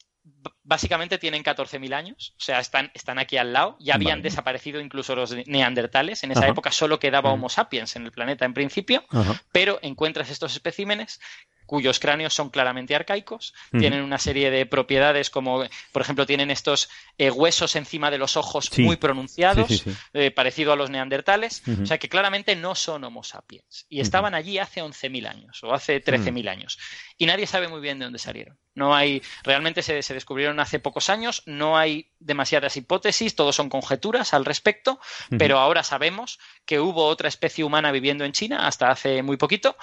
básicamente 0.62 1.16
tienen 1.16 1.42
14.000 1.42 1.94
años, 1.94 2.34
o 2.36 2.40
sea, 2.40 2.60
están, 2.60 2.90
están 2.92 3.18
aquí 3.18 3.38
al 3.38 3.52
lado, 3.54 3.76
ya 3.80 3.94
habían 3.94 4.18
Vale. 4.18 4.22
desaparecido 4.24 4.80
incluso 4.80 5.16
los 5.16 5.34
neandertales, 5.46 6.22
en 6.22 6.32
esa 6.32 6.40
Ajá. 6.40 6.50
época 6.50 6.70
solo 6.72 6.98
quedaba. 6.98 7.32
Homo 7.32 7.48
sapiens 7.48 7.96
en 7.96 8.04
el 8.04 8.12
planeta 8.12 8.44
en 8.44 8.52
principio, 8.52 9.04
Ajá. 9.10 9.40
pero 9.52 9.78
encuentras 9.82 10.28
estos 10.30 10.52
especímenes 10.52 11.20
cuyos 11.68 12.00
cráneos 12.00 12.32
son 12.34 12.48
claramente 12.48 12.96
arcaicos, 12.96 13.52
tienen 13.70 14.02
una 14.02 14.18
serie 14.18 14.50
de 14.50 14.64
propiedades 14.66 15.28
como, 15.28 15.62
por 15.92 16.02
ejemplo, 16.02 16.24
tienen 16.26 16.50
estos 16.50 16.88
eh, 17.18 17.30
huesos 17.30 17.76
encima 17.76 18.10
de 18.10 18.16
los 18.18 18.36
ojos 18.38 18.70
Sí. 18.72 18.82
muy 18.82 18.96
pronunciados, 18.96 19.68
Sí, 19.68 19.76
sí, 19.78 19.90
sí. 19.92 19.96
eh, 20.14 20.30
parecido 20.30 20.72
a 20.72 20.76
los 20.76 20.88
neandertales, 20.90 21.62
o 21.82 21.86
sea 21.86 21.98
que 21.98 22.08
claramente 22.08 22.56
no 22.56 22.74
son 22.74 23.04
Homo 23.04 23.22
sapiens. 23.22 23.84
Y 23.90 24.00
estaban 24.00 24.34
allí 24.34 24.58
hace 24.58 24.80
11.000 24.82 25.26
años 25.28 25.62
o 25.62 25.74
hace 25.74 26.00
13.000 26.00 26.48
años. 26.48 26.78
Y 27.18 27.26
nadie 27.26 27.46
sabe 27.46 27.68
muy 27.68 27.80
bien 27.80 27.98
de 27.98 28.06
dónde 28.06 28.18
salieron. 28.18 28.58
No 28.74 28.94
hay, 28.94 29.22
realmente 29.42 29.82
se, 29.82 30.02
se 30.02 30.14
descubrieron 30.14 30.60
hace 30.60 30.78
pocos 30.78 31.10
años, 31.10 31.42
no 31.46 31.76
hay 31.76 32.12
demasiadas 32.20 32.76
hipótesis, 32.76 33.34
todos 33.34 33.54
son 33.56 33.68
conjeturas 33.68 34.32
al 34.34 34.44
respecto, 34.44 35.00
pero 35.36 35.58
ahora 35.58 35.82
sabemos 35.82 36.38
que 36.64 36.78
hubo 36.80 37.04
otra 37.06 37.28
especie 37.28 37.64
humana 37.64 37.90
viviendo 37.92 38.24
en 38.24 38.32
China 38.32 38.66
hasta 38.68 38.90
hace 38.90 39.22
muy 39.22 39.36
poquito. 39.36 39.76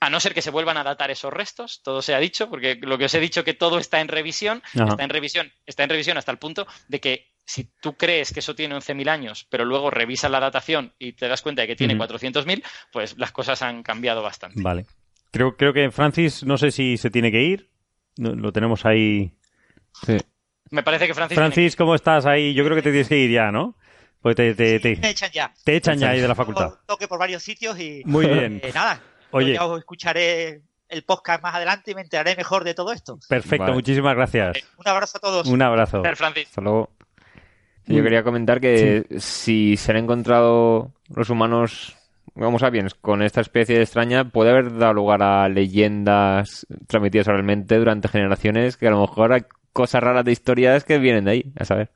A 0.00 0.10
no 0.10 0.20
ser 0.20 0.34
que 0.34 0.42
se 0.42 0.50
vuelvan 0.50 0.76
a 0.76 0.84
datar 0.84 1.10
esos 1.10 1.32
restos, 1.32 1.80
todo 1.82 2.02
se 2.02 2.14
ha 2.14 2.18
dicho, 2.18 2.50
porque 2.50 2.74
lo 2.82 2.98
que 2.98 3.06
os 3.06 3.14
he 3.14 3.20
dicho 3.20 3.42
que 3.44 3.54
todo 3.54 3.78
está 3.78 4.00
en 4.00 4.08
revisión, 4.08 4.62
Ajá. 4.74 4.88
está 4.90 5.04
en 5.04 5.10
revisión, 5.10 5.52
está 5.64 5.82
en 5.84 5.90
revisión 5.90 6.18
hasta 6.18 6.30
el 6.32 6.38
punto 6.38 6.66
de 6.88 7.00
que 7.00 7.32
si 7.46 7.70
tú 7.80 7.96
crees 7.96 8.32
que 8.32 8.40
eso 8.40 8.54
tiene 8.54 8.74
11.000 8.74 9.08
años, 9.08 9.46
pero 9.50 9.64
luego 9.64 9.90
revisas 9.90 10.30
la 10.30 10.40
datación 10.40 10.92
y 10.98 11.12
te 11.12 11.28
das 11.28 11.42
cuenta 11.42 11.62
de 11.62 11.68
que 11.68 11.76
tiene 11.76 11.94
Ujú. 11.94 12.04
400.000, 12.04 12.62
pues 12.92 13.16
las 13.18 13.32
cosas 13.32 13.62
han 13.62 13.82
cambiado 13.82 14.22
bastante. 14.22 14.60
Vale. 14.62 14.86
Creo, 15.30 15.56
creo 15.56 15.72
que 15.72 15.90
Francis, 15.90 16.44
no 16.44 16.58
sé 16.58 16.70
si 16.70 16.96
se 16.96 17.10
tiene 17.10 17.30
que 17.32 17.42
ir. 17.42 17.70
No- 18.16 18.34
Lo 18.34 18.52
tenemos 18.52 18.84
ahí. 18.84 19.32
Sí. 20.06 20.16
Me 20.70 20.82
parece 20.82 21.06
que 21.06 21.14
Francis, 21.14 21.34
Francis, 21.36 21.76
¿cómo 21.76 21.94
estás 21.94 22.26
ahí? 22.26 22.52
Yo 22.54 22.64
creo 22.64 22.76
que 22.76 22.82
te 22.82 22.90
tienes 22.90 23.08
que 23.08 23.18
ir 23.18 23.30
ya, 23.30 23.50
¿no? 23.52 23.76
Porque 24.20 24.54
te, 24.54 24.54
te, 24.54 24.80
te- 24.80 24.96
Me 25.00 25.10
echan 25.10 25.30
ya. 25.32 25.52
te 25.64 25.76
echan 25.76 25.98
ya 25.98 26.10
ahí 26.10 26.20
de 26.20 26.28
la 26.28 26.34
facultad. 26.34 26.74
Toque 26.86 27.06
por 27.08 27.18
varios 27.18 27.42
sitios 27.42 27.78
y 27.78 28.02
Muy 28.06 28.26
bien. 28.26 28.60
eh, 28.62 28.70
nada. 28.74 29.02
Yo 29.40 29.46
Oye. 29.46 29.54
ya 29.54 29.64
os 29.66 29.78
escucharé 29.78 30.62
el 30.88 31.02
podcast 31.04 31.42
más 31.42 31.54
adelante 31.54 31.90
y 31.90 31.94
me 31.94 32.02
enteraré 32.02 32.36
mejor 32.36 32.62
de 32.64 32.74
todo 32.74 32.92
esto. 32.92 33.18
Perfecto, 33.28 33.64
Vale. 33.64 33.74
muchísimas 33.74 34.14
gracias. 34.14 34.58
Un 34.76 34.88
abrazo 34.88 35.18
a 35.18 35.20
todos. 35.20 35.46
Un 35.48 35.62
abrazo. 35.62 36.00
tiene- 36.02 36.16
Francis. 36.16 36.48
Hasta 36.48 36.60
luego. 36.60 36.90
Yo 37.86 38.02
quería 38.02 38.22
comentar 38.22 38.60
que 38.60 39.04
si 39.18 39.76
se 39.76 39.90
han 39.92 39.98
encontrado 39.98 40.92
los 41.14 41.28
humanos, 41.28 41.96
vamos 42.34 42.62
a 42.62 42.70
bien, 42.70 42.88
con 43.02 43.20
esta 43.22 43.42
especie 43.42 43.80
extraña, 43.82 44.24
puede 44.30 44.50
haber 44.50 44.76
dado 44.78 44.94
lugar 44.94 45.22
a 45.22 45.46
leyendas 45.50 46.66
transmitidas 46.86 47.28
oralmente 47.28 47.76
durante 47.76 48.08
generaciones 48.08 48.78
que 48.78 48.86
a 48.86 48.90
lo 48.90 49.00
mejor 49.02 49.34
hay 49.34 49.42
cosas 49.74 50.02
raras 50.02 50.24
de 50.24 50.32
historias 50.32 50.84
que 50.84 50.98
vienen 50.98 51.24
de 51.26 51.30
ahí, 51.32 51.52
a 51.58 51.64
saber. 51.66 51.90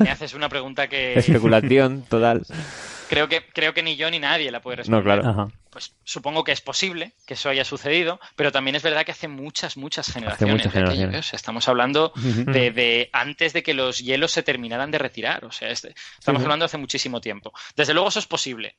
Me 0.00 0.10
haces 0.10 0.34
una 0.34 0.48
pregunta 0.48 0.88
que 0.88 1.14
Especulación 1.18 2.02
total. 2.08 2.42
creo 3.08 3.28
que, 3.28 3.46
creo 3.46 3.74
que 3.74 3.82
ni 3.82 3.96
yo 3.96 4.10
ni 4.10 4.18
nadie 4.18 4.50
la 4.50 4.60
puede 4.60 4.76
responder. 4.78 5.04
No, 5.16 5.22
claro. 5.22 5.28
Ajá. 5.28 5.48
Pues 5.70 5.94
supongo 6.04 6.42
que 6.42 6.52
es 6.52 6.60
posible 6.62 7.12
que 7.26 7.34
eso 7.34 7.50
haya 7.50 7.64
sucedido, 7.64 8.18
pero 8.34 8.50
también 8.50 8.76
es 8.76 8.82
verdad 8.82 9.04
que 9.04 9.12
hace 9.12 9.28
muchas, 9.28 9.76
muchas 9.76 10.10
generaciones. 10.10 10.54
muchas 10.56 10.72
de 10.72 10.78
aquello, 10.80 10.90
generaciones. 10.92 11.26
O 11.26 11.28
sea, 11.28 11.36
estamos 11.36 11.68
hablando 11.68 12.12
de, 12.16 12.70
de 12.70 13.10
antes 13.12 13.52
de 13.52 13.62
que 13.62 13.74
los 13.74 13.98
hielos 13.98 14.32
se 14.32 14.42
terminaran 14.42 14.90
de 14.90 14.98
retirar. 14.98 15.44
O 15.44 15.52
sea, 15.52 15.68
este- 15.70 15.94
estamos 16.18 16.40
Sí, 16.40 16.42
sí. 16.42 16.44
hablando 16.46 16.64
hace 16.64 16.78
muchísimo 16.78 17.20
tiempo. 17.20 17.52
Desde 17.76 17.92
luego 17.92 18.08
eso 18.08 18.18
es 18.18 18.26
posible. 18.26 18.76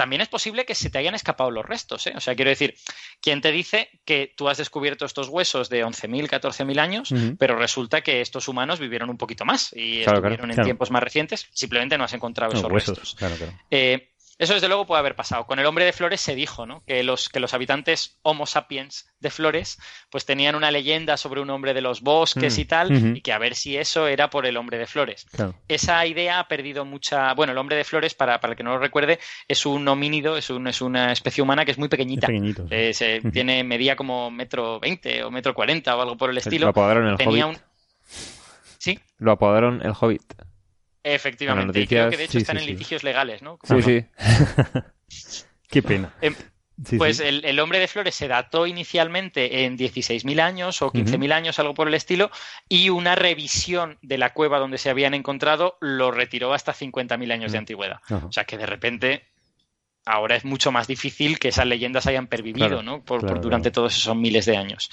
También 0.00 0.22
es 0.22 0.28
posible 0.28 0.64
que 0.64 0.74
se 0.74 0.88
te 0.88 0.96
hayan 0.96 1.14
escapado 1.14 1.50
los 1.50 1.66
restos. 1.66 2.06
¿eh? 2.06 2.14
O 2.16 2.20
sea, 2.20 2.34
quiero 2.34 2.48
decir, 2.48 2.74
¿quién 3.20 3.42
te 3.42 3.52
dice 3.52 3.90
que 4.06 4.32
tú 4.34 4.48
has 4.48 4.56
descubierto 4.56 5.04
estos 5.04 5.28
huesos 5.28 5.68
de 5.68 5.84
11.000, 5.84 6.26
14.000 6.26 6.78
años, 6.78 7.12
Ujú. 7.12 7.36
pero 7.38 7.54
resulta 7.56 8.00
que 8.00 8.22
estos 8.22 8.48
humanos 8.48 8.78
vivieron 8.80 9.10
un 9.10 9.18
poquito 9.18 9.44
más 9.44 9.74
y 9.76 10.02
Claro, 10.04 10.04
claro, 10.04 10.16
estuvieron 10.28 10.50
en 10.52 10.54
claro. 10.54 10.64
tiempos 10.66 10.90
más 10.90 11.02
recientes? 11.02 11.48
Simplemente 11.52 11.98
no 11.98 12.04
has 12.04 12.14
encontrado 12.14 12.54
No, 12.54 12.58
esos 12.60 12.72
huesos. 12.72 12.96
restos. 12.98 13.14
Claro, 13.16 13.36
claro. 13.36 13.52
Eh, 13.70 14.09
eso 14.40 14.54
desde 14.54 14.66
luego 14.66 14.86
puede 14.86 14.98
haber 14.98 15.14
pasado. 15.14 15.46
Con 15.46 15.58
el 15.60 15.66
hombre 15.66 15.84
de 15.84 15.92
Flores 15.92 16.20
se 16.20 16.34
dijo, 16.34 16.66
¿no? 16.66 16.82
Que 16.86 17.04
los, 17.04 17.28
que 17.28 17.38
los 17.38 17.54
habitantes 17.54 18.18
Homo 18.22 18.46
sapiens 18.46 19.06
de 19.20 19.30
Flores, 19.30 19.78
pues 20.10 20.24
tenían 20.26 20.54
una 20.56 20.70
leyenda 20.72 21.16
sobre 21.16 21.40
un 21.40 21.50
hombre 21.50 21.74
de 21.74 21.82
los 21.82 22.00
bosques 22.00 22.56
Mm. 22.56 22.60
y 22.60 22.64
tal, 22.64 23.16
y 23.18 23.20
que 23.20 23.32
a 23.32 23.38
ver 23.38 23.54
si 23.54 23.76
eso 23.76 24.08
era 24.08 24.30
por 24.30 24.46
el 24.46 24.56
hombre 24.56 24.78
de 24.78 24.86
Flores. 24.86 25.26
Claro. 25.30 25.54
Esa 25.68 26.04
idea 26.06 26.40
ha 26.40 26.48
perdido 26.48 26.84
mucha. 26.84 27.32
Bueno, 27.34 27.52
el 27.52 27.58
hombre 27.58 27.76
de 27.76 27.84
Flores, 27.84 28.14
para, 28.14 28.40
para 28.40 28.52
el 28.52 28.56
que 28.56 28.64
no 28.64 28.70
lo 28.72 28.78
recuerde, 28.78 29.18
es 29.46 29.64
un 29.66 29.86
homínido, 29.86 30.36
es, 30.36 30.50
un- 30.50 30.66
es 30.66 30.80
una 30.80 31.12
especie 31.12 31.42
humana 31.42 31.64
que 31.64 31.70
es 31.70 31.78
muy 31.78 31.88
pequeñita. 31.88 32.26
Es. 32.30 32.66
Eh, 32.70 32.94
se- 32.94 33.30
tiene, 33.30 33.62
medía 33.62 33.94
como 33.94 34.30
metro 34.30 34.80
veinte 34.80 35.22
o 35.22 35.30
metro 35.30 35.54
cuarenta 35.54 35.94
o 35.96 36.00
algo 36.00 36.16
por 36.16 36.30
el 36.30 36.38
estilo. 36.38 36.64
Lo 36.64 36.70
apodaron 36.70 37.06
el 37.06 37.16
Tenía 37.16 37.46
Hobbit. 37.46 37.58
un. 37.58 37.62
Sí, 38.78 38.98
Lo 39.18 39.32
apodaron 39.32 39.82
el 39.82 39.92
Hobbit. 40.00 40.22
Efectivamente. 41.02 41.80
Y 41.80 41.86
creo 41.86 42.10
que 42.10 42.16
de 42.16 42.24
hecho 42.24 42.32
sí, 42.32 42.38
están 42.38 42.56
sí, 42.56 42.62
en 42.62 42.66
sí. 42.66 42.72
litigios 42.72 43.02
legales, 43.04 43.42
¿no? 43.42 43.58
Sí, 43.62 43.82
sí. 43.82 44.04
Qué 45.68 45.82
pena. 45.82 46.14
Em, 46.20 46.34
Sí, 46.84 46.96
Pues 46.96 47.18
sí. 47.18 47.24
El, 47.24 47.44
el 47.44 47.60
hombre 47.60 47.78
de 47.78 47.88
flores 47.88 48.14
se 48.14 48.26
dató 48.26 48.66
inicialmente 48.66 49.64
en 49.64 49.76
16.000 49.76 50.40
años 50.40 50.80
o 50.82 50.90
15.000 50.90 51.32
años, 51.32 51.58
algo 51.58 51.74
por 51.74 51.88
el 51.88 51.94
estilo, 51.94 52.30
y 52.68 52.88
una 52.88 53.14
revisión 53.16 53.98
de 54.02 54.16
la 54.16 54.32
cueva 54.32 54.58
donde 54.58 54.78
se 54.78 54.88
habían 54.88 55.12
encontrado 55.14 55.76
lo 55.80 56.10
retiró 56.10 56.54
hasta 56.54 56.72
50.000 56.72 57.32
años 57.32 57.52
de 57.52 57.58
antigüedad. 57.58 58.00
O 58.26 58.32
sea 58.32 58.44
que 58.44 58.56
de 58.56 58.66
repente 58.66 59.24
ahora 60.06 60.36
es 60.36 60.44
mucho 60.46 60.72
más 60.72 60.86
difícil 60.86 61.38
que 61.38 61.48
esas 61.48 61.66
leyendas 61.66 62.06
hayan 62.06 62.26
pervivido 62.26 62.68
Claro, 62.68 62.82
¿no? 62.82 63.04
por, 63.04 63.20
durante 63.40 63.70
claro. 63.70 63.72
todos 63.72 63.96
esos 63.96 64.16
miles 64.16 64.46
de 64.46 64.56
años. 64.56 64.90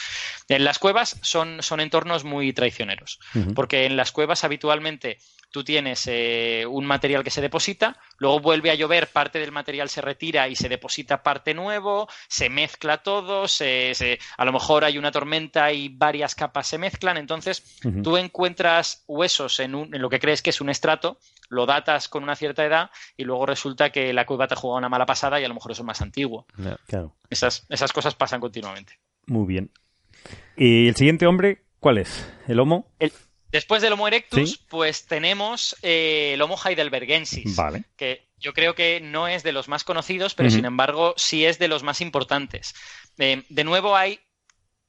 En 0.50 0.66
las 0.66 0.80
cuevas 0.80 1.18
son, 1.22 1.64
son 1.64 1.80
entornos 1.80 2.26
muy 2.26 2.52
traicioneros, 2.52 3.20
porque 3.56 3.86
en 3.86 3.96
las 3.96 4.12
cuevas 4.12 4.44
habitualmente 4.44 5.20
tú 5.52 5.64
tienes 5.64 6.04
eh, 6.08 6.66
un 6.70 6.86
material 6.86 7.24
que 7.24 7.30
se 7.30 7.42
deposita, 7.42 7.98
luego 8.18 8.40
vuelve 8.40 8.70
a 8.70 8.76
llover, 8.76 9.08
parte 9.08 9.40
del 9.40 9.52
material 9.52 9.90
se 9.90 10.02
retira 10.02 10.48
y 10.48 10.56
se 10.56 10.70
deposita 10.70 11.24
parte 11.24 11.54
nuevo, 11.54 12.08
se 12.28 12.50
mezcla 12.50 12.98
todo, 12.98 13.48
se, 13.48 13.94
se- 13.96 14.20
a 14.38 14.46
lo 14.46 14.52
mejor 14.52 14.84
hay 14.84 14.98
una 14.98 15.12
tormenta 15.12 15.72
y 15.72 15.90
varias 15.90 16.36
capas 16.36 16.68
se 16.68 16.78
mezclan, 16.78 17.18
entonces 17.18 17.80
tú 18.04 18.18
encuentras 18.18 19.04
huesos 19.08 19.60
en, 19.60 19.74
un- 19.76 19.96
en 19.96 20.02
lo 20.02 20.10
que 20.10 20.20
crees 20.20 20.42
que 20.42 20.50
es 20.52 20.62
un 20.62 20.70
estrato, 20.70 21.18
lo 21.50 21.66
datas 21.66 22.08
con 22.10 22.24
una 22.24 22.36
cierta 22.36 22.66
edad 22.66 22.92
y 23.16 23.24
luego 23.24 23.46
resulta 23.46 23.90
que 23.90 24.12
la 24.14 24.26
cueva 24.26 24.48
te 24.48 24.54
ha 24.54 24.58
jugado 24.58 24.78
una 24.80 24.90
mala 24.90 25.06
pasada 25.06 25.40
y 25.40 25.46
a 25.46 25.48
lo 25.48 25.54
mejor 25.54 25.72
eso 25.72 25.82
es 25.82 25.86
más 25.88 26.02
antiguo. 26.02 26.46
Claro. 26.88 27.16
Esas, 27.30 27.66
esas 27.70 27.94
cosas 27.94 28.16
pasan 28.16 28.42
continuamente. 28.42 29.00
Muy 29.26 29.48
bien. 29.48 29.72
¿Y 30.58 30.88
el 30.90 30.96
siguiente 30.96 31.26
hombre 31.26 31.64
cuál 31.80 32.00
es? 32.00 32.32
¿El 32.48 32.60
Homo? 32.60 32.92
El- 33.00 33.14
después 33.52 33.82
del 33.82 33.94
Homo 33.94 34.08
erectus, 34.08 34.52
Sí. 34.52 34.60
pues 34.70 35.06
tenemos 35.06 35.76
eh, 35.82 36.32
el 36.34 36.42
Homo 36.42 36.58
heidelbergensis. 36.64 37.56
Vale. 37.56 37.84
que 37.96 38.28
yo 38.40 38.54
creo 38.54 38.76
que 38.76 39.00
no 39.02 39.28
es 39.28 39.42
de 39.42 39.52
los 39.52 39.68
más 39.68 39.84
conocidos, 39.84 40.36
pero 40.36 40.52
sin 40.52 40.66
embargo 40.66 41.16
sí 41.18 41.44
es 41.46 41.58
de 41.58 41.68
los 41.68 41.82
más 41.82 42.02
importantes. 42.02 42.76
Eh, 43.18 43.44
de 43.50 43.64
nuevo 43.64 43.96
hay 43.96 44.20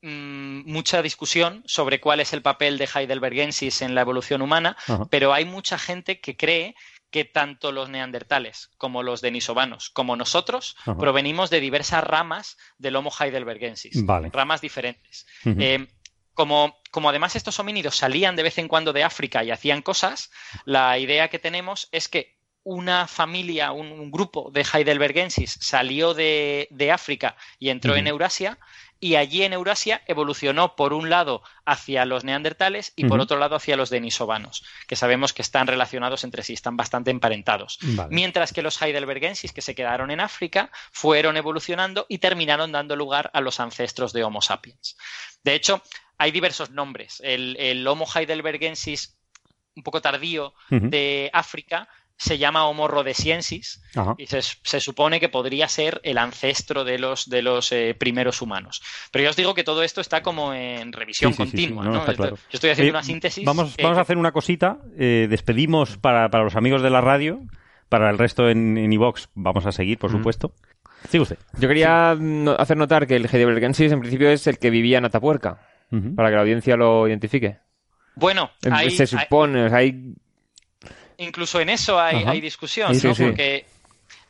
mm, 0.03 0.71
mucha 0.71 1.01
discusión 1.03 1.63
sobre 1.67 1.99
cuál 2.01 2.21
es 2.21 2.33
el 2.33 2.43
papel 2.43 2.77
de 2.79 2.89
Heidelbergensis 2.95 3.81
en 3.83 3.95
la 3.95 4.03
evolución 4.03 4.43
humana, 4.43 4.77
pero 5.11 5.33
hay 5.33 5.45
mucha 5.47 5.79
gente 5.79 6.21
que 6.21 6.37
cree 6.37 6.75
que 7.11 7.25
tanto 7.25 7.73
los 7.73 7.89
neandertales 7.89 8.69
como 8.77 9.03
los 9.03 9.23
denisovanos 9.23 9.89
como 9.89 10.15
nosotros 10.15 10.77
Ajá. 10.81 10.99
provenimos 10.99 11.49
de 11.49 11.61
diversas 11.61 12.05
ramas 12.05 12.59
del 12.77 12.97
Homo 12.97 13.11
heidelbergensis, 13.19 14.05
Vale. 14.05 14.29
ramas 14.31 14.61
diferentes. 14.61 15.27
Eh, 15.47 15.87
como, 16.39 16.79
como 16.93 17.09
además 17.09 17.35
estos 17.35 17.59
homínidos 17.59 17.97
salían 17.97 18.37
de 18.37 18.45
vez 18.45 18.59
en 18.59 18.69
cuando 18.69 18.93
de 18.93 19.03
África 19.03 19.43
y 19.43 19.51
hacían 19.51 19.83
cosas, 19.83 20.31
la 20.65 20.97
idea 20.97 21.31
que 21.31 21.41
tenemos 21.41 21.89
es 21.91 22.07
que 22.07 22.39
una 22.63 23.09
familia, 23.09 23.73
un, 23.73 23.91
un 23.91 24.13
grupo 24.13 24.53
de 24.53 24.65
Heidelbergensis 24.73 25.59
salió 25.61 26.15
de, 26.15 26.69
de 26.71 26.93
África 26.93 27.35
y 27.59 27.71
entró 27.71 27.97
en. 27.97 28.07
Eurasia, 28.07 28.57
y 29.01 29.17
allí 29.17 29.43
en 29.43 29.53
Eurasia 29.53 30.03
evolucionó 30.07 30.77
por 30.77 30.93
un 30.93 31.11
lado 31.11 31.43
hacia 31.65 32.05
los 32.05 32.23
neandertales 32.23 32.93
y 32.95 33.07
por 33.07 33.19
otro 33.21 33.39
lado 33.39 33.57
hacia 33.57 33.77
los 33.77 33.91
denisovanos, 33.91 34.65
que 34.87 34.97
sabemos 34.97 35.33
que 35.33 35.43
están 35.43 35.67
relacionados 35.67 36.23
entre 36.23 36.45
sí, 36.45 36.53
están 36.53 36.77
bastante 36.77 37.11
emparentados. 37.11 37.79
Vale. 37.83 38.15
Mientras 38.15 38.53
que 38.53 38.63
los 38.63 38.81
Heidelbergensis 38.81 39.53
que 39.53 39.63
se 39.63 39.75
quedaron 39.75 40.13
en 40.13 40.21
África 40.21 40.71
fueron 40.93 41.37
evolucionando 41.37 42.07
y 42.09 42.19
terminaron 42.19 42.71
dando 42.71 42.95
lugar 42.95 43.31
a 43.35 43.41
los 43.41 43.59
ancestros 43.59 44.13
de 44.13 44.23
Homo 44.23 44.41
sapiens. 44.41 44.97
De 45.43 45.55
hecho, 45.55 45.83
hay 46.19 46.31
diversos 46.33 46.71
nombres. 46.71 47.21
El, 47.25 47.57
el 47.59 47.87
Homo 47.87 48.07
heidelbergensis, 48.15 49.17
un 49.77 49.83
poco 49.83 50.01
tardío, 50.01 50.55
de 50.71 51.31
África, 51.33 51.89
se 52.21 52.37
llama 52.37 52.67
Homo 52.67 52.89
rhodesiensis 52.89 53.81
Ajá. 53.95 54.17
y 54.19 54.27
se, 54.27 54.41
se 54.43 54.81
supone 54.81 55.21
que 55.21 55.29
podría 55.29 55.69
ser 55.69 56.01
el 56.03 56.19
ancestro 56.19 56.83
de 56.83 56.99
los, 56.99 57.31
de 57.31 57.43
los 57.43 57.71
eh, 57.71 57.95
primeros 57.97 58.43
humanos. 58.43 58.83
Pero 59.13 59.23
ya 59.23 59.31
os 59.31 59.37
digo 59.37 59.55
que 59.55 59.63
todo 59.63 59.85
esto 59.85 60.01
está 60.01 60.21
como 60.21 60.53
en 60.53 60.93
revisión 60.93 61.33
Sí, 61.33 61.37
sí, 61.37 61.43
sí, 61.45 61.51
sí. 61.51 61.57
continua. 61.69 61.85
No, 61.85 61.91
¿no? 61.93 61.99
está 62.01 62.11
Esto- 62.11 62.23
claro. 62.25 62.37
Yo 62.37 62.43
estoy 62.55 62.71
haciendo 62.71 62.91
Oye, 62.91 62.99
una 62.99 63.03
síntesis. 63.05 63.45
Vamos, 63.45 63.77
a 63.79 64.01
hacer 64.01 64.17
una 64.19 64.33
cosita. 64.33 64.79
Eh, 64.99 65.29
despedimos 65.31 65.97
para, 65.97 66.29
para 66.29 66.43
los 66.43 66.57
amigos 66.57 66.83
de 66.83 66.91
la 66.91 67.01
radio. 67.01 67.41
Para 67.89 68.11
el 68.11 68.19
resto 68.19 68.51
en, 68.51 68.77
en 68.77 68.93
iVox 68.93 69.29
vamos 69.35 69.65
a 69.65 69.71
seguir, 69.73 69.97
por 69.99 70.11
supuesto. 70.11 70.53
Sigue 71.09 71.23
usted. 71.23 71.39
Yo 71.61 71.69
quería 71.69 72.17
no- 72.19 72.57
hacer 72.59 72.77
notar 72.77 73.07
que 73.07 73.15
el 73.15 73.27
Heidelbergensis 73.33 73.93
en 73.93 74.01
principio 74.01 74.29
es 74.29 74.47
el 74.49 74.59
que 74.59 74.71
vivía 74.71 74.99
en 74.99 75.05
Atapuerca, 75.05 75.61
Para 76.15 76.29
que 76.29 76.35
la 76.35 76.41
audiencia 76.43 76.77
lo 76.77 77.09
identifique. 77.09 77.59
Bueno, 78.15 78.51
hay, 78.71 78.91
Se 78.91 79.07
supone, 79.07 79.75
hay... 79.75 80.13
incluso 81.19 81.61
en 81.61 81.71
eso 81.71 81.99
hay, 81.99 82.41
discusión, 82.41 82.95
Sí, 82.95 83.07
¿no? 83.07 83.15
sí, 83.15 83.25
sí. 83.37 83.65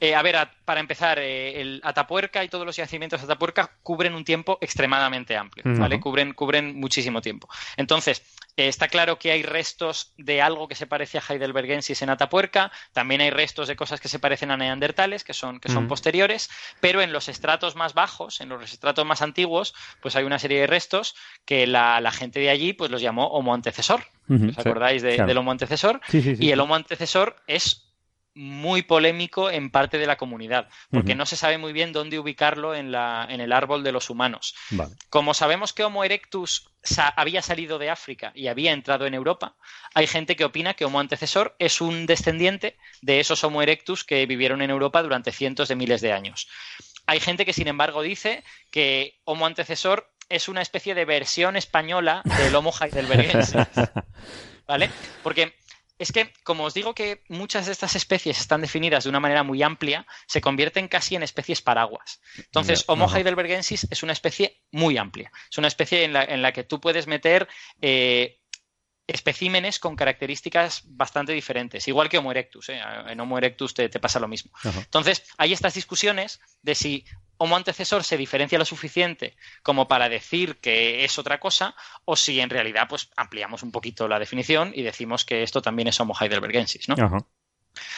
Eh, 0.01 0.15
a 0.15 0.23
ver, 0.23 0.37
a- 0.37 0.51
para 0.65 0.81
empezar, 0.81 1.19
eh, 1.19 1.61
el 1.61 1.81
Atapuerca 1.83 2.45
y 2.45 2.49
todos 2.49 2.65
los 2.65 2.77
yacimientos 2.77 3.21
de 3.21 3.25
Atapuerca 3.25 3.71
cubren 3.83 4.15
un 4.15 4.25
tiempo 4.25 4.59
extremadamente 4.61 5.37
amplio. 5.37 5.65
¿vale? 5.67 5.99
Cubren, 6.01 6.33
cubren 6.35 6.79
muchísimo 6.79 7.21
tiempo. 7.21 7.49
Entonces, 7.77 8.23
eh, 8.57 8.69
está 8.69 8.89
claro 8.89 9.19
que 9.19 9.33
hay 9.33 9.43
restos 9.43 10.13
de 10.17 10.41
algo 10.43 10.69
que 10.69 10.75
se 10.75 10.87
parece 10.87 11.19
a 11.19 11.23
Heidelbergensis 11.29 12.01
en 12.03 12.11
Atapuerca, 12.11 12.71
también 12.93 13.21
hay 13.21 13.31
restos 13.31 13.67
de 13.69 13.77
cosas 13.77 14.01
que 14.01 14.09
se 14.09 14.19
parecen 14.19 14.51
a 14.51 14.57
neandertales, 14.57 15.25
que 15.25 15.33
son, 15.35 15.59
que 15.61 15.69
son 15.71 15.89
posteriores, 15.89 16.49
pero 16.81 17.01
en 17.03 17.13
los 17.13 17.29
estratos 17.29 17.75
más 17.77 17.95
bajos, 17.95 18.41
en 18.41 18.49
los 18.51 18.73
estratos 18.73 19.05
más 19.05 19.23
antiguos, 19.23 19.75
pues 20.01 20.15
hay 20.17 20.25
una 20.25 20.39
serie 20.39 20.61
de 20.61 20.67
restos 20.67 21.15
que 21.45 21.67
la, 21.67 22.01
la 22.01 22.13
gente 22.13 22.41
de 22.41 22.51
allí 22.51 22.73
pues 22.73 22.91
los 22.91 23.01
llamó 23.03 23.27
Homo 23.29 23.55
antecesor. 23.55 24.05
¿Os 24.29 24.39
sí, 24.41 24.53
acordáis 24.57 25.03
de- 25.03 25.15
claro. 25.15 25.29
del 25.29 25.39
Homo 25.39 25.51
antecesor? 25.53 26.01
Sí, 26.09 26.21
sí, 26.23 26.37
sí, 26.37 26.45
y 26.45 26.51
el. 26.51 26.61
Homo 26.61 26.75
antecesor 26.75 27.37
es 27.47 27.88
muy 28.41 28.83
polémico 28.83 29.51
en 29.51 29.69
parte 29.71 29.99
de 29.99 30.07
la 30.07 30.17
comunidad, 30.17 30.69
porque 30.93 31.17
no 31.17 31.27
se 31.27 31.35
sabe 31.37 31.59
muy 31.59 31.73
bien 31.73 31.93
dónde 31.93 32.21
ubicarlo 32.21 32.73
en, 32.77 32.93
la, 32.93 33.27
en 33.29 33.41
el 33.41 33.53
árbol 33.53 33.83
de 33.83 33.91
los 33.91 34.11
humanos. 34.11 34.55
Vale. 34.71 34.95
Como 35.11 35.35
sabemos 35.35 35.73
que 35.73 35.83
Homo 35.83 36.05
erectus 36.05 36.71
sa- 36.85 37.09
había 37.09 37.43
salido 37.43 37.79
de 37.81 37.91
África 37.91 38.31
y 38.37 38.47
había 38.47 38.71
entrado 38.73 39.07
en 39.07 39.15
Europa, 39.15 39.57
hay 39.93 40.07
gente 40.07 40.37
que 40.37 40.45
opina 40.45 40.75
que 40.75 40.85
Homo 40.85 41.01
antecesor 41.01 41.57
es 41.59 41.81
un 41.81 42.07
descendiente 42.07 42.77
de 43.03 43.19
esos 43.19 43.43
Homo 43.43 43.61
erectus 43.61 44.05
que 44.05 44.25
vivieron 44.27 44.63
en 44.63 44.71
Europa 44.71 45.03
durante 45.03 45.33
cientos 45.33 45.67
de 45.69 45.75
miles 45.75 46.01
de 46.01 46.13
años. 46.13 46.49
Hay 47.07 47.19
gente 47.19 47.45
que, 47.45 47.53
sin 47.53 47.67
embargo, 47.67 48.03
dice 48.03 48.45
que 48.71 49.19
Homo 49.25 49.47
antecesor 49.47 50.13
es 50.29 50.47
una 50.49 50.63
especie 50.63 50.95
de 50.95 51.05
versión 51.07 51.57
española 51.57 52.23
del 52.39 52.55
Homo 52.55 52.73
heidelbergensis. 52.81 53.57
¿Vale? 54.67 54.91
Porque 55.23 55.55
es 55.99 56.13
que, 56.13 56.33
como 56.45 56.65
os 56.65 56.75
digo 56.75 56.95
que 56.95 57.23
muchas 57.29 57.67
de 57.67 57.73
estas 57.73 57.97
especies 57.97 58.41
están 58.41 58.61
definidas 58.61 59.05
de 59.05 59.11
una 59.11 59.21
manera 59.21 59.43
muy 59.43 59.63
amplia, 59.63 60.07
se 60.27 60.41
convierten 60.41 60.89
casi 60.89 61.17
en 61.17 61.23
especies 61.23 61.61
paraguas. 61.61 62.21
Entonces, 62.37 62.85
Homo 62.87 63.07
ajá. 63.07 63.19
heidelbergensis 63.19 63.87
es 63.91 64.03
una 64.03 64.13
especie 64.13 64.61
muy 64.71 64.97
amplia. 64.97 65.33
Es 65.51 65.59
una 65.59 65.69
especie 65.69 66.05
en 66.05 66.13
la, 66.13 66.25
en 66.25 66.43
la 66.43 66.53
que 66.53 66.65
tú 66.65 66.81
puedes 66.81 67.07
meter 67.07 67.49
eh, 67.81 68.39
especímenes 69.09 69.79
con 69.79 69.97
características 69.97 70.83
bastante 70.85 71.33
diferentes, 71.33 71.89
igual 71.89 72.09
que 72.09 72.19
Homo 72.19 72.31
erectus. 72.31 72.69
¿eh? 72.69 72.81
En 73.09 73.19
Homo 73.19 73.39
erectus 73.39 73.73
te, 73.75 73.89
te 73.89 73.99
pasa 73.99 74.21
lo 74.21 74.29
mismo. 74.29 74.53
Ajá. 74.63 74.79
Entonces, 74.81 75.25
hay 75.39 75.55
estas 75.55 75.75
discusiones 75.75 76.41
de 76.63 76.75
si 76.75 77.05
Homo 77.39 77.57
antecesor 77.57 78.05
se 78.05 78.17
diferencia 78.17 78.59
lo 78.59 78.65
suficiente 78.65 79.35
como 79.63 79.89
para 79.89 80.09
decir 80.09 80.57
que 80.57 81.05
es 81.05 81.19
otra 81.19 81.41
cosa, 81.41 81.75
o 82.05 82.17
si 82.17 82.41
en 82.41 82.51
realidad 82.51 82.87
pues 82.89 83.11
ampliamos 83.17 83.63
un 83.63 83.73
poquito 83.73 84.09
la 84.09 84.19
definición 84.19 84.73
y 84.75 84.83
decimos 84.83 85.25
que 85.25 85.43
esto 85.43 85.63
también 85.63 85.89
es 85.89 85.99
Homo 86.01 86.15
heidelbergensis, 86.21 86.89
¿no? 86.89 86.97
Ajá. 86.99 87.25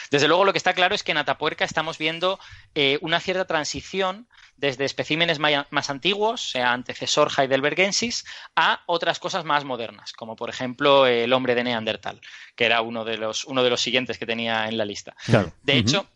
Desde 0.09 0.27
luego, 0.27 0.45
lo 0.45 0.51
que 0.51 0.57
está 0.57 0.73
claro 0.73 0.95
es 0.95 1.03
que 1.03 1.11
en 1.11 1.17
Atapuerca 1.17 1.65
estamos 1.65 1.97
viendo 1.97 2.39
eh, 2.75 2.97
una 3.01 3.19
cierta 3.19 3.45
transición 3.45 4.27
desde 4.57 4.85
especímenes 4.85 5.39
más 5.39 5.89
antiguos, 5.89 6.51
sea, 6.51 6.71
antecesor 6.71 7.31
heidelbergensis, 7.35 8.25
a 8.55 8.81
otras 8.85 9.17
cosas 9.17 9.43
más 9.43 9.65
modernas, 9.65 10.13
como 10.13 10.35
por 10.35 10.49
ejemplo 10.49 11.07
el 11.07 11.33
hombre 11.33 11.55
de 11.55 11.63
Neandertal, 11.63 12.21
que 12.55 12.65
era 12.65 12.81
uno 12.81 13.03
de 13.03 13.17
los, 13.17 13.45
uno 13.45 13.63
de 13.63 13.71
los 13.71 13.81
siguientes 13.81 14.19
que 14.19 14.27
tenía 14.27 14.67
en 14.67 14.77
la 14.77 14.85
lista. 14.85 15.15
Claro. 15.25 15.51
De 15.63 15.77
hecho, 15.77 16.07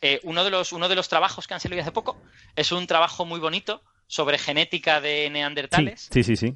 eh, 0.00 0.18
uno, 0.22 0.44
de 0.44 0.50
los, 0.50 0.72
uno 0.72 0.88
de 0.88 0.94
los 0.94 1.10
trabajos 1.10 1.46
que 1.46 1.52
han 1.52 1.60
salido 1.60 1.82
hace 1.82 1.92
poco 1.92 2.16
es 2.56 2.72
un 2.72 2.86
trabajo 2.86 3.26
muy 3.26 3.38
bonito 3.38 3.82
sobre 4.06 4.38
genética 4.38 5.00
de 5.02 5.24
Sí, 5.26 5.30
neandertales. 5.30 6.08
sí, 6.10 6.22
sí, 6.22 6.36
sí. 6.36 6.54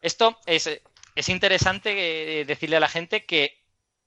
Esto 0.00 0.38
es, 0.46 0.70
es 1.16 1.28
interesante 1.28 2.40
eh, 2.40 2.44
decirle 2.44 2.76
a 2.76 2.80
la 2.80 2.88
gente 2.88 3.24
que 3.24 3.61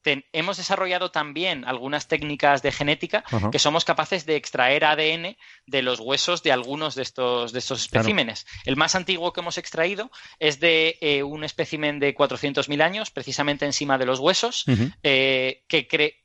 ten- 0.06 0.24
hemos 0.34 0.58
desarrollado 0.58 1.10
también 1.10 1.66
algunas 1.66 2.08
técnicas 2.08 2.62
de 2.62 2.72
genética 2.72 3.24
que 3.52 3.58
somos 3.58 3.84
capaces 3.86 4.28
de 4.28 4.36
extraer 4.36 4.86
ADN 4.86 5.36
de 5.66 5.82
los 5.82 6.00
huesos 6.00 6.44
de 6.44 6.52
algunos 6.52 6.94
de 6.94 7.02
estos, 7.02 7.52
de 7.52 7.58
estos 7.60 7.88
Claro. 7.88 8.02
especímenes. 8.04 8.46
El 8.66 8.76
más 8.76 8.94
antiguo 8.94 9.34
que 9.34 9.42
hemos 9.42 9.58
extraído 9.58 10.12
es 10.38 10.60
de 10.60 11.00
eh, 11.02 11.24
un 11.24 11.44
espécimen 11.44 12.00
de 12.00 12.14
400.000 12.14 12.84
años, 12.84 13.10
precisamente 13.10 13.66
encima 13.66 13.98
de 13.98 14.06
los 14.06 14.20
huesos, 14.20 14.64
eh, 15.02 15.64
que 15.68 15.88
cre- 15.88 16.18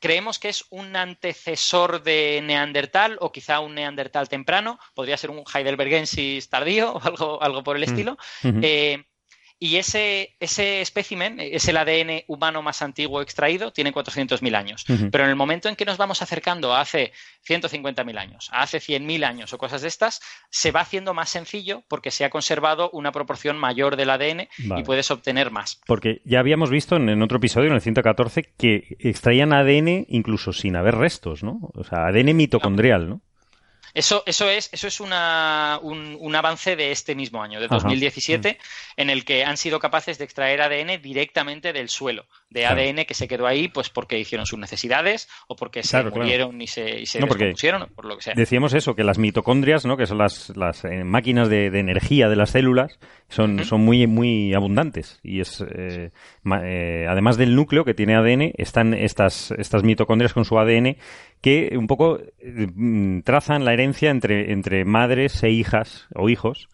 creemos 0.00 0.38
que 0.38 0.48
es 0.48 0.64
un 0.70 0.96
antecesor 0.96 2.02
de 2.02 2.40
Neandertal 2.42 3.18
o 3.20 3.30
quizá 3.30 3.60
un 3.60 3.74
Neandertal 3.74 4.28
temprano, 4.28 4.78
podría 4.94 5.16
ser 5.18 5.30
un 5.30 5.44
Heidelbergensis 5.54 6.48
tardío 6.48 6.94
o 6.94 7.00
algo, 7.04 7.42
algo 7.42 7.62
por 7.62 7.76
el 7.76 7.82
estilo. 7.84 8.16
Eh, 8.42 9.04
y 9.64 9.76
ese, 9.76 10.34
ese 10.40 10.80
espécimen 10.80 11.38
es 11.38 11.68
el 11.68 11.76
ADN 11.76 12.24
humano 12.26 12.62
más 12.62 12.82
antiguo 12.82 13.22
extraído, 13.22 13.72
tiene 13.72 13.92
400.000 13.92 14.56
años. 14.56 14.84
Pero 15.12 15.22
en 15.22 15.30
el 15.30 15.36
momento 15.36 15.68
en 15.68 15.76
que 15.76 15.84
nos 15.84 15.98
vamos 15.98 16.20
acercando 16.20 16.74
a 16.74 16.80
hace 16.80 17.12
150.000 17.48 18.18
años, 18.18 18.50
a 18.50 18.62
hace 18.62 18.78
100.000 18.78 19.24
años 19.24 19.52
o 19.52 19.58
cosas 19.58 19.82
de 19.82 19.86
estas, 19.86 20.20
se 20.50 20.72
va 20.72 20.80
haciendo 20.80 21.14
más 21.14 21.30
sencillo 21.30 21.84
porque 21.86 22.10
se 22.10 22.24
ha 22.24 22.30
conservado 22.30 22.90
una 22.90 23.12
proporción 23.12 23.56
mayor 23.56 23.94
del 23.94 24.10
ADN 24.10 24.48
Vale. 24.66 24.80
y 24.80 24.84
puedes 24.84 25.08
obtener 25.12 25.52
más. 25.52 25.80
Porque 25.86 26.22
ya 26.24 26.40
habíamos 26.40 26.68
visto 26.68 26.96
en, 26.96 27.08
en 27.08 27.22
otro 27.22 27.36
episodio, 27.36 27.68
en 27.68 27.74
el 27.74 27.80
114, 27.80 28.54
que 28.58 28.96
extraían 28.98 29.52
ADN 29.52 30.06
incluso 30.08 30.52
sin 30.52 30.74
haber 30.74 30.96
restos, 30.96 31.44
¿no? 31.44 31.70
O 31.74 31.84
sea, 31.84 32.08
ADN 32.08 32.34
mitocondrial, 32.34 33.08
¿no? 33.08 33.20
Eso, 33.94 34.22
eso 34.26 34.48
es, 34.48 34.70
eso 34.72 34.86
es 34.88 35.00
una- 35.00 35.78
un, 35.82 36.16
un 36.18 36.34
avance 36.34 36.76
de 36.76 36.92
este 36.92 37.14
mismo 37.14 37.42
año, 37.42 37.60
de 37.60 37.66
Ajá. 37.66 37.74
2017, 37.76 38.58
en 38.96 39.10
el 39.10 39.24
que 39.24 39.44
han 39.44 39.56
sido 39.58 39.78
capaces 39.80 40.16
de 40.18 40.24
extraer 40.24 40.62
ADN 40.62 41.00
directamente 41.02 41.72
del 41.74 41.88
suelo, 41.90 42.24
de 42.48 42.60
Claro. 42.60 42.80
ADN 42.80 43.04
que 43.04 43.12
se 43.14 43.28
quedó 43.28 43.46
ahí 43.46 43.68
pues 43.68 43.90
porque 43.90 44.18
hicieron 44.18 44.46
sus 44.46 44.58
necesidades 44.58 45.28
o 45.46 45.56
porque 45.56 45.82
se 45.82 45.90
Claro, 45.90 46.08
claro. 46.10 46.22
murieron 46.24 46.60
y 46.62 46.66
se, 46.66 47.00
y 47.00 47.06
se 47.06 47.20
No, 47.20 47.26
o 47.26 47.28
por 47.28 48.04
lo 48.06 48.16
que 48.16 48.22
sea. 48.22 48.34
Decíamos 48.34 48.72
eso, 48.72 48.94
que 48.94 49.04
las 49.04 49.18
mitocondrias, 49.18 49.84
¿no? 49.84 49.96
que 49.98 50.06
son 50.06 50.18
las, 50.18 50.50
las 50.56 50.84
eh, 50.84 51.04
máquinas 51.04 51.48
de, 51.50 51.70
de 51.70 51.78
energía 51.80 52.28
de 52.30 52.36
las 52.36 52.50
células, 52.50 52.98
son, 53.28 53.64
son 53.64 53.82
muy, 53.82 54.06
muy 54.06 54.54
abundantes. 54.54 55.20
Y 55.22 55.40
es 55.40 55.62
eh, 55.74 56.10
ma- 56.42 56.62
eh, 56.64 57.06
además 57.08 57.36
del 57.36 57.54
núcleo 57.54 57.84
que 57.84 57.94
tiene 57.94 58.14
ADN, 58.16 58.52
están 58.56 58.94
estas, 58.94 59.50
estas 59.58 59.82
mitocondrias 59.82 60.32
con 60.32 60.44
su 60.46 60.58
ADN 60.58 60.96
que 61.42 61.74
un 61.76 61.88
poco 61.88 62.20
mm, 62.42 63.20
trazan 63.22 63.64
la 63.64 63.72
herencia 63.72 63.81
entre, 63.84 64.52
entre 64.52 64.84
madres 64.84 65.42
e 65.42 65.50
hijas 65.50 66.08
o 66.14 66.28
hijos. 66.28 66.68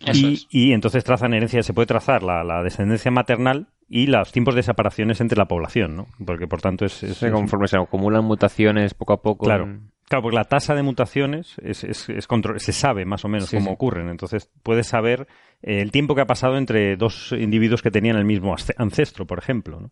Eso 0.00 0.26
Y, 0.28 0.34
es. 0.34 0.46
y 0.50 0.72
entonces 0.72 1.04
trazan 1.04 1.32
herencia, 1.34 1.62
se 1.62 1.72
puede 1.72 1.86
trazar 1.86 2.22
la, 2.22 2.44
la 2.44 2.62
descendencia 2.62 3.10
maternal 3.10 3.68
y 3.88 4.06
los 4.08 4.30
tiempos 4.32 4.54
de 4.54 4.62
separaciones 4.62 5.20
entre 5.20 5.38
la 5.38 5.46
población, 5.46 5.96
¿no? 5.96 6.06
Porque 6.24 6.46
por 6.46 6.60
tanto 6.60 6.84
es, 6.84 7.02
es- 7.02 7.16
Sí, 7.16 7.30
conforme 7.30 7.66
se 7.68 7.78
acumulan 7.78 8.24
mutaciones 8.24 8.92
poco 8.94 9.14
a 9.14 9.22
poco. 9.22 9.46
Claro. 9.46 9.64
en- 9.64 9.90
Claro, 10.08 10.22
porque 10.22 10.36
la 10.36 10.44
tasa 10.44 10.74
de 10.76 10.84
mutaciones 10.84 11.56
es, 11.64 11.82
es, 11.82 12.08
es 12.08 12.28
contro- 12.28 12.60
se 12.60 12.72
sabe 12.72 13.04
más 13.04 13.24
o 13.24 13.28
menos 13.28 13.48
Sí, 13.48 13.56
cómo 13.56 13.70
sí. 13.70 13.74
ocurren. 13.74 14.08
Entonces, 14.08 14.48
puedes 14.62 14.86
saber 14.86 15.26
eh, 15.62 15.80
el 15.80 15.90
tiempo 15.90 16.14
que 16.14 16.20
ha 16.20 16.26
pasado 16.26 16.56
entre 16.58 16.96
dos 16.96 17.32
individuos 17.32 17.82
que 17.82 17.90
tenían 17.90 18.16
el 18.16 18.24
mismo 18.24 18.54
ancestro, 18.76 19.26
por 19.26 19.38
ejemplo. 19.40 19.80
¿no? 19.80 19.90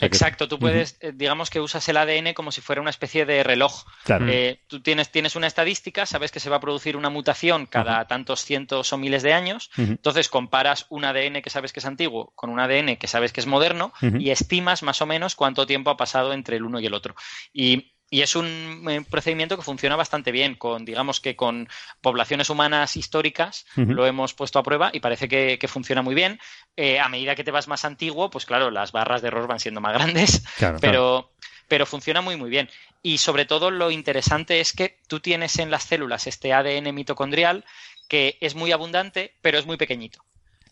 Que- 0.00 0.06
Exacto, 0.06 0.48
tú 0.48 0.58
puedes, 0.58 0.96
eh, 1.00 1.12
digamos 1.14 1.50
que 1.50 1.60
usas 1.60 1.88
el 1.88 1.96
ADN 1.96 2.34
como 2.34 2.50
si 2.52 2.60
fuera 2.60 2.80
una 2.80 2.90
especie 2.90 3.26
de 3.26 3.42
reloj. 3.42 3.84
Claro. 4.04 4.26
Eh, 4.28 4.60
tú 4.66 4.80
tienes, 4.80 5.10
tienes 5.10 5.36
una 5.36 5.46
estadística, 5.46 6.06
sabes 6.06 6.32
que 6.32 6.40
se 6.40 6.50
va 6.50 6.56
a 6.56 6.60
producir 6.60 6.96
una 6.96 7.10
mutación 7.10 7.66
cada 7.66 8.06
tantos 8.06 8.44
cientos 8.44 8.92
o 8.92 8.98
miles 8.98 9.22
de 9.22 9.32
años, 9.32 9.70
entonces 9.76 10.28
comparas 10.28 10.86
un 10.88 11.04
ADN 11.04 11.42
que 11.42 11.50
sabes 11.50 11.72
que 11.72 11.80
es 11.80 11.86
antiguo 11.86 12.32
con 12.34 12.50
un 12.50 12.58
ADN 12.60 12.96
que 12.98 13.06
sabes 13.06 13.32
que 13.32 13.40
es 13.40 13.46
moderno 13.46 13.92
y 14.20 14.30
estimas 14.30 14.82
más 14.82 15.00
o 15.02 15.06
menos 15.06 15.34
cuánto 15.36 15.66
tiempo 15.66 15.90
ha 15.90 15.96
pasado 15.96 16.32
entre 16.32 16.56
el 16.56 16.64
uno 16.64 16.80
y 16.80 16.86
el 16.86 16.94
otro. 16.94 17.14
Y, 17.52 17.92
y 18.10 18.22
es 18.22 18.34
un 18.34 18.84
eh, 18.90 19.04
procedimiento 19.08 19.56
que 19.56 19.62
funciona 19.62 19.94
bastante 19.94 20.32
bien, 20.32 20.56
con, 20.56 20.84
digamos 20.84 21.20
que 21.20 21.36
con 21.36 21.68
poblaciones 22.00 22.50
humanas 22.50 22.96
históricas 22.96 23.66
lo 23.76 24.04
hemos 24.04 24.34
puesto 24.34 24.58
a 24.58 24.64
prueba 24.64 24.90
y 24.92 24.98
parece 24.98 25.28
que, 25.28 25.58
que 25.60 25.68
funciona 25.68 26.02
muy 26.02 26.16
bien. 26.16 26.40
Eh, 26.76 26.98
a 26.98 27.08
medida 27.08 27.36
que 27.36 27.44
te 27.44 27.52
vas 27.52 27.68
más 27.68 27.84
antiguo, 27.84 28.28
pues 28.28 28.46
claro, 28.46 28.72
las 28.72 28.90
barras 28.90 29.22
de 29.22 29.28
error 29.28 29.46
van 29.46 29.60
siendo 29.60 29.80
más 29.80 29.94
grandes, 29.94 30.42
Claro, 30.58 30.78
pero, 30.80 31.30
pero 31.68 31.86
funciona 31.86 32.20
muy 32.20 32.36
muy 32.36 32.50
bien. 32.50 32.68
Y 33.00 33.18
sobre 33.18 33.46
todo 33.46 33.70
lo 33.70 33.92
interesante 33.92 34.58
es 34.58 34.72
que 34.72 34.98
tú 35.06 35.20
tienes 35.20 35.58
en 35.60 35.70
las 35.70 35.84
células 35.84 36.26
este 36.26 36.52
ADN 36.52 36.92
mitocondrial 36.92 37.64
que 38.08 38.38
es 38.40 38.56
muy 38.56 38.72
abundante, 38.72 39.36
pero 39.40 39.56
es 39.56 39.66
muy 39.66 39.76
pequeñito. 39.76 40.24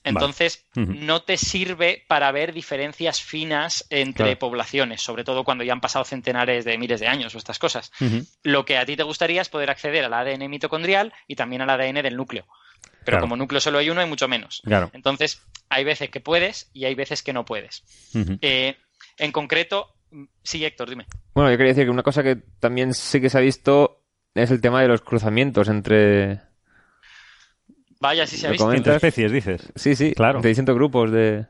Entonces, 0.04 0.64
no 0.74 1.22
te 1.22 1.36
sirve 1.36 2.04
para 2.08 2.30
ver 2.32 2.52
diferencias 2.52 3.22
finas 3.22 3.86
entre 3.90 4.24
Claro. 4.24 4.38
poblaciones, 4.38 5.02
sobre 5.02 5.24
todo 5.24 5.44
cuando 5.44 5.64
ya 5.64 5.72
han 5.72 5.80
pasado 5.80 6.04
centenares 6.04 6.64
de 6.64 6.78
miles 6.78 7.00
de 7.00 7.08
años 7.08 7.34
o 7.34 7.38
estas 7.38 7.58
cosas. 7.58 7.90
Lo 8.42 8.64
que 8.64 8.78
a 8.78 8.86
ti 8.86 8.96
te 8.96 9.02
gustaría 9.02 9.42
es 9.42 9.48
poder 9.48 9.70
acceder 9.70 10.04
al 10.04 10.14
ADN 10.14 10.48
mitocondrial 10.48 11.12
y 11.26 11.34
también 11.36 11.62
al 11.62 11.70
ADN 11.70 12.02
del 12.02 12.16
núcleo. 12.16 12.46
Pero 13.04 13.16
Claro. 13.16 13.20
como 13.22 13.36
núcleo 13.36 13.60
solo 13.60 13.78
hay 13.78 13.90
uno, 13.90 14.00
hay 14.00 14.08
mucho 14.08 14.28
menos. 14.28 14.60
Claro. 14.64 14.90
Entonces, 14.92 15.42
hay 15.68 15.84
veces 15.84 16.10
que 16.10 16.20
puedes 16.20 16.70
y 16.72 16.84
hay 16.84 16.94
veces 16.94 17.22
que 17.22 17.32
no 17.32 17.44
puedes. 17.44 17.82
Eh, 18.42 18.76
en 19.18 19.32
concreto, 19.32 19.94
mm, 20.10 20.24
sí, 20.42 20.64
Héctor, 20.64 20.90
dime. 20.90 21.06
Bueno, 21.34 21.50
yo 21.50 21.56
quería 21.56 21.72
decir 21.72 21.84
que 21.84 21.90
una 21.90 22.02
cosa 22.02 22.22
que 22.22 22.36
también 22.60 22.94
sí 22.94 23.20
que 23.20 23.30
se 23.30 23.38
ha 23.38 23.40
visto 23.40 24.02
es 24.34 24.50
el 24.50 24.60
tema 24.60 24.82
de 24.82 24.88
los 24.88 25.00
cruzamientos 25.00 25.68
entre... 25.68 26.40
Vaya, 28.00 28.26
si 28.26 28.36
se 28.36 28.46
ha 28.46 28.50
¿Lo 28.50 28.52
visto. 28.52 28.64
comentas? 28.64 28.94
Entre 28.94 29.08
especies, 29.08 29.32
dices. 29.32 29.72
Sí, 29.74 29.96
sí, 29.96 30.12
Claro. 30.14 30.38
entre 30.38 30.48
distintos 30.50 30.74
grupos 30.74 31.10
de... 31.10 31.46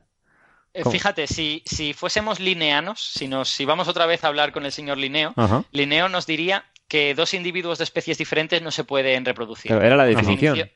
Eh, 0.75 0.83
¿Cómo? 0.83 0.93
Fíjate, 0.93 1.27
si, 1.27 1.63
si 1.67 1.93
fuésemos 1.95 2.41
lineanos, 2.41 3.01
si, 3.01 3.27
nos, 3.29 3.49
si 3.49 3.65
vamos 3.65 3.89
otra 3.89 4.07
vez 4.07 4.23
a 4.25 4.29
hablar 4.29 4.53
con 4.53 4.65
el 4.65 4.73
señor 4.73 4.99
Linneo, 4.99 5.33
Ajá. 5.37 5.65
Linneo 5.73 6.09
nos 6.09 6.27
diría 6.27 6.65
que 6.89 7.15
dos 7.15 7.35
individuos 7.35 7.79
de 7.79 7.85
especies 7.85 8.17
diferentes 8.19 8.63
no 8.63 8.71
se 8.71 8.85
pueden 8.85 9.25
reproducir. 9.25 9.73
Era 9.73 9.97
la 9.97 10.05
definición. 10.07 10.71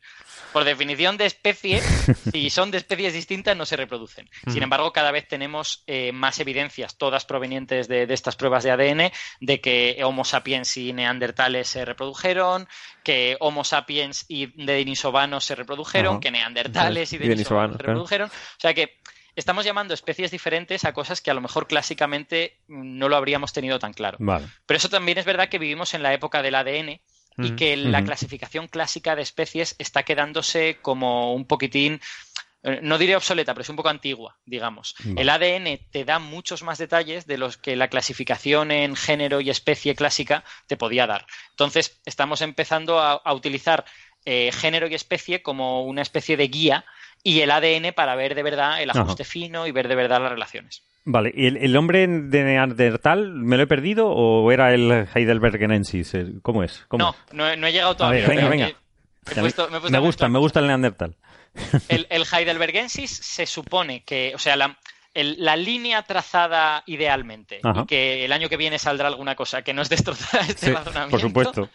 Por 0.53 0.65
definición 0.65 1.17
de 1.17 1.27
especie, 1.27 1.81
si 2.33 2.51
son 2.51 2.71
de 2.71 2.79
especies 2.79 3.15
distintas, 3.15 3.57
no 3.57 3.67
se 3.67 3.77
reproducen. 3.77 4.29
Sin 4.49 4.63
embargo, 4.63 4.93
cada 4.93 5.11
vez 5.11 5.27
tenemos 5.29 5.83
eh, 5.87 6.13
más 6.13 6.39
evidencias, 6.41 6.97
todas 6.97 7.25
provenientes 7.25 7.89
de, 7.89 8.07
de 8.07 8.15
estas 8.15 8.37
pruebas 8.37 8.65
de 8.65 8.71
ADN, 8.71 9.13
de 9.41 9.61
que 9.61 10.01
Homo 10.05 10.25
sapiens 10.25 10.77
y 10.77 10.93
neandertales 10.93 11.69
se 11.69 11.85
reprodujeron, 11.85 12.69
que 13.03 13.37
Homo 13.41 13.65
sapiens 13.65 14.25
y 14.29 14.47
denisovanos 14.63 15.45
se 15.45 15.55
reprodujeron, 15.55 16.21
que 16.21 16.31
neandertales 16.31 17.13
y 17.13 17.17
Y 17.17 17.19
denisovanos 17.21 17.77
se 17.77 17.79
claro. 17.79 17.93
reprodujeron. 17.95 18.29
O 18.29 18.61
sea 18.61 18.75
que 18.75 18.99
estamos 19.35 19.65
llamando 19.65 19.95
especies 19.95 20.31
diferentes 20.31 20.85
a 20.85 20.93
cosas 20.93 21.21
que 21.21 21.31
a 21.31 21.35
lo 21.35 21.41
mejor 21.41 21.67
clásicamente 21.67 22.59
mm, 22.69 22.99
no 22.99 23.09
lo 23.09 23.17
habríamos 23.17 23.53
tenido 23.53 23.79
tan 23.79 23.93
claro. 23.93 24.19
Vale. 24.21 24.47
Pero 24.67 24.77
eso 24.77 24.89
también 24.89 25.19
es 25.19 25.25
verdad 25.25 25.49
que 25.49 25.59
vivimos 25.59 25.95
en 25.95 26.03
la 26.03 26.13
época 26.13 26.43
del 26.43 26.55
ADN 26.55 27.01
y 27.41 27.53
Ujú, 27.53 27.53
que 27.53 27.77
la 27.77 28.03
clasificación 28.03 28.69
clásica 28.69 29.17
de 29.17 29.23
especies 29.23 29.75
está 29.79 30.03
quedándose 30.05 30.79
como 30.83 31.35
un 31.35 31.47
poquitín, 31.47 32.01
eh, 32.63 32.81
no 32.83 32.99
diré 32.99 33.17
obsoleta, 33.17 33.55
pero 33.55 33.63
es 33.63 33.69
un 33.69 33.77
poco 33.77 33.89
antigua, 33.89 34.39
digamos. 34.45 34.95
El 35.15 35.29
ADN 35.29 35.89
te 35.91 36.05
da 36.05 36.19
muchos 36.19 36.63
más 36.63 36.79
detalles 36.79 37.27
de 37.27 37.39
los 37.39 37.57
que 37.57 37.77
la 37.77 37.89
clasificación 37.89 38.71
en 38.71 38.97
género 38.97 39.41
y 39.41 39.51
especie 39.51 39.95
clásica 39.95 40.45
te 40.67 40.77
podía 40.77 41.07
dar. 41.07 41.27
Entonces, 41.51 42.01
estamos 42.05 42.41
empezando 42.41 43.01
a, 43.01 43.15
a 43.15 43.35
utilizar 43.35 43.85
eh, 44.25 44.53
género 44.53 44.87
y 44.87 44.95
especie 44.95 45.43
como 45.43 45.85
una 45.85 46.03
especie 46.03 46.37
de 46.37 46.49
guía 46.49 46.85
y 47.23 47.41
el 47.41 47.51
ADN 47.51 47.93
para 47.95 48.15
ver 48.17 48.35
de 48.35 48.43
verdad 48.43 48.83
el 48.83 48.91
Ajá. 48.91 49.01
ajuste 49.03 49.25
fino 49.25 49.67
y 49.67 49.73
ver 49.73 49.89
de 49.89 49.95
verdad 49.95 50.21
las 50.21 50.31
relaciones. 50.33 50.83
Vale, 51.05 51.33
¿y 51.35 51.47
el, 51.47 51.57
el 51.57 51.77
hombre 51.77 52.07
de 52.07 52.45
Neandertal 52.45 53.33
me 53.35 53.57
lo 53.57 53.65
he 53.65 53.67
perdido 53.67 54.09
o 54.09 54.51
era 54.53 54.73
el 54.73 55.09
Heidelbergenensis? 55.15 56.15
Eh, 56.15 56.27
¿Cómo 56.43 56.63
es? 56.63 56.85
¿Cómo 56.89 57.05
No, 57.05 57.11
es? 57.11 57.35
no, 57.35 57.49
he- 57.49 57.57
no 57.57 57.67
he 57.67 57.73
llegado 57.73 57.93
A 57.93 57.97
todavía. 57.97 58.21
ver, 58.21 58.29
venga, 58.29 58.41
pero 58.43 58.51
venga. 58.51 58.69
he 58.69 59.41
puesto- 59.41 59.69
me 59.91 59.99
he 59.99 60.01
gusta, 60.01 60.29
me 60.29 60.39
gusta 60.39 60.61
el 60.61 60.67
Neandertal. 60.69 61.17
El, 61.89 62.07
el 62.09 62.25
Heidelbergensis 62.33 63.11
se 63.11 63.47
supone 63.47 64.05
que, 64.05 64.33
o 64.35 64.39
sea, 64.39 64.57
la, 64.57 64.79
el- 65.13 65.37
la 65.39 65.57
línea 65.57 66.03
trazada 66.03 66.83
idealmente, 66.87 67.61
Ajá. 67.63 67.83
y 67.83 67.87
que 67.87 68.25
el 68.25 68.33
año 68.33 68.49
que 68.49 68.57
viene 68.57 68.79
saldrá 68.79 69.09
alguna 69.09 69.35
cosa 69.35 69.63
que 69.63 69.75
nos 69.75 69.89
destrozará 69.91 70.43
este 70.49 70.67
Sí, 70.67 70.73
razonamiento. 70.73 71.11
por 71.11 71.21
supuesto. 71.21 71.69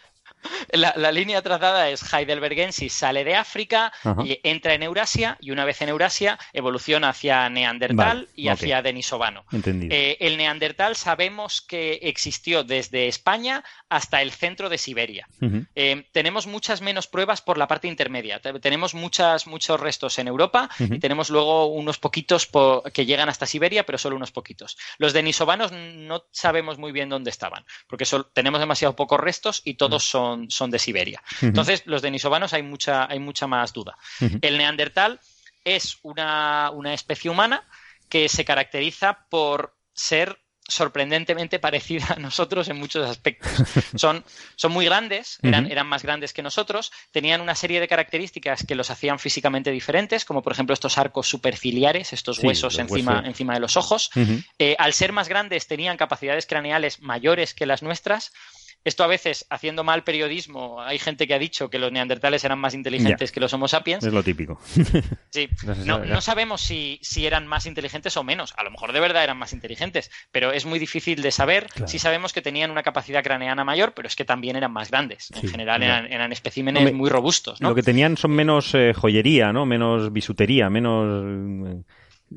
La, 0.72 0.92
la 0.96 1.12
línea 1.12 1.42
trazada 1.42 1.88
es 1.90 2.02
Heidelbergensis 2.12 2.92
sale 2.92 3.24
de 3.24 3.34
África 3.36 3.92
Ajá. 4.04 4.22
y 4.24 4.38
entra 4.42 4.74
en 4.74 4.82
Eurasia 4.82 5.36
y 5.40 5.50
una 5.50 5.64
vez 5.64 5.80
en 5.82 5.88
Eurasia 5.88 6.38
evoluciona 6.52 7.08
hacia 7.10 7.48
Neandertal 7.48 7.96
Vale, 7.96 8.28
y 8.34 8.48
hacia 8.48 8.82
Denisovano. 8.82 9.44
Entendido. 9.52 9.94
Eh, 9.94 10.16
el 10.20 10.36
Neandertal 10.36 10.94
sabemos 10.96 11.60
que 11.60 11.94
existió 12.02 12.64
desde 12.64 13.08
España 13.08 13.64
hasta 13.88 14.22
el 14.22 14.32
centro 14.32 14.68
de 14.68 14.78
Siberia. 14.78 15.26
Eh, 15.74 16.04
tenemos 16.12 16.46
muchas 16.46 16.80
menos 16.82 17.06
pruebas 17.06 17.40
por 17.42 17.58
la 17.58 17.66
parte 17.66 17.88
intermedia. 17.88 18.40
Te- 18.40 18.58
Tenemos 18.60 18.94
muchas, 18.94 19.46
muchos 19.46 19.80
restos 19.80 20.18
en 20.18 20.28
Europa 20.28 20.68
y 20.78 20.98
tenemos 20.98 21.30
luego 21.30 21.66
unos 21.66 21.98
poquitos 21.98 22.46
po- 22.46 22.82
que 22.92 23.06
llegan 23.06 23.28
hasta 23.28 23.46
Siberia, 23.46 23.84
pero 23.86 23.98
solo 23.98 24.16
unos 24.16 24.30
poquitos. 24.32 24.76
Los 24.98 25.12
denisovanos 25.12 25.72
no 25.72 26.24
sabemos 26.30 26.78
muy 26.78 26.92
bien 26.92 27.08
dónde 27.08 27.30
estaban, 27.30 27.64
porque 27.86 28.04
tenemos 28.32 28.60
demasiado 28.60 28.94
pocos 28.94 29.18
restos 29.18 29.62
y 29.64 29.74
todos 29.74 30.04
son, 30.04 30.37
son 30.48 30.70
de 30.70 30.78
Siberia. 30.78 31.22
Entonces, 31.42 31.82
los 31.86 32.02
denisovanos 32.02 32.52
hay 32.52 32.62
mucha, 32.62 33.10
hay 33.10 33.18
mucha 33.18 33.46
más 33.46 33.72
duda. 33.72 33.96
El 34.40 34.58
neandertal 34.58 35.20
es 35.64 35.98
una, 36.02 36.70
una 36.72 36.94
especie 36.94 37.30
humana 37.30 37.62
que 38.08 38.28
se 38.28 38.44
caracteriza 38.44 39.26
por 39.28 39.76
ser 39.92 40.38
sorprendentemente 40.70 41.58
parecida 41.66 42.14
a 42.16 42.20
nosotros 42.20 42.68
en 42.68 42.76
muchos 42.78 43.08
aspectos. 43.08 43.50
Son, 43.96 44.22
son 44.54 44.72
muy 44.72 44.84
grandes, 44.84 45.38
eran, 45.42 45.70
eran 45.70 45.86
más 45.86 46.02
grandes 46.02 46.32
que 46.34 46.42
nosotros, 46.42 46.92
tenían 47.10 47.40
una 47.40 47.54
serie 47.54 47.80
de 47.80 47.88
características 47.88 48.64
que 48.66 48.74
los 48.74 48.90
hacían 48.90 49.18
físicamente 49.18 49.70
diferentes, 49.70 50.24
como 50.26 50.42
por 50.42 50.52
ejemplo 50.52 50.74
estos 50.74 50.98
arcos 50.98 51.26
superciliares, 51.26 52.12
estos 52.12 52.36
Sí, 52.36 52.46
huesos 52.46 52.78
encima, 52.78 53.12
huesos. 53.12 53.28
encima 53.28 53.54
de 53.54 53.60
los 53.60 53.76
ojos. 53.78 54.10
Eh, 54.58 54.76
al 54.78 54.92
ser 54.92 55.12
más 55.12 55.28
grandes 55.28 55.66
tenían 55.66 55.96
capacidades 55.96 56.46
craneales 56.46 57.00
mayores 57.00 57.54
que 57.54 57.64
las 57.66 57.82
nuestras. 57.82 58.32
Esto 58.88 59.04
a 59.04 59.06
veces, 59.06 59.44
haciendo 59.50 59.84
mal 59.84 60.02
periodismo, 60.02 60.80
hay 60.80 60.98
gente 60.98 61.26
que 61.26 61.34
ha 61.34 61.38
dicho 61.38 61.68
que 61.68 61.78
los 61.78 61.92
neandertales 61.92 62.42
eran 62.42 62.58
más 62.58 62.72
inteligentes 62.72 63.32
que 63.32 63.38
los 63.38 63.52
homo 63.52 63.68
sapiens. 63.68 64.02
Es 64.02 64.14
lo 64.14 64.22
típico. 64.22 64.58
Sí, 65.30 65.46
No 65.84 66.20
sabemos 66.22 66.62
si, 66.62 66.98
si 67.02 67.26
eran 67.26 67.46
más 67.46 67.66
inteligentes 67.66 68.16
o 68.16 68.24
menos. 68.24 68.54
A 68.56 68.64
lo 68.64 68.70
mejor 68.70 68.94
de 68.94 69.00
verdad 69.00 69.22
eran 69.24 69.36
más 69.36 69.52
inteligentes, 69.52 70.10
pero 70.32 70.52
es 70.52 70.64
muy 70.64 70.78
difícil 70.78 71.20
de 71.20 71.30
saber. 71.32 71.66
Claro. 71.66 71.86
Sí 71.86 71.98
sabemos 71.98 72.32
que 72.32 72.40
tenían 72.40 72.70
una 72.70 72.82
capacidad 72.82 73.22
craneana 73.22 73.62
mayor, 73.62 73.92
pero 73.92 74.08
es 74.08 74.16
que 74.16 74.24
también 74.24 74.56
eran 74.56 74.72
más 74.72 74.90
grandes. 74.90 75.28
Sí, 75.34 75.40
en 75.42 75.50
general 75.50 75.82
eran, 75.82 76.10
eran 76.10 76.32
especímenes 76.32 76.80
Hombre, 76.80 76.94
muy 76.94 77.10
robustos, 77.10 77.60
¿no? 77.60 77.68
Lo 77.68 77.74
que 77.74 77.82
tenían 77.82 78.16
son 78.16 78.30
menos 78.30 78.74
eh, 78.74 78.94
joyería, 78.94 79.52
¿no? 79.52 79.66
Menos 79.66 80.14
bisutería, 80.14 80.70
menos... 80.70 81.24
eh, 81.68 81.82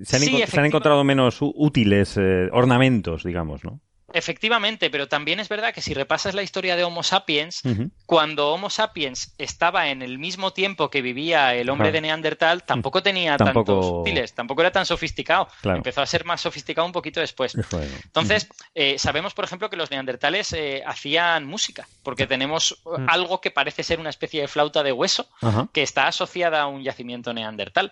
Se 0.04 0.18
han, 0.18 0.22
Sí, 0.24 0.44
se 0.46 0.60
han 0.60 0.66
encontrado 0.66 1.06
menos 1.06 1.38
útiles 1.40 2.18
eh, 2.18 2.50
ornamentos, 2.52 3.24
digamos, 3.24 3.64
¿no? 3.64 3.80
Efectivamente, 4.14 4.90
pero 4.90 5.08
también 5.08 5.40
es 5.40 5.50
verdad 5.50 5.74
que 5.74 5.82
si 5.82 5.94
repasas 5.94 6.34
la 6.36 6.44
historia 6.44 6.76
de 6.76 6.84
Homo 6.84 7.04
sapiens, 7.04 7.62
cuando 8.06 8.52
Homo 8.54 8.70
sapiens 8.70 9.34
estaba 9.38 9.90
en 9.90 10.02
el 10.02 10.20
mismo 10.20 10.52
tiempo 10.54 10.90
que 10.90 11.02
vivía 11.02 11.54
el 11.56 11.70
hombre 11.70 11.86
Claro. 11.90 11.94
de 11.94 12.02
Neandertal, 12.02 12.64
tampoco 12.64 13.02
tenía 13.04 13.38
Tampoco- 13.38 13.74
tantos 13.74 13.92
útiles, 14.02 14.34
tampoco 14.34 14.62
era 14.62 14.72
tan 14.72 14.86
sofisticado. 14.86 15.48
Claro. 15.62 15.78
Empezó 15.78 16.02
a 16.02 16.06
ser 16.06 16.26
más 16.26 16.42
sofisticado 16.42 16.86
un 16.86 16.92
poquito 16.94 17.20
después. 17.20 17.56
Bueno. 17.72 17.92
Entonces, 18.04 18.48
eh, 18.76 18.98
sabemos, 19.00 19.34
por 19.34 19.46
ejemplo, 19.46 19.70
que 19.70 19.78
los 19.78 19.92
neandertales 19.92 20.52
eh, 20.54 20.84
hacían 20.86 21.46
música, 21.46 21.88
porque 22.04 22.28
tenemos 22.28 22.72
eh, 22.86 23.06
algo 23.08 23.42
que 23.42 23.52
parece 23.52 23.84
ser 23.84 24.00
una 24.00 24.10
especie 24.10 24.42
de 24.42 24.48
flauta 24.48 24.84
de 24.84 24.92
hueso 24.92 25.28
que 25.74 25.82
está 25.84 26.08
asociada 26.08 26.62
a 26.62 26.68
un 26.68 26.84
yacimiento 26.84 27.34
neandertal. 27.34 27.92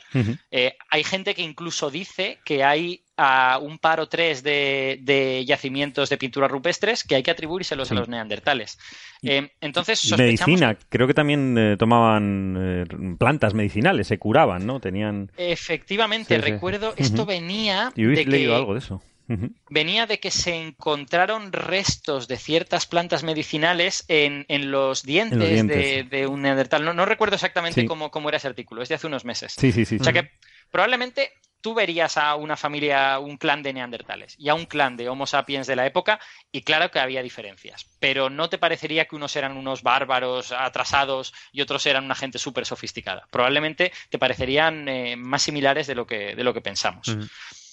Eh, 0.52 0.76
hay 0.90 1.04
gente 1.04 1.34
que 1.36 1.42
incluso 1.42 1.90
dice 1.90 2.40
que 2.46 2.64
hay 2.64 3.04
a 3.22 3.58
un 3.62 3.78
par 3.80 4.00
o 4.00 4.08
tres 4.08 4.42
de, 4.44 4.98
de 5.02 5.44
yacimientos 5.46 6.10
de 6.10 6.18
pinturas 6.18 6.50
rupestres 6.50 7.04
que 7.04 7.16
hay 7.16 7.24
que 7.24 7.32
atribuírselos 7.32 7.90
Sí. 7.90 7.94
a 7.94 7.98
los 8.00 8.08
neandertales. 8.08 8.80
Eh, 9.22 9.52
entonces, 9.60 10.00
sospechamos 10.00 10.48
Medicina, 10.62 10.78
creo 10.88 11.06
que 11.06 11.14
también 11.14 11.58
eh, 11.58 11.76
tomaban 11.78 12.56
eh, 12.58 12.86
plantas 13.20 13.54
medicinales, 13.54 14.08
se 14.08 14.18
curaban, 14.18 14.66
¿no? 14.66 14.80
Tenían... 14.80 15.30
Efectivamente, 15.38 16.36
Sí, 16.38 16.42
sí. 16.42 16.52
recuerdo, 16.52 16.94
esto 16.96 17.26
venía 17.26 17.92
Yo 17.96 18.08
de 18.10 18.24
leído 18.26 18.52
que 18.52 18.56
algo 18.56 18.74
de 18.74 18.80
eso. 18.80 19.02
Ujú. 19.28 19.52
venía 19.70 20.08
de 20.08 20.20
que 20.20 20.32
se 20.32 20.56
encontraron 20.56 21.52
restos 21.54 22.28
de 22.28 22.36
ciertas 22.38 22.88
plantas 22.88 23.24
medicinales 23.24 24.04
en, 24.08 24.46
en 24.48 24.72
los 24.72 25.04
dientes, 25.04 25.34
En 25.34 25.40
los 25.40 25.50
dientes, 25.50 26.10
de, 26.10 26.26
un 26.26 26.42
neandertal. 26.42 26.84
No, 26.84 26.94
no 26.96 27.06
recuerdo 27.06 27.36
exactamente 27.36 27.82
Sí. 27.82 27.86
cómo, 27.88 28.10
cómo 28.10 28.30
era 28.30 28.38
ese 28.38 28.48
artículo, 28.48 28.82
es 28.82 28.90
de 28.90 28.96
hace 28.96 29.06
unos 29.06 29.26
meses. 29.26 29.54
Sí, 29.56 29.72
sí, 29.72 29.86
sí. 29.86 29.98
O 30.00 30.04
sea 30.04 30.14
que 30.14 30.32
probablemente 30.72 31.32
tú 31.62 31.74
verías 31.74 32.18
a 32.18 32.36
una 32.36 32.56
familia, 32.56 33.20
un 33.20 33.38
clan 33.38 33.64
de 33.64 33.74
neandertales 33.74 34.36
y 34.38 34.50
a 34.50 34.54
un 34.54 34.66
clan 34.66 34.98
de 34.98 35.10
Homo 35.10 35.28
sapiens 35.28 35.68
de 35.68 35.76
la 35.76 35.86
época 35.86 36.20
y 36.52 36.62
claro 36.62 36.92
que 36.92 37.00
había 37.00 37.22
diferencias, 37.22 37.86
pero 38.00 38.30
no 38.30 38.50
te 38.50 38.58
parecería 38.58 39.06
que 39.06 39.16
unos 39.16 39.36
eran 39.36 39.58
unos 39.58 39.84
bárbaros 39.84 40.52
atrasados 40.52 41.34
y 41.52 41.62
otros 41.62 41.86
eran 41.86 42.06
una 42.06 42.16
gente 42.16 42.40
súper 42.40 42.66
sofisticada. 42.66 43.28
Probablemente 43.30 43.92
te 44.10 44.20
parecerían 44.20 44.88
eh, 44.88 45.16
más 45.16 45.44
similares 45.44 45.88
de 45.88 45.96
lo 45.96 46.08
que, 46.08 46.36
de 46.36 46.44
lo 46.44 46.54
que 46.54 46.62
pensamos. 46.62 47.18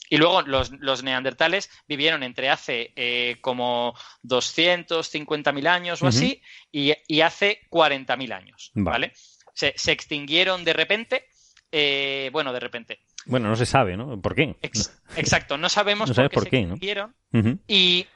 Y 0.08 0.18
luego 0.18 0.42
los, 0.42 0.70
los 0.78 1.02
neandertales 1.02 1.70
vivieron 1.88 2.22
entre 2.22 2.48
hace 2.48 2.92
eh, 2.96 3.38
como 3.40 3.94
250.000 4.22 5.66
años 5.66 6.02
o 6.02 6.06
así 6.06 6.42
y, 6.70 6.94
y 7.08 7.20
hace 7.22 7.62
40.000 7.70 8.32
años, 8.32 8.70
Vale. 8.74 9.08
¿vale? 9.08 9.12
Se, 9.52 9.74
se 9.76 9.92
extinguieron 9.92 10.64
de 10.64 10.72
repente, 10.74 11.26
eh, 11.72 12.30
bueno, 12.32 12.52
de 12.52 12.60
repente. 12.60 13.00
Bueno, 13.26 13.48
no 13.48 13.56
se 13.56 13.66
sabe, 13.66 13.96
¿no? 13.96 14.20
¿Por 14.20 14.34
qué? 14.34 14.56
Ex- 14.62 14.92
exacto, 15.16 15.58
no 15.58 15.68
sabemos 15.68 16.08
No 16.08 16.14
por 16.14 16.28
qué 16.30 16.34
por 16.34 16.44
se 16.44 16.50
qué, 16.50 16.66
¿no? 16.66 17.12
Ujú. 17.32 17.58
y 17.68 18.06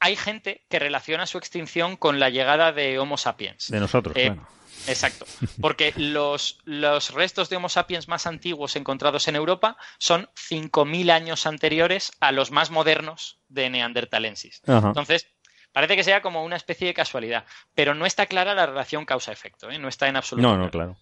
hay 0.00 0.16
gente 0.16 0.64
que 0.70 0.78
relaciona 0.78 1.26
su 1.26 1.38
extinción 1.38 1.96
con 1.96 2.18
la 2.20 2.30
llegada 2.30 2.72
de 2.72 2.98
Homo 2.98 3.16
sapiens. 3.18 3.68
De 3.70 3.80
nosotros, 3.80 4.16
Eh, 4.16 4.26
claro. 4.26 4.46
Exacto, 4.86 5.26
porque 5.60 5.92
los, 5.96 6.60
los 6.64 7.12
restos 7.12 7.48
de 7.50 7.56
Homo 7.56 7.68
sapiens 7.68 8.06
más 8.08 8.26
antiguos 8.26 8.76
encontrados 8.76 9.26
en 9.28 9.34
Europa 9.36 9.76
son 9.98 10.30
5.000 10.36 11.10
años 11.10 11.46
anteriores 11.46 12.12
a 12.20 12.30
los 12.32 12.50
más 12.52 12.70
modernos 12.70 13.40
de 13.48 13.68
Neandertalensis. 13.70 14.62
Entonces, 14.66 15.26
parece 15.72 15.96
que 15.96 16.04
sea 16.04 16.22
como 16.22 16.44
una 16.44 16.56
especie 16.56 16.86
de 16.86 16.94
casualidad, 16.94 17.44
pero 17.74 17.94
no 17.94 18.06
está 18.06 18.26
clara 18.26 18.54
la 18.54 18.66
relación 18.66 19.04
causa-efecto, 19.04 19.68
¿eh? 19.70 19.78
no 19.80 19.88
está 19.88 20.06
en 20.08 20.16
absoluto. 20.16 20.48
No, 20.48 20.56
no, 20.56 20.70
claro. 20.70 20.96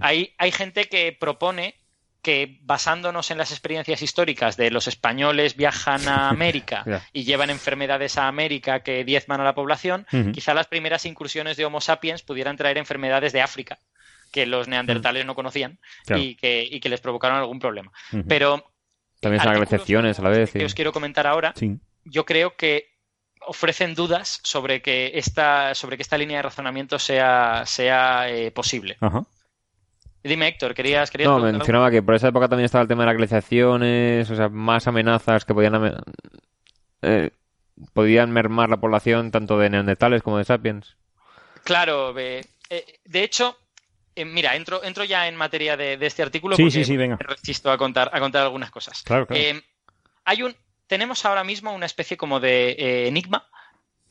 Hay, 0.00 0.34
hay 0.38 0.50
gente 0.50 0.88
que 0.88 1.16
propone 1.18 1.76
que 2.22 2.58
basándonos 2.62 3.30
en 3.32 3.38
las 3.38 3.50
experiencias 3.50 4.00
históricas 4.00 4.56
de 4.56 4.70
los 4.70 4.86
españoles 4.88 5.56
viajan 5.56 6.06
a 6.08 6.28
América 6.30 6.84
y 7.12 7.24
llevan 7.24 7.50
enfermedades 7.50 8.16
a 8.16 8.28
América 8.28 8.82
que 8.84 9.04
diezman 9.04 9.40
a 9.40 9.44
la 9.44 9.54
población, 9.54 10.06
Ujú. 10.12 10.32
quizá 10.32 10.54
las 10.54 10.68
primeras 10.68 11.04
incursiones 11.04 11.56
de 11.56 11.64
Homo 11.64 11.80
sapiens 11.80 12.22
pudieran 12.22 12.56
traer 12.56 12.78
enfermedades 12.78 13.32
de 13.32 13.42
África 13.42 13.78
que 14.30 14.46
los 14.46 14.66
neandertales 14.68 15.26
no 15.26 15.34
conocían 15.34 15.78
Claro. 16.06 16.22
y, 16.22 16.36
que, 16.36 16.62
y 16.62 16.80
que 16.80 16.88
les 16.88 17.00
provocaron 17.00 17.36
algún 17.38 17.58
problema. 17.58 17.92
Pero 18.28 18.72
También 19.20 19.42
son 19.42 19.60
excepciones 19.62 20.18
a 20.18 20.22
la 20.22 20.30
vez. 20.30 20.52
que 20.52 20.60
sí. 20.60 20.64
os 20.64 20.74
quiero 20.74 20.92
comentar 20.92 21.26
ahora, 21.26 21.52
Sí. 21.56 21.76
yo 22.04 22.24
creo 22.24 22.56
que 22.56 22.86
ofrecen 23.44 23.94
dudas 23.94 24.40
sobre 24.44 24.80
que 24.80 25.10
esta, 25.16 25.74
sobre 25.74 25.96
que 25.96 26.02
esta 26.02 26.16
línea 26.16 26.38
de 26.38 26.42
razonamiento 26.44 26.98
sea, 27.00 27.64
sea 27.66 28.30
eh, 28.30 28.52
posible. 28.52 28.96
Ajá. 29.00 29.24
Dime, 30.24 30.46
Héctor, 30.48 30.74
¿querías, 30.74 31.10
querías 31.10 31.28
No, 31.28 31.36
algo? 31.36 31.46
mencionaba 31.50 31.90
que 31.90 32.02
por 32.02 32.14
esa 32.14 32.28
época 32.28 32.48
también 32.48 32.66
estaba 32.66 32.82
el 32.82 32.88
tema 32.88 33.02
de 33.02 33.06
las 33.08 33.16
glaciaciones, 33.16 34.30
o 34.30 34.36
sea, 34.36 34.48
más 34.48 34.86
amenazas 34.86 35.44
que 35.44 35.52
podían 35.54 36.00
eh, 37.02 37.30
podían 37.92 38.30
mermar 38.30 38.70
la 38.70 38.76
población 38.78 39.30
tanto 39.30 39.58
de 39.58 39.70
neandertales 39.70 40.22
como 40.22 40.38
de 40.38 40.44
sapiens. 40.44 40.96
Claro, 41.64 42.16
eh, 42.18 42.42
eh, 42.70 42.84
de 43.04 43.22
hecho, 43.24 43.56
eh, 44.14 44.24
mira, 44.24 44.54
entro, 44.56 44.82
entro 44.84 45.04
ya 45.04 45.26
en 45.26 45.36
materia 45.36 45.76
de, 45.76 45.96
de 45.96 46.06
este 46.06 46.22
artículo 46.22 46.54
Sí, 46.56 46.62
porque 46.62 46.72
sí, 46.72 46.84
sí, 46.84 46.96
venga. 46.96 47.16
me 47.18 47.26
resisto 47.26 47.70
a 47.70 47.78
contar, 47.78 48.10
a 48.12 48.20
contar 48.20 48.42
algunas 48.42 48.70
cosas. 48.70 49.02
Claro, 49.02 49.26
claro. 49.26 49.42
Eh, 49.42 49.62
hay 50.24 50.42
un, 50.42 50.54
tenemos 50.86 51.24
ahora 51.24 51.42
mismo 51.44 51.72
una 51.74 51.86
especie 51.86 52.16
como 52.16 52.38
de 52.40 52.70
eh, 52.72 53.08
enigma 53.08 53.48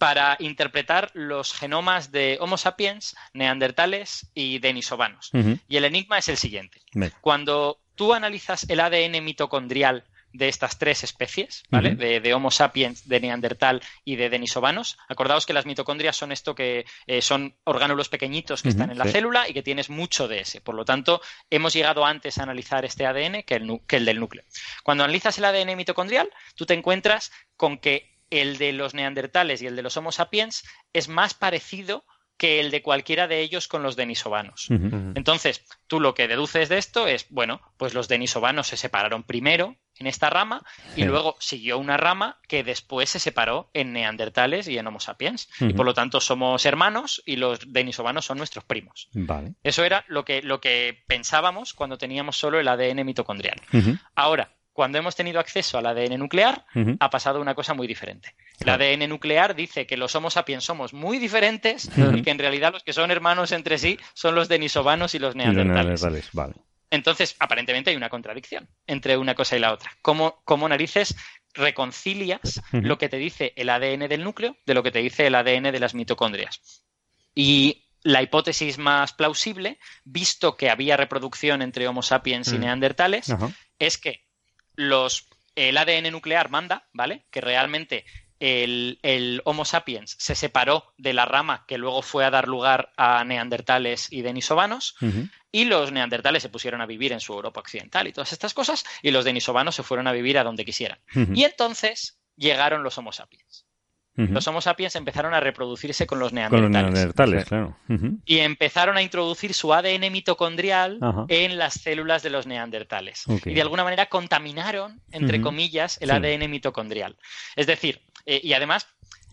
para 0.01 0.35
interpretar 0.39 1.11
los 1.13 1.53
genomas 1.53 2.11
de 2.11 2.39
Homo 2.41 2.57
sapiens, 2.57 3.15
neandertales 3.33 4.25
y 4.33 4.57
denisovanos. 4.57 5.29
Y 5.67 5.77
el 5.77 5.85
enigma 5.85 6.17
es 6.17 6.27
el 6.27 6.37
siguiente. 6.37 6.81
Cuando 7.21 7.79
tú 7.93 8.11
analizas 8.15 8.67
el 8.67 8.79
ADN 8.79 9.23
mitocondrial 9.23 10.03
de 10.33 10.47
estas 10.47 10.79
tres 10.79 11.03
especies, 11.03 11.61
¿vale? 11.69 11.93
De, 11.93 12.19
de 12.21 12.33
Homo 12.33 12.49
sapiens, 12.49 13.07
de 13.07 13.19
Neandertal 13.19 13.81
y 14.05 14.15
de 14.15 14.29
Denisovanos, 14.29 14.97
acordaos 15.07 15.45
que 15.45 15.53
las 15.53 15.65
mitocondrias 15.67 16.15
son 16.17 16.31
esto 16.31 16.55
que 16.55 16.85
eh, 17.05 17.21
son 17.21 17.53
orgánulos 17.65 18.09
pequeñitos 18.09 18.63
que 18.63 18.69
están 18.69 18.89
en 18.91 18.97
la 18.97 19.05
sí. 19.05 19.11
célula 19.11 19.47
y 19.49 19.53
que 19.53 19.61
tienes 19.61 19.89
mucho 19.91 20.27
de 20.27 20.39
ese. 20.39 20.61
Por 20.61 20.73
lo 20.73 20.83
tanto, 20.85 21.21
hemos 21.51 21.73
llegado 21.73 22.05
antes 22.05 22.39
a 22.39 22.43
analizar 22.43 22.85
este 22.85 23.05
ADN 23.05 23.43
que 23.43 23.55
el, 23.55 23.67
nu- 23.67 23.85
que 23.85 23.97
el 23.97 24.05
del 24.05 24.19
núcleo. 24.19 24.43
Cuando 24.83 25.03
analizas 25.03 25.37
el 25.37 25.45
ADN 25.45 25.75
mitocondrial, 25.75 26.27
tú 26.55 26.65
te 26.65 26.73
encuentras 26.73 27.31
con 27.57 27.77
que 27.77 28.10
el 28.31 28.57
de 28.57 28.73
los 28.73 28.93
neandertales 28.95 29.61
y 29.61 29.67
el 29.67 29.75
de 29.75 29.83
los 29.83 29.95
Homo 29.97 30.11
sapiens 30.11 30.63
es 30.93 31.07
más 31.07 31.33
parecido 31.35 32.03
que 32.37 32.59
el 32.59 32.71
de 32.71 32.81
cualquiera 32.81 33.27
de 33.27 33.41
ellos 33.41 33.67
con 33.67 33.83
los 33.83 33.95
denisovanos. 33.95 34.67
Entonces, 34.71 35.63
tú 35.85 35.99
lo 35.99 36.15
que 36.15 36.27
deduces 36.27 36.69
de 36.69 36.79
esto 36.79 37.05
es, 37.05 37.27
bueno, 37.29 37.61
pues 37.77 37.93
los 37.93 38.07
denisovanos 38.07 38.65
se 38.65 38.77
separaron 38.77 39.21
primero 39.21 39.75
en 39.97 40.07
esta 40.07 40.31
rama 40.31 40.63
y 40.95 41.01
Sí. 41.01 41.03
luego 41.03 41.35
siguió 41.39 41.77
una 41.77 41.97
rama 41.97 42.39
que 42.47 42.63
después 42.63 43.11
se 43.11 43.19
separó 43.19 43.69
en 43.75 43.93
neandertales 43.93 44.67
y 44.67 44.79
en 44.79 44.87
Homo 44.87 44.99
sapiens. 44.99 45.49
Y 45.59 45.73
por 45.73 45.85
lo 45.85 45.93
tanto 45.93 46.19
somos 46.19 46.65
hermanos 46.65 47.21
y 47.27 47.35
los 47.35 47.71
denisovanos 47.71 48.25
son 48.25 48.39
nuestros 48.39 48.63
primos. 48.63 49.09
Vale. 49.13 49.53
Eso 49.61 49.83
era 49.83 50.03
lo 50.07 50.25
que, 50.25 50.41
lo 50.41 50.59
que 50.61 51.03
pensábamos 51.05 51.73
cuando 51.75 51.99
teníamos 51.99 52.37
solo 52.37 52.59
el 52.59 52.67
ADN 52.67 53.03
mitocondrial. 53.05 53.61
Ahora, 54.15 54.55
cuando 54.73 54.97
hemos 54.97 55.15
tenido 55.15 55.39
acceso 55.39 55.77
al 55.77 55.85
ADN 55.85 56.17
nuclear, 56.17 56.65
ha 56.99 57.09
pasado 57.09 57.41
una 57.41 57.55
cosa 57.55 57.73
muy 57.73 57.87
diferente. 57.87 58.35
El 58.59 58.65
Claro. 58.65 58.83
ADN 58.83 59.07
nuclear 59.09 59.55
dice 59.55 59.85
que 59.87 59.97
los 59.97 60.15
Homo 60.15 60.29
sapiens 60.29 60.63
somos 60.63 60.93
muy 60.93 61.17
diferentes 61.19 61.85
Ujú. 61.97 62.17
y 62.17 62.21
que 62.21 62.31
en 62.31 62.39
realidad 62.39 62.71
los 62.73 62.83
que 62.83 62.93
son 62.93 63.11
hermanos 63.11 63.51
entre 63.51 63.77
sí 63.77 63.99
son 64.13 64.35
los 64.35 64.47
denisovanos 64.47 65.13
y 65.15 65.19
los 65.19 65.35
Y 65.35 65.39
los 65.39 65.55
neandertales. 65.55 66.29
vale. 66.33 66.55
Entonces, 66.89 67.35
aparentemente 67.39 67.89
hay 67.89 67.95
una 67.95 68.09
contradicción 68.09 68.67
entre 68.85 69.15
una 69.17 69.33
cosa 69.33 69.55
y 69.55 69.59
la 69.59 69.71
otra. 69.73 69.91
¿Cómo, 70.01 70.41
cómo 70.45 70.67
narices 70.67 71.15
reconcilias 71.53 72.61
lo 72.71 72.97
que 72.97 73.09
te 73.09 73.17
dice 73.17 73.53
el 73.55 73.69
ADN 73.69 74.07
del 74.07 74.23
núcleo 74.23 74.57
de 74.65 74.73
lo 74.73 74.83
que 74.83 74.91
te 74.91 74.99
dice 74.99 75.27
el 75.27 75.35
ADN 75.35 75.71
de 75.71 75.79
las 75.79 75.93
mitocondrias? 75.95 76.83
Y 77.33 77.87
la 78.03 78.21
hipótesis 78.21 78.77
más 78.77 79.13
plausible, 79.13 79.79
visto 80.03 80.57
que 80.57 80.69
había 80.69 80.97
reproducción 80.97 81.61
entre 81.61 81.87
Homo 81.87 82.01
sapiens 82.01 82.51
y 82.51 82.57
neandertales, 82.59 83.33
es 83.79 83.97
que 83.97 84.25
los, 84.75 85.27
el 85.55 85.77
ADN 85.77 86.11
nuclear 86.11 86.49
manda, 86.49 86.87
¿vale? 86.93 87.25
Que 87.31 87.41
realmente 87.41 88.05
el, 88.39 88.99
el 89.03 89.41
Homo 89.45 89.65
sapiens 89.65 90.15
se 90.19 90.33
separó 90.33 90.93
de 90.97 91.13
la 91.13 91.25
rama 91.25 91.63
que 91.67 91.77
luego 91.77 92.01
fue 92.01 92.25
a 92.25 92.31
dar 92.31 92.47
lugar 92.47 92.91
a 92.97 93.23
neandertales 93.23 94.11
y 94.11 94.23
denisovanos, 94.23 94.95
y 95.51 95.65
los 95.65 95.91
neandertales 95.91 96.41
se 96.41 96.49
pusieron 96.49 96.81
a 96.81 96.87
vivir 96.87 97.11
en 97.13 97.19
su 97.19 97.33
Europa 97.33 97.59
occidental 97.59 98.07
y 98.07 98.13
todas 98.13 98.33
estas 98.33 98.53
cosas, 98.53 98.83
y 99.03 99.11
los 99.11 99.25
denisovanos 99.25 99.75
se 99.75 99.83
fueron 99.83 100.07
a 100.07 100.11
vivir 100.11 100.39
a 100.39 100.43
donde 100.43 100.65
quisieran. 100.65 100.99
Y 101.35 101.43
entonces 101.43 102.17
llegaron 102.35 102.83
los 102.83 102.97
Homo 102.97 103.11
sapiens. 103.11 103.65
Los 104.15 104.45
Homo 104.47 104.61
sapiens 104.61 104.95
empezaron 104.95 105.33
a 105.33 105.39
reproducirse 105.39 106.05
con 106.05 106.19
los 106.19 106.29
Con 106.29 106.35
neandertales. 106.35 106.83
los 106.83 106.93
neandertales, 106.93 107.43
Sí. 107.43 107.49
claro. 107.49 107.77
Y 108.25 108.37
empezaron 108.39 108.97
a 108.97 109.01
introducir 109.01 109.53
su 109.53 109.73
ADN 109.73 110.09
mitocondrial 110.11 110.99
en 111.29 111.57
las 111.57 111.75
células 111.75 112.21
de 112.21 112.29
los 112.29 112.45
neandertales. 112.45 113.23
Y 113.45 113.53
de 113.53 113.61
alguna 113.61 113.83
manera 113.83 114.07
contaminaron, 114.07 115.01
entre 115.11 115.41
comillas, 115.41 115.97
el 116.01 116.09
Sí. 116.09 116.15
ADN 116.15 116.47
mitocondrial. 116.49 117.15
Es 117.55 117.67
decir, 117.67 118.01
eh, 118.25 118.41
y 118.43 118.53
además, 118.53 118.85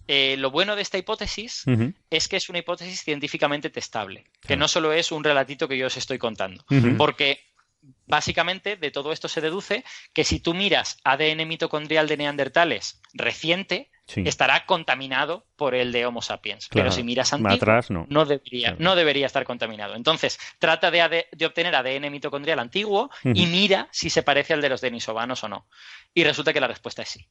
eh, 0.07 0.37
lo 0.39 0.51
bueno 0.51 0.75
de 0.77 0.83
esta 0.83 0.97
hipótesis 0.97 1.65
es 2.09 2.29
que 2.29 2.37
es 2.37 2.49
una 2.49 2.61
hipótesis 2.61 3.03
científicamente 3.03 3.69
testable, 3.71 4.25
que 4.41 4.47
Claro. 4.49 4.61
no 4.61 4.69
solo 4.69 4.93
es 4.93 5.13
un 5.13 5.23
relatito 5.25 5.69
que 5.69 5.77
yo 5.77 5.89
os 5.89 5.97
estoy 5.99 6.19
contando. 6.19 6.65
Porque 6.97 7.41
básicamente 8.07 8.77
de 8.77 8.91
todo 8.91 9.13
esto 9.13 9.29
se 9.29 9.41
deduce 9.41 9.85
que 10.13 10.25
si 10.25 10.41
tú 10.41 10.55
miras 10.55 10.99
ADN 11.05 11.45
mitocondrial 11.47 12.09
de 12.09 12.17
neandertales 12.17 13.01
reciente, 13.13 13.91
Sí. 14.09 14.23
estará 14.27 14.65
contaminado 14.67 15.47
por 15.55 15.75
el 15.75 15.93
de 15.93 16.07
Homo 16.07 16.23
sapiens. 16.23 16.67
Claro. 16.69 16.87
Pero 16.87 16.97
si 16.97 17.03
miras 17.05 17.33
antiguo, 17.33 17.55
Atrás, 17.55 17.91
no. 17.91 18.07
no 18.09 18.25
debería, 18.25 18.71
Claro. 18.71 18.77
no 18.83 18.97
debería 18.97 19.27
estar 19.27 19.45
contaminado. 19.45 19.95
Entonces, 19.95 20.39
trata 20.59 20.91
de, 20.91 21.03
AD 21.03 21.25
de 21.31 21.47
obtener 21.47 21.75
ADN 21.77 22.11
mitocondrial 22.11 22.59
antiguo 22.59 23.11
y 23.23 23.47
mira 23.47 23.87
si 23.93 24.09
se 24.11 24.23
parece 24.23 24.55
al 24.55 24.63
de 24.63 24.71
los 24.71 24.81
denisovanos 24.81 25.45
o 25.45 25.49
no. 25.49 25.67
Y 26.15 26.25
resulta 26.25 26.53
que 26.55 26.61
la 26.61 26.69
respuesta 26.69 27.03
es 27.03 27.11
sí. 27.11 27.29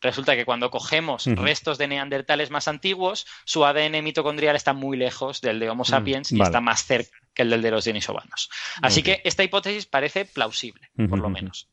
Resulta 0.00 0.36
que 0.36 0.44
cuando 0.44 0.70
cogemos 0.70 1.26
restos 1.26 1.76
de 1.76 1.88
neandertales 1.88 2.50
más 2.50 2.68
antiguos, 2.68 3.26
su 3.44 3.64
ADN 3.64 4.00
mitocondrial 4.02 4.54
está 4.54 4.72
muy 4.72 4.96
lejos 4.96 5.40
del 5.40 5.58
de 5.58 5.70
Homo 5.70 5.84
sapiens 5.84 6.30
y 6.30 6.36
Mm, 6.36 6.38
vale. 6.38 6.48
está 6.48 6.60
más 6.60 6.84
cerca 6.84 7.16
que 7.34 7.42
el 7.42 7.50
del 7.50 7.62
de 7.62 7.70
los 7.72 7.84
denisovanos. 7.84 8.48
Así 8.82 9.02
que 9.02 9.20
esta 9.24 9.42
hipótesis 9.42 9.86
parece 9.86 10.24
plausible, 10.24 10.88
por 11.08 11.18
lo 11.18 11.28
menos. 11.30 11.68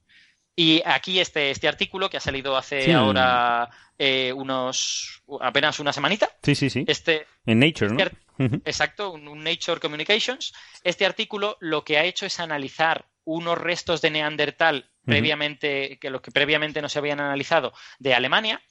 Y 0.56 0.82
aquí 0.86 1.20
este, 1.20 1.52
este 1.52 1.68
artículo 1.68 2.10
que 2.10 2.18
ha 2.18 2.22
salido 2.22 2.56
hace 2.58 2.82
Sí, 2.84 2.92
ahora 2.94 3.70
eh, 3.98 4.34
unos 4.34 5.22
apenas 5.42 5.80
una 5.80 5.94
semanita, 5.94 6.30
Sí, 6.44 6.56
sí, 6.56 6.70
sí. 6.70 6.84
este, 6.88 7.28
En 7.46 7.60
Nature, 7.60 7.92
¿no? 7.92 8.04
Ujú. 8.38 8.62
Exacto, 8.66 9.12
un, 9.12 9.28
un 9.28 9.44
Nature 9.44 9.80
Communications. 9.80 10.54
Este 10.84 11.06
artículo 11.06 11.58
lo 11.62 11.84
que 11.86 11.98
ha 11.98 12.04
hecho 12.04 12.26
es 12.26 12.40
analizar 12.40 13.06
unos 13.24 13.58
restos 13.58 14.02
de 14.02 14.12
Neandertal 14.12 14.90
previamente, 15.06 15.98
que 16.00 16.10
los 16.10 16.22
que 16.22 16.32
previamente 16.32 16.82
no 16.82 16.90
se 16.90 17.00
habían 17.00 17.20
analizado 17.20 17.74
de 18.00 18.14
Alemania, 18.14 18.62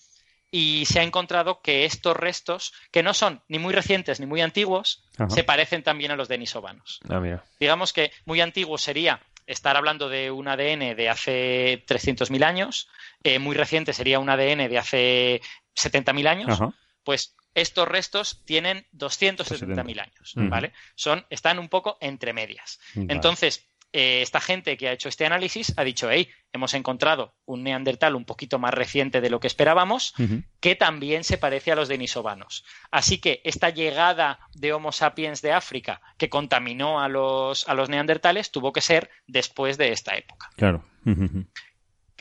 y 0.51 0.85
se 0.87 1.01
ha 1.01 1.03
encontrado 1.03 1.61
que 1.63 1.85
estos 1.85 2.17
restos, 2.17 2.73
que 2.93 3.03
no 3.03 3.15
son 3.15 3.43
ni 3.49 3.59
muy 3.59 3.73
recientes 3.75 4.21
ni 4.21 4.27
muy 4.27 4.41
antiguos, 4.41 5.05
Ajá. 5.19 5.31
se 5.31 5.43
parecen 5.45 5.83
también 5.83 6.13
a 6.13 6.17
los 6.17 6.29
denisovanos. 6.29 7.01
Ah, 7.09 7.19
mira. 7.19 7.45
Digamos 7.59 7.93
que 7.93 8.13
muy 8.25 8.41
antiguo 8.41 8.79
sería 8.79 9.21
estar 9.47 9.77
hablando 9.77 10.09
de 10.09 10.31
un 10.31 10.49
ADN 10.49 10.97
de 10.97 11.09
hace 11.09 11.85
300.000 11.87 12.45
años, 12.45 12.89
eh, 13.23 13.39
muy 13.39 13.55
reciente 13.55 13.93
sería 13.93 14.19
un 14.19 14.31
ADN 14.31 14.69
de 14.69 14.79
hace 14.79 15.43
70.000 15.77 16.27
años, 16.29 16.61
Ajá. 16.61 16.75
pues 17.03 17.37
estos 17.55 17.87
restos 17.87 18.43
tienen 18.45 18.87
270.000 18.93 20.01
años. 20.01 20.33
¿vale? 20.35 20.73
Son, 20.97 21.25
están 21.31 21.59
un 21.59 21.69
poco 21.69 21.99
entre 22.01 22.33
medias. 22.33 22.81
Vale. 22.95 23.13
Entonces, 23.13 23.67
eh, 23.97 24.23
esta 24.23 24.41
gente 24.41 24.77
que 24.77 24.89
ha 24.89 24.93
hecho 24.93 25.09
este 25.09 25.25
análisis 25.25 25.73
ha 25.77 25.85
dicho, 25.85 26.11
hey, 26.11 26.29
hemos 26.53 26.75
encontrado 26.75 27.37
un 27.45 27.63
neandertal 27.63 28.17
un 28.17 28.25
poquito 28.25 28.59
más 28.59 28.75
reciente 28.75 29.21
de 29.21 29.31
lo 29.31 29.39
que 29.39 29.47
esperábamos, 29.47 30.15
que 30.59 30.75
también 30.75 31.23
se 31.23 31.39
parece 31.39 31.71
a 31.71 31.77
los 31.77 31.87
denisovanos. 31.87 32.65
Así 32.91 33.19
que 33.19 33.41
esta 33.45 33.71
llegada 33.71 34.41
de 34.53 34.73
Homo 34.73 34.91
sapiens 34.91 35.43
de 35.43 35.53
África 35.53 36.01
que 36.19 36.29
contaminó 36.29 37.01
a 37.01 37.09
los, 37.09 37.69
a 37.69 37.75
los 37.75 37.89
neandertales 37.89 38.51
tuvo 38.51 38.73
que 38.73 38.81
ser 38.81 39.11
después 39.29 39.79
de 39.79 39.93
esta 39.93 40.17
época. 40.17 40.51
Claro. 40.57 40.85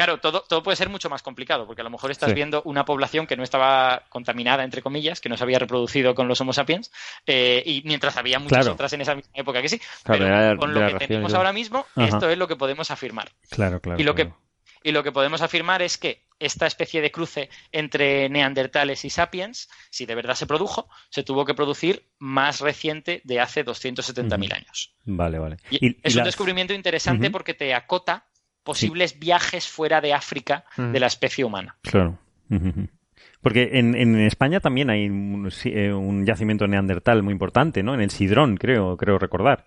Claro, 0.05 0.19
todo, 0.19 0.41
todo 0.41 0.61
puede 0.63 0.75
ser 0.75 0.89
mucho 0.89 1.09
más 1.09 1.23
complicado, 1.23 1.65
porque 1.65 1.81
a 1.81 1.83
lo 1.83 1.89
mejor 1.89 2.11
estás 2.11 2.29
Sí. 2.29 2.35
viendo 2.35 2.61
una 2.63 2.83
población 2.85 3.25
que 3.27 3.37
no 3.37 3.43
estaba 3.43 4.03
contaminada, 4.09 4.63
entre 4.63 4.81
comillas, 4.81 5.21
que 5.21 5.29
no 5.29 5.37
se 5.37 5.43
había 5.43 5.59
reproducido 5.59 6.13
con 6.15 6.27
los 6.27 6.41
Homo 6.41 6.51
sapiens, 6.53 6.91
eh, 7.25 7.63
y 7.65 7.81
mientras 7.85 8.17
había 8.17 8.39
muchas 8.39 8.59
Claro. 8.59 8.73
otras 8.73 8.91
en 8.93 9.01
esa 9.01 9.15
misma 9.15 9.31
época 9.33 9.61
que 9.61 9.69
sí. 9.69 9.79
Claro, 10.03 10.25
pero 10.25 10.57
con 10.57 10.73
de 10.73 10.79
lo 10.91 10.97
que 10.99 11.07
tenemos 11.07 11.33
ahora 11.33 11.53
mismo, 11.53 11.85
Ajá. 11.95 12.07
esto 12.07 12.29
es 12.29 12.37
lo 12.37 12.47
que 12.47 12.55
podemos 12.55 12.91
afirmar. 12.91 13.31
Claro, 13.49 13.79
claro. 13.79 13.99
Y 13.99 14.03
lo 14.03 14.13
que, 14.15 14.31
y 14.83 14.91
lo 14.91 15.03
que 15.03 15.11
podemos 15.13 15.41
afirmar 15.41 15.81
es 15.81 15.97
que 15.97 16.25
esta 16.39 16.65
especie 16.67 16.99
de 16.99 17.09
cruce 17.11 17.49
entre 17.71 18.27
neandertales 18.27 19.05
y 19.05 19.09
sapiens, 19.09 19.69
si 19.89 20.05
de 20.05 20.15
verdad 20.15 20.35
se 20.35 20.45
produjo, 20.45 20.89
se 21.09 21.23
tuvo 21.23 21.45
que 21.45 21.53
producir 21.53 22.09
más 22.19 22.59
reciente 22.59 23.21
de 23.23 23.39
hace 23.39 23.63
270.000 23.63 24.49
Ujú. 24.51 24.57
años. 24.57 24.93
Vale, 25.05 25.39
vale. 25.39 25.57
Y 25.69 25.85
Y- 25.87 25.97
es 26.03 26.13
y 26.13 26.17
un 26.17 26.17
las- 26.17 26.25
descubrimiento 26.25 26.73
interesante 26.73 27.31
porque 27.31 27.53
te 27.53 27.73
acota 27.73 28.25
posibles 28.63 29.19
viajes 29.19 29.67
fuera 29.67 30.01
de 30.01 30.13
África 30.13 30.65
de 30.77 30.99
la 30.99 31.07
especie 31.07 31.43
humana. 31.43 31.75
Claro. 31.81 32.17
Porque 33.41 33.71
en, 33.73 33.93
en 33.95 34.19
España 34.21 34.61
también 34.61 34.89
hay 34.89 35.09
un, 35.09 35.51
eh, 35.65 35.91
un 35.91 36.25
yacimiento 36.25 36.65
neandertal 36.65 37.23
muy 37.23 37.33
importante, 37.33 37.83
¿no? 37.83 37.93
En 37.93 37.99
el 38.01 38.09
Sidrón, 38.09 38.55
creo, 38.55 38.95
creo 38.95 39.19
recordar. 39.19 39.65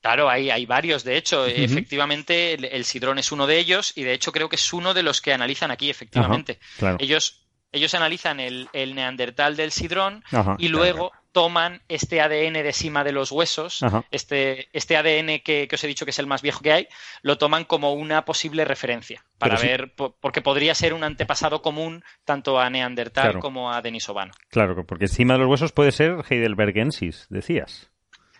Claro, 0.00 0.30
hay, 0.30 0.50
hay 0.50 0.64
varios, 0.66 1.02
de 1.02 1.16
hecho, 1.16 1.44
efectivamente 1.44 2.54
el, 2.54 2.66
el 2.66 2.84
sidrón 2.84 3.18
es 3.18 3.32
uno 3.32 3.48
de 3.48 3.58
ellos 3.58 3.92
y 3.96 4.04
de 4.04 4.12
hecho 4.12 4.30
creo 4.30 4.48
que 4.48 4.54
es 4.54 4.72
uno 4.72 4.94
de 4.94 5.02
los 5.02 5.20
que 5.20 5.32
analizan 5.32 5.72
aquí, 5.72 5.90
efectivamente. 5.90 6.60
Ajá, 6.60 6.78
claro. 6.78 6.96
Ellos 7.00 7.44
Ellos 7.72 7.94
analizan 7.94 8.38
el, 8.38 8.68
el 8.72 8.94
neandertal 8.94 9.56
del 9.56 9.72
sidrón 9.72 10.22
Ajá, 10.30 10.54
y 10.58 10.68
luego 10.68 11.10
toman 11.32 11.82
este 11.88 12.20
ADN 12.20 12.62
de 12.62 12.72
cima 12.72 13.04
de 13.04 13.12
los 13.12 13.30
huesos, 13.30 13.82
Ajá. 13.82 14.04
este, 14.10 14.68
este 14.72 14.96
ADN 14.96 15.40
que, 15.40 15.68
que 15.68 15.74
os 15.74 15.84
he 15.84 15.86
dicho 15.86 16.04
que 16.04 16.10
es 16.10 16.18
el 16.18 16.26
más 16.26 16.42
viejo 16.42 16.60
que 16.60 16.72
hay, 16.72 16.88
lo 17.22 17.36
toman 17.38 17.64
como 17.64 17.92
una 17.92 18.24
posible 18.24 18.64
referencia 18.64 19.24
para 19.38 19.56
Pero 19.56 19.60
sí- 19.62 19.68
ver, 19.68 19.94
po- 19.94 20.16
porque 20.20 20.42
podría 20.42 20.74
ser 20.74 20.94
un 20.94 21.04
antepasado 21.04 21.62
común 21.62 22.02
tanto 22.24 22.58
a 22.58 22.70
neandertal 22.70 23.24
Claro. 23.24 23.40
como 23.40 23.72
a 23.72 23.82
denisovano. 23.82 24.32
Claro, 24.48 24.84
porque 24.86 25.04
encima 25.04 25.34
de 25.34 25.40
los 25.40 25.48
huesos 25.48 25.72
puede 25.72 25.92
ser 25.92 26.16
heidelbergensis, 26.28 27.26
decías. 27.28 27.90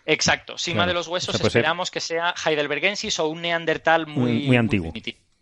Exacto, 0.07 0.57
cima 0.57 0.77
Claro, 0.79 0.89
de 0.89 0.95
los 0.95 1.09
huesos 1.09 1.29
o 1.29 1.33
sea, 1.33 1.41
puede 1.41 1.51
ser- 1.53 1.61
esperamos 1.61 1.91
que 1.91 2.01
sea 2.01 2.35
heidelbergensis 2.47 3.19
o 3.21 3.29
un 3.29 3.43
neandertal 3.43 4.07
muy, 4.07 4.33
Muy- 4.33 4.47
muy 4.47 4.57
antiguo. 4.57 4.93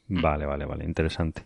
Vale, 0.09 0.47
vale, 0.47 0.65
vale, 0.65 0.85
interesante. 0.85 1.45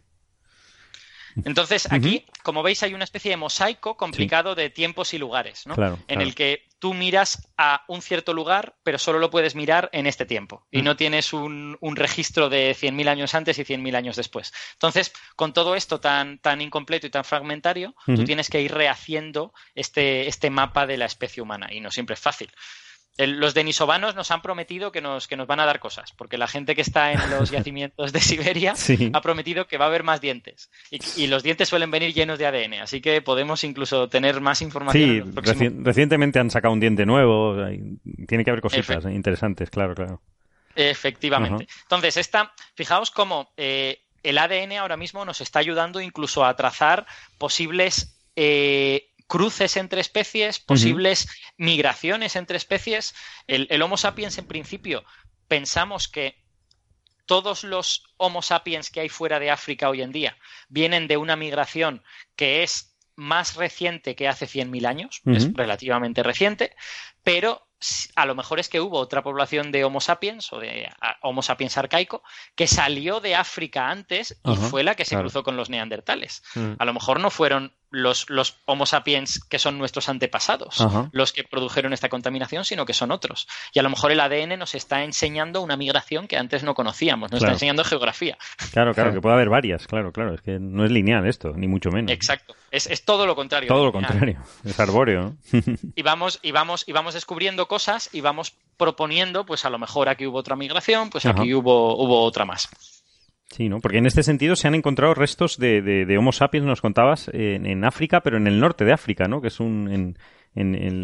Entonces, 1.45 1.91
aquí, 1.91 2.25
como 2.43 2.63
veis, 2.63 2.83
hay 2.83 2.95
una 2.95 3.05
especie 3.05 3.31
de 3.31 3.37
mosaico 3.37 3.97
complicado 3.97 4.55
de 4.55 4.71
tiempos 4.71 5.15
y 5.15 5.19
lugares, 5.19 5.67
¿no? 5.67 5.75
Claro, 5.75 5.95
en 6.09 6.17
claro. 6.17 6.23
el 6.23 6.35
que 6.35 6.71
tú 6.81 6.95
miras 6.95 7.49
a 7.57 7.85
un 7.89 8.03
cierto 8.03 8.33
lugar, 8.33 8.75
pero 8.83 8.99
solo 8.99 9.19
lo 9.19 9.31
puedes 9.31 9.55
mirar 9.55 9.91
en 9.93 10.07
este 10.07 10.25
tiempo. 10.25 10.67
Mm. 10.73 10.79
Y 10.79 10.83
no 10.83 10.97
tienes 10.97 11.33
un, 11.33 11.77
un 11.81 11.97
registro 11.97 12.49
de 12.49 12.75
100.000 12.75 13.09
años 13.09 13.35
antes 13.35 13.59
y 13.59 13.65
100.000 13.65 13.97
años 13.97 14.17
después. 14.17 14.53
Entonces, 14.73 15.13
con 15.37 15.53
todo 15.53 15.77
esto 15.77 16.01
tan, 16.01 16.39
tan 16.39 16.61
incompleto 16.61 17.07
y 17.07 17.11
tan 17.11 17.25
fragmentario, 17.25 17.95
tú 18.07 18.25
tienes 18.25 18.49
que 18.49 18.63
ir 18.63 18.73
rehaciendo 18.73 19.53
este, 19.75 20.27
este 20.27 20.51
mapa 20.51 20.87
de 20.87 20.97
la 20.97 21.05
especie 21.05 21.43
humana. 21.43 21.69
Y 21.71 21.81
no 21.81 21.91
siempre 21.91 22.15
es 22.15 22.21
fácil. 22.21 22.51
El- 23.17 23.39
los 23.39 23.53
denisovanos 23.55 24.15
nos 24.15 24.31
han 24.31 24.41
prometido 24.41 24.93
que 24.93 25.01
nos, 25.01 25.29
que 25.29 25.37
nos 25.37 25.47
van 25.47 25.61
a 25.61 25.67
dar 25.67 25.79
cosas, 25.81 26.13
porque 26.17 26.39
la 26.39 26.47
gente 26.49 26.75
que 26.75 26.81
está 26.81 27.13
en 27.13 27.19
los 27.31 27.51
yacimientos 27.71 28.13
de 28.13 28.21
Siberia 28.21 28.75
Sí. 28.77 29.11
ha 29.13 29.21
prometido 29.21 29.67
que 29.67 29.77
va 29.79 29.85
a 29.87 29.89
haber 29.89 30.05
más 30.05 30.21
dientes. 30.21 30.71
Y, 30.91 31.01
y 31.23 31.27
los 31.27 31.43
dientes 31.43 31.69
suelen 31.69 31.91
venir 31.91 32.15
llenos 32.15 32.39
de 32.39 32.47
ADN, 32.47 32.75
así 32.81 33.01
que 33.01 33.21
podemos 33.21 33.63
incluso 33.65 34.09
tener 34.09 34.41
más 34.41 34.63
información. 34.63 35.33
Sí, 35.35 35.41
reci- 35.41 35.85
recientemente 35.85 36.39
han 36.39 36.51
sacado 36.51 36.73
un 36.73 36.81
diente 36.81 37.05
nuevo. 37.05 37.57
Tiene 38.27 38.45
que 38.45 38.51
haber 38.51 38.63
cositas 38.63 39.05
eh, 39.05 39.13
interesantes, 39.13 39.69
claro, 39.71 39.95
claro. 39.95 40.23
Efectivamente. 40.75 41.67
Entonces, 41.83 42.17
esta, 42.17 42.53
fijaos 42.75 43.11
cómo 43.11 43.53
eh, 43.57 44.03
el 44.23 44.39
ADN 44.39 44.73
ahora 44.79 44.97
mismo 44.97 45.25
nos 45.25 45.41
está 45.41 45.59
ayudando 45.59 46.01
incluso 46.01 46.45
a 46.45 46.55
trazar 46.57 47.07
posibles 47.39 48.17
eh, 48.37 49.10
cruces 49.31 49.77
entre 49.77 50.01
especies, 50.01 50.59
posibles 50.59 51.29
migraciones 51.57 52.35
entre 52.35 52.57
especies. 52.57 53.15
El, 53.47 53.69
el 53.71 53.81
Homo 53.81 53.97
sapiens, 53.97 54.37
en 54.39 54.47
principio, 54.47 55.05
pensamos 55.47 56.09
que 56.09 56.43
todos 57.27 57.63
los 57.63 58.03
Homo 58.17 58.43
sapiens 58.43 58.91
que 58.91 58.99
hay 58.99 59.09
fuera 59.09 59.39
de 59.39 59.53
África 59.53 59.89
hoy 59.89 60.03
en 60.03 60.11
día 60.11 60.37
vienen 60.69 61.07
de 61.07 61.17
una 61.17 61.37
migración 61.37 62.03
que 62.35 62.65
es 62.65 62.97
más 63.15 63.55
reciente 63.55 64.17
que 64.17 64.27
hace 64.27 64.47
100.000 64.47 64.85
años, 64.85 65.21
es 65.27 65.53
relativamente 65.53 66.25
reciente, 66.25 66.75
pero 67.23 67.69
a 68.17 68.27
lo 68.27 68.35
mejor 68.35 68.59
es 68.59 68.69
que 68.69 68.81
hubo 68.81 68.99
otra 68.99 69.23
población 69.23 69.71
de 69.71 69.85
Homo 69.85 70.01
sapiens 70.01 70.53
o 70.53 70.59
de 70.59 70.91
Homo 71.23 71.43
sapiens 71.43 71.79
arcaico 71.79 72.25
que 72.57 72.67
salió 72.67 73.21
de 73.21 73.37
África 73.37 73.91
antes 73.91 74.41
y 74.45 74.57
fue 74.57 74.83
la 74.83 74.97
que 74.97 75.05
se 75.05 75.11
claro. 75.11 75.25
cruzó 75.25 75.45
con 75.45 75.57
los 75.57 75.71
neandertales. 75.71 76.43
Mm. 76.57 76.73
A 76.79 76.85
lo 76.85 76.95
mejor 76.95 77.21
no 77.21 77.31
fueron 77.31 77.77
los, 77.91 78.31
los 78.31 78.57
Homo 78.67 78.87
sapiens 78.87 79.43
que 79.45 79.59
son 79.59 79.79
nuestros 79.79 80.09
antepasados 80.09 80.81
Ajá. 80.81 81.09
los 81.13 81.33
que 81.33 81.45
produjeron 81.45 81.93
esta 81.93 82.09
contaminación, 82.09 82.65
sino 82.65 82.87
que 82.87 82.95
son 82.95 83.11
otros. 83.11 83.49
Y 83.73 83.79
a 83.79 83.83
lo 83.83 83.91
mejor 83.91 84.13
el 84.13 84.21
ADN 84.21 84.59
nos 84.59 84.75
está 84.75 85.03
enseñando 85.05 85.61
una 85.61 85.77
migración 85.77 86.29
que 86.29 86.37
antes 86.37 86.63
no 86.63 86.75
conocíamos, 86.75 87.31
nos 87.31 87.39
Claro. 87.41 87.53
está 87.53 87.57
enseñando 87.57 87.85
geografía. 87.85 88.39
Claro, 88.73 88.95
claro, 88.95 89.13
que 89.13 89.21
puede 89.21 89.35
haber 89.35 89.49
varias, 89.49 89.87
claro, 89.87 90.13
claro. 90.13 90.35
Es 90.35 90.41
que 90.43 90.59
no 90.61 90.85
es 90.85 90.91
lineal 90.91 91.27
esto, 91.27 91.53
ni 91.55 91.67
mucho 91.69 91.91
menos. 91.91 92.11
Exacto. 92.13 92.55
Es, 92.71 92.87
es 92.87 93.05
todo 93.05 93.27
lo 93.27 93.35
contrario. 93.35 93.69
Todo 93.69 93.85
lo 93.87 93.93
contrario. 93.93 94.41
Es 94.65 94.79
arbóreo. 94.79 95.35
¿no? 95.53 95.63
Y 95.97 96.03
vamos, 96.03 96.39
y 96.43 96.53
vamos, 96.53 96.85
y 96.87 96.93
vamos 96.93 97.15
descubriendo 97.15 97.67
cosas 97.67 98.09
y 98.13 98.21
vamos 98.21 98.55
proponiendo, 98.77 99.45
pues 99.45 99.65
a 99.65 99.71
lo 99.71 99.79
mejor 99.79 100.09
aquí 100.09 100.27
hubo 100.27 100.39
otra 100.39 100.57
migración, 100.57 101.11
pues 101.11 101.27
aquí 101.27 101.51
Ajá. 101.51 101.57
hubo, 101.59 101.97
hubo 102.03 102.23
otra 102.23 102.45
más. 102.45 102.69
Sí, 103.51 103.69
¿no? 103.69 103.81
Porque 103.81 103.99
en 103.99 104.07
este 104.07 104.23
sentido 104.23 104.55
se 104.57 104.69
han 104.69 104.75
encontrado 104.77 105.13
restos 105.15 105.59
de, 105.59 105.83
de- 105.83 106.07
de 106.07 106.19
Homo 106.19 106.31
sapiens, 106.33 106.65
nos 106.67 106.81
contabas, 106.81 107.29
en, 107.33 107.67
en 107.67 107.85
África, 107.85 108.21
pero 108.21 108.37
en 108.37 108.47
el 108.47 108.61
norte 108.61 108.85
de 108.85 108.93
África, 108.93 109.27
¿no? 109.27 109.41
Que 109.43 109.49
es 109.49 109.59
un... 109.61 109.91
En, 109.93 110.19
en, 110.55 111.03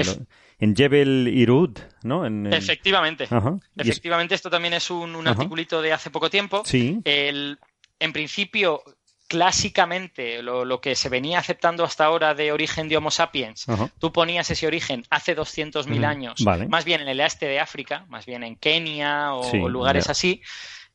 en, 0.59 0.74
Jebel 0.77 1.28
Irud, 1.28 1.77
¿no? 2.02 2.24
En- 2.27 2.47
en- 2.47 2.52
Efectivamente. 2.52 3.27
Ajá. 3.31 3.56
Y 3.77 3.82
es- 3.82 3.89
Efectivamente, 3.89 4.35
esto 4.35 4.48
también 4.51 4.74
es 4.74 4.90
un, 4.90 5.14
un 5.16 5.27
articulito 5.28 5.82
de 5.82 5.93
hace 5.93 6.10
poco 6.10 6.31
tiempo. 6.31 6.62
Sí. 6.64 7.01
El, 7.05 7.59
en 7.98 8.12
principio, 8.12 8.82
clásicamente, 9.28 10.43
lo, 10.43 10.64
lo 10.64 10.81
que 10.81 10.94
se 10.94 11.09
venía 11.09 11.39
aceptando 11.39 11.85
hasta 11.85 12.05
ahora 12.05 12.35
de 12.35 12.52
origen 12.52 12.89
de 12.89 12.97
Homo 12.97 13.10
sapiens, 13.10 13.68
Ajá. 13.68 13.90
tú 13.98 14.12
ponías 14.12 14.51
ese 14.51 14.66
origen 14.66 15.05
hace 15.10 15.36
200.000 15.36 15.97
Ujú. 15.97 16.06
años, 16.06 16.43
Vale. 16.44 16.66
más 16.68 16.85
bien 16.85 17.01
en 17.02 17.09
el 17.09 17.20
este 17.20 17.47
de 17.47 17.60
África, 17.60 18.05
más 18.09 18.27
bien 18.27 18.43
en 18.43 18.56
Kenia 18.56 19.35
o, 19.35 19.44
Sí, 19.44 19.59
lugares 19.59 20.09
así. 20.09 20.43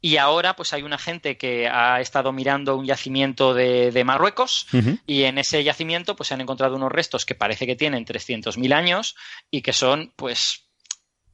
Y 0.01 0.17
ahora, 0.17 0.55
pues 0.55 0.73
hay 0.73 0.81
una 0.81 0.97
gente 0.97 1.37
que 1.37 1.67
ha 1.67 2.01
estado 2.01 2.31
mirando 2.31 2.75
un 2.75 2.85
yacimiento 2.85 3.53
de, 3.53 3.91
de 3.91 4.03
Marruecos 4.03 4.65
y 5.05 5.23
en 5.23 5.37
ese 5.37 5.63
yacimiento 5.63 6.15
pues 6.15 6.29
se 6.29 6.33
han 6.33 6.41
encontrado 6.41 6.75
unos 6.75 6.91
restos 6.91 7.25
que 7.25 7.35
parece 7.35 7.67
que 7.67 7.75
tienen 7.75 8.03
300.000 8.03 8.73
años 8.73 9.15
y 9.51 9.61
que 9.61 9.73
son 9.73 10.11
pues 10.15 10.65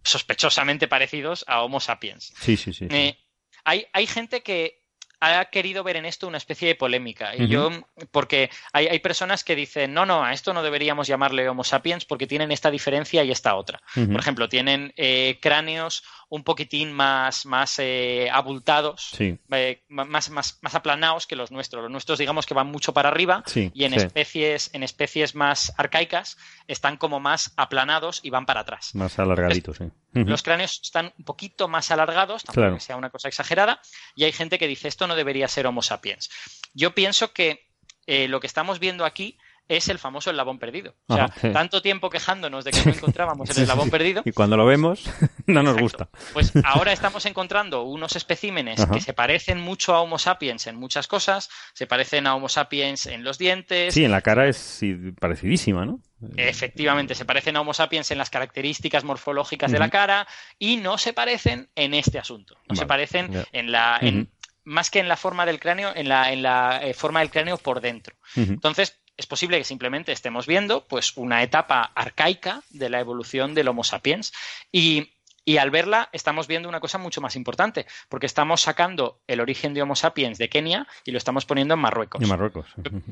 sospechosamente 0.04 0.90
parecidos 0.90 1.46
a 1.48 1.62
Homo 1.62 1.80
sapiens. 1.80 2.34
Sí, 2.42 2.58
sí, 2.58 2.74
sí. 2.74 2.88
sí. 2.90 2.96
Eh, 2.96 3.18
hay, 3.64 3.88
hay 3.94 4.06
gente 4.06 4.44
que 4.44 4.82
ha 5.20 5.46
querido 5.46 5.84
ver 5.84 5.96
en 5.96 6.06
esto 6.06 6.28
una 6.28 6.38
especie 6.38 6.68
de 6.68 6.76
polémica. 6.76 7.36
Y 7.36 7.48
yo, 7.48 7.72
porque 8.12 8.50
hay, 8.72 8.88
hay 8.88 9.00
personas 9.00 9.44
que 9.44 9.56
dicen, 9.56 9.94
no, 9.94 10.06
no, 10.06 10.24
a 10.24 10.34
esto 10.34 10.54
no 10.54 10.62
deberíamos 10.62 11.08
llamarle 11.08 11.50
Homo 11.50 11.64
sapiens 11.64 12.06
porque 12.06 12.28
tienen 12.28 12.52
esta 12.52 12.70
diferencia 12.70 13.24
y 13.24 13.32
esta 13.32 13.56
otra. 13.56 13.82
Por 13.94 14.20
ejemplo, 14.20 14.48
tienen 14.48 14.94
eh, 14.96 15.40
cráneos 15.42 16.04
un 16.30 16.44
poquitín 16.44 16.92
más, 16.92 17.46
más 17.46 17.80
eh, 17.80 18.30
abultados, 18.32 19.12
Sí. 19.16 19.38
eh, 19.52 19.84
más, 19.88 20.30
más, 20.30 20.60
más 20.62 20.76
aplanados 20.76 21.26
que 21.26 21.36
los 21.38 21.52
nuestros. 21.52 21.84
Los 21.84 21.92
nuestros, 21.92 22.20
digamos 22.20 22.46
que 22.46 22.54
van 22.54 22.68
mucho 22.68 22.94
para 22.94 23.10
arriba 23.10 23.44
Sí, 23.46 23.72
y 23.74 23.86
en 23.86 23.92
sí. 23.94 23.98
especies, 24.00 24.70
en 24.74 24.84
especies 24.84 25.36
más 25.36 25.74
arcaicas 25.78 26.38
están 26.68 26.98
como 26.98 27.20
más 27.22 27.54
aplanados 27.56 28.20
y 28.24 28.30
van 28.30 28.46
para 28.46 28.62
atrás. 28.62 28.94
Más 28.94 29.18
alargadito, 29.20 29.74
sí. 29.74 29.86
Los 30.14 30.44
cráneos 30.44 30.80
están 30.84 31.14
un 31.18 31.24
poquito 31.26 31.68
más 31.68 31.92
alargados, 31.92 32.44
tampoco 32.44 32.62
Claro. 32.62 32.76
que 32.76 32.82
sea 32.82 32.98
una 32.98 33.10
cosa 33.10 33.28
exagerada, 33.28 33.80
y 34.16 34.24
hay 34.24 34.32
gente 34.32 34.58
que 34.58 34.68
dice 34.68 34.88
esto 34.88 35.08
no 35.08 35.16
debería 35.16 35.48
ser 35.48 35.68
Homo 35.68 35.82
sapiens. 35.82 36.30
Yo 36.74 36.94
pienso 36.96 37.32
que 37.34 37.68
eh, 38.08 38.28
lo 38.28 38.40
que 38.40 38.48
estamos 38.48 38.80
viendo 38.80 39.06
aquí 39.06 39.38
es 39.70 39.90
el 39.90 40.00
famoso 40.00 40.30
eslabón 40.30 40.60
perdido. 40.60 40.96
O 41.08 41.16
sea, 41.16 41.26
Ajá, 41.26 41.34
sí. 41.42 41.50
tanto 41.52 41.82
tiempo 41.82 42.10
quejándonos 42.10 42.64
de 42.66 42.72
que 42.72 42.84
no 42.86 42.92
encontrábamos 42.96 43.50
el 43.50 43.64
eslabón 43.64 43.90
perdido, 43.90 44.22
Y 44.26 44.32
cuando 44.32 44.56
lo 44.58 44.66
vemos, 44.66 45.04
no 45.48 45.64
nos 45.64 45.78
Exacto. 45.78 46.08
gusta. 46.14 46.34
Pues 46.34 46.54
ahora 46.66 46.94
estamos 46.94 47.26
encontrando 47.26 47.84
unos 47.84 48.16
especímenes 48.16 48.80
Ajá. 48.80 48.94
que 48.94 49.02
se 49.02 49.14
parecen 49.14 49.60
mucho 49.60 49.94
a 49.96 50.02
Homo 50.02 50.20
sapiens 50.20 50.68
en 50.68 50.76
muchas 50.78 51.08
cosas, 51.08 51.50
se 51.74 51.88
parecen 51.88 52.28
a 52.28 52.36
Homo 52.36 52.50
sapiens 52.50 53.06
en 53.08 53.24
los 53.24 53.38
dientes, 53.38 53.94
Sí, 53.94 54.04
en 54.06 54.12
la 54.12 54.22
cara 54.22 54.48
es 54.48 54.80
parecidísima, 55.20 55.86
¿no? 55.86 56.00
Efectivamente, 56.36 57.14
se 57.16 57.26
parecen 57.26 57.56
a 57.58 57.62
Homo 57.62 57.74
sapiens 57.74 58.10
en 58.12 58.18
las 58.18 58.30
características 58.30 59.04
morfológicas 59.04 59.72
de 59.72 59.80
la 59.80 59.90
cara 59.90 60.28
y 60.58 60.78
no 60.78 60.98
se 60.98 61.14
parecen 61.14 61.70
en 61.76 61.94
este 61.94 62.20
asunto. 62.20 62.58
No 62.68 62.76
se 62.76 62.86
parecen 62.86 63.46
en 63.52 63.72
la, 63.72 63.98
en- 64.02 64.30
más 64.64 64.90
que 64.90 65.00
en 65.00 65.08
la 65.08 65.16
forma 65.16 65.46
del 65.46 65.60
cráneo, 65.60 65.92
en 65.96 66.10
la, 66.10 66.32
en 66.32 66.42
la 66.42 66.80
eh, 66.84 66.94
forma 66.94 67.20
del 67.20 67.30
cráneo 67.32 67.58
por 67.58 67.82
dentro. 67.82 68.16
Entonces, 68.36 69.00
es 69.18 69.26
posible 69.26 69.58
que 69.58 69.64
simplemente 69.64 70.12
estemos 70.12 70.46
viendo 70.46 70.86
pues 70.88 71.18
una 71.18 71.44
etapa 71.44 71.92
arcaica 71.96 72.62
de 72.70 72.90
la 72.90 73.00
evolución 73.00 73.56
del 73.56 73.68
Homo 73.68 73.84
sapiens 73.84 74.32
y, 74.72 75.12
y 75.44 75.58
al 75.58 75.72
verla 75.72 76.10
estamos 76.14 76.48
viendo 76.48 76.70
una 76.70 76.80
cosa 76.80 77.00
mucho 77.00 77.20
más 77.20 77.36
importante, 77.36 77.88
porque 78.10 78.28
estamos 78.28 78.62
sacando 78.62 79.20
el 79.28 79.42
origen 79.42 79.74
de 79.74 79.82
Homo 79.82 79.96
sapiens 79.96 80.38
de 80.38 80.50
Kenia 80.50 80.88
y 81.04 81.12
lo 81.12 81.18
estamos 81.18 81.46
poniendo 81.46 81.74
en 81.74 81.80
Marruecos. 81.80 82.22
En 82.22 82.30
Marruecos. 82.30 82.68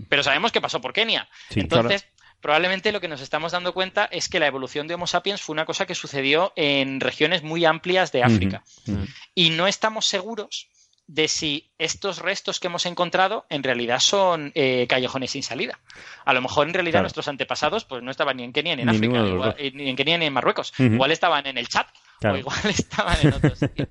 Pero 0.07 0.21
sabemos 0.21 0.51
que 0.51 0.61
pasó 0.61 0.79
por 0.79 0.93
Kenia. 0.93 1.27
Sí, 1.49 1.61
Entonces, 1.61 2.05
probablemente 2.39 2.91
lo 2.91 3.01
que 3.01 3.07
nos 3.07 3.21
estamos 3.21 3.53
dando 3.53 3.73
cuenta 3.73 4.05
es 4.05 4.29
que 4.29 4.39
la 4.39 4.47
evolución 4.47 4.87
de 4.87 4.93
Homo 4.93 5.07
sapiens 5.07 5.41
fue 5.41 5.53
una 5.53 5.65
cosa 5.65 5.87
que 5.87 5.95
sucedió 5.95 6.53
en 6.55 6.99
regiones 6.99 7.41
muy 7.41 7.65
amplias 7.65 8.11
de 8.11 8.21
África. 8.21 8.63
Y 9.33 9.49
no 9.49 9.65
estamos 9.65 10.05
seguros 10.05 10.69
de 11.07 11.27
si 11.27 11.71
estos 11.77 12.17
restos 12.19 12.59
que 12.59 12.67
hemos 12.67 12.85
encontrado 12.87 13.45
en 13.49 13.61
realidad 13.63 13.99
son 13.99 14.51
eh, 14.55 14.87
callejones 14.89 15.31
sin 15.31 15.43
salida. 15.43 15.79
A 16.25 16.33
lo 16.33 16.41
mejor 16.41 16.67
en 16.67 16.73
realidad 16.73 16.93
Claro. 16.93 17.03
nuestros 17.03 17.27
antepasados 17.27 17.85
pues 17.85 18.01
no 18.01 18.09
estaban 18.11 18.37
ni 18.37 18.43
en 18.43 18.51
Kenia 18.53 18.75
ni 18.75 18.81
en 18.81 18.87
Ni 18.89 18.95
África, 18.95 19.19
igual- 19.19 19.55
eh, 19.59 19.71
ni 19.73 19.89
en 19.89 19.95
Kenia 19.95 20.17
ni 20.17 20.25
en 20.25 20.33
Marruecos. 20.33 20.73
Igual 20.79 21.11
estaban 21.11 21.45
en 21.45 21.57
el 21.59 21.67
chat 21.67 21.87
Claro. 22.19 22.35
o 22.35 22.39
igual 22.39 22.57
estaban 22.69 23.17
en 23.21 23.33
otro 23.33 23.55
sitio. 23.55 23.87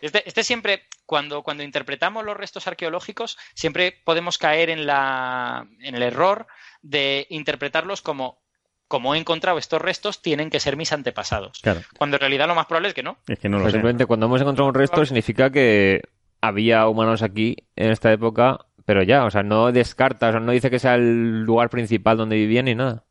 Este, 0.00 0.22
este 0.28 0.44
siempre, 0.44 0.82
cuando, 1.06 1.42
cuando 1.42 1.62
interpretamos 1.62 2.24
los 2.24 2.36
restos 2.36 2.66
arqueológicos, 2.66 3.38
siempre 3.54 4.00
podemos 4.04 4.36
caer 4.38 4.68
en, 4.70 4.86
la, 4.86 5.66
en 5.80 5.94
el 5.94 6.02
error 6.02 6.46
de 6.82 7.26
interpretarlos 7.30 8.02
como, 8.02 8.38
como 8.86 9.14
he 9.14 9.18
encontrado 9.18 9.56
estos 9.56 9.80
restos, 9.80 10.20
tienen 10.20 10.50
que 10.50 10.60
ser 10.60 10.76
mis 10.76 10.92
antepasados. 10.92 11.58
Claro, 11.62 11.80
Cuando 11.96 12.16
en 12.16 12.20
realidad 12.20 12.46
lo 12.46 12.54
más 12.54 12.66
probable 12.66 12.88
es 12.88 12.94
que 12.94 13.02
no. 13.02 13.16
es 13.26 13.38
que 13.38 13.48
no 13.48 13.56
lo 13.56 13.62
Pues 13.64 13.72
sé. 13.72 13.76
simplemente 13.78 14.04
cuando 14.06 14.26
hemos 14.26 14.40
encontrado 14.42 14.68
un 14.68 14.74
resto 14.74 15.04
significa 15.06 15.48
que 15.50 16.02
había 16.46 16.88
humanos 16.88 17.22
aquí 17.22 17.56
en 17.76 17.90
esta 17.90 18.12
época 18.12 18.66
pero 18.84 19.02
ya, 19.02 19.24
o 19.24 19.30
sea, 19.30 19.42
no 19.42 19.72
descarta, 19.72 20.28
o 20.28 20.32
sea, 20.32 20.40
no 20.40 20.52
dice 20.52 20.70
que 20.70 20.78
sea 20.78 20.94
el 20.96 21.42
lugar 21.42 21.70
principal 21.70 22.16
donde 22.16 22.36
vivían 22.36 22.66
ni 22.66 22.74
nada. 22.74 23.04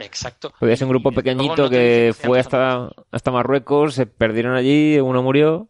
Exacto. 0.00 0.52
Podría 0.58 0.76
ser 0.76 0.86
un 0.86 0.90
grupo 0.90 1.12
pequeñito 1.12 1.64
no 1.64 1.70
que 1.70 2.12
fue 2.18 2.40
hasta, 2.40 2.90
hasta 3.12 3.30
Marruecos, 3.30 3.94
se 3.94 4.06
perdieron 4.06 4.56
allí, 4.56 4.98
uno 4.98 5.22
murió, 5.22 5.68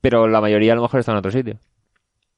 pero 0.00 0.28
la 0.28 0.40
mayoría 0.40 0.72
a 0.72 0.76
lo 0.76 0.82
mejor 0.82 1.00
está 1.00 1.12
en 1.12 1.18
otro 1.18 1.32
sitio. 1.32 1.58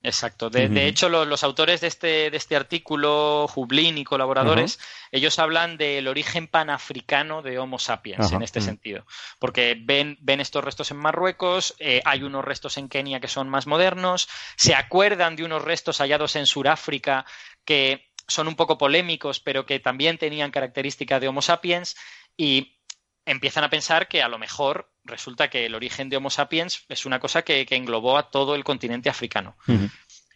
Exacto. 0.02 0.48
De, 0.48 0.86
hecho, 0.86 1.10
lo- 1.10 1.26
los 1.26 1.44
autores 1.44 1.82
de 1.82 1.86
este, 1.88 2.30
de 2.30 2.36
este 2.36 2.56
artículo, 2.56 3.46
Jublin 3.48 3.98
y 3.98 4.04
colaboradores, 4.04 4.78
ellos 5.12 5.38
hablan 5.38 5.76
del 5.76 6.08
origen 6.08 6.46
panafricano 6.48 7.42
de 7.42 7.58
Homo 7.58 7.78
sapiens 7.78 8.32
en 8.32 8.42
este 8.42 8.60
Mm. 8.60 8.62
sentido. 8.62 9.06
Porque 9.38 9.76
ven, 9.78 10.16
ven 10.20 10.40
estos 10.40 10.64
restos 10.64 10.90
en 10.90 10.96
Marruecos, 10.96 11.74
eh, 11.78 12.00
hay 12.06 12.22
unos 12.22 12.44
restos 12.44 12.78
en 12.78 12.88
Kenia 12.88 13.20
que 13.20 13.28
son 13.28 13.50
más 13.50 13.66
modernos, 13.66 14.28
se 14.56 14.74
acuerdan 14.74 15.36
de 15.36 15.44
unos 15.44 15.62
restos 15.62 15.98
hallados 15.98 16.34
en 16.36 16.46
Sudáfrica 16.46 17.26
que 17.66 18.10
son 18.26 18.48
un 18.48 18.56
poco 18.56 18.78
polémicos, 18.78 19.38
pero 19.40 19.66
que 19.66 19.80
también 19.80 20.16
tenían 20.16 20.50
características 20.50 21.20
de 21.20 21.28
Homo 21.28 21.42
sapiens 21.42 21.96
y 22.38 22.78
empiezan 23.26 23.64
a 23.64 23.70
pensar 23.70 24.08
que 24.08 24.22
a 24.22 24.28
lo 24.28 24.38
mejor 24.38 24.89
resulta 25.04 25.48
que 25.48 25.66
el 25.66 25.74
origen 25.74 26.08
de 26.08 26.16
Homo 26.16 26.30
sapiens 26.30 26.84
es 26.88 27.06
una 27.06 27.18
cosa 27.18 27.42
que, 27.42 27.66
que 27.66 27.76
englobó 27.76 28.18
a 28.18 28.30
todo 28.30 28.54
el 28.54 28.64
continente 28.64 29.08
africano. 29.08 29.56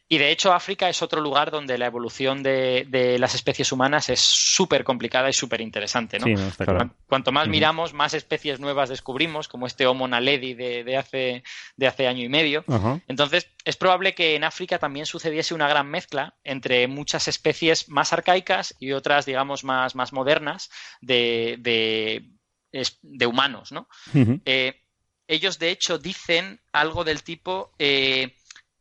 Y 0.06 0.18
de 0.18 0.30
hecho, 0.30 0.52
África 0.52 0.88
es 0.90 1.00
otro 1.00 1.22
lugar 1.22 1.50
donde 1.50 1.78
la 1.78 1.86
evolución 1.86 2.42
de, 2.42 2.86
de 2.88 3.18
las 3.18 3.34
especies 3.34 3.72
humanas 3.72 4.10
es 4.10 4.20
súper 4.20 4.84
complicada 4.84 5.30
y 5.30 5.32
súper 5.32 5.62
interesante. 5.62 6.18
¿no? 6.18 6.26
Sí, 6.26 6.34
no, 6.34 6.50
claro. 6.50 6.90
Cuanto 7.08 7.32
más 7.32 7.48
miramos, 7.48 7.94
más 7.94 8.12
especies 8.12 8.60
nuevas 8.60 8.90
descubrimos, 8.90 9.48
como 9.48 9.66
este 9.66 9.86
Homo 9.86 10.06
naledi 10.06 10.52
de, 10.52 10.84
de 10.84 10.96
hace, 10.98 11.42
de 11.76 11.86
hace 11.86 12.06
año 12.06 12.22
y 12.22 12.28
medio. 12.28 12.64
Entonces, 13.08 13.48
es 13.64 13.76
probable 13.76 14.14
que 14.14 14.36
en 14.36 14.44
África 14.44 14.78
también 14.78 15.06
sucediese 15.06 15.54
una 15.54 15.68
gran 15.68 15.88
mezcla 15.88 16.34
entre 16.44 16.86
muchas 16.86 17.26
especies 17.26 17.88
más 17.88 18.12
arcaicas 18.12 18.76
y 18.78 18.92
otras, 18.92 19.24
digamos, 19.24 19.64
más, 19.64 19.94
más 19.94 20.12
modernas 20.12 20.70
de, 21.00 21.56
de, 21.60 22.24
es- 22.80 22.98
de 23.02 23.26
humanos, 23.26 23.72
¿no? 23.72 23.88
Eh, 24.44 24.80
ellos, 25.26 25.59
de 25.59 25.70
hecho, 25.70 25.98
dicen 25.98 26.60
algo 26.72 27.05
del 27.05 27.22
tipo. 27.22 27.72
eh, 27.78 28.34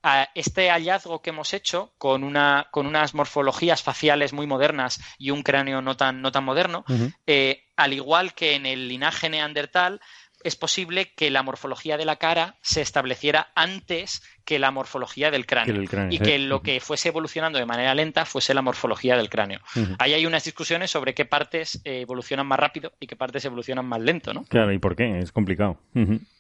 a 0.06 0.28
este 0.36 0.70
hallazgo 0.70 1.22
que 1.22 1.30
hemos 1.30 1.54
hecho 1.54 1.94
con, 1.98 2.26
una, 2.26 2.68
con 2.72 2.88
unas 2.88 3.14
morfologías 3.14 3.82
faciales 3.84 4.34
muy 4.34 4.46
modernas 4.46 5.00
y 5.18 5.30
un 5.32 5.44
cráneo 5.44 5.82
no 5.82 5.96
tan, 5.96 6.22
no 6.22 6.30
tan 6.34 6.44
moderno, 6.44 6.84
eh, 7.26 7.64
al 7.78 7.94
igual 7.94 8.34
que 8.34 8.56
en 8.56 8.66
el 8.66 8.90
linaje 8.90 9.30
neandertal, 9.30 10.02
es 10.44 10.56
posible 10.56 11.12
que 11.16 11.30
la 11.30 11.44
morfología 11.44 11.98
de 11.98 12.06
la 12.06 12.18
cara 12.18 12.56
se 12.62 12.82
estableciera 12.82 13.52
antes 13.56 14.24
que 14.46 14.60
la 14.60 14.72
morfología 14.72 15.32
del 15.32 15.46
cráneo. 15.46 15.76
Que 15.76 15.82
el 15.82 15.90
cráneo, 15.90 16.14
y 16.14 16.20
que 16.20 16.40
lo 16.40 16.62
que 16.62 16.80
fuese 16.80 17.10
evolucionando 17.10 17.60
de 17.60 17.66
manera 17.66 17.94
lenta 17.96 18.26
fuese 18.26 18.54
la 18.54 18.62
morfología 18.62 19.16
del 19.16 19.30
cráneo. 19.30 19.60
Ahí 20.00 20.14
hay 20.14 20.26
unas 20.26 20.44
discusiones 20.44 20.92
sobre 20.92 21.14
qué 21.14 21.26
partes 21.26 21.82
eh, 21.86 22.02
evolucionan 22.02 22.48
más 22.48 22.60
rápido 22.60 22.94
y 23.00 23.08
qué 23.08 23.16
partes 23.16 23.46
evolucionan 23.46 23.86
más 23.86 24.02
lento, 24.02 24.34
¿no? 24.34 24.44
Claro, 24.46 24.72
¿y 24.74 24.80
por 24.80 24.96
qué? 24.96 25.20
Es 25.20 25.32
complicado. 25.32 25.78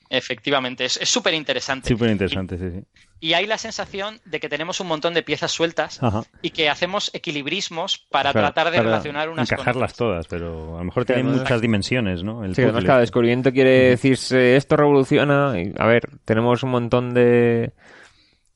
Efectivamente, 0.09 0.85
es 0.85 0.97
es 0.97 1.09
súper 1.09 1.33
interesante. 1.33 1.89
Súper 1.89 2.11
interesante, 2.11 2.57
sí, 2.57 2.69
sí. 2.71 2.83
Y 3.19 3.33
hay 3.33 3.47
la 3.47 3.57
sensación 3.57 4.19
de 4.25 4.39
que 4.41 4.49
tenemos 4.49 4.79
un 4.81 4.87
montón 4.87 5.13
de 5.13 5.23
piezas 5.23 5.49
sueltas 5.51 6.03
Ajá. 6.03 6.23
y 6.41 6.49
que 6.49 6.69
hacemos 6.69 7.09
equilibrismos 7.13 7.97
para 8.11 8.31
Claro, 8.33 8.47
tratar 8.47 8.71
de 8.71 8.77
para 8.79 8.89
relacionar 8.89 9.29
unas 9.29 9.49
con 9.49 9.59
encajarlas 9.59 9.95
todas, 9.95 10.27
pero 10.27 10.75
a 10.75 10.79
lo 10.79 10.83
mejor 10.83 11.03
Sí, 11.03 11.13
tienen 11.13 11.27
muchas 11.31 11.61
dimensiones, 11.61 12.23
¿no? 12.23 12.43
El 12.43 12.53
Sí, 12.53 12.63
además 12.63 12.83
cada 12.83 12.99
descubrimiento 12.99 13.53
quiere 13.53 13.89
decirse 13.91 14.55
esto 14.57 14.75
revoluciona. 14.75 15.53
Y, 15.59 15.73
a 15.77 15.85
ver, 15.85 16.09
tenemos 16.25 16.63
un 16.63 16.71
montón 16.71 17.13
de. 17.13 17.71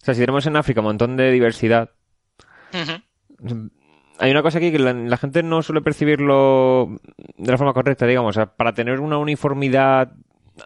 O 0.02 0.06
sea, 0.06 0.14
si 0.14 0.20
tenemos 0.20 0.46
en 0.46 0.58
África 0.58 0.82
un 0.82 0.88
montón 0.88 1.16
de 1.16 1.32
diversidad, 1.32 1.92
hay 4.20 4.32
una 4.32 4.42
cosa 4.42 4.58
aquí 4.58 4.72
que 4.72 4.80
la, 4.80 4.94
la 4.94 5.18
gente 5.18 5.44
no 5.44 5.62
suele 5.62 5.82
percibirlo 5.82 6.90
de 7.38 7.52
la 7.52 7.58
forma 7.58 7.74
correcta, 7.74 8.06
digamos. 8.06 8.32
O 8.36 8.40
sea, 8.40 8.48
para 8.48 8.74
tener 8.74 9.00
una 9.00 9.18
uniformidad 9.18 10.12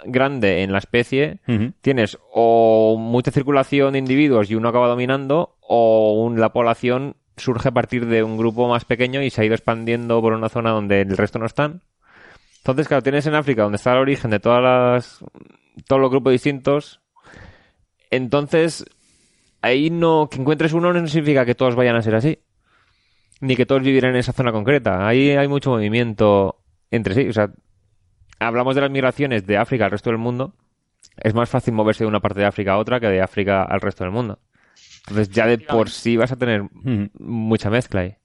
grande 0.05 0.63
en 0.63 0.71
la 0.71 0.77
especie, 0.79 1.39
tienes 1.81 2.17
o 2.33 2.97
mucha 2.99 3.31
circulación 3.31 3.93
de 3.93 3.99
individuos 3.99 4.49
y 4.51 4.55
uno 4.55 4.69
acaba 4.69 4.87
dominando, 4.87 5.57
o 5.61 6.23
un- 6.23 6.39
la 6.39 6.53
población 6.53 7.15
surge 7.37 7.69
a 7.69 7.71
partir 7.71 8.05
de 8.07 8.23
un 8.23 8.37
grupo 8.37 8.67
más 8.67 8.85
pequeño 8.85 9.21
y 9.21 9.29
se 9.29 9.41
ha 9.41 9.45
ido 9.45 9.55
expandiendo 9.55 10.21
por 10.21 10.33
una 10.33 10.49
zona 10.49 10.71
donde 10.71 11.01
el 11.01 11.17
resto 11.17 11.39
no 11.39 11.45
están. 11.45 11.81
Entonces, 12.57 12.87
claro, 12.87 13.01
tienes 13.03 13.25
en 13.25 13.33
África 13.35 13.63
donde 13.63 13.77
está 13.77 13.93
el 13.93 13.99
origen 13.99 14.29
de 14.31 14.39
todas 14.39 14.61
las 14.61 15.19
todos 15.87 16.01
los 16.01 16.11
grupos 16.11 16.33
distintos. 16.33 17.01
Entonces, 18.09 18.85
ahí 19.61 19.89
no 19.89 20.27
que 20.29 20.39
encuentres 20.39 20.73
uno 20.73 20.91
no 20.93 21.07
significa 21.07 21.45
que 21.45 21.55
todos 21.55 21.75
vayan 21.75 21.95
a 21.95 22.01
ser 22.01 22.15
así. 22.15 22.39
Ni 23.39 23.55
que 23.55 23.65
todos 23.65 23.81
vivieran 23.81 24.11
en 24.11 24.17
esa 24.17 24.33
zona 24.33 24.51
concreta. 24.51 25.07
Ahí 25.07 25.31
hay 25.31 25.47
mucho 25.47 25.71
movimiento 25.71 26.57
entre 26.91 27.15
sí. 27.15 27.27
O 27.29 27.33
sea, 27.33 27.49
hablamos 28.47 28.75
de 28.75 28.81
las 28.81 28.91
migraciones 28.91 29.45
de 29.45 29.57
África 29.57 29.85
al 29.85 29.91
resto 29.91 30.09
del 30.09 30.17
mundo. 30.19 30.55
Es 31.17 31.33
más 31.33 31.49
fácil 31.49 31.73
moverse 31.73 32.03
de 32.03 32.07
una 32.07 32.19
parte 32.19 32.39
de 32.39 32.45
África 32.45 32.73
a 32.73 32.77
otra 32.77 32.99
que 32.99 33.07
de 33.07 33.21
África 33.21 33.63
al 33.63 33.81
resto 33.81 34.03
del 34.03 34.11
mundo. 34.13 34.39
Entonces 35.07 35.29
ya 35.29 35.45
de 35.47 35.57
por 35.57 35.89
sí 35.89 36.15
vas 36.17 36.31
a 36.31 36.37
tener 36.37 36.63
mucha 37.19 37.69
mezcla 37.69 38.01
ahí. 38.01 38.15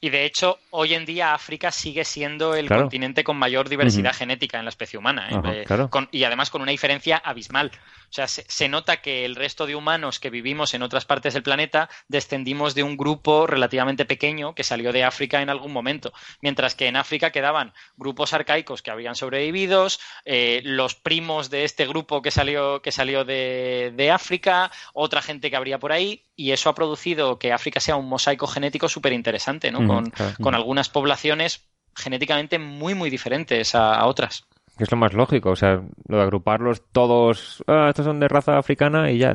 Y 0.00 0.10
de 0.10 0.24
hecho, 0.26 0.58
hoy 0.70 0.92
en 0.92 1.06
día 1.06 1.32
África 1.34 1.70
sigue 1.70 2.04
siendo 2.04 2.54
el 2.54 2.66
Claro. 2.66 2.82
continente 2.82 3.24
con 3.24 3.38
mayor 3.38 3.68
diversidad 3.70 4.12
genética 4.12 4.58
en 4.58 4.64
la 4.64 4.68
especie 4.68 4.98
humana. 4.98 5.28
¿eh? 5.30 5.34
Ajá, 5.34 5.54
Eh, 5.54 5.64
claro. 5.64 5.88
con- 5.88 6.08
y 6.12 6.24
además 6.24 6.50
con 6.50 6.60
una 6.60 6.72
diferencia 6.72 7.16
abismal. 7.16 7.70
O 8.14 8.16
sea, 8.16 8.28
se, 8.28 8.44
se 8.46 8.68
nota 8.68 9.02
que 9.02 9.24
el 9.24 9.34
resto 9.34 9.66
de 9.66 9.74
humanos 9.74 10.20
que 10.20 10.30
vivimos 10.30 10.72
en 10.72 10.84
otras 10.84 11.04
partes 11.04 11.34
del 11.34 11.42
planeta 11.42 11.90
descendimos 12.06 12.76
de 12.76 12.84
un 12.84 12.96
grupo 12.96 13.48
relativamente 13.48 14.04
pequeño 14.04 14.54
que 14.54 14.62
salió 14.62 14.92
de 14.92 15.02
África 15.02 15.42
en 15.42 15.50
algún 15.50 15.72
momento. 15.72 16.12
Mientras 16.40 16.76
que 16.76 16.86
en 16.86 16.94
África 16.94 17.32
quedaban 17.32 17.72
grupos 17.96 18.32
arcaicos 18.32 18.82
que 18.82 18.92
habían 18.92 19.16
sobrevivido, 19.16 19.88
eh, 20.26 20.60
los 20.62 20.94
primos 20.94 21.50
de 21.50 21.64
este 21.64 21.88
grupo 21.88 22.22
que 22.22 22.30
salió, 22.30 22.80
que 22.82 22.92
salió 22.92 23.24
de, 23.24 23.92
de 23.96 24.10
África, 24.12 24.70
otra 24.92 25.20
gente 25.20 25.50
que 25.50 25.56
habría 25.56 25.80
por 25.80 25.90
ahí, 25.90 26.22
y 26.36 26.52
eso 26.52 26.70
ha 26.70 26.76
producido 26.76 27.40
que 27.40 27.52
África 27.52 27.80
sea 27.80 27.96
un 27.96 28.08
mosaico 28.08 28.46
genético 28.46 28.88
súper 28.88 29.12
interesante, 29.12 29.72
¿no? 29.72 29.84
Con, 29.88 30.10
claro. 30.10 30.36
con 30.40 30.54
algunas 30.54 30.88
poblaciones 30.88 31.64
genéticamente 31.96 32.60
muy, 32.60 32.94
muy 32.94 33.10
diferentes 33.10 33.74
a, 33.74 33.96
a 33.96 34.06
otras. 34.06 34.46
Que 34.76 34.84
es 34.84 34.90
lo 34.90 34.96
más 34.96 35.12
lógico. 35.12 35.50
O 35.50 35.56
sea, 35.56 35.82
lo 36.08 36.16
de 36.16 36.22
agruparlos 36.22 36.82
todos. 36.92 37.62
Ah, 37.66 37.86
estos 37.90 38.04
son 38.04 38.20
de 38.20 38.28
raza 38.28 38.58
africana 38.58 39.10
y 39.10 39.18
ya. 39.18 39.34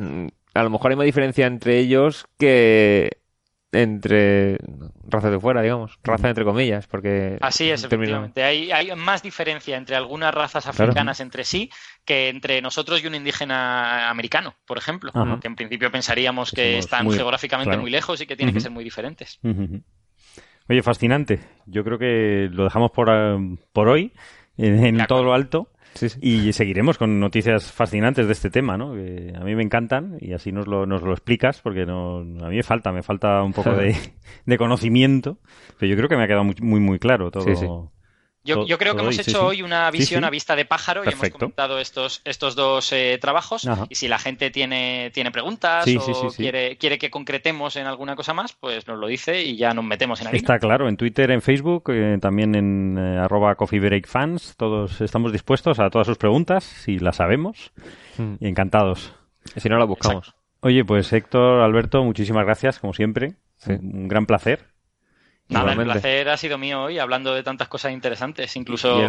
A 0.54 0.62
lo 0.62 0.70
mejor 0.70 0.90
hay 0.90 0.96
más 0.96 1.06
diferencia 1.06 1.46
entre 1.46 1.78
ellos 1.78 2.26
que 2.38 3.18
entre 3.72 4.58
razas 5.08 5.30
de 5.30 5.38
fuera, 5.38 5.62
digamos. 5.62 5.96
Raza 6.02 6.28
entre 6.28 6.44
comillas, 6.44 6.86
porque. 6.88 7.38
Así 7.40 7.70
es, 7.70 7.84
efectivamente. 7.84 8.42
Hay, 8.42 8.72
hay 8.72 8.94
más 8.96 9.22
diferencia 9.22 9.76
entre 9.76 9.94
algunas 9.96 10.34
razas 10.34 10.66
africanas 10.66 11.20
entre 11.20 11.44
sí 11.44 11.70
que 12.04 12.28
entre 12.28 12.60
nosotros 12.62 13.02
y 13.02 13.06
un 13.06 13.14
indígena 13.14 14.10
americano, 14.10 14.56
por 14.66 14.76
ejemplo, 14.76 15.12
Ajá. 15.14 15.38
que 15.40 15.46
en 15.46 15.54
principio 15.54 15.90
pensaríamos 15.92 16.50
Que 16.50 16.78
están 16.78 17.04
muy- 17.06 17.14
geográficamente 17.16 17.68
claro. 17.70 17.82
muy 17.82 17.90
lejos 17.92 18.20
y 18.20 18.26
que 18.26 18.34
tienen 18.36 18.54
que 18.54 18.60
ser 18.60 18.72
muy 18.72 18.82
diferentes. 18.82 19.38
Oye, 20.68 20.82
fascinante. 20.82 21.40
Yo 21.66 21.84
creo 21.84 21.98
que 21.98 22.48
lo 22.52 22.64
dejamos 22.64 22.90
por, 22.90 23.08
eh, 23.10 23.36
por 23.72 23.88
hoy 23.88 24.12
en, 24.66 25.06
todo 25.06 25.24
lo 25.24 25.34
alto 25.34 25.68
Sí, 25.94 26.08
sí. 26.08 26.18
y 26.22 26.52
seguiremos 26.52 26.98
con 26.98 27.18
noticias 27.18 27.72
fascinantes 27.72 28.26
de 28.26 28.32
este 28.32 28.48
tema, 28.48 28.76
¿no? 28.76 28.94
Que 28.94 29.32
a 29.34 29.40
mí 29.40 29.56
me 29.56 29.62
encantan 29.62 30.18
y 30.20 30.32
así 30.32 30.52
nos 30.52 30.68
lo, 30.68 30.86
nos 30.86 31.02
lo 31.02 31.12
explicas 31.12 31.60
porque 31.60 31.84
no, 31.84 32.18
a 32.18 32.48
mí 32.48 32.56
me 32.56 32.62
falta, 32.62 32.92
me 32.92 33.02
falta 33.02 33.42
un 33.42 33.52
poco 33.52 33.72
de, 33.72 33.96
de 34.46 34.58
conocimiento, 34.58 35.38
pero 35.78 35.90
yo 35.90 35.96
creo 35.96 36.08
que 36.08 36.16
me 36.16 36.24
ha 36.24 36.26
quedado 36.26 36.44
muy, 36.44 36.54
muy, 36.60 36.80
muy 36.80 36.98
claro 36.98 37.30
todo. 37.30 37.42
Sí. 37.54 37.66
Yo, 38.42 38.66
yo 38.66 38.78
creo 38.78 38.94
que 38.94 39.02
hemos 39.02 39.18
hecho 39.18 39.30
sí. 39.30 39.36
hoy 39.36 39.62
una 39.62 39.90
visión 39.90 40.22
sí. 40.22 40.26
a 40.26 40.30
vista 40.30 40.56
de 40.56 40.64
pájaro 40.64 41.04
y 41.04 41.08
hemos 41.12 41.28
comentado 41.30 41.78
estos, 41.78 42.22
estos 42.24 42.56
dos 42.56 42.90
eh, 42.92 43.18
trabajos. 43.20 43.66
Ajá. 43.66 43.86
Y 43.90 43.96
si 43.96 44.08
la 44.08 44.18
gente 44.18 44.50
tiene, 44.50 45.10
tiene 45.12 45.30
preguntas 45.30 45.84
Sí, 45.84 45.96
o 45.96 46.00
sí, 46.00 46.12
sí, 46.14 46.26
sí. 46.30 46.36
Quiere, 46.38 46.76
quiere 46.78 46.98
que 46.98 47.10
concretemos 47.10 47.76
en 47.76 47.86
alguna 47.86 48.16
cosa 48.16 48.32
más, 48.32 48.54
pues 48.54 48.86
nos 48.88 48.98
lo 48.98 49.06
dice 49.08 49.42
y 49.42 49.56
ya 49.56 49.74
nos 49.74 49.84
metemos 49.84 50.20
en 50.20 50.28
harina. 50.28 50.38
Está 50.40 50.58
claro, 50.58 50.88
en 50.88 50.96
Twitter, 50.96 51.30
en 51.30 51.42
Facebook, 51.42 51.90
eh, 51.90 52.16
también 52.20 52.54
en 52.54 52.96
eh, 52.98 53.18
arroba 53.18 53.54
Coffee 53.56 53.80
Break 53.80 54.06
Fans, 54.06 54.54
todos 54.56 55.00
estamos 55.00 55.32
dispuestos 55.32 55.78
a 55.78 55.90
todas 55.90 56.06
sus 56.06 56.16
preguntas, 56.16 56.64
si 56.64 56.98
las 56.98 57.16
sabemos, 57.16 57.72
Mm. 58.16 58.34
y 58.40 58.48
encantados. 58.48 59.12
Si 59.56 59.68
no, 59.68 59.78
la 59.78 59.84
buscamos. 59.84 60.34
Oye, 60.60 60.84
pues 60.84 61.12
Héctor, 61.12 61.62
Alberto, 61.62 62.02
muchísimas 62.04 62.44
gracias, 62.44 62.78
como 62.78 62.92
siempre. 62.92 63.34
Sí. 63.56 63.72
Un 63.72 64.08
gran 64.08 64.26
placer. 64.26 64.69
Nada, 65.50 65.72
el 65.72 65.78
placer 65.84 66.28
ha 66.28 66.36
sido 66.36 66.56
mío 66.58 66.82
hoy 66.84 66.98
hablando 66.98 67.34
de 67.34 67.42
tantas 67.42 67.68
cosas 67.68 67.92
interesantes, 67.92 68.54
incluso 68.56 69.00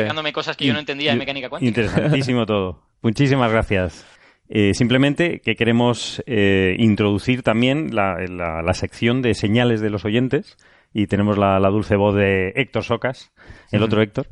explicándome 0.00 0.32
cosas 0.32 0.56
que 0.56 0.64
yo 0.66 0.72
no 0.72 0.78
entendía 0.80 1.12
de 1.12 1.18
mecánica 1.18 1.48
cuántica. 1.48 1.68
Interesantísimo 1.68 2.46
todo. 2.46 2.82
Muchísimas 3.02 3.52
gracias. 3.52 4.06
Eh, 4.48 4.74
simplemente 4.74 5.40
que 5.40 5.54
queremos 5.56 6.22
eh, 6.26 6.74
introducir 6.78 7.42
también 7.42 7.94
la, 7.94 8.16
la- 8.28 8.62
la 8.62 8.74
sección 8.74 9.22
de 9.22 9.34
señales 9.34 9.80
de 9.80 9.90
los 9.90 10.04
oyentes 10.04 10.56
y 10.92 11.06
tenemos 11.06 11.38
la, 11.38 11.58
la 11.60 11.68
dulce 11.70 11.96
voz 11.96 12.14
de 12.14 12.52
Héctor 12.54 12.84
Socas, 12.84 13.32
el 13.72 13.82
otro 13.82 14.00
Héctor, 14.02 14.28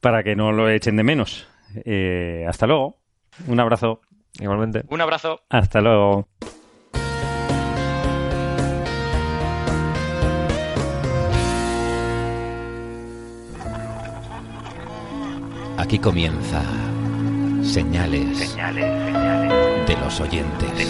para 0.00 0.22
que 0.22 0.36
no 0.36 0.52
lo 0.52 0.68
echen 0.70 0.96
de 0.96 1.02
menos. 1.04 1.48
Eh, 1.84 2.44
hasta 2.48 2.66
luego. 2.66 2.98
Un 3.48 3.60
abrazo. 3.60 4.00
Igualmente. 4.38 4.82
Un 4.88 5.00
abrazo. 5.00 5.40
Hasta 5.48 5.80
luego. 5.80 6.28
Aquí 15.90 15.98
comienza 15.98 16.62
Señales, 17.64 18.56
de 19.88 19.96
los 19.96 20.20
oyentes. 20.20 20.88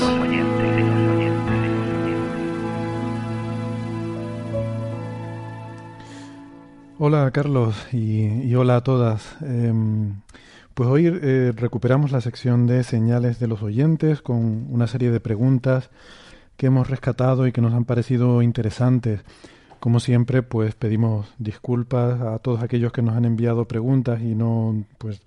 Hola 6.99 7.31
Carlos 7.31 7.87
y, 7.95 8.27
y 8.47 8.55
hola 8.55 8.77
a 8.77 8.81
todas. 8.83 9.39
Em, 9.41 10.21
pues 10.75 10.87
hoy 10.91 11.07
eh, 11.07 11.55
recuperamos 11.57 12.13
la 12.13 12.21
sección 12.21 12.67
de 12.67 12.85
señales 12.85 13.41
de 13.41 13.47
los 13.47 13.63
oyentes 13.63 14.21
con 14.21 14.67
una 14.71 14.87
serie 14.87 15.11
de 15.11 15.21
preguntas 15.21 15.89
que 16.59 16.67
hemos 16.67 16.91
rescatado 16.91 17.47
y 17.47 17.53
que 17.53 17.63
nos 17.63 17.73
han 17.73 17.87
parecido 17.87 18.43
interesantes. 18.43 19.23
Como 19.81 19.99
siempre, 19.99 20.43
pues 20.43 20.75
pedimos 20.75 21.27
disculpas 21.39 22.21
a 22.21 22.39
todos 22.39 22.63
aquellos 22.63 22.93
que 22.93 23.01
nos 23.03 23.17
han 23.17 23.25
enviado 23.25 23.65
preguntas 23.65 24.21
y 24.21 24.35
no, 24.35 24.85
pues, 24.99 25.23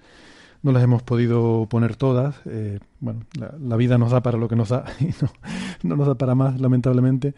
no 0.62 0.72
las 0.72 0.84
hemos 0.84 1.02
podido 1.02 1.68
poner 1.70 1.96
todas. 1.96 2.36
Eh, 2.46 2.80
bueno, 3.00 3.22
la, 3.34 3.76
vida 3.78 3.98
nos 3.98 4.12
da 4.12 4.22
para 4.22 4.38
lo 4.38 4.48
que 4.48 4.56
nos 4.56 4.70
da 4.70 4.86
y 5.00 5.06
no, 5.06 5.30
no 5.84 5.96
nos 5.98 6.08
da 6.08 6.16
para 6.16 6.36
más, 6.36 6.62
lamentablemente. 6.62 7.34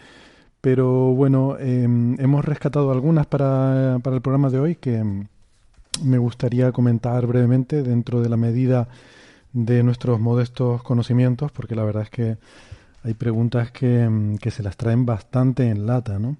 Pero 0.61 1.13
bueno, 1.13 1.57
em, 1.59 2.19
hemos 2.19 2.43
rescatado 2.43 2.91
algunas 2.91 3.27
para, 3.27 3.99
para, 4.03 4.15
el 4.15 4.21
programa 4.21 4.49
de 4.49 4.59
hoy 4.59 4.75
que 4.75 5.03
me 6.03 6.17
gustaría 6.17 6.71
comentar 6.71 7.25
brevemente 7.27 7.83
dentro 7.83 8.21
de 8.21 8.29
la 8.29 8.37
medida 8.37 8.89
de 9.53 9.83
nuestros 9.83 10.19
modestos 10.19 10.83
conocimientos, 10.83 11.51
porque 11.51 11.75
la 11.75 11.83
verdad 11.83 12.03
es 12.03 12.09
que 12.09 12.37
hay 13.03 13.13
preguntas 13.13 13.71
que, 13.71 14.01
em, 14.01 14.37
que 14.37 14.51
se 14.51 14.63
las 14.63 14.75
traen 14.75 15.05
bastante 15.05 15.69
en 15.69 15.85
lata, 15.85 16.19
¿no? 16.19 16.35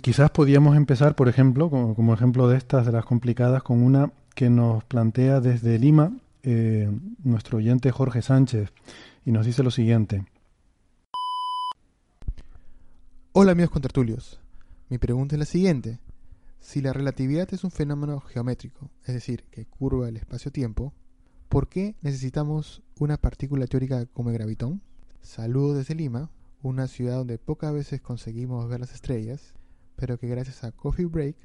Quizás 0.00 0.30
podíamos 0.30 0.76
empezar, 0.76 1.14
por 1.14 1.28
ejemplo, 1.28 1.70
como, 1.70 2.14
ejemplo 2.14 2.48
de 2.48 2.56
estas, 2.56 2.86
de 2.86 2.92
las 2.92 3.04
complicadas, 3.04 3.62
con 3.62 3.82
una 3.82 4.12
que 4.34 4.50
nos 4.50 4.84
plantea 4.84 5.40
desde 5.40 5.78
Lima 5.78 6.12
eh, 6.42 6.90
nuestro 7.22 7.58
oyente 7.58 7.90
Jorge 7.90 8.22
Sánchez 8.22 8.72
y 9.24 9.32
nos 9.32 9.46
dice 9.46 9.62
lo 9.62 9.70
siguiente. 9.70 10.24
Hola 13.32 13.52
amigos 13.52 13.70
contertulios. 13.70 14.40
Mi 14.88 14.98
pregunta 14.98 15.36
es 15.36 15.38
la 15.38 15.46
siguiente. 15.46 15.98
Si 16.60 16.80
la 16.80 16.92
relatividad 16.92 17.48
es 17.52 17.64
un 17.64 17.70
fenómeno 17.70 18.20
geométrico, 18.20 18.90
es 19.04 19.14
decir, 19.14 19.44
que 19.50 19.64
curva 19.66 20.08
el 20.08 20.16
espacio-tiempo, 20.16 20.92
¿por 21.48 21.68
qué 21.68 21.94
necesitamos 22.02 22.82
una 22.98 23.16
partícula 23.16 23.66
teórica 23.66 24.06
como 24.06 24.30
el 24.30 24.36
gravitón? 24.36 24.80
Saludo 25.22 25.74
desde 25.74 25.94
Lima, 25.94 26.30
una 26.62 26.86
ciudad 26.86 27.16
donde 27.16 27.38
pocas 27.38 27.72
veces 27.72 28.00
conseguimos 28.00 28.68
ver 28.68 28.80
las 28.80 28.94
estrellas, 28.94 29.54
pero 29.96 30.18
que 30.18 30.28
gracias 30.28 30.64
a 30.64 30.72
Coffee 30.72 31.06
Break 31.06 31.36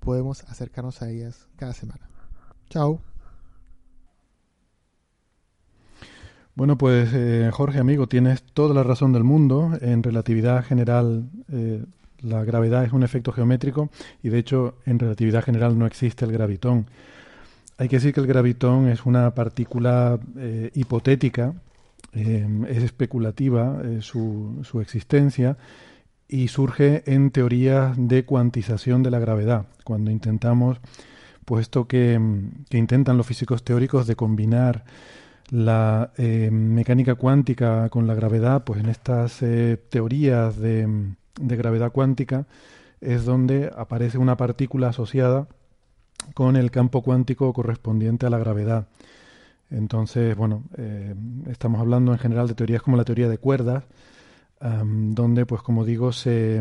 podemos 0.00 0.44
acercarnos 0.44 1.02
a 1.02 1.10
ellas 1.10 1.48
cada 1.56 1.72
semana. 1.72 2.08
Chao. 2.68 3.00
Bueno, 6.54 6.76
pues 6.76 7.10
eh, 7.14 7.50
Jorge, 7.52 7.78
amigo, 7.78 8.06
tienes 8.06 8.42
toda 8.42 8.74
la 8.74 8.82
razón 8.82 9.12
del 9.12 9.24
mundo. 9.24 9.72
En 9.80 10.02
relatividad 10.02 10.64
general, 10.64 11.30
eh, 11.50 11.84
la 12.20 12.44
gravedad 12.44 12.84
es 12.84 12.92
un 12.92 13.02
efecto 13.02 13.32
geométrico 13.32 13.90
y 14.22 14.28
de 14.28 14.38
hecho 14.38 14.74
en 14.84 14.98
relatividad 14.98 15.44
general 15.44 15.78
no 15.78 15.86
existe 15.86 16.24
el 16.24 16.32
gravitón. 16.32 16.86
Hay 17.78 17.88
que 17.88 17.96
decir 17.96 18.12
que 18.12 18.20
el 18.20 18.26
gravitón 18.26 18.88
es 18.88 19.06
una 19.06 19.34
partícula 19.34 20.18
eh, 20.36 20.70
hipotética, 20.74 21.54
es 22.12 22.82
especulativa 22.82 23.80
su, 24.00 24.60
su 24.62 24.80
existencia 24.80 25.56
y 26.28 26.48
surge 26.48 27.02
en 27.06 27.30
teorías 27.30 27.94
de 27.96 28.24
cuantización 28.24 29.02
de 29.02 29.10
la 29.10 29.18
gravedad, 29.18 29.66
cuando 29.84 30.10
intentamos, 30.10 30.78
puesto 31.44 31.86
que, 31.86 32.20
que 32.68 32.78
intentan 32.78 33.16
los 33.16 33.26
físicos 33.26 33.64
teóricos 33.64 34.06
de 34.06 34.16
combinar 34.16 34.84
la 35.50 36.12
eh, 36.16 36.50
mecánica 36.52 37.16
cuántica 37.16 37.88
con 37.88 38.06
la 38.06 38.14
gravedad, 38.14 38.64
pues 38.64 38.80
en 38.80 38.88
estas 38.88 39.42
eh, 39.42 39.78
teorías 39.88 40.58
de, 40.58 41.14
gravedad 41.36 41.92
cuántica 41.92 42.46
es 43.00 43.24
donde 43.24 43.70
aparece 43.76 44.18
una 44.18 44.36
partícula 44.36 44.88
asociada 44.88 45.48
con 46.34 46.56
el 46.56 46.70
campo 46.70 47.02
cuántico 47.02 47.52
correspondiente 47.52 48.26
a 48.26 48.30
la 48.30 48.38
gravedad. 48.38 48.88
Entonces, 49.70 50.36
bueno, 50.36 50.64
eh, 50.76 51.14
estamos 51.48 51.80
hablando 51.80 52.12
en 52.12 52.18
general 52.18 52.48
de 52.48 52.54
teorías 52.54 52.82
como 52.82 52.96
la 52.96 53.04
teoría 53.04 53.28
de 53.28 53.38
cuerdas, 53.38 53.84
donde, 54.62 55.46
pues 55.46 55.62
como 55.62 55.86
digo, 55.86 56.12
se, 56.12 56.60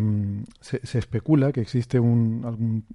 se, 0.62 0.98
especula 0.98 1.52
que 1.52 1.60
existe 1.60 2.00
un, 2.00 2.44
algún 2.46 2.86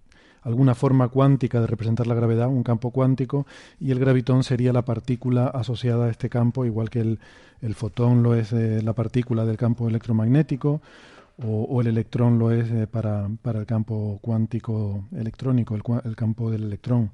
alguna 0.44 0.74
forma 0.74 1.08
cuántica 1.08 1.60
de 1.60 1.66
representar 1.66 2.06
la 2.06 2.14
gravedad, 2.14 2.48
un 2.48 2.62
campo 2.62 2.90
cuántico, 2.90 3.46
y 3.80 3.90
el 3.90 3.98
gravitón 3.98 4.44
sería 4.44 4.72
la 4.72 4.84
partícula 4.84 5.46
asociada 5.46 6.06
a 6.06 6.10
este 6.10 6.28
campo, 6.28 6.64
igual 6.64 6.90
que 6.90 7.00
el, 7.00 7.18
el 7.62 7.74
fotón 7.74 8.22
lo 8.22 8.34
es 8.34 8.52
eh, 8.52 8.82
la 8.82 8.92
partícula 8.92 9.44
del 9.46 9.56
campo 9.56 9.88
electromagnético, 9.88 10.82
o, 11.42 11.80
el 11.80 11.88
electrón 11.88 12.38
lo 12.38 12.52
es 12.52 12.70
eh, 12.70 12.86
para, 12.86 13.28
para, 13.42 13.58
el 13.58 13.66
campo 13.66 14.20
cuántico 14.22 15.08
electrónico, 15.16 15.74
el, 15.74 16.14
campo 16.14 16.48
del 16.48 16.62
electrón. 16.62 17.10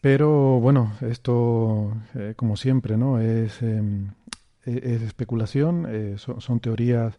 Pero 0.00 0.60
bueno, 0.60 0.92
esto, 1.00 1.92
eh, 2.14 2.34
como 2.36 2.56
siempre, 2.56 2.96
¿no? 2.96 3.18
es, 3.20 3.62
em, 3.62 4.12
e, 4.64 4.94
es 4.94 5.02
especulación, 5.02 5.86
son, 6.18 6.40
son 6.40 6.60
teorías 6.60 7.18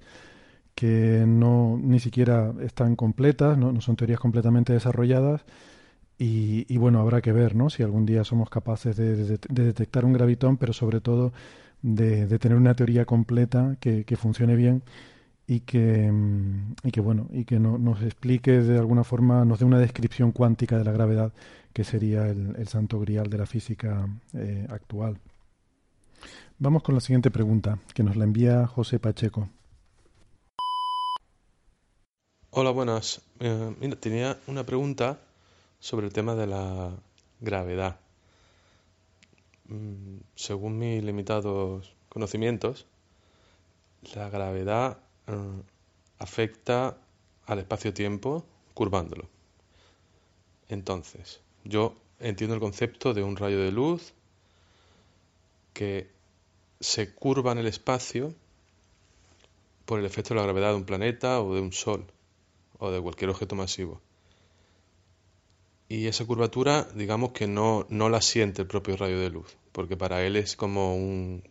que 0.77 1.25
no 1.27 1.79
ni 1.81 1.99
siquiera 1.99 2.53
están 2.61 2.95
completas, 2.95 3.57
no, 3.57 3.81
son 3.81 3.95
teorías 3.95 4.19
completamente 4.19 4.73
desarrolladas. 4.73 5.43
Y, 6.19 6.77
bueno, 6.77 6.99
habrá 6.99 7.21
que 7.21 7.31
ver 7.31 7.55
¿no? 7.55 7.69
si 7.69 7.83
algún 7.83 8.05
día 8.05 8.23
somos 8.23 8.49
capaces 8.49 8.95
de, 8.95 9.39
detectar 9.49 10.05
un 10.05 10.13
gravitón, 10.13 10.57
pero 10.57 10.73
sobre 10.73 11.01
todo 11.01 11.33
de, 11.81 12.27
tener 12.39 12.57
una 12.57 12.75
teoría 12.75 13.05
completa 13.05 13.77
que, 13.79 14.03
funcione 14.17 14.55
bien 14.55 14.83
y 15.47 15.61
que, 15.61 16.11
y 16.83 16.91
que 16.91 16.99
bueno 16.99 17.27
y 17.31 17.45
que 17.45 17.57
nos 17.57 18.01
explique 18.03 18.51
de 18.51 18.77
alguna 18.77 19.05
forma, 19.05 19.45
nos 19.45 19.59
dé 19.59 19.65
una 19.65 19.79
descripción 19.79 20.33
cuántica 20.33 20.77
de 20.77 20.83
la 20.83 20.91
gravedad, 20.91 21.31
que 21.73 21.85
sería 21.85 22.27
el, 22.27 22.67
santo 22.67 22.99
grial 22.99 23.29
de 23.29 23.37
la 23.37 23.45
física 23.45 24.07
eh, 24.33 24.67
actual. 24.69 25.17
Vamos 26.59 26.83
con 26.83 26.95
la 26.95 27.01
siguiente 27.01 27.31
pregunta, 27.31 27.79
que 27.93 28.03
nos 28.03 28.17
la 28.17 28.25
envía 28.25 28.67
José 28.67 28.99
Pacheco. 28.99 29.47
Hola, 32.49 32.71
buenas. 32.71 33.21
Eh, 33.39 33.95
tenía 33.99 34.37
una 34.47 34.65
pregunta 34.65 35.19
sobre 35.79 36.07
el 36.07 36.13
tema 36.13 36.35
de 36.35 36.47
la 36.47 36.91
gravedad. 37.39 37.99
Mm, 39.65 40.17
según 40.35 40.77
mis 40.77 41.03
limitados 41.03 41.93
conocimientos, 42.09 42.87
la 44.15 44.29
gravedad 44.29 44.97
eh, 45.27 45.61
afecta 46.19 46.97
al 47.45 47.59
espacio-tiempo 47.59 48.45
curvándolo. 48.73 49.27
Entonces, 50.69 51.41
yo 51.63 51.95
entiendo 52.19 52.55
el 52.55 52.61
concepto 52.61 53.13
de 53.13 53.23
un 53.23 53.37
rayo 53.37 53.59
de 53.59 53.71
luz 53.71 54.13
que 55.73 56.09
se 56.79 57.13
curva 57.13 57.51
en 57.51 57.59
el 57.59 57.67
espacio 57.67 58.33
por 59.85 59.99
el 59.99 60.05
efecto 60.05 60.33
de 60.33 60.39
la 60.39 60.43
gravedad 60.43 60.71
de 60.71 60.75
un 60.75 60.85
planeta 60.85 61.41
o 61.41 61.55
de 61.55 61.61
un 61.61 61.71
sol 61.71 62.05
o 62.79 62.91
de 62.91 63.01
cualquier 63.01 63.29
objeto 63.29 63.55
masivo. 63.55 64.01
Y 65.89 66.07
esa 66.07 66.25
curvatura, 66.25 66.87
digamos 66.95 67.31
que 67.31 67.47
no, 67.47 67.85
no 67.89 68.09
la 68.09 68.21
siente 68.21 68.61
el 68.61 68.67
propio 68.67 68.97
rayo 68.97 69.19
de 69.19 69.29
luz, 69.29 69.55
porque 69.71 69.95
para 69.95 70.23
él 70.25 70.35
es 70.35 70.57
como 70.57 70.95
un, 70.95 71.43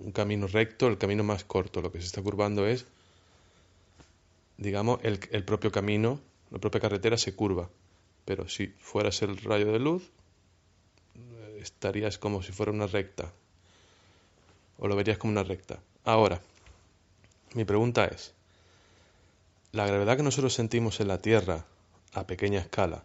un 0.00 0.12
camino 0.12 0.46
recto, 0.46 0.86
el 0.88 0.96
camino 0.96 1.24
más 1.24 1.44
corto. 1.44 1.82
Lo 1.82 1.92
que 1.92 2.00
se 2.00 2.06
está 2.06 2.22
curvando 2.22 2.66
es, 2.66 2.86
digamos, 4.58 5.00
el, 5.02 5.20
el 5.32 5.44
propio 5.44 5.72
camino, 5.72 6.20
la 6.50 6.58
propia 6.58 6.80
carretera 6.80 7.18
se 7.18 7.34
curva. 7.34 7.68
Pero 8.24 8.48
si 8.48 8.68
fueras 8.78 9.22
el 9.22 9.36
rayo 9.38 9.72
de 9.72 9.78
luz, 9.78 10.10
estarías 11.60 12.18
como 12.18 12.42
si 12.42 12.52
fuera 12.52 12.72
una 12.72 12.86
recta. 12.86 13.32
O 14.78 14.88
lo 14.88 14.96
verías 14.96 15.18
como 15.18 15.32
una 15.32 15.42
recta. 15.42 15.78
Ahora, 16.04 16.40
mi 17.54 17.64
pregunta 17.64 18.04
es, 18.04 18.34
la 19.72 19.86
gravedad 19.86 20.16
que 20.16 20.22
nosotros 20.22 20.54
sentimos 20.54 21.00
en 21.00 21.08
la 21.08 21.20
Tierra 21.20 21.64
a 22.12 22.26
pequeña 22.26 22.60
escala, 22.60 23.04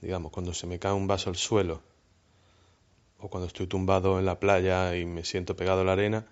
digamos, 0.00 0.32
cuando 0.32 0.52
se 0.54 0.66
me 0.66 0.78
cae 0.78 0.92
un 0.92 1.06
vaso 1.06 1.30
al 1.30 1.36
suelo, 1.36 1.80
o 3.18 3.28
cuando 3.28 3.46
estoy 3.46 3.66
tumbado 3.66 4.18
en 4.18 4.26
la 4.26 4.38
playa 4.38 4.96
y 4.96 5.04
me 5.04 5.24
siento 5.24 5.56
pegado 5.56 5.80
a 5.80 5.84
la 5.84 5.92
arena, 5.92 6.26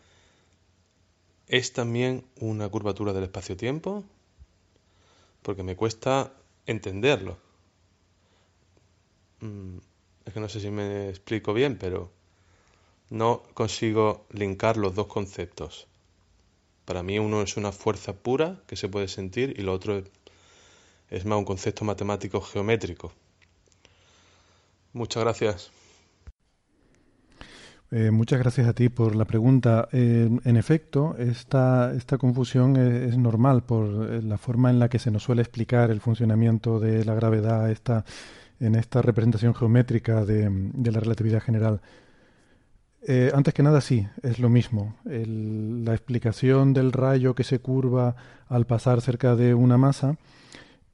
¿es 1.48 1.73
también 1.73 2.24
una 2.40 2.69
curvatura 2.69 3.12
del 3.12 3.24
espacio-tiempo? 3.24 4.05
Porque 5.43 5.62
me 5.62 5.77
cuesta 5.77 6.32
entenderlo. 6.66 7.36
Mm, 9.40 9.78
es 10.24 10.32
que 10.32 10.40
no 10.40 10.48
sé 10.48 10.60
si 10.60 10.70
me 10.70 11.09
explico 11.09 11.52
bien, 11.52 11.77
pero 11.78 12.10
no 13.10 13.43
consigo 13.55 14.24
linkar 14.31 14.77
los 14.77 14.94
dos 14.94 15.06
conceptos. 15.06 15.86
Para 16.85 17.02
mí 17.02 17.19
uno 17.19 17.43
es 17.43 17.56
una 17.56 17.73
fuerza 17.73 18.12
pura 18.14 18.60
que 18.66 18.77
se 18.77 18.89
puede 18.89 19.09
sentir 19.09 19.55
y 19.59 19.62
lo 19.62 19.73
otro 19.73 20.02
es, 21.10 21.24
más 21.24 21.39
un 21.39 21.44
concepto 21.44 21.85
matemático 21.85 22.40
geométrico. 22.40 23.12
Muchas 24.93 25.23
gracias. 25.23 25.70
Eh, 27.94 28.10
muchas 28.10 28.39
gracias 28.39 28.66
a 28.66 28.73
ti 28.73 28.89
por 28.89 29.14
la 29.14 29.27
pregunta. 29.27 29.86
Eh, 29.93 30.27
en 30.44 30.56
efecto, 30.56 31.14
esta, 31.19 31.93
confusión 32.19 32.78
es, 32.78 33.19
normal 33.19 33.64
por 33.64 34.10
eh, 34.10 34.23
la 34.23 34.39
forma 34.39 34.70
en 34.70 34.78
la 34.78 34.89
que 34.89 34.98
se 34.98 35.10
nos 35.10 35.24
suele 35.24 35.43
explicar 35.43 35.90
el 35.90 36.01
funcionamiento 36.01 36.81
de 36.81 37.05
la 37.05 37.14
gravedad 37.14 37.70
esta, 37.70 38.06
en 38.60 38.77
esta 38.77 39.02
representación 39.02 39.55
geométrica 39.55 40.24
de, 40.24 40.51
la 40.90 41.01
relatividad 41.01 41.43
general. 41.43 41.82
Antes 43.35 43.52
que 43.52 43.64
nada, 43.64 43.81
sí, 43.81 44.06
es 44.23 44.39
lo 44.39 44.48
mismo. 44.48 44.94
La 45.05 45.93
explicación 45.93 46.73
del 46.73 46.93
rayo 46.93 47.35
que 47.35 47.43
se 47.43 47.59
curva 47.59 48.14
al 48.48 48.64
pasar 48.64 49.01
cerca 49.01 49.35
de 49.35 49.55
una 49.55 49.77
masa 49.77 50.16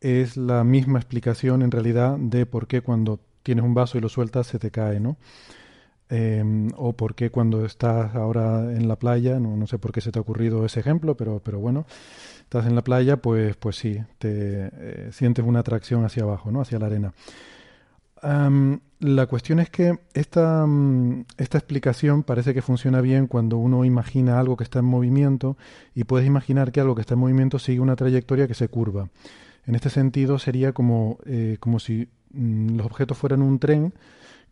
es 0.00 0.38
la 0.38 0.64
misma 0.64 0.98
explicación 0.98 1.60
en 1.60 1.70
realidad 1.70 2.16
de 2.18 2.46
por 2.46 2.66
qué 2.66 2.80
cuando 2.80 3.20
tienes 3.42 3.62
un 3.62 3.74
vaso 3.74 3.98
y 3.98 4.00
lo 4.00 4.08
sueltas 4.08 4.46
se 4.46 4.58
te 4.58 4.70
cae, 4.70 5.00
¿no? 5.00 5.18
Eh, 6.10 6.70
o 6.76 6.94
por 6.94 7.14
qué 7.14 7.30
cuando 7.30 7.66
estás 7.66 8.14
ahora 8.14 8.72
en 8.72 8.88
la 8.88 8.96
playa, 8.96 9.38
no, 9.38 9.56
no, 9.56 9.66
sé 9.66 9.78
por 9.78 9.92
qué 9.92 10.00
se 10.00 10.10
te 10.10 10.18
ha 10.18 10.22
ocurrido 10.22 10.64
ese 10.64 10.80
ejemplo, 10.80 11.16
pero, 11.16 11.40
pero 11.44 11.58
bueno, 11.58 11.84
estás 12.40 12.66
en 12.66 12.74
la 12.74 12.82
playa, 12.82 13.18
pues, 13.18 13.56
pues 13.56 13.76
sí, 13.76 14.00
te 14.18 14.70
eh, 14.72 15.08
sientes 15.12 15.44
una 15.44 15.60
atracción 15.60 16.04
hacia 16.04 16.22
abajo, 16.22 16.50
¿no? 16.50 16.62
hacia 16.62 16.78
la 16.78 16.86
arena. 16.86 17.12
La 19.00 19.26
cuestión 19.26 19.60
es 19.60 19.70
que 19.70 20.00
esta, 20.12 20.64
um, 20.64 21.24
esta 21.36 21.56
explicación 21.56 22.24
parece 22.24 22.52
que 22.52 22.62
funciona 22.62 23.00
bien 23.00 23.28
cuando 23.28 23.56
uno 23.58 23.84
imagina 23.84 24.40
algo 24.40 24.56
que 24.56 24.64
está 24.64 24.80
en 24.80 24.86
movimiento 24.86 25.56
y 25.94 26.02
puedes 26.02 26.26
imaginar 26.26 26.72
que 26.72 26.80
algo 26.80 26.96
que 26.96 27.02
está 27.02 27.14
en 27.14 27.20
movimiento 27.20 27.60
sigue 27.60 27.78
una 27.78 27.94
trayectoria 27.94 28.48
que 28.48 28.54
se 28.54 28.66
curva. 28.66 29.08
En 29.66 29.76
este 29.76 29.88
sentido 29.88 30.40
sería 30.40 30.72
como, 30.72 31.18
eh, 31.26 31.58
como 31.60 31.78
si 31.78 32.08
mm, 32.32 32.76
los 32.76 32.86
objetos 32.86 33.16
fueran 33.16 33.40
un 33.40 33.60
tren 33.60 33.94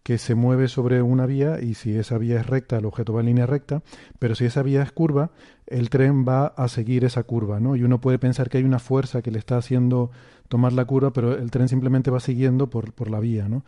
que 0.06 0.18
se 0.18 0.36
mueve 0.36 0.68
sobre 0.68 1.02
una 1.02 1.26
vía 1.26 1.58
y 1.60 1.74
si 1.74 1.96
esa 1.96 2.16
vía 2.16 2.38
es 2.38 2.46
recta, 2.46 2.78
el 2.78 2.84
objeto 2.84 3.12
va 3.12 3.22
en 3.22 3.26
línea 3.26 3.44
recta, 3.44 3.82
pero 4.20 4.36
si 4.36 4.44
esa 4.44 4.62
vía 4.62 4.80
es 4.80 4.92
curva, 4.92 5.32
el 5.66 5.90
tren 5.90 6.24
va 6.24 6.46
a 6.46 6.68
seguir 6.68 7.04
esa 7.04 7.24
curva, 7.24 7.58
¿no? 7.58 7.74
Y 7.74 7.82
uno 7.82 8.00
puede 8.00 8.16
pensar 8.16 8.48
que 8.48 8.58
hay 8.58 8.62
una 8.62 8.78
fuerza 8.78 9.20
que 9.20 9.32
le 9.32 9.40
está 9.40 9.56
haciendo 9.56 10.12
tomar 10.46 10.72
la 10.74 10.84
curva, 10.84 11.12
pero 11.12 11.36
el 11.36 11.50
tren 11.50 11.66
simplemente 11.66 12.12
va 12.12 12.20
siguiendo 12.20 12.70
por, 12.70 12.92
por 12.92 13.10
la 13.10 13.18
vía, 13.18 13.48
¿no? 13.48 13.64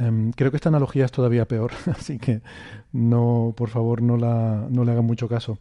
Um, 0.00 0.32
creo 0.32 0.50
que 0.50 0.56
esta 0.56 0.70
analogía 0.70 1.04
es 1.04 1.12
todavía 1.12 1.46
peor, 1.46 1.70
así 1.86 2.18
que 2.18 2.42
no, 2.90 3.54
por 3.56 3.68
favor, 3.68 4.02
no, 4.02 4.16
la, 4.16 4.66
no 4.68 4.84
le 4.84 4.90
hagan 4.90 5.04
mucho 5.04 5.28
caso. 5.28 5.56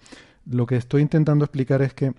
Lo 0.49 0.65
que 0.65 0.77
estoy 0.77 1.03
intentando 1.03 1.45
explicar 1.45 1.83
es 1.83 1.93
que 1.93 2.13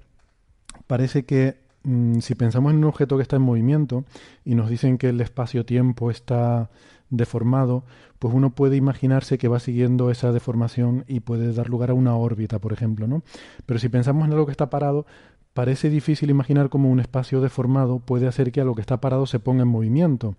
parece 0.87 1.25
que 1.25 1.57
um, 1.83 2.21
si 2.21 2.37
pensamos 2.37 2.71
en 2.71 2.79
un 2.79 2.85
objeto 2.85 3.17
que 3.17 3.23
está 3.23 3.35
en 3.35 3.43
movimiento 3.43 4.05
y 4.45 4.55
nos 4.55 4.71
dicen 4.71 4.97
que 4.97 5.09
el 5.09 5.21
espacio-tiempo 5.21 6.13
está 6.13 6.71
deformado, 7.11 7.85
pues 8.19 8.33
uno 8.33 8.51
puede 8.51 8.77
imaginarse 8.77 9.37
que 9.37 9.49
va 9.49 9.61
siguiendo 9.61 10.11
esa 10.11 10.33
deformación 10.33 11.05
y 11.07 11.21
puede 11.21 11.53
dar 11.53 11.69
lugar 11.69 11.91
a 11.91 11.95
una 11.95 12.17
órbita, 12.17 12.59
por 12.59 12.73
ejemplo, 12.73 13.07
¿no? 13.07 13.23
Pero 13.67 13.79
si 13.79 13.89
pensamos 13.89 14.27
en 14.27 14.33
algo 14.33 14.47
que 14.47 14.53
está 14.53 14.71
parado, 14.71 15.07
parece 15.53 15.91
difícil 15.91 16.31
imaginar 16.31 16.69
cómo 16.69 16.91
un 16.91 17.01
espacio 17.01 17.41
deformado 17.41 17.99
puede 17.99 18.27
hacer 18.27 18.53
que 18.53 18.61
algo 18.61 18.75
que 18.75 18.81
está 18.81 19.01
parado 19.01 19.27
se 19.27 19.41
ponga 19.41 19.63
en 19.63 19.69
movimiento. 19.69 20.37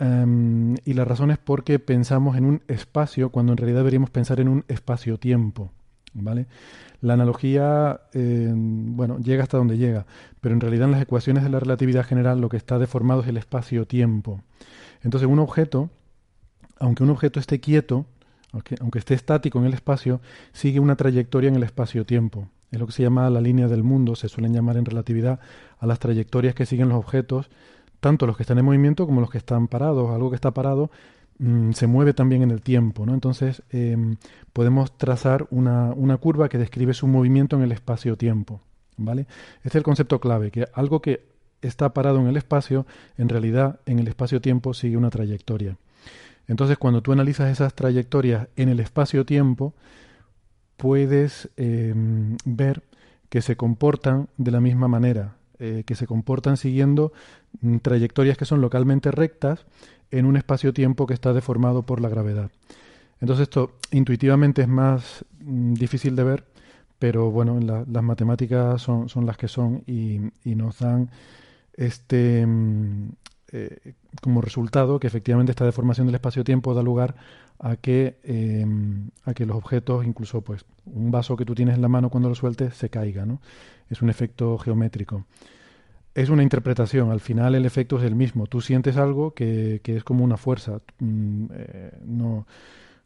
Um, 0.00 0.76
y 0.84 0.94
la 0.94 1.04
razón 1.04 1.30
es 1.30 1.38
porque 1.38 1.78
pensamos 1.80 2.36
en 2.36 2.44
un 2.44 2.62
espacio 2.68 3.30
cuando 3.30 3.52
en 3.52 3.58
realidad 3.58 3.80
deberíamos 3.80 4.10
pensar 4.10 4.38
en 4.38 4.48
un 4.48 4.64
espacio-tiempo, 4.68 5.72
¿vale? 6.14 6.46
La 7.00 7.14
analogía, 7.14 8.00
eh, 8.12 8.52
bueno, 8.54 9.18
llega 9.18 9.42
hasta 9.42 9.56
donde 9.56 9.76
llega, 9.76 10.06
pero 10.40 10.54
en 10.54 10.60
realidad 10.60 10.86
en 10.86 10.92
las 10.92 11.02
ecuaciones 11.02 11.42
de 11.42 11.50
la 11.50 11.60
relatividad 11.60 12.04
general 12.04 12.40
lo 12.40 12.48
que 12.48 12.56
está 12.56 12.78
deformado 12.78 13.22
es 13.22 13.28
el 13.28 13.36
espacio-tiempo. 13.36 14.40
Entonces 15.02 15.28
un 15.28 15.38
objeto, 15.38 15.90
aunque 16.78 17.02
un 17.02 17.10
objeto 17.10 17.40
esté 17.40 17.60
quieto, 17.60 18.06
aunque, 18.52 18.98
esté 18.98 19.14
estático 19.14 19.58
en 19.58 19.66
el 19.66 19.74
espacio, 19.74 20.20
sigue 20.52 20.80
una 20.80 20.96
trayectoria 20.96 21.48
en 21.48 21.56
el 21.56 21.62
espacio-tiempo. 21.62 22.48
Es 22.70 22.78
lo 22.78 22.86
que 22.86 22.92
se 22.92 23.02
llama 23.02 23.28
la 23.30 23.40
línea 23.40 23.68
del 23.68 23.82
mundo, 23.82 24.16
se 24.16 24.28
suelen 24.28 24.54
llamar 24.54 24.76
en 24.76 24.84
relatividad 24.84 25.40
a 25.78 25.86
las 25.86 25.98
trayectorias 25.98 26.54
que 26.54 26.66
siguen 26.66 26.88
los 26.88 26.98
objetos, 26.98 27.50
tanto 28.00 28.26
los 28.26 28.36
que 28.36 28.42
están 28.42 28.58
en 28.58 28.64
movimiento 28.64 29.06
como 29.06 29.20
los 29.20 29.30
que 29.30 29.38
están 29.38 29.68
parados. 29.68 30.10
Algo 30.10 30.30
que 30.30 30.36
está 30.36 30.52
parado 30.52 30.90
mmm, 31.38 31.72
se 31.72 31.86
mueve 31.86 32.14
también 32.14 32.42
en 32.42 32.50
el 32.50 32.62
tiempo, 32.62 33.06
¿no? 33.06 33.14
Entonces 33.14 33.62
eh, 33.70 33.96
podemos 34.52 34.96
trazar 34.96 35.46
una, 35.50 35.92
una 35.92 36.16
curva 36.16 36.48
que 36.48 36.58
describe 36.58 36.94
su 36.94 37.06
movimiento 37.06 37.56
en 37.56 37.62
el 37.62 37.72
espacio-tiempo, 37.72 38.60
¿vale? 38.96 39.26
Este 39.58 39.68
es 39.68 39.74
el 39.76 39.82
concepto 39.82 40.20
clave, 40.20 40.50
que 40.50 40.66
algo 40.72 41.00
que 41.00 41.27
está 41.62 41.92
parado 41.92 42.20
en 42.20 42.26
el 42.26 42.36
espacio, 42.36 42.86
en 43.16 43.28
realidad 43.28 43.80
en 43.86 43.98
el 43.98 44.08
espacio-tiempo 44.08 44.74
sigue 44.74 44.96
una 44.96 45.10
trayectoria. 45.10 45.76
Entonces, 46.46 46.78
cuando 46.78 47.02
tú 47.02 47.12
analizas 47.12 47.50
esas 47.50 47.74
trayectorias 47.74 48.48
en 48.56 48.70
el 48.70 48.80
espacio-tiempo, 48.80 49.74
puedes 50.76 51.50
eh, 51.56 51.92
ver 52.44 52.82
que 53.28 53.42
se 53.42 53.56
comportan 53.56 54.28
de 54.38 54.50
la 54.50 54.60
misma 54.60 54.88
manera, 54.88 55.36
eh, 55.58 55.82
que 55.84 55.94
se 55.94 56.06
comportan 56.06 56.56
siguiendo 56.56 57.12
mm, 57.60 57.78
trayectorias 57.78 58.38
que 58.38 58.46
son 58.46 58.60
localmente 58.60 59.10
rectas 59.10 59.66
en 60.10 60.24
un 60.24 60.36
espacio-tiempo 60.36 61.06
que 61.06 61.14
está 61.14 61.32
deformado 61.34 61.82
por 61.82 62.00
la 62.00 62.08
gravedad. 62.08 62.50
Entonces 63.20 63.44
esto 63.44 63.72
intuitivamente 63.90 64.62
es 64.62 64.68
más 64.68 65.24
mm, 65.40 65.74
difícil 65.74 66.16
de 66.16 66.24
ver, 66.24 66.44
pero 66.98 67.30
bueno, 67.30 67.60
la, 67.60 67.84
las 67.90 68.02
matemáticas 68.02 68.80
son, 68.80 69.08
son, 69.08 69.26
las 69.26 69.36
que 69.36 69.48
son 69.48 69.82
y, 69.86 70.20
y 70.44 70.54
nos 70.54 70.78
dan 70.78 71.10
este 71.78 72.44
mm, 72.44 73.08
eh, 73.52 73.94
como 74.20 74.42
resultado 74.42 75.00
que 75.00 75.06
efectivamente 75.06 75.52
esta 75.52 75.64
deformación 75.64 76.06
del 76.06 76.16
espacio-tiempo 76.16 76.74
da 76.74 76.82
lugar 76.82 77.14
a 77.58 77.76
que 77.76 78.18
eh, 78.24 78.66
a 79.24 79.32
que 79.32 79.46
los 79.46 79.56
objetos, 79.56 80.04
incluso 80.04 80.42
pues 80.42 80.66
un 80.84 81.10
vaso 81.10 81.36
que 81.36 81.46
tú 81.46 81.54
tienes 81.54 81.76
en 81.76 81.82
la 81.82 81.88
mano 81.88 82.10
cuando 82.10 82.28
lo 82.28 82.34
sueltes 82.34 82.74
se 82.74 82.90
caiga, 82.90 83.24
¿no? 83.24 83.40
Es 83.88 84.02
un 84.02 84.10
efecto 84.10 84.58
geométrico. 84.58 85.24
Es 86.14 86.28
una 86.28 86.42
interpretación, 86.42 87.10
al 87.10 87.20
final 87.20 87.54
el 87.54 87.64
efecto 87.64 87.96
es 87.98 88.04
el 88.04 88.16
mismo. 88.16 88.46
Tú 88.46 88.60
sientes 88.60 88.96
algo 88.96 89.32
que, 89.34 89.80
que 89.82 89.96
es 89.96 90.04
como 90.04 90.24
una 90.24 90.36
fuerza. 90.36 90.80
Mm, 90.98 91.46
eh, 91.52 91.92
no, 92.04 92.46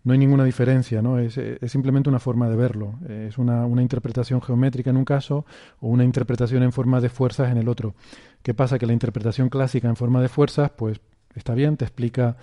no 0.05 0.13
hay 0.13 0.19
ninguna 0.19 0.45
diferencia, 0.45 1.03
¿no? 1.03 1.19
Es, 1.19 1.39
es, 1.39 1.71
simplemente 1.71 2.09
una 2.09 2.19
forma 2.19 2.49
de 2.49 2.57
verlo. 2.57 2.95
Es 3.09 3.39
una, 3.39 3.67
una 3.67 3.83
interpretación 3.83 4.41
geométrica 4.43 4.91
en 4.91 4.97
un 4.97 5.05
caso 5.05 5.47
o 5.81 5.89
una 5.89 6.05
interpretación 6.05 6.63
en 6.63 6.73
forma 6.73 7.01
de 7.01 7.09
fuerzas 7.09 7.51
en 7.51 7.59
el 7.59 7.69
otro. 7.69 7.95
¿Qué 8.43 8.55
pasa? 8.55 8.79
Que 8.79 8.87
la 8.87 8.93
interpretación 8.93 9.49
clásica 9.49 9.89
en 9.89 9.97
forma 9.97 10.21
de 10.21 10.29
fuerzas, 10.29 10.71
pues 10.71 11.01
está 11.35 11.55
bien, 11.55 11.77
te 11.77 11.85
explica 11.85 12.37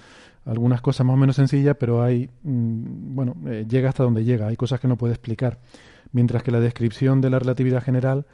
algunas 0.46 0.82
cosas 0.82 1.06
más 1.06 1.14
o 1.14 1.18
menos 1.18 1.36
sencillas, 1.36 1.76
pero 1.80 2.02
hay, 2.02 2.30
mmm, 2.44 3.16
bueno, 3.16 3.36
eh, 3.48 3.66
llega 3.68 3.90
hasta 3.90 4.04
donde 4.04 4.24
llega, 4.24 4.48
hay 4.48 4.56
cosas 4.56 4.80
que 4.80 4.88
no 4.88 4.98
puede 4.98 5.14
explicar. 5.14 5.60
Mientras 6.12 6.42
que 6.42 6.52
la 6.52 6.60
descripción 6.60 7.22
de 7.22 7.30
la 7.30 7.40
relatividad 7.40 7.84
general, 7.84 8.26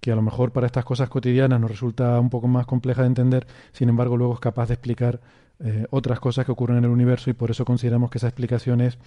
que 0.00 0.12
a 0.12 0.16
lo 0.16 0.22
mejor 0.22 0.52
para 0.52 0.66
estas 0.66 0.84
cosas 0.84 1.08
cotidianas 1.10 1.60
nos 1.60 1.70
resulta 1.70 2.18
un 2.18 2.30
poco 2.30 2.48
más 2.48 2.66
compleja 2.66 3.02
de 3.02 3.08
entender, 3.08 3.46
sin 3.72 3.88
embargo 3.88 4.16
luego 4.16 4.34
es 4.34 4.40
capaz 4.40 4.68
de 4.68 4.74
explicar 4.74 5.20
eh, 5.58 5.86
otras 5.90 6.20
cosas 6.20 6.46
que 6.46 6.52
ocurren 6.52 6.78
en 6.78 6.84
el 6.84 6.90
universo 6.90 7.28
y 7.28 7.34
por 7.34 7.50
eso 7.50 7.64
consideramos 7.66 8.10
que 8.10 8.18
esa 8.18 8.28
explicación 8.28 8.80
es, 8.80 8.98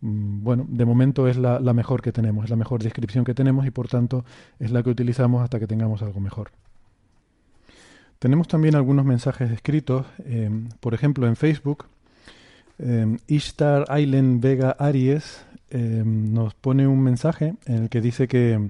mmm, 0.00 0.42
bueno, 0.42 0.64
de 0.68 0.84
momento 0.84 1.28
es 1.28 1.36
la 1.36 1.72
mejor 1.74 2.00
que 2.02 2.12
tenemos, 2.12 2.44
es 2.44 2.50
la 2.50 2.56
mejor 2.56 2.82
descripción 2.82 3.24
que 3.24 3.34
tenemos 3.34 3.66
y 3.66 3.70
por 3.70 3.88
tanto 3.88 4.24
es 4.58 4.70
la 4.70 4.82
que 4.82 4.90
utilizamos 4.90 5.42
hasta 5.42 5.58
que 5.58 5.66
tengamos 5.66 6.02
algo 6.02 6.20
mejor. 6.20 6.52
Tenemos 8.20 8.48
también 8.48 8.74
algunos 8.74 9.06
mensajes 9.06 9.50
escritos, 9.50 10.04
eh, 10.26 10.50
por 10.80 10.92
ejemplo 10.92 11.26
en 11.26 11.36
Facebook. 11.36 11.86
Eh, 12.78 13.16
Ishtar 13.28 13.86
Island 13.98 14.42
Vega 14.42 14.76
Aries 14.78 15.42
eh, 15.70 16.02
nos 16.04 16.52
pone 16.52 16.86
un 16.86 17.00
mensaje 17.02 17.54
en 17.64 17.84
el 17.84 17.88
que 17.88 18.02
dice 18.02 18.28
que, 18.28 18.68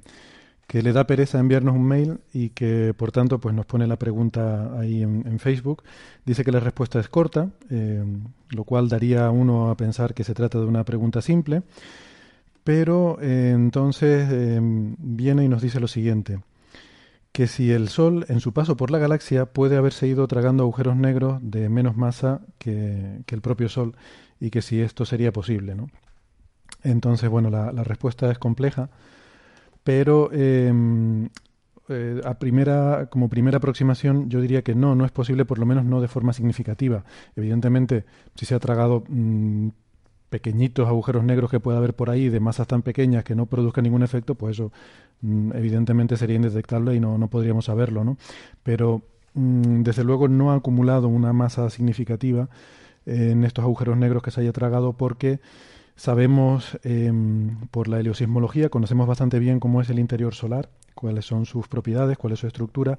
que, 0.69 0.83
le 0.85 0.93
da 0.93 1.05
pereza 1.05 1.41
enviarnos 1.41 1.75
un 1.75 1.85
mail 1.85 2.19
y 2.33 2.51
que 2.51 2.95
por 2.97 3.11
tanto 3.11 3.41
pues 3.41 3.53
nos 3.53 3.67
pone 3.67 3.89
la 3.89 3.97
pregunta 3.97 4.79
ahí 4.79 5.03
en, 5.03 5.27
en 5.27 5.41
Facebook. 5.41 5.83
Dice 6.25 6.45
que 6.45 6.53
la 6.53 6.61
respuesta 6.61 7.01
es 7.01 7.09
corta, 7.09 7.51
eh, 7.71 8.05
lo 8.51 8.63
cual 8.63 8.89
daría 8.89 9.27
a 9.27 9.31
uno 9.33 9.69
a 9.73 9.77
pensar 9.77 10.15
que 10.15 10.23
se 10.23 10.33
trata 10.33 10.61
de 10.61 10.67
una 10.67 10.85
pregunta 10.85 11.23
simple. 11.23 11.63
Pero 12.63 13.21
entonces 13.21 14.61
viene 14.99 15.45
y 15.45 15.49
nos 15.49 15.63
dice 15.63 15.81
lo 15.81 15.89
siguiente 15.89 16.39
que 17.33 17.47
si 17.47 17.71
el 17.71 17.89
Sol 17.89 18.27
en 18.29 18.41
su 18.41 18.53
paso 18.53 18.77
por 18.77 18.91
la 18.91 18.99
galaxia 18.99 19.47
puede 19.47 19.77
haberse 19.77 20.07
ido 20.07 20.27
tragando 20.27 20.65
agujeros 20.65 20.97
negros 20.97 21.39
de 21.43 21.69
menos 21.69 21.97
masa 21.97 22.41
que, 22.59 23.23
el 23.27 23.41
propio 23.41 23.69
Sol 23.69 23.97
y 24.41 24.51
que 24.51 24.63
si 24.63 24.81
esto 24.81 25.05
sería 25.05 25.33
posible, 25.33 25.75
¿no? 25.75 25.89
Entonces, 26.83 27.29
bueno, 27.29 27.51
la, 27.51 27.85
respuesta 27.85 28.31
es 28.31 28.39
compleja, 28.39 28.89
pero 29.85 30.31
eh, 30.33 30.73
eh, 31.89 32.21
a 32.25 32.35
primera, 32.35 33.09
como 33.11 33.29
primera 33.29 33.59
aproximación 33.59 34.31
yo 34.31 34.41
diría 34.41 34.63
que 34.63 34.75
no, 34.75 34.95
no 34.95 35.05
es 35.05 35.11
posible, 35.11 35.45
por 35.45 35.59
lo 35.59 35.67
menos 35.67 35.85
no 35.85 36.01
de 36.01 36.09
forma 36.09 36.33
significativa. 36.33 37.05
Evidentemente, 37.37 38.05
si 38.35 38.47
se 38.47 38.55
ha 38.55 38.61
tragado 38.61 39.05
mmm, 39.09 39.69
pequeñitos 40.31 40.89
agujeros 40.89 41.25
negros 41.25 41.51
que 41.51 41.61
pueda 41.61 41.79
haber 41.79 41.95
por 41.95 42.09
ahí 42.09 42.29
de 42.29 42.41
masas 42.41 42.67
tan 42.67 42.83
pequeñas 42.83 43.25
que 43.25 43.35
no 43.35 43.47
produzcan 43.47 43.85
ningún 43.85 44.03
efecto, 44.03 44.35
pues 44.37 44.57
eso 44.57 44.73
mmm, 45.21 45.53
evidentemente 45.55 46.17
sería 46.17 46.37
indetectable 46.37 46.95
y 46.95 47.01
no, 47.01 47.19
no 47.19 47.29
podríamos 47.29 47.67
saberlo, 47.67 48.05
¿no? 48.05 48.17
Pero 48.63 49.03
mm, 49.35 49.83
desde 49.83 50.05
luego 50.05 50.29
no 50.29 50.53
ha 50.53 50.55
acumulado 50.55 51.09
una 51.09 51.33
masa 51.33 51.69
significativa 51.69 52.49
en 53.07 53.45
estos 53.45 53.65
agujeros 53.65 53.97
negros 53.97 54.23
que 54.23 54.31
se 54.31 54.41
haya 54.41 54.53
tragado 54.53 54.93
porque 54.93 55.41
sabemos 55.97 56.79
em, 56.85 57.57
por 57.71 57.89
la 57.89 58.01
heliosismología, 58.01 58.69
conocemos 58.69 59.07
bastante 59.07 59.39
bien 59.39 59.61
cómo 59.61 59.81
es 59.81 59.91
el 59.91 59.99
interior 59.99 60.35
solar, 60.35 60.71
cuáles 60.95 61.27
son 61.27 61.45
sus 61.45 61.69
propiedades, 61.69 62.19
cuál 62.19 62.35
es 62.35 62.39
su 62.39 62.47
estructura 62.47 62.99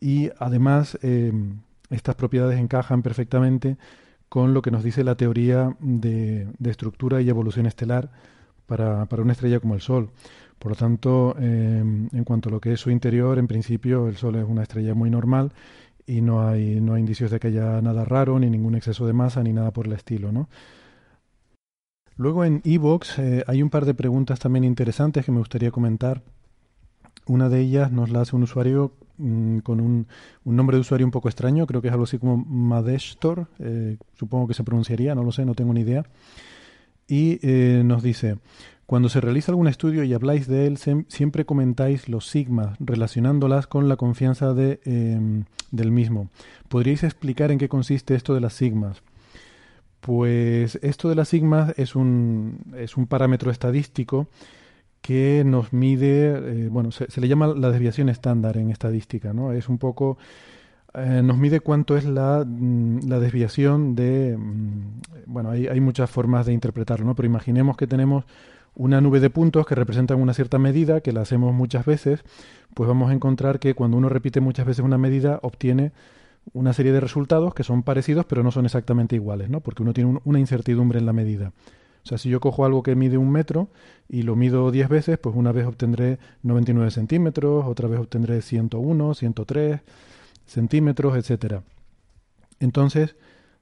y 0.00 0.30
además 0.38 0.98
em, 1.02 1.60
estas 1.90 2.16
propiedades 2.16 2.58
encajan 2.58 3.02
perfectamente 3.02 3.76
con 4.28 4.54
lo 4.54 4.62
que 4.62 4.70
nos 4.70 4.82
dice 4.82 5.04
la 5.04 5.16
teoría 5.16 5.76
de, 5.80 6.48
estructura 6.64 7.20
y 7.20 7.28
evolución 7.28 7.66
estelar 7.66 8.10
para, 8.66 9.06
una 9.18 9.32
estrella 9.32 9.60
como 9.60 9.74
el 9.74 9.80
Sol. 9.80 10.10
Por 10.58 10.72
lo 10.72 10.76
tanto, 10.76 11.36
em, 11.38 12.08
en 12.12 12.24
cuanto 12.24 12.48
a 12.48 12.52
lo 12.52 12.60
que 12.60 12.72
es 12.72 12.80
su 12.80 12.90
interior, 12.90 13.38
en 13.38 13.46
principio 13.46 14.08
el 14.08 14.16
Sol 14.16 14.36
es 14.36 14.44
una 14.44 14.62
estrella 14.62 14.94
muy 14.94 15.10
normal 15.10 15.52
y 16.06 16.20
no 16.20 16.46
hay, 16.46 16.80
no 16.80 16.94
hay 16.94 17.00
indicios 17.00 17.30
de 17.30 17.40
que 17.40 17.48
haya 17.48 17.80
nada 17.82 18.04
raro, 18.04 18.38
ni 18.38 18.50
ningún 18.50 18.74
exceso 18.74 19.06
de 19.06 19.12
masa, 19.12 19.42
ni 19.42 19.52
nada 19.52 19.72
por 19.72 19.86
el 19.86 19.92
estilo, 19.92 20.32
¿no? 20.32 20.48
Luego 22.16 22.44
en 22.44 22.60
Evox 22.64 23.18
eh, 23.18 23.44
hay 23.46 23.62
un 23.62 23.70
par 23.70 23.84
de 23.84 23.94
preguntas 23.94 24.38
también 24.38 24.64
interesantes 24.64 25.24
que 25.24 25.32
me 25.32 25.38
gustaría 25.38 25.72
comentar. 25.72 26.22
Una 27.26 27.48
de 27.48 27.60
ellas 27.60 27.90
nos 27.90 28.10
la 28.10 28.20
hace 28.20 28.36
un 28.36 28.42
usuario 28.42 28.92
mm, 29.18 29.58
con 29.58 29.80
un, 29.80 30.06
un, 30.44 30.56
nombre 30.56 30.76
de 30.76 30.82
usuario 30.82 31.06
un 31.06 31.10
poco 31.10 31.28
extraño, 31.28 31.66
creo 31.66 31.80
que 31.80 31.88
es 31.88 31.92
algo 31.92 32.04
así 32.04 32.18
como 32.18 32.36
Madeshtor, 32.36 33.46
eh, 33.58 33.96
supongo 34.18 34.46
que 34.46 34.54
se 34.54 34.64
pronunciaría, 34.64 35.14
no 35.14 35.22
lo 35.22 35.32
sé, 35.32 35.44
no 35.44 35.54
tengo 35.54 35.72
ni 35.72 35.80
idea. 35.80 36.04
Y 37.08 37.38
eh, 37.42 37.82
nos 37.84 38.02
dice, 38.02 38.38
cuando 38.86 39.08
se 39.08 39.20
realiza 39.20 39.52
algún 39.52 39.68
estudio 39.68 40.04
y 40.04 40.12
habláis 40.12 40.46
de 40.46 40.66
él, 40.66 40.78
siempre 41.08 41.44
comentáis 41.44 42.08
los 42.08 42.28
sigmas, 42.28 42.76
relacionándolas 42.80 43.66
con 43.66 43.88
la 43.88 43.96
confianza 43.96 44.52
de, 44.52 44.80
em, 44.84 45.44
del 45.70 45.90
mismo. 45.90 46.28
¿Podríais 46.68 47.02
explicar 47.02 47.50
en 47.50 47.58
qué 47.58 47.68
consiste 47.68 48.14
esto 48.14 48.34
de 48.34 48.40
las 48.40 48.52
sigmas? 48.54 49.02
Pues 50.00 50.78
esto 50.82 51.08
de 51.08 51.14
las 51.14 51.28
sigmas 51.28 51.72
es 51.78 51.96
un, 51.96 52.58
es 52.76 52.98
un 52.98 53.06
parámetro 53.06 53.50
estadístico 53.50 54.28
que 55.04 55.42
nos 55.44 55.74
mide, 55.74 56.28
eh, 56.28 56.68
bueno, 56.70 56.90
se, 56.90 57.20
le 57.20 57.28
llama 57.28 57.48
la 57.48 57.70
desviación 57.70 58.08
estándar 58.08 58.56
en 58.56 58.70
estadística, 58.70 59.34
¿no? 59.34 59.52
Es 59.52 59.68
un 59.68 59.76
poco, 59.76 60.16
eh, 60.94 61.20
nos 61.22 61.36
mide 61.36 61.60
cuánto 61.60 61.98
es 61.98 62.06
la, 62.06 62.42
mm, 62.42 63.00
la 63.06 63.20
desviación 63.20 63.94
de, 63.94 64.34
mm, 64.38 65.26
bueno, 65.26 65.50
hay, 65.50 65.66
hay, 65.66 65.78
muchas 65.78 66.08
formas 66.08 66.46
de 66.46 66.54
interpretarlo, 66.54 67.04
¿no? 67.04 67.14
Pero 67.14 67.26
imaginemos 67.26 67.76
que 67.76 67.86
tenemos 67.86 68.24
una 68.76 69.02
nube 69.02 69.20
de 69.20 69.28
puntos 69.28 69.66
que 69.66 69.74
representan 69.74 70.22
una 70.22 70.32
cierta 70.32 70.58
medida, 70.58 71.02
que 71.02 71.12
la 71.12 71.20
hacemos 71.20 71.52
muchas 71.52 71.84
veces, 71.84 72.24
pues 72.72 72.88
vamos 72.88 73.10
a 73.10 73.12
encontrar 73.12 73.58
que 73.58 73.74
cuando 73.74 73.98
uno 73.98 74.08
repite 74.08 74.40
muchas 74.40 74.64
veces 74.64 74.86
una 74.86 74.96
medida, 74.96 75.38
obtiene 75.42 75.92
una 76.54 76.72
serie 76.72 76.92
de 76.92 77.00
resultados 77.00 77.52
que 77.52 77.62
son 77.62 77.82
parecidos, 77.82 78.24
pero 78.24 78.42
no 78.42 78.50
son 78.50 78.64
exactamente 78.64 79.16
iguales, 79.16 79.50
¿no? 79.50 79.60
Porque 79.60 79.82
uno 79.82 79.92
tiene 79.92 80.18
una 80.24 80.38
incertidumbre 80.38 80.98
en 80.98 81.04
la 81.04 81.12
medida. 81.12 81.52
O 82.04 82.08
sea, 82.08 82.18
si 82.18 82.28
yo 82.28 82.38
cojo 82.38 82.66
algo 82.66 82.82
que 82.82 82.94
mide 82.94 83.16
un 83.16 83.30
metro 83.30 83.68
y 84.08 84.22
lo 84.22 84.36
mido 84.36 84.70
10 84.70 84.88
veces, 84.90 85.18
pues 85.18 85.34
una 85.34 85.52
vez 85.52 85.66
obtendré 85.66 86.18
99 86.42 86.90
centímetros, 86.90 87.64
otra 87.66 87.88
vez 87.88 87.98
obtendré 87.98 88.42
101, 88.42 89.14
103 89.14 89.80
centímetros, 90.44 91.16
etcétera. 91.16 91.62
Entonces, 92.60 93.16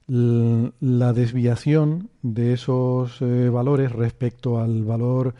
la 0.08 1.12
desviación 1.12 2.10
de 2.22 2.52
esos 2.52 3.22
eh, 3.22 3.48
valores 3.48 3.92
respecto 3.92 4.58
al 4.58 4.84
valor 4.84 5.34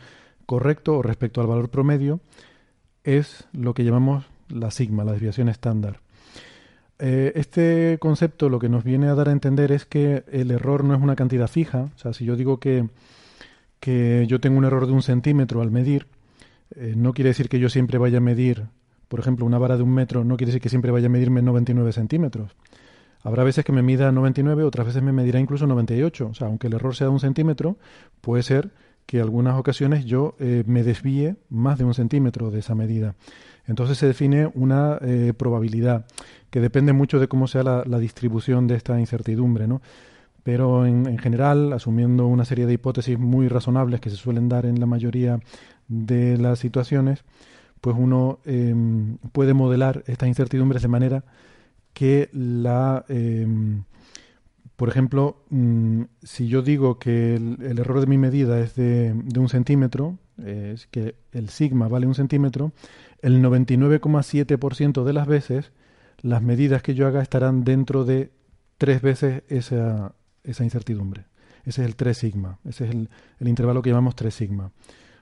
correcto 0.45 0.97
o 0.97 1.01
respecto 1.01 1.41
al 1.41 1.47
valor 1.47 1.69
promedio 1.69 2.21
es 3.03 3.47
lo 3.51 3.73
que 3.73 3.83
llamamos 3.83 4.25
la 4.47 4.71
sigma, 4.71 5.03
la 5.03 5.11
desviación 5.11 5.49
estándar. 5.49 6.02
Eh, 6.99 7.33
este 7.35 7.97
concepto 7.99 8.49
lo 8.49 8.59
que 8.59 8.69
nos 8.69 8.83
viene 8.83 9.07
a 9.07 9.15
dar 9.15 9.29
a 9.29 9.31
entender 9.31 9.71
es 9.71 9.85
que 9.85 10.23
el 10.31 10.51
error 10.51 10.83
no 10.83 10.93
es 10.95 11.01
una 11.01 11.15
cantidad 11.15 11.47
fija. 11.47 11.89
O 11.95 11.97
sea, 11.97 12.13
si 12.13 12.25
yo 12.25 12.35
digo 12.35 12.59
que, 12.59 12.87
que 13.79 14.25
yo 14.27 14.39
tengo 14.39 14.57
un 14.57 14.65
error 14.65 14.85
de 14.85 14.93
un 14.93 15.01
centímetro 15.01 15.61
al 15.61 15.71
medir, 15.71 16.07
eh, 16.75 16.93
no 16.95 17.13
quiere 17.13 17.29
decir 17.29 17.49
que 17.49 17.59
yo 17.59 17.69
siempre 17.69 17.97
vaya 17.97 18.17
a 18.17 18.21
medir, 18.21 18.67
por 19.07 19.19
ejemplo, 19.19 19.45
una 19.45 19.57
vara 19.57 19.77
de 19.77 19.83
un 19.83 19.93
metro, 19.93 20.23
no 20.23 20.37
quiere 20.37 20.51
decir 20.51 20.61
que 20.61 20.69
siempre 20.69 20.91
vaya 20.91 21.07
a 21.07 21.09
medirme 21.09 21.41
99 21.41 21.91
centímetros. 21.91 22.55
Habrá 23.21 23.43
veces 23.43 23.63
que 23.63 23.71
me 23.71 23.81
mida 23.81 24.11
99, 24.11 24.63
otras 24.63 24.87
veces 24.87 25.01
me 25.01 25.13
medirá 25.13 25.39
incluso 25.39 25.65
98. 25.65 26.27
O 26.27 26.33
sea, 26.33 26.47
aunque 26.47 26.67
el 26.67 26.73
error 26.73 26.95
sea 26.95 27.07
de 27.07 27.13
un 27.13 27.19
centímetro, 27.19 27.77
puede 28.21 28.43
ser 28.43 28.71
que 29.05 29.21
algunas 29.21 29.57
ocasiones 29.57 30.05
yo 30.05 30.35
eh, 30.39 30.63
me 30.65 30.83
desvíe 30.83 31.35
más 31.49 31.77
de 31.77 31.85
un 31.85 31.93
centímetro 31.93 32.51
de 32.51 32.59
esa 32.59 32.75
medida. 32.75 33.15
Entonces 33.65 33.97
se 33.97 34.07
define 34.07 34.51
una 34.55 34.99
probabilidad 35.37 36.05
que 36.53 36.61
depende 36.61 36.93
mucho 36.93 37.19
de 37.19 37.27
cómo 37.27 37.47
sea 37.47 37.63
la, 37.63 37.97
distribución 37.97 38.67
de 38.67 38.75
esta 38.75 38.99
incertidumbre, 38.99 39.65
¿no? 39.65 39.81
Pero 40.43 40.85
en, 40.85 41.17
general, 41.17 41.73
asumiendo 41.73 42.27
una 42.27 42.45
serie 42.45 42.67
de 42.67 42.73
hipótesis 42.73 43.17
muy 43.17 43.47
razonables 43.47 43.99
que 43.99 44.11
se 44.11 44.17
suelen 44.17 44.49
dar 44.49 44.67
en 44.67 44.79
la 44.79 44.85
mayoría 44.85 45.39
de 45.87 46.37
las 46.37 46.59
situaciones, 46.59 47.23
pues 47.81 47.95
uno 47.97 48.37
em, 48.45 49.17
puede 49.31 49.55
modelar 49.55 50.03
estas 50.05 50.29
incertidumbres 50.29 50.83
de 50.83 50.87
manera 50.89 51.23
que 51.91 52.29
la... 52.33 53.03
Em, 53.07 53.85
por 54.75 54.89
ejemplo, 54.89 55.37
mm, 55.49 56.03
si 56.21 56.49
yo 56.49 56.61
digo 56.61 56.99
que 56.99 57.33
el, 57.33 57.79
error 57.79 57.99
de 57.99 58.05
mi 58.05 58.19
medida 58.19 58.59
es 58.59 58.75
de, 58.75 59.11
un 59.39 59.49
centímetro, 59.49 60.19
es 60.37 60.85
que 60.85 61.15
el 61.31 61.49
sigma 61.49 61.87
vale 61.87 62.05
un 62.05 62.13
centímetro, 62.13 62.73
el 63.23 63.41
99,7% 63.41 65.03
de 65.03 65.13
las 65.13 65.25
veces 65.25 65.71
las 66.23 66.41
medidas 66.41 66.81
que 66.81 66.95
yo 66.95 67.05
haga 67.05 67.21
estarán 67.21 67.63
dentro 67.63 68.05
de 68.05 68.31
tres 68.77 69.01
veces 69.01 69.43
esa, 69.49 70.15
esa 70.43 70.63
incertidumbre. 70.63 71.25
Ese 71.65 71.81
es 71.81 71.87
el 71.87 71.95
3 71.95 72.17
sigma, 72.17 72.59
ese 72.65 72.85
es 72.85 72.91
el, 72.91 73.09
el 73.39 73.47
intervalo 73.47 73.81
que 73.81 73.91
llamamos 73.91 74.15
3 74.15 74.33
sigma. 74.33 74.71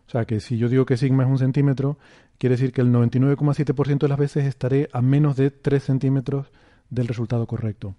O 0.08 0.10
sea 0.12 0.26
que 0.26 0.40
si 0.40 0.58
yo 0.58 0.70
digo 0.70 0.86
que 0.86 0.98
sigma 0.98 1.24
es 1.24 1.30
un 1.30 1.38
centímetro, 1.38 1.98
quiere 2.38 2.56
decir 2.56 2.72
que 2.72 2.82
el 2.82 2.92
99,7% 2.92 4.00
de 4.00 4.08
las 4.08 4.18
veces 4.18 4.46
estaré 4.46 4.90
a 4.94 5.02
menos 5.02 5.36
de 5.36 5.52
3 5.52 5.84
centímetros 5.84 6.48
del 6.90 7.08
resultado 7.08 7.46
correcto. 7.46 7.96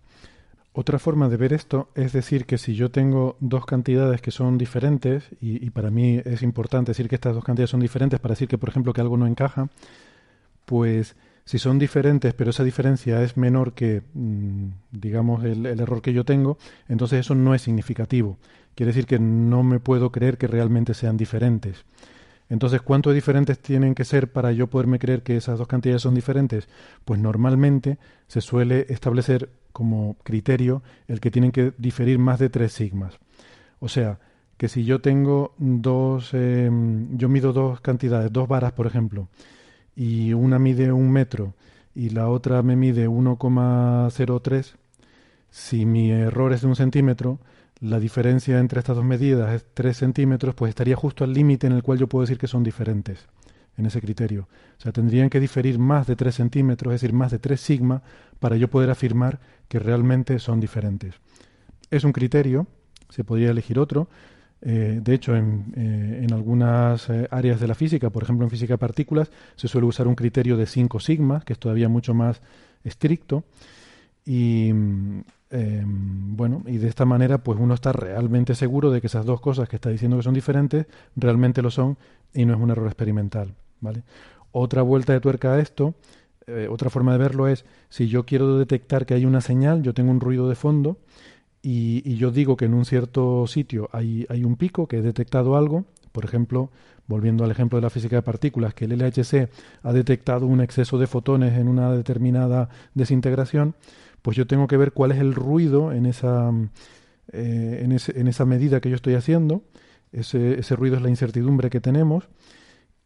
Otra 0.75 0.99
forma 0.99 1.29
de 1.29 1.37
ver 1.37 1.53
esto 1.53 1.91
es 1.95 2.13
decir 2.13 2.47
que 2.47 2.57
si 2.57 2.75
yo 2.75 2.91
tengo 2.91 3.37
dos 3.41 3.67
cantidades 3.67 4.23
que 4.23 4.31
son 4.31 4.57
diferentes, 4.57 5.25
y, 5.41 5.69
para 5.71 5.91
mí 5.91 6.21
es 6.25 6.43
importante 6.43 6.93
decir 6.93 7.09
que 7.09 7.17
estas 7.17 7.35
dos 7.35 7.45
cantidades 7.45 7.71
son 7.71 7.81
diferentes 7.81 8.19
para 8.21 8.33
decir 8.33 8.49
que, 8.49 8.57
por 8.57 8.71
ejemplo, 8.71 8.95
que 8.95 9.03
algo 9.03 9.19
no 9.19 9.27
encaja, 9.27 9.69
pues 10.65 11.15
si 11.45 11.59
son 11.59 11.79
diferentes, 11.79 12.35
pero 12.35 12.51
esa 12.51 12.65
diferencia 12.65 13.23
es 13.23 13.37
menor 13.37 13.73
que, 13.73 14.03
mm, 14.15 14.67
digamos, 14.93 15.45
el, 15.45 15.67
error 15.67 16.03
que 16.03 16.13
yo 16.13 16.25
tengo, 16.25 16.59
entonces 16.89 17.21
eso 17.21 17.35
no 17.35 17.55
es 17.55 17.63
significativo. 17.63 18.39
Quiere 18.75 18.93
decir 18.93 19.07
que 19.07 19.19
no 19.19 19.63
me 19.63 19.81
puedo 19.81 20.13
creer 20.13 20.39
que 20.39 20.47
realmente 20.47 20.95
sean 20.95 21.17
diferentes. 21.17 21.85
Entonces, 22.49 22.83
¿cuánto 22.83 23.13
diferentes 23.13 23.59
tienen 23.59 23.95
que 23.95 24.05
ser 24.05 24.31
para 24.31 24.53
yo 24.53 24.67
poderme 24.67 24.99
creer 24.99 25.23
que 25.23 25.37
esas 25.37 25.59
dos 25.59 25.67
cantidades 25.69 26.03
son 26.03 26.15
diferentes? 26.15 26.69
Pues 27.05 27.19
normalmente 27.21 27.99
se 28.29 28.41
suele 28.41 28.87
establecer 28.89 29.49
como 29.73 30.17
criterio 30.23 30.83
el 31.09 31.21
que 31.21 31.31
tienen 31.31 31.51
que 31.51 31.73
diferir 31.79 32.19
más 32.19 32.39
de 32.39 32.51
tres 32.51 32.73
sigmas. 32.73 33.19
O 33.81 33.89
sea, 33.89 34.19
que 34.57 34.69
si 34.69 34.85
yo 34.85 35.01
tengo 35.01 35.55
dos, 35.59 36.35
em, 36.35 37.17
yo 37.17 37.29
mido 37.29 37.53
dos 37.53 37.81
cantidades, 37.81 38.33
dos 38.33 38.47
varas, 38.47 38.73
por 38.73 38.87
ejemplo, 38.87 39.29
y 39.95 40.33
una 40.33 40.59
mide 40.59 40.93
un 40.93 41.11
metro 41.11 41.55
y 41.95 42.11
la 42.11 42.29
otra 42.29 42.63
me 42.63 42.77
mide 42.77 43.09
1,03, 43.09 44.75
si 45.51 45.85
mi 45.85 46.11
error 46.11 46.53
es 46.53 46.63
de 46.63 46.67
un 46.69 46.77
centímetro, 46.77 47.39
la 47.81 47.99
diferencia 47.99 48.59
entre 48.59 48.79
estas 48.79 48.97
dos 48.97 49.05
medidas 49.05 49.53
es 49.55 49.67
3 49.75 49.97
centímetros, 49.97 50.55
pues 50.55 50.71
estaría 50.71 50.97
justo 50.97 51.25
al 51.25 51.33
límite 51.33 51.67
en 51.67 51.75
el 51.75 51.83
cual 51.83 51.99
yo 51.99 52.07
puedo 52.07 52.23
decir 52.23 52.39
que 52.39 52.47
son 52.47 52.63
diferentes 52.63 53.27
en 53.77 53.87
ese 53.87 54.01
criterio. 54.01 54.49
O 54.79 54.81
sea, 54.81 54.93
tendrían 54.93 55.29
que 55.31 55.41
diferir 55.41 55.79
más 55.79 56.07
de 56.07 56.17
3 56.17 56.35
centímetros, 56.35 56.95
es 56.95 57.01
decir, 57.01 57.15
más 57.15 57.33
de 57.33 57.39
3 57.39 57.61
sigma, 57.61 58.03
para 58.39 58.57
yo 58.57 58.69
poder 58.69 58.91
afirmar 58.91 59.41
que 59.69 59.79
realmente 59.79 60.39
son 60.39 60.61
diferentes. 60.61 61.15
Es 61.91 62.05
un 62.05 62.13
criterio, 62.13 62.67
se 63.09 63.25
podría 63.25 63.51
elegir 63.51 63.79
otro. 63.79 64.09
Eh, 64.65 65.01
de 65.03 65.15
hecho, 65.15 65.35
en, 65.37 65.73
eh, 65.77 66.21
en 66.25 66.33
algunas 66.33 67.11
eh, 67.11 67.27
áreas 67.31 67.61
de 67.61 67.67
la 67.67 67.75
física, 67.75 68.11
por 68.11 68.23
ejemplo 68.23 68.47
en 68.47 68.51
física 68.51 68.75
de 68.75 68.79
partículas, 68.79 69.31
se 69.57 69.69
suele 69.69 69.87
usar 69.87 70.07
un 70.07 70.15
criterio 70.15 70.57
de 70.57 70.67
5 70.67 71.01
sigma, 71.01 71.41
que 71.41 71.53
es 71.53 71.59
todavía 71.59 71.89
mucho 71.89 72.15
más 72.15 72.41
estricto. 72.85 73.45
Y, 74.25 74.73
Em, 75.55 76.35
bueno, 76.35 76.63
y 76.67 76.79
de 76.79 76.89
esta 76.89 77.05
manera 77.05 77.37
pues 77.37 77.59
uno 77.61 77.75
está 77.75 77.93
realmente 77.93 78.55
seguro 78.55 78.91
de 78.91 79.03
que 79.03 79.07
esas 79.09 79.27
dos 79.27 79.39
cosas 79.43 79.69
que 79.69 79.77
está 79.77 79.91
diciendo 79.91 80.17
que 80.17 80.23
son 80.23 80.33
diferentes 80.33 80.87
realmente 81.15 81.61
lo 81.61 81.71
son 81.71 81.99
y 82.33 82.47
no 82.47 82.55
es 82.55 82.59
un 82.59 82.71
error 82.71 82.87
experimental, 82.87 83.55
¿vale? 83.83 84.03
Otra 84.51 84.81
vuelta 84.81 85.13
de 85.13 85.21
tuerca 85.21 85.53
a 85.53 85.61
esto, 85.61 85.95
otra 86.71 86.89
forma 86.89 87.13
de 87.13 87.19
verlo 87.19 87.49
es 87.49 87.67
si 87.91 88.09
yo 88.09 88.25
quiero 88.25 88.59
detectar 88.59 89.05
que 89.05 89.13
hay 89.13 89.27
una 89.27 89.43
señal, 89.43 89.83
yo 89.83 89.93
tengo 89.93 90.11
un 90.11 90.21
ruido 90.21 90.49
de 90.49 90.55
fondo 90.55 90.97
y, 91.63 92.17
yo 92.17 92.33
digo 92.33 92.57
que 92.57 92.65
en 92.65 92.75
un 92.75 92.85
cierto 92.85 93.47
sitio 93.47 93.89
hay, 93.93 94.27
un 94.45 94.57
pico, 94.57 94.89
que 94.89 94.99
he 94.99 95.03
detectado 95.03 95.57
algo, 95.57 95.85
Por 96.11 96.25
ejemplo, 96.25 96.71
volviendo 97.07 97.45
al 97.45 97.51
ejemplo 97.51 97.79
de 97.79 97.83
la 97.83 97.91
física 97.91 98.17
de 98.17 98.23
partículas, 98.23 98.75
que 98.75 98.87
el 98.87 98.99
LHC 98.99 99.49
ha 99.83 99.93
detectado 99.93 100.47
un 100.47 100.61
exceso 100.61 100.99
de 100.99 101.07
fotones 101.07 101.57
en 101.57 101.69
una 101.69 101.93
determinada 101.93 102.69
desintegración, 102.95 103.75
pues 104.23 104.37
yo 104.37 104.47
tengo 104.47 104.67
que 104.67 104.77
ver 104.77 104.93
cuál 104.93 105.13
es 105.13 105.19
el 105.19 105.35
ruido 105.35 105.93
en 105.93 106.07
esa, 106.07 106.51
eh, 107.33 107.81
en, 107.83 108.29
esa 108.29 108.45
medida 108.45 108.81
que 108.81 108.91
yo 108.91 108.97
estoy 108.97 109.15
haciendo. 109.15 109.63
Ese 110.13 110.77
ruido 110.77 110.97
es 110.97 111.03
la 111.03 111.09
incertidumbre 111.09 111.71
que 111.71 111.81
tenemos 111.81 112.29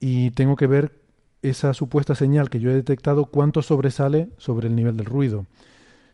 y 0.00 0.30
tengo 0.32 0.56
que 0.56 0.66
ver 0.66 1.00
esa 1.42 1.72
supuesta 1.74 2.14
señal 2.14 2.50
que 2.50 2.58
yo 2.58 2.70
he 2.70 2.74
detectado 2.74 3.26
cuánto 3.26 3.62
sobresale 3.62 4.28
sobre 4.38 4.66
el 4.66 4.74
nivel 4.74 4.96
del 4.96 5.06
ruido. 5.06 5.46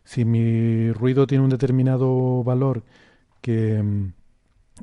Si 0.05 0.25
mi 0.25 0.93
ruido 0.93 1.27
tiene 1.27 1.45
un 1.45 1.51
determinado 1.51 2.43
valor 2.45 2.83
que 3.41 3.83
mm, 3.83 4.13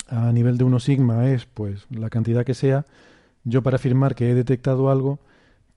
a 0.08 0.32
nivel 0.32 0.58
de 0.58 0.64
1 0.64 0.80
sigma 0.80 1.30
es 1.30 1.46
pues 1.46 1.86
la 1.90 2.10
cantidad 2.10 2.46
que 2.46 2.54
sea, 2.54 2.86
yo 3.44 3.64
para 3.64 3.76
afirmar 3.76 4.16
que 4.16 4.30
he 4.30 4.36
detectado 4.36 4.90
algo 4.90 5.20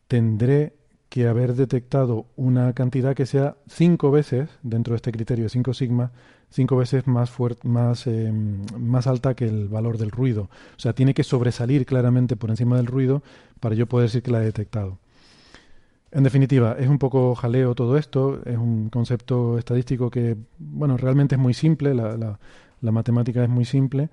tendré 0.09 0.75
que 1.09 1.29
haber 1.29 1.55
detectado 1.55 2.27
una 2.37 2.73
cantidad 2.73 3.15
que 3.15 3.27
sea 3.27 3.57
cinco 3.69 4.11
veces, 4.11 4.49
dentro 4.63 4.93
de 4.93 4.97
este 4.97 5.13
criterio 5.13 5.45
de 5.45 5.51
5 5.51 5.75
sigma, 5.75 6.11
cinco 6.49 6.77
veces 6.77 7.07
más, 7.07 7.31
más, 7.65 8.07
eh, 8.07 8.33
más 8.79 9.07
alta 9.07 9.35
que 9.35 9.47
el 9.47 9.69
valor 9.69 9.99
del 9.99 10.11
ruido. 10.11 10.49
O 10.77 10.81
sea, 10.81 10.95
tiene 10.95 11.13
que 11.13 11.25
sobresalir 11.25 11.85
claramente 11.85 12.37
por 12.37 12.49
encima 12.51 12.77
del 12.77 12.87
ruido 12.87 13.23
para 13.61 13.75
yo 13.75 13.87
poder 13.87 14.09
decir 14.09 14.23
que 14.23 14.31
la 14.31 14.41
he 14.41 14.45
detectado. 14.45 14.99
En 16.13 16.25
definitiva, 16.25 16.77
es 16.79 16.89
un 16.89 16.99
poco 16.99 17.35
jaleo 17.35 17.75
todo 17.75 17.97
esto, 17.97 18.43
es 18.45 18.59
un 18.59 18.91
concepto 18.91 19.57
estadístico 19.59 20.11
que, 20.11 20.37
bueno, 20.59 20.99
realmente 20.99 21.37
es 21.37 21.41
muy 21.41 21.55
simple, 21.55 21.95
la, 21.95 22.39
matemática 22.83 23.43
es 23.43 23.49
muy 23.49 23.65
simple, 23.65 24.11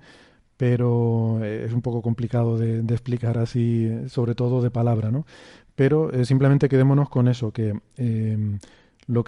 pero 0.56 1.40
eh, 1.44 1.64
es 1.66 1.74
un 1.74 1.82
poco 1.82 2.02
complicado 2.02 2.58
de, 2.58 2.80
explicar 2.94 3.38
así, 3.38 3.90
sobre 4.08 4.34
todo 4.34 4.62
de 4.62 4.70
palabra, 4.70 5.10
¿no? 5.10 5.26
Pero 5.76 6.12
eh, 6.12 6.24
simplemente 6.24 6.68
quedémonos 6.70 7.10
con 7.10 7.28
eso, 7.28 7.52
que 7.52 7.74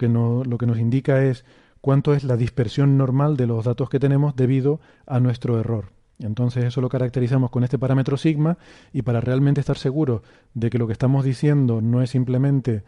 no- 0.09 0.43
lo 0.43 0.57
que 0.57 0.67
nos 0.67 0.79
indica 0.79 1.23
es 1.23 1.45
cuánto 1.81 2.13
es 2.15 2.23
la 2.23 2.37
dispersión 2.37 2.97
normal 2.97 3.37
de 3.37 3.47
los 3.47 3.65
datos 3.65 3.89
que 3.89 3.99
tenemos 3.99 4.35
debido 4.35 4.79
a 5.05 5.19
nuestro 5.19 5.59
error. 5.59 5.92
Entonces 6.19 6.65
eso 6.65 6.81
lo 6.81 6.89
caracterizamos 6.89 7.49
con 7.49 7.63
este 7.63 7.79
parámetro 7.79 8.17
sigma 8.17 8.57
y 8.93 9.01
para 9.01 9.19
realmente 9.19 9.59
estar 9.59 9.77
seguros 9.77 10.21
de 10.53 10.69
que 10.69 10.77
lo 10.77 10.87
que 10.87 10.93
estamos 10.93 11.25
diciendo 11.25 11.81
no 11.81 12.01
es 12.01 12.11
simplemente 12.11 12.83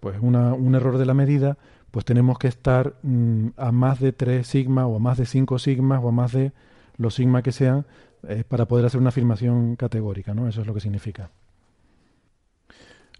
pues 0.00 0.18
un 0.20 0.74
error 0.74 0.96
de 0.96 1.04
la 1.04 1.12
medida, 1.12 1.58
pues 1.90 2.04
tenemos 2.04 2.38
que 2.38 2.48
estar 2.48 2.94
mm, 3.02 3.48
a 3.56 3.70
más 3.72 4.00
de 4.00 4.12
3 4.12 4.46
sigma 4.46 4.86
o 4.86 4.96
a 4.96 4.98
más 4.98 5.18
de 5.18 5.26
5 5.26 5.58
sigmas 5.58 6.00
o 6.02 6.08
a 6.08 6.12
más 6.12 6.32
de 6.32 6.52
los 6.96 7.14
sigma 7.14 7.42
que 7.42 7.52
sean 7.52 7.84
eh, 8.28 8.44
para 8.46 8.66
poder 8.66 8.86
hacer 8.86 9.00
una 9.00 9.08
afirmación 9.08 9.76
categórica, 9.76 10.34
¿no? 10.34 10.48
Eso 10.48 10.60
es 10.60 10.66
lo 10.66 10.74
que 10.74 10.80
significa. 10.80 11.30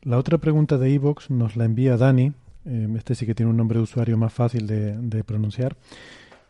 La 0.02 0.18
otra 0.18 0.39
pregunta 0.39 0.78
de 0.78 0.94
Evox 0.94 1.31
nos 1.31 1.56
la 1.56 1.64
envía 1.64 1.97
Dani, 1.97 2.32
eh, 2.64 2.89
este 2.97 3.14
sí 3.14 3.27
que 3.27 3.35
tiene 3.35 3.51
un 3.51 3.56
nombre 3.56 3.78
de 3.78 3.82
usuario 3.82 4.16
más 4.16 4.32
fácil 4.32 4.66
de, 4.66 4.97
de 4.97 5.24
pronunciar, 5.24 5.77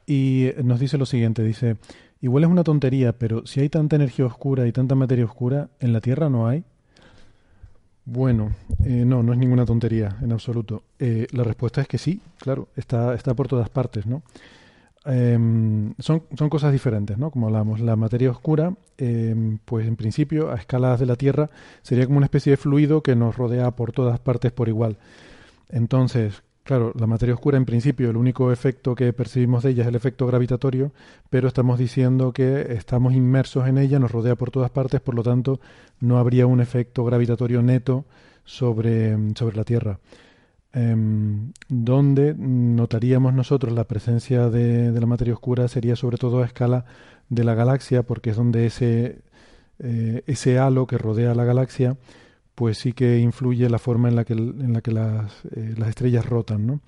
y 0.07 0.47
eh, 0.47 0.57
nos 0.63 0.81
dice 0.81 0.99
lo 0.99 1.07
siguiente, 1.07 1.43
dice, 1.43 1.77
igual 2.21 2.45
es 2.45 2.51
una 2.51 2.65
tontería, 2.65 3.13
pero 3.13 3.47
si 3.47 3.61
hay 3.61 3.69
tanta 3.69 3.97
energía 3.97 4.27
oscura 4.27 4.67
y 4.67 4.73
tanta 4.73 4.95
materia 4.95 5.25
oscura, 5.25 5.69
¿en 5.81 5.93
la 5.93 6.01
Tierra 6.01 6.29
no 6.29 6.47
hay? 6.49 6.65
Bueno, 8.05 8.51
eh, 8.85 9.05
no, 9.07 9.23
no 9.23 9.33
es 9.33 9.39
ninguna 9.39 9.65
tontería 9.65 10.17
en 10.23 10.33
absoluto. 10.33 10.83
Eh, 10.99 11.27
la 11.33 11.45
respuesta 11.45 11.81
es 11.81 11.89
que 11.89 11.99
sí, 11.99 12.21
claro, 12.39 12.69
está, 12.77 13.15
está 13.15 13.35
por 13.35 13.47
todas 13.47 13.69
partes, 13.69 14.07
¿no? 14.07 14.23
Em, 15.05 15.95
son, 15.99 16.25
son 16.37 16.51
cosas 16.51 16.73
diferentes, 16.73 17.17
¿no? 17.17 17.31
Como 17.31 17.47
hablamos, 17.47 17.81
la 17.81 17.97
materia 17.97 18.31
oscura, 18.31 18.75
em, 18.99 19.59
pues 19.65 19.87
en 19.87 19.97
principio, 19.97 20.51
a 20.51 20.57
escalas 20.57 21.01
de 21.01 21.07
la 21.07 21.17
Tierra, 21.17 21.51
sería 21.83 22.07
como 22.07 22.19
una 22.19 22.27
especie 22.27 22.51
de 22.51 22.57
fluido 22.57 23.03
que 23.03 23.17
nos 23.17 23.37
rodea 23.37 23.71
por 23.71 23.93
todas 23.93 24.19
partes 24.21 24.53
por 24.53 24.69
igual. 24.69 24.99
Entonces, 25.71 26.43
claro, 26.65 26.93
la 26.99 27.07
materia 27.07 27.35
oscura 27.35 27.57
en 27.57 27.65
principio 27.65 28.11
el 28.11 28.17
único 28.17 28.53
efecto 28.53 28.95
que 28.95 29.13
percibimos 29.13 29.63
de 29.63 29.71
ella 29.71 29.83
es 29.83 29.89
el 29.89 29.95
efecto 29.95 30.27
gravitatorio, 30.27 30.93
pero 31.29 31.49
estamos 31.49 31.79
diciendo 31.79 32.33
que 32.33 32.73
estamos 32.73 33.15
inmersos 33.15 33.67
en 33.69 33.79
ella, 33.79 33.99
nos 33.99 34.11
rodea 34.11 34.37
por 34.37 34.51
todas 34.51 34.71
partes, 34.71 35.01
por 35.01 35.15
lo 35.15 35.23
tanto 35.23 35.61
no 36.01 36.19
habría 36.19 36.47
un 36.47 36.61
efecto 36.61 37.05
gravitatorio 37.05 37.63
neto 37.63 38.05
sobre, 38.45 39.17
sobre 39.35 39.57
la 39.57 39.65
Tierra. 39.65 39.99
Em, 40.73 41.53
donde 41.69 42.35
notaríamos 42.37 43.35
nosotros 43.35 43.73
la 43.73 43.85
presencia 43.85 44.49
de, 44.51 44.93
de 44.93 45.01
la 45.01 45.07
materia 45.07 45.35
oscura 45.35 45.67
sería 45.67 45.97
sobre 45.97 46.17
todo 46.17 46.43
a 46.43 46.47
escala 46.47 46.85
de 47.29 47.45
la 47.45 47.55
galaxia, 47.55 48.03
porque 48.05 48.31
es 48.31 48.37
donde 48.37 48.67
ese, 48.67 49.23
eh, 49.79 50.23
ese 50.27 50.59
halo 50.59 50.87
que 50.87 50.99
rodea 50.99 51.35
la 51.35 51.45
galaxia 51.45 51.97
pues 52.61 52.77
sí 52.77 52.93
que 52.93 53.19
influye 53.19 53.71
la 53.71 53.79
forma 53.79 54.11
en 54.11 54.17
la 54.17 54.27
que, 54.27 54.35
en 54.35 54.75
la 54.75 54.83
que 54.83 54.93
las, 54.93 55.33
eh, 55.57 55.73
las 55.79 55.89
estrellas 55.89 56.27
rotan, 56.27 56.67
¿no? 56.67 56.81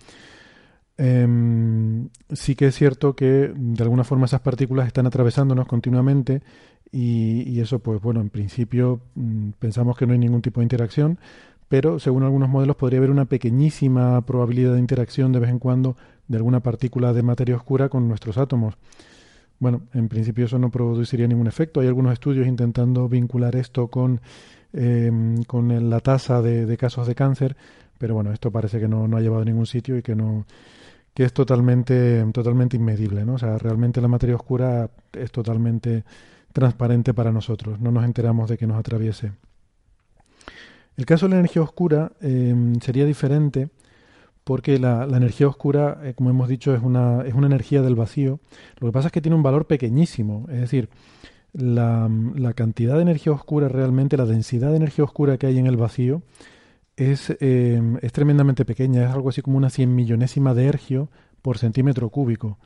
Em, 0.98 2.10
sí 2.30 2.54
que 2.54 2.66
es 2.66 2.74
cierto 2.74 3.16
que 3.16 3.50
de 3.56 3.82
alguna 3.82 4.04
forma 4.04 4.26
esas 4.26 4.42
partículas 4.42 4.86
están 4.86 5.06
atravesándonos 5.06 5.66
continuamente 5.66 6.42
y, 6.90 7.48
y 7.48 7.60
eso, 7.60 7.78
pues 7.78 8.02
bueno, 8.02 8.20
en 8.20 8.28
principio 8.28 9.00
mm, 9.14 9.52
pensamos 9.58 9.96
que 9.96 10.06
no 10.06 10.12
hay 10.12 10.18
ningún 10.18 10.42
tipo 10.42 10.60
de 10.60 10.66
interacción, 10.66 11.18
pero 11.70 11.98
según 11.98 12.22
algunos 12.22 12.50
modelos 12.50 12.76
podría 12.76 12.98
haber 12.98 13.10
una 13.10 13.24
pequeñísima 13.24 14.20
probabilidad 14.26 14.74
de 14.74 14.78
interacción 14.78 15.32
de 15.32 15.40
vez 15.40 15.48
en 15.48 15.58
cuando 15.58 15.96
de 16.28 16.36
alguna 16.36 16.60
partícula 16.60 17.14
de 17.14 17.22
materia 17.22 17.56
oscura 17.56 17.88
con 17.88 18.08
nuestros 18.08 18.36
átomos. 18.36 18.74
Bueno, 19.58 19.80
en 19.94 20.10
principio 20.10 20.44
eso 20.44 20.58
no 20.58 20.70
produciría 20.70 21.26
ningún 21.26 21.46
efecto. 21.46 21.80
Hay 21.80 21.86
algunos 21.86 22.12
estudios 22.12 22.46
intentando 22.46 23.08
vincular 23.08 23.56
esto 23.56 23.86
con, 23.86 24.20
eh, 24.72 25.10
con 25.46 25.90
la 25.90 26.00
tasa 26.00 26.42
de, 26.42 26.76
casos 26.76 27.06
de 27.06 27.14
cáncer, 27.14 27.56
pero 27.98 28.14
bueno, 28.14 28.32
esto 28.32 28.50
parece 28.50 28.80
que 28.80 28.88
no, 28.88 29.04
ha 29.16 29.20
llevado 29.20 29.42
a 29.42 29.44
ningún 29.44 29.66
sitio 29.66 29.96
y 29.96 30.02
que 30.02 30.14
no 30.14 30.46
que 31.14 31.24
es 31.24 31.34
totalmente 31.34 32.24
totalmente 32.32 32.78
inmedible, 32.78 33.26
¿no? 33.26 33.34
O 33.34 33.38
sea, 33.38 33.58
realmente 33.58 34.00
la 34.00 34.08
materia 34.08 34.34
oscura 34.34 34.88
es 35.12 35.30
totalmente 35.30 36.04
transparente 36.54 37.12
para 37.12 37.32
nosotros, 37.32 37.80
no 37.80 37.90
nos 37.90 38.04
enteramos 38.04 38.48
de 38.48 38.56
que 38.56 38.66
nos 38.66 38.78
atraviese. 38.78 39.32
El 40.96 41.06
caso 41.06 41.26
de 41.26 41.30
la 41.30 41.40
energía 41.40 41.62
oscura 41.62 42.12
eh, 42.20 42.54
sería 42.80 43.04
diferente 43.04 43.68
porque 44.44 44.78
la, 44.78 45.06
la 45.06 45.16
energía 45.18 45.46
oscura, 45.48 46.00
eh, 46.02 46.14
como 46.14 46.30
hemos 46.30 46.48
dicho, 46.48 46.74
es 46.74 46.82
una, 46.82 47.22
es 47.24 47.34
una 47.34 47.46
energía 47.46 47.82
del 47.82 47.94
vacío. 47.94 48.40
Lo 48.78 48.88
que 48.88 48.92
pasa 48.92 49.08
es 49.08 49.12
que 49.12 49.20
tiene 49.20 49.36
un 49.36 49.42
valor 49.42 49.66
pequeñísimo, 49.66 50.46
es 50.50 50.60
decir, 50.60 50.88
la, 51.52 52.08
cantidad 52.54 52.96
de 52.96 53.02
energía 53.02 53.32
oscura 53.32 53.68
realmente, 53.68 54.16
la 54.16 54.26
densidad 54.26 54.70
de 54.70 54.76
energía 54.76 55.04
oscura 55.04 55.38
que 55.38 55.46
hay 55.46 55.58
en 55.58 55.66
el 55.66 55.76
vacío 55.76 56.22
es, 56.96 57.34
eh, 57.40 57.80
es 58.00 58.12
tremendamente 58.12 58.64
pequeña, 58.64 59.04
es 59.04 59.10
algo 59.10 59.30
así 59.30 59.42
como 59.42 59.56
una 59.56 59.70
cien 59.70 59.94
millonésima 59.94 60.54
de 60.54 60.66
ergio 60.66 61.08
por 61.42 61.58
centímetro 61.58 62.08
cúbico. 62.10 62.58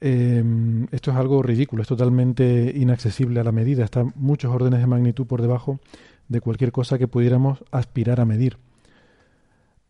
Eh, 0.00 0.44
esto 0.90 1.10
es 1.12 1.16
algo 1.16 1.42
ridículo, 1.42 1.82
es 1.82 1.88
totalmente 1.88 2.72
inaccesible 2.76 3.40
a 3.40 3.44
la 3.44 3.52
medida, 3.52 3.84
está 3.84 4.04
muchos 4.16 4.54
órdenes 4.54 4.80
de 4.80 4.86
magnitud 4.86 5.26
por 5.26 5.40
debajo 5.40 5.80
de 6.28 6.40
cualquier 6.40 6.72
cosa 6.72 6.98
que 6.98 7.08
pudiéramos 7.08 7.64
aspirar 7.70 8.20
a 8.20 8.24
medir. 8.24 8.58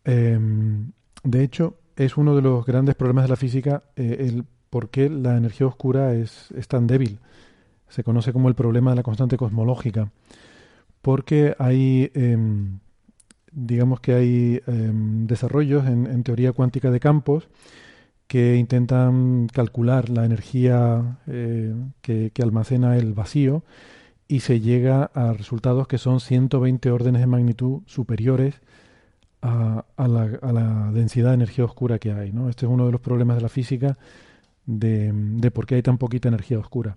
Eh, 0.05 0.39
de 1.24 1.43
hecho, 1.43 1.78
es 1.97 2.16
uno 2.16 2.36
de 2.36 2.43
los 2.43 2.66
grandes 2.66 2.94
problemas 2.94 3.24
de 3.24 3.31
la 3.31 3.36
física 3.36 3.85
eh, 3.97 4.16
el 4.20 4.44
por 4.70 4.90
qué 4.90 5.09
la 5.09 5.36
energía 5.36 5.66
oscura 5.66 6.15
es, 6.15 6.51
es 6.52 6.69
tan 6.69 6.86
débil. 6.86 7.20
Se 7.89 8.05
conoce 8.05 8.32
como 8.32 8.48
el 8.48 8.55
problema 8.55 8.90
de 8.90 8.97
la 8.97 9.02
constante 9.02 9.36
cosmológica, 9.36 10.11
porque 11.02 11.55
hay, 11.59 12.11
em, 12.15 12.78
digamos 13.52 14.01
que 14.01 14.15
hay 14.15 14.61
em, 14.66 15.27
desarrollos 15.27 15.86
en, 15.86 16.23
teoría 16.24 16.52
cuántica 16.52 16.90
de 16.90 17.01
campos 17.01 17.48
que 18.27 18.56
intentan 18.56 19.48
calcular 19.48 20.09
la 20.09 20.24
energía 20.24 21.19
eh, 21.27 21.74
que, 22.01 22.31
que 22.32 22.43
almacena 22.43 22.97
el 22.97 23.12
vacío 23.12 23.62
y 24.28 24.40
se 24.40 24.61
llega 24.61 25.11
a 25.15 25.32
resultados 25.32 25.86
que 25.86 25.98
son 25.98 26.20
120 26.20 26.90
órdenes 26.90 27.20
de 27.20 27.27
magnitud 27.27 27.82
superiores 27.86 28.61
a, 29.43 29.85
a 29.97 30.09
la, 30.09 30.39
a 30.40 30.52
la 30.52 30.90
densidad 30.93 31.28
de 31.31 31.35
energía 31.35 31.65
oscura 31.65 31.98
que 31.98 32.12
hay. 32.12 32.32
¿no? 32.32 32.48
Este 32.48 32.65
es 32.66 32.73
uno 32.73 32.86
de 32.86 32.93
los 32.93 33.01
problemas 33.01 33.36
de 33.36 33.43
la 33.43 33.51
física 33.51 33.98
de, 34.65 35.12
de 35.12 35.51
por 35.51 35.66
qué 35.66 35.74
hay 35.74 35.82
tan 35.82 35.98
poquita 35.98 36.28
energía 36.28 36.59
oscura. 36.59 36.97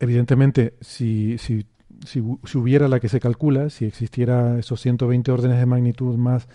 Evidentemente, 0.00 0.74
si, 0.80 1.38
si, 1.38 1.66
si, 2.04 2.20
hu- 2.20 2.38
si 2.44 2.58
hubiera 2.58 2.88
la 2.88 3.00
que 3.00 3.08
se 3.08 3.20
calcula, 3.20 3.70
si 3.70 3.84
existiera 3.86 4.58
esos 4.58 4.80
120 4.80 5.30
órdenes 5.32 5.58
de 5.58 5.66
magnitud 5.66 6.16
más 6.16 6.48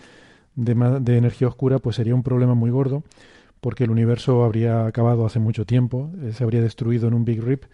de, 0.56 0.76
de 1.02 1.18
energía 1.18 1.48
oscura, 1.48 1.80
pues 1.80 1.98
sería 1.98 2.16
un 2.16 2.24
problema 2.24 2.56
muy 2.56 2.72
gordo, 2.72 3.04
porque 3.62 3.86
el 3.86 3.92
universo 3.92 4.44
habría 4.46 4.86
acabado 4.88 5.26
hace 5.26 5.40
mucho 5.40 5.66
tiempo, 5.66 6.12
eh, 6.24 6.34
se 6.34 6.44
habría 6.44 6.62
destruido 6.62 7.08
en 7.08 7.16
un 7.16 7.26
Big 7.26 7.42
Rip, 7.44 7.66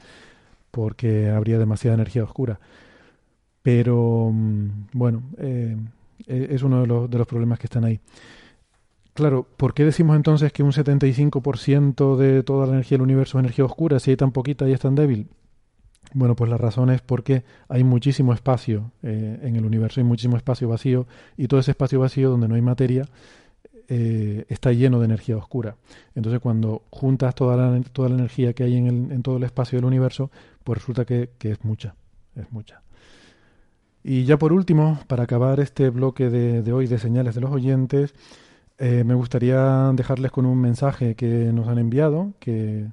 porque 0.72 1.30
habría 1.30 1.60
demasiada 1.60 1.96
energía 1.96 2.24
oscura. 2.26 2.60
Pero, 3.62 4.30
mm, 4.32 4.68
bueno, 4.94 5.24
eh, 5.38 5.76
eh, 6.28 6.48
es 6.52 6.64
uno 6.64 6.82
de 6.82 6.88
los, 6.88 7.10
de 7.10 7.18
los 7.18 7.28
problemas 7.28 7.60
que 7.60 7.66
están 7.68 7.86
ahí. 7.86 8.00
Claro, 9.16 9.48
¿por 9.58 9.74
qué 9.74 9.84
decimos 9.86 10.16
entonces 10.16 10.52
que 10.54 10.62
un 10.62 10.72
75% 10.74 12.18
de 12.18 12.44
toda 12.44 12.68
la 12.68 12.74
energía 12.74 12.98
del 12.98 13.04
universo 13.04 13.38
es 13.40 13.44
energía 13.44 13.66
oscura 13.66 14.00
si 14.00 14.12
hay 14.12 14.18
tan 14.18 14.32
poquita 14.32 14.68
y 14.70 14.74
es 14.74 14.80
tan 14.82 14.94
débil? 14.96 15.28
Bueno, 16.16 16.34
pues 16.36 16.50
la 16.50 16.58
razón 16.58 16.90
es 16.90 17.02
porque 17.02 17.44
hay 17.68 17.84
muchísimo 17.84 18.34
espacio 18.34 18.92
eh, 19.04 19.38
en 19.42 19.58
el 19.58 19.66
universo, 19.66 20.00
hay 20.00 20.06
muchísimo 20.06 20.38
espacio 20.38 20.70
vacío 20.70 21.08
y 21.36 21.50
todo 21.50 21.60
ese 21.60 21.72
espacio 21.72 22.00
vacío 22.00 22.30
donde 22.30 22.48
no 22.48 22.56
hay 22.56 22.62
materia 22.62 23.06
eh, 23.90 24.46
está 24.48 24.72
lleno 24.72 25.00
de 25.00 25.06
energía 25.06 25.36
oscura. 25.36 25.76
Entonces 26.16 26.40
cuando 26.40 26.84
juntas 26.90 27.36
toda 27.36 27.58
la, 27.58 27.82
toda 27.92 28.08
la 28.08 28.16
energía 28.16 28.54
que 28.54 28.64
hay 28.64 28.78
en, 28.78 28.88
el, 28.88 29.12
en 29.12 29.24
todo 29.24 29.36
el 29.36 29.44
espacio 29.44 29.78
del 29.78 29.86
universo, 29.86 30.32
pues 30.64 30.80
resulta 30.80 31.04
que, 31.04 31.32
que 31.38 31.52
es 31.52 31.66
mucha, 31.66 31.96
es 32.38 32.50
mucha. 32.50 32.82
Y 34.02 34.24
ya 34.24 34.40
por 34.40 34.54
último, 34.54 35.00
para 35.08 35.24
acabar 35.24 35.60
este 35.60 35.90
bloque 35.90 36.30
de, 36.30 36.62
de 36.62 36.72
hoy 36.72 36.88
de 36.88 36.98
señales 36.98 37.36
de 37.36 37.42
los 37.42 37.52
oyentes, 37.52 38.16
eh, 38.78 39.04
me 39.04 39.16
gustaría 39.16 39.92
dejarles 39.94 40.32
con 40.32 40.46
un 40.46 40.62
mensaje 40.62 41.16
que 41.16 41.52
nos 41.52 41.68
han 41.68 41.78
enviado, 41.78 42.34
que, 42.40 42.88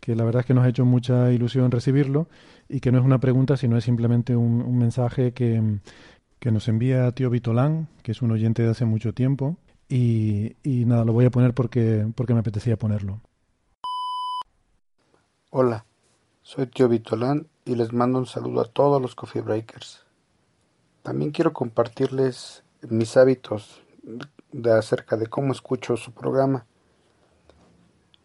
que, 0.00 0.16
la 0.16 0.24
verdad 0.24 0.40
es 0.40 0.46
que 0.46 0.54
nos 0.54 0.64
ha 0.64 0.68
hecho 0.68 0.86
mucha 0.86 1.30
ilusión 1.32 1.70
recibirlo 1.70 2.28
y 2.72 2.80
que 2.80 2.90
no 2.90 2.98
es 2.98 3.04
una 3.04 3.20
pregunta, 3.20 3.58
sino 3.58 3.76
es 3.76 3.84
simplemente 3.84 4.34
un, 4.34 4.78
mensaje 4.78 5.32
que, 5.32 5.78
que, 6.38 6.50
nos 6.50 6.68
envía 6.68 7.12
tío 7.12 7.28
Vitolán, 7.28 7.88
que 8.02 8.12
es 8.12 8.22
un 8.22 8.30
oyente 8.30 8.62
de 8.62 8.70
hace 8.70 8.86
mucho 8.86 9.12
tiempo. 9.12 9.58
Y, 9.90 10.56
y 10.62 10.86
nada, 10.86 11.04
lo 11.04 11.12
voy 11.12 11.26
a 11.26 11.30
poner 11.30 11.52
porque, 11.52 12.10
porque 12.16 12.32
me 12.32 12.40
apetecía 12.40 12.78
ponerlo. 12.78 13.20
Hola, 15.50 15.84
soy 16.40 16.66
tío 16.66 16.88
Vitolán 16.88 17.46
y 17.66 17.74
les 17.74 17.92
mando 17.92 18.18
un 18.18 18.26
saludo 18.26 18.62
a 18.62 18.64
todos 18.64 19.02
los 19.02 19.14
Coffee 19.14 19.42
Breakers. 19.42 20.06
También 21.02 21.30
quiero 21.30 21.52
compartirles 21.52 22.64
mis 22.88 23.18
hábitos 23.18 23.82
de 24.50 24.72
acerca 24.72 25.18
de 25.18 25.26
cómo 25.26 25.52
escucho 25.52 25.98
su 25.98 26.12
programa. 26.12 26.64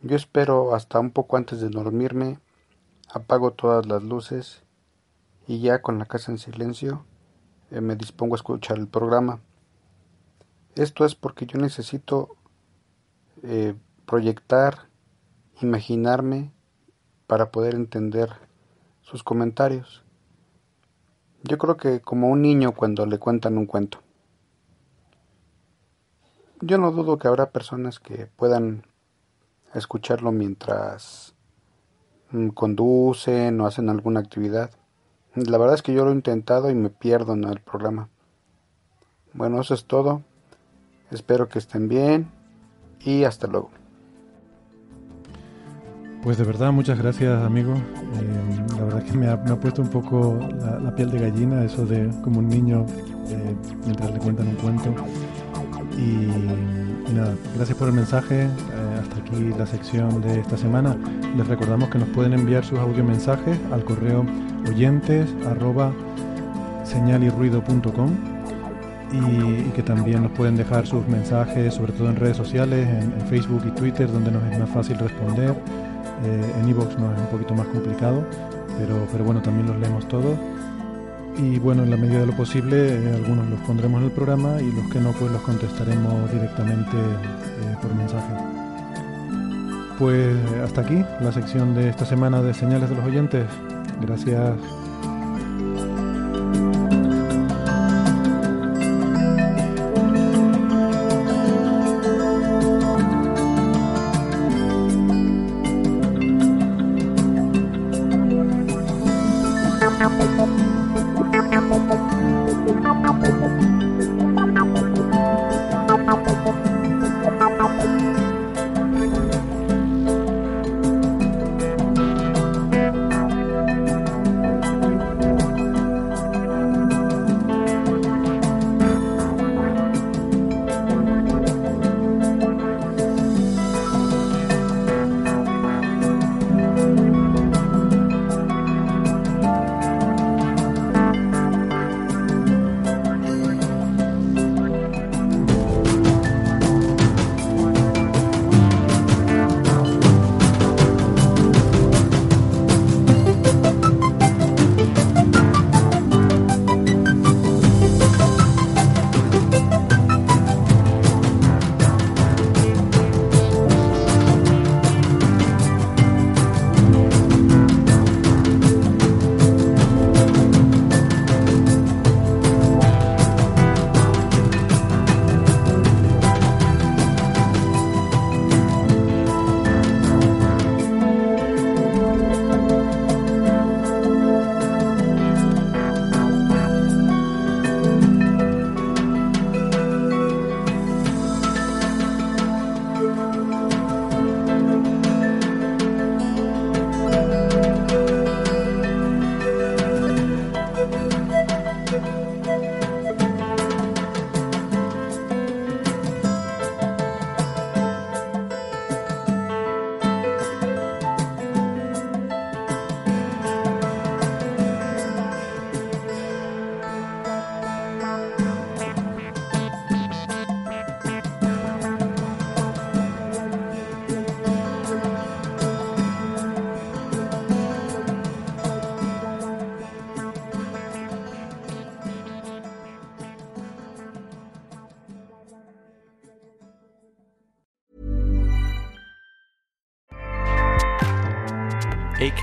Yo 0.01 0.15
espero 0.15 0.73
hasta 0.73 1.01
un 1.01 1.11
poco 1.11 1.35
antes 1.35 1.59
de 1.59 1.67
dormirme, 1.67 2.39
apago 3.09 3.51
todas 3.51 3.85
las 3.85 4.03
luces 4.03 4.63
y 5.47 5.61
ya 5.61 5.81
con 5.81 5.99
la 5.99 6.05
casa 6.05 6.31
en 6.31 6.37
silencio 6.37 7.05
eh, 7.71 7.81
me 7.81 7.95
dispongo 7.95 8.35
a 8.35 8.37
escuchar 8.37 8.77
el 8.77 8.87
programa. 8.87 9.39
Esto 10.75 11.05
es 11.05 11.15
porque 11.15 11.45
yo 11.45 11.59
necesito 11.59 12.35
eh, 13.43 13.75
proyectar, 14.05 14.89
imaginarme 15.61 16.51
para 17.25 17.51
poder 17.51 17.75
entender 17.75 18.29
sus 19.01 19.23
comentarios. 19.23 20.03
Yo 21.43 21.57
creo 21.57 21.77
que 21.77 22.01
como 22.01 22.29
un 22.29 22.41
niño 22.41 22.73
cuando 22.73 23.05
le 23.05 23.19
cuentan 23.19 23.57
un 23.57 23.65
cuento. 23.65 23.99
Yo 26.61 26.77
no 26.77 26.91
dudo 26.91 27.17
que 27.17 27.27
habrá 27.27 27.51
personas 27.51 27.99
que 27.99 28.25
puedan 28.25 28.85
escucharlo 29.73 30.31
mientras 30.31 31.35
conducen 32.53 33.59
o 33.61 33.65
hacen 33.65 33.89
alguna 33.89 34.19
actividad. 34.19 34.71
La 35.35 35.57
verdad 35.57 35.75
es 35.75 35.81
que 35.81 35.93
yo 35.93 36.03
lo 36.03 36.11
he 36.11 36.15
intentado 36.15 36.69
y 36.69 36.75
me 36.75 36.89
pierdo 36.89 37.33
en 37.33 37.43
el 37.43 37.59
programa. 37.59 38.09
Bueno, 39.33 39.61
eso 39.61 39.73
es 39.73 39.85
todo. 39.85 40.23
Espero 41.11 41.47
que 41.47 41.59
estén 41.59 41.87
bien 41.87 42.27
y 43.01 43.23
hasta 43.23 43.47
luego. 43.47 43.69
Pues 46.23 46.37
de 46.37 46.43
verdad, 46.43 46.73
muchas 46.73 46.97
gracias, 46.97 47.41
amigo. 47.43 47.73
Eh, 47.75 48.65
la 48.77 48.83
verdad 48.83 49.03
que 49.03 49.13
me 49.13 49.29
ha, 49.29 49.59
puesto 49.59 49.81
un 49.81 49.89
poco 49.89 50.37
la, 50.59 50.79
la, 50.79 50.95
piel 50.95 51.11
de 51.11 51.19
gallina, 51.19 51.63
eso 51.63 51.85
de 51.85 52.09
como 52.23 52.39
un 52.39 52.49
niño 52.49 52.85
eh, 53.29 53.55
mientras 53.85 54.11
le 54.11 54.19
cuentan 54.19 54.47
un 54.47 54.55
cuento. 54.55 54.93
Y, 55.97 57.09
y, 57.09 57.13
nada, 57.13 57.35
gracias 57.55 57.77
por 57.77 57.87
el 57.87 57.93
mensaje. 57.93 58.49
Hasta 59.09 59.21
aquí 59.21 59.53
la 59.57 59.65
sección 59.65 60.21
de 60.21 60.39
esta 60.39 60.57
semana. 60.57 60.97
Les 61.35 61.47
recordamos 61.47 61.89
que 61.89 61.97
nos 61.97 62.09
pueden 62.09 62.33
enviar 62.33 62.63
sus 62.65 62.79
audiomensajes 62.79 63.57
al 63.71 63.83
correo 63.83 64.25
oyentes 64.67 65.29
arroba 65.45 65.93
señalirruido.com 66.83 68.11
y, 69.11 69.15
y, 69.15 69.71
que 69.73 69.83
también 69.83 70.23
nos 70.23 70.31
pueden 70.33 70.57
dejar 70.57 70.85
sus 70.85 71.07
mensajes, 71.07 71.73
sobre 71.73 71.93
todo 71.93 72.09
en 72.09 72.17
redes 72.17 72.35
sociales, 72.35 72.87
en, 72.87 73.21
Facebook 73.27 73.63
y 73.65 73.71
Twitter, 73.71 74.11
donde 74.11 74.31
nos 74.31 74.43
es 74.51 74.59
más 74.59 74.69
fácil 74.69 74.97
responder. 74.97 75.51
Eh, 76.25 76.53
en 76.59 76.69
iVoox 76.69 76.97
no 76.97 77.13
es 77.13 77.19
un 77.19 77.27
poquito 77.27 77.53
más 77.53 77.67
complicado, 77.67 78.25
pero, 78.77 79.07
pero 79.11 79.23
bueno, 79.23 79.41
también 79.41 79.67
los 79.67 79.77
leemos 79.77 80.07
todos. 80.07 80.37
Y 81.37 81.59
bueno, 81.59 81.83
en 81.83 81.91
la 81.91 81.97
medida 81.97 82.19
de 82.19 82.25
lo 82.25 82.35
posible, 82.35 82.95
eh, 82.95 83.13
algunos 83.15 83.47
los 83.47 83.59
pondremos 83.61 83.99
en 83.99 84.05
el 84.07 84.11
programa 84.11 84.59
y 84.59 84.71
los 84.71 84.91
que 84.91 84.99
no, 84.99 85.11
pues 85.11 85.31
los 85.31 85.41
contestaremos 85.41 86.31
directamente 86.31 86.97
eh, 86.97 87.75
por 87.81 87.93
mensaje. 87.95 88.66
Pues 89.97 90.37
hasta 90.63 90.81
aquí 90.81 91.03
la 91.21 91.31
sección 91.31 91.73
de 91.73 91.89
esta 91.89 92.05
semana 92.05 92.41
de 92.41 92.53
señales 92.53 92.89
de 92.89 92.95
los 92.95 93.05
oyentes. 93.05 93.45
Gracias. 94.01 94.86